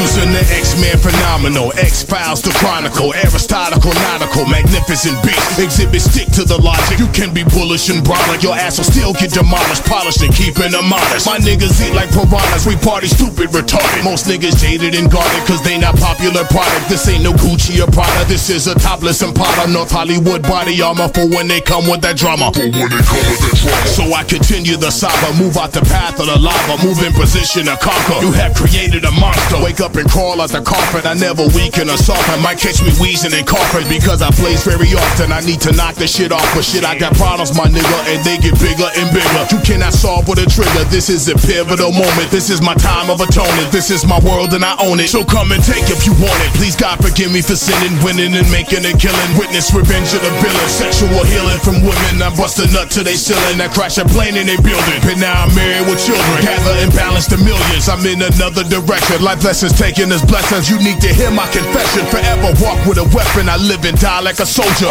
nigga. 0.08 0.18
Introducing 0.18 0.32
the 0.34 0.44
X-Men 0.56 0.98
phenomenal, 0.98 1.74
X-Files 1.78 2.42
the 2.42 2.52
Chronicle, 2.58 3.14
Aristotle, 3.14 3.94
nautical, 4.08 4.46
magnificent 4.48 5.18
beast. 5.24 5.60
Exhibit 5.60 6.02
stick 6.02 6.28
to 6.34 6.44
the 6.44 6.58
logic. 6.58 7.00
You 7.00 7.08
can 7.12 7.34
be 7.34 7.44
bullish 7.44 7.90
and 7.90 8.06
brolic, 8.06 8.44
your 8.44 8.56
ass 8.56 8.78
will 8.78 8.86
still 8.86 9.14
get 9.14 9.32
demolished, 9.32 9.84
polished 9.86 10.22
and 10.22 10.34
keeping 10.34 10.72
them 10.72 10.92
honest. 10.92 11.28
My 11.28 11.38
niggas 11.38 11.76
eat 11.84 11.94
like 11.94 12.10
piranhas, 12.12 12.66
we 12.66 12.76
party 12.78 13.08
stupid, 13.08 13.50
retarded. 13.52 14.04
Most 14.04 14.28
niggas 14.28 14.58
jaded 14.62 14.96
and 14.96 15.12
guarded, 15.12 15.44
cause 15.48 15.62
they 15.64 15.78
not 15.78 15.96
popular 15.98 16.46
product. 16.46 16.90
This 16.90 17.08
ain't 17.08 17.24
no 17.24 17.34
Gucci 17.34 17.82
or 17.84 17.90
Prada, 17.92 18.26
this 18.28 18.50
is 18.50 18.68
a 18.68 18.76
topless 18.76 19.22
Impala, 19.22 19.68
North 19.68 19.92
Hollywood 19.92 20.44
body 20.44 20.82
armor 20.82 21.10
for 21.10 21.28
when 21.28 21.48
they 21.48 21.62
come 21.62 21.88
with 21.90 22.02
that 22.02 22.18
drama. 22.18 22.52
For 22.54 22.62
when 22.62 22.72
they 22.72 23.04
come 23.04 23.26
with 23.28 23.42
that 23.44 23.56
drama. 23.60 23.88
So 23.92 24.04
I 24.14 24.24
continue 24.24 24.78
the 24.78 24.92
saga, 24.92 25.36
move 25.38 25.58
out 25.58 25.72
the 25.72 25.82
path 25.82 26.20
of 26.20 26.28
the 26.28 26.38
lava, 26.38 26.84
move 26.86 27.02
in 27.04 27.14
position 27.14 27.66
to 27.66 27.76
conquer. 27.78 28.24
You 28.24 28.32
have 28.34 28.56
created 28.56 29.04
a 29.06 29.12
monster, 29.12 29.62
wake 29.62 29.82
up 29.82 29.97
and 29.98 30.10
crawl 30.10 30.42
out 30.42 30.50
the 30.54 30.62
coffin. 30.62 31.06
I 31.06 31.14
never 31.14 31.46
weaken 31.58 31.90
or 31.90 31.98
soften, 31.98 32.42
might 32.42 32.58
catch 32.58 32.82
me 32.82 32.94
wheezing 33.02 33.34
and 33.34 33.46
coughing 33.46 33.90
because 33.90 34.22
I 34.22 34.30
blaze 34.38 34.64
very 34.64 34.94
often. 34.94 35.32
I 35.32 35.42
need 35.42 35.62
to 35.66 35.72
knock 35.74 35.96
the 35.96 36.08
shit 36.08 36.32
off, 36.32 36.46
but 36.54 36.64
shit, 36.64 36.86
I 36.86 36.98
got 36.98 37.14
problems, 37.16 37.58
my 37.58 37.66
nigga, 37.66 38.00
and 38.14 38.22
they 38.24 38.38
get 38.38 38.54
bigger 38.62 38.90
and 38.98 39.10
bigger. 39.14 39.44
You 39.54 39.60
cannot 39.66 39.94
solve 39.94 40.28
with 40.28 40.40
a 40.40 40.48
trigger. 40.50 40.84
This 40.90 41.10
is 41.10 41.28
a 41.30 41.36
pivotal 41.36 41.92
moment. 41.92 42.30
This 42.30 42.50
is 42.50 42.62
my 42.62 42.76
time 42.76 43.10
of 43.10 43.22
atonement. 43.22 43.72
This 43.72 43.90
is 43.90 44.06
my 44.06 44.20
world 44.22 44.54
and 44.54 44.64
I 44.64 44.76
own 44.84 45.00
it. 45.00 45.10
So 45.10 45.24
come 45.24 45.52
and 45.52 45.64
take 45.64 45.88
if 45.88 46.06
you 46.06 46.14
want 46.20 46.38
it. 46.44 46.52
Please 46.58 46.76
God 46.76 47.00
forgive 47.00 47.32
me 47.32 47.42
for 47.42 47.56
sinning, 47.56 47.96
winning 48.04 48.34
and 48.36 48.48
making 48.52 48.84
and 48.86 48.98
killing. 49.00 49.32
Witness 49.38 49.72
revenge 49.74 50.12
of 50.14 50.22
the 50.26 50.34
villain. 50.44 50.70
Sexual 50.70 51.24
healing 51.30 51.62
from 51.62 51.80
women. 51.86 52.22
I 52.22 52.34
bust 52.34 52.60
a 52.60 52.68
nut 52.74 52.90
to 52.98 53.06
they 53.06 53.16
ceiling. 53.16 53.62
I 53.62 53.70
crash 53.70 53.98
a 53.98 54.06
plane 54.06 54.36
in 54.36 54.48
they 54.50 54.60
building. 54.60 55.00
And 55.08 55.22
now 55.22 55.46
I'm 55.46 55.54
married 55.54 55.88
with 55.88 56.02
children. 56.02 56.38
Gather 56.44 56.76
and 56.82 56.92
balance 56.94 57.30
the 57.30 57.38
millions. 57.38 57.88
I'm 57.88 58.04
in 58.04 58.20
another 58.20 58.66
direction. 58.66 59.22
Life 59.22 59.44
lessons 59.46 59.77
taking 59.78 60.12
as 60.12 60.26
blessings. 60.26 60.70
You 60.70 60.78
need 60.82 61.00
to 61.02 61.08
hear 61.14 61.30
my 61.30 61.46
confession. 61.54 62.06
Forever 62.10 62.52
walk 62.60 62.82
with 62.90 62.98
a 62.98 63.06
weapon. 63.14 63.48
I 63.48 63.58
live 63.58 63.86
and 63.86 63.98
die 64.00 64.22
like 64.22 64.40
a 64.40 64.46
soldier. 64.46 64.90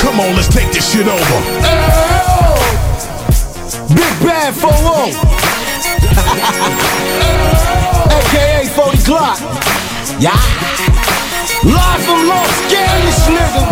Come 0.00 0.20
on, 0.22 0.36
let's 0.38 0.48
take 0.48 0.70
this 0.72 0.86
shit 0.92 1.06
over. 1.06 1.38
Big 3.90 4.14
Bad 4.22 4.54
4 4.54 4.70
AKA 8.14 8.68
40 8.78 8.98
Glock. 9.02 9.38
Yeah. 10.22 10.38
Live 11.66 12.02
from 12.06 12.28
Los 12.30 12.54
Angeles, 12.72 13.26
nigga. 13.34 13.66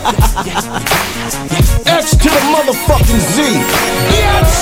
X 1.98 2.16
to 2.16 2.28
the 2.30 2.40
motherfucking 2.54 3.20
Z. 3.34 3.42
Bitch. 4.08 4.56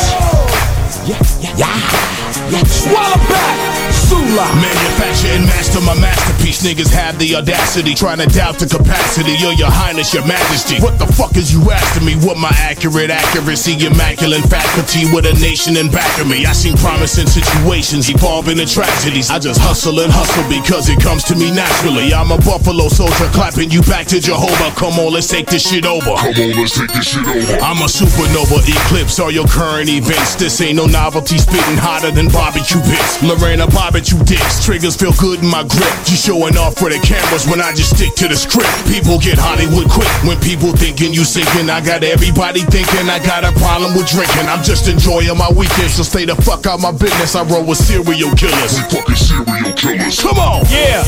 Yeah. 1.07 1.21
Yeah. 1.57 2.65
Swallow 2.65 3.17
back. 3.29 3.78
Sula. 3.93 4.47
Manufacture 4.61 5.33
and 5.35 5.45
master 5.47 5.81
my 5.81 5.95
masterpiece. 5.99 6.63
Niggas 6.63 6.93
have 6.93 7.19
the 7.19 7.37
audacity 7.37 7.95
trying 7.95 8.19
to 8.19 8.27
doubt 8.27 8.59
the 8.59 8.67
capacity 8.67 9.35
of 9.47 9.59
your 9.59 9.71
highness, 9.71 10.13
your 10.13 10.27
majesty. 10.27 10.81
What 10.81 10.99
the 10.99 11.07
fuck 11.07 11.37
is 11.37 11.53
you 11.53 11.63
asking 11.71 12.07
me? 12.07 12.15
What 12.27 12.37
my 12.37 12.53
accurate 12.59 13.11
accuracy, 13.11 13.79
immaculate 13.85 14.45
faculty 14.51 15.07
with 15.13 15.27
a 15.27 15.35
nation 15.41 15.77
in 15.77 15.91
back 15.91 16.11
of 16.21 16.29
me? 16.29 16.47
I 16.47 16.53
seen 16.53 16.77
promising 16.77 17.27
situations 17.27 18.11
evolving 18.11 18.59
into 18.59 18.75
tragedies. 18.75 19.31
I 19.31 19.39
just 19.39 19.61
hustle 19.61 20.01
and 20.01 20.13
hustle 20.13 20.45
because 20.49 20.89
it 20.89 21.01
comes 21.01 21.25
to 21.25 21.35
me 21.35 21.51
naturally. 21.51 22.13
I'm 22.13 22.31
a 22.31 22.39
buffalo 22.39 22.89
soldier 22.89 23.29
clapping 23.33 23.71
you 23.71 23.83
back 23.83 24.07
to 24.13 24.21
Jehovah. 24.21 24.75
Come 24.77 24.99
on, 24.99 25.13
let's 25.13 25.29
take 25.29 25.47
this 25.47 25.69
shit 25.69 25.87
over. 25.87 26.17
Come 26.19 26.37
on, 26.37 26.53
let's 26.59 26.77
take 26.77 26.93
this 26.93 27.15
shit 27.15 27.27
over. 27.27 27.57
I'm 27.63 27.81
a 27.83 27.89
supernova 27.89 28.61
eclipse 28.67 29.19
all 29.19 29.31
your 29.31 29.47
current 29.47 29.89
events. 29.89 30.35
This 30.35 30.61
ain't 30.61 30.77
no 30.77 30.87
novelty 30.87 31.39
spitting 31.39 31.79
hotter 31.79 32.11
than 32.11 32.29
barbecue 32.29 32.81
pits. 32.83 33.23
Lorena 33.23 33.67
barbecue 33.79 34.19
dicks. 34.27 34.59
Triggers 34.59 34.99
feel 34.99 35.15
good 35.23 35.39
in 35.39 35.47
my 35.47 35.63
grip. 35.63 35.95
You 36.11 36.19
showing 36.19 36.59
off 36.59 36.75
for 36.75 36.91
the 36.91 36.99
cameras 36.99 37.47
when 37.47 37.63
I 37.63 37.71
just 37.71 37.95
stick 37.95 38.11
to 38.19 38.27
the 38.27 38.35
script. 38.35 38.67
People 38.91 39.23
get 39.23 39.39
Hollywood 39.39 39.87
quick 39.87 40.11
when 40.27 40.35
people 40.43 40.75
thinking 40.75 41.15
you 41.15 41.23
sinking. 41.23 41.71
I 41.71 41.79
got 41.79 42.03
everybody 42.03 42.67
thinking 42.67 43.07
I 43.07 43.23
got 43.23 43.47
a 43.47 43.55
problem 43.63 43.95
with 43.95 44.11
drinking. 44.11 44.51
I'm 44.51 44.67
just 44.67 44.91
enjoying 44.91 45.31
my 45.39 45.47
weekend, 45.55 45.95
so 45.95 46.03
stay 46.03 46.27
the 46.27 46.35
fuck 46.43 46.67
out 46.67 46.83
my 46.83 46.91
business. 46.91 47.39
I 47.39 47.47
roll 47.47 47.63
with 47.63 47.79
serial 47.79 48.35
killers. 48.35 48.75
We 48.75 48.99
fucking 48.99 49.15
serial 49.15 49.73
killers. 49.79 50.19
Come 50.19 50.43
on. 50.43 50.67
Yeah. 50.75 51.07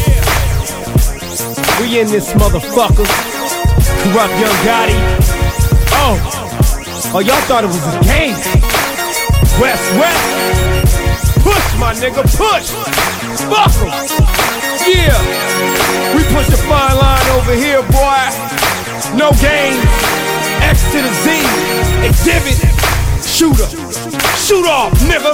We 1.83 1.99
in 1.99 2.07
this 2.07 2.31
motherfucker. 2.39 3.09
Corrupt 4.07 4.35
Young 4.39 4.59
Gotti. 4.63 4.99
Oh. 5.99 6.15
Oh, 7.13 7.19
y'all 7.19 7.43
thought 7.51 7.67
it 7.67 7.73
was 7.75 7.83
a 7.83 7.99
game. 8.07 8.39
West, 9.59 9.83
West. 9.99 10.40
My 11.81 11.95
nigga, 11.95 12.23
push. 12.37 12.69
Fuck 13.49 13.73
'em. 13.81 13.89
Yeah. 14.87 15.17
We 16.15 16.23
push 16.35 16.47
the 16.49 16.59
fine 16.69 16.97
line 16.97 17.29
over 17.37 17.55
here, 17.55 17.83
boy. 17.83 18.23
No 19.17 19.33
game. 19.41 19.81
X 20.61 20.83
to 20.93 21.01
the 21.01 21.13
Z. 21.25 21.27
Exhibit. 22.05 22.59
Shooter. 23.25 23.69
Shoot 24.37 24.67
off, 24.67 24.93
nigga. 25.09 25.33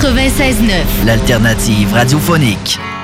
96.9, 0.00 1.04
l'alternative 1.04 1.92
radiophonique. 1.92 2.99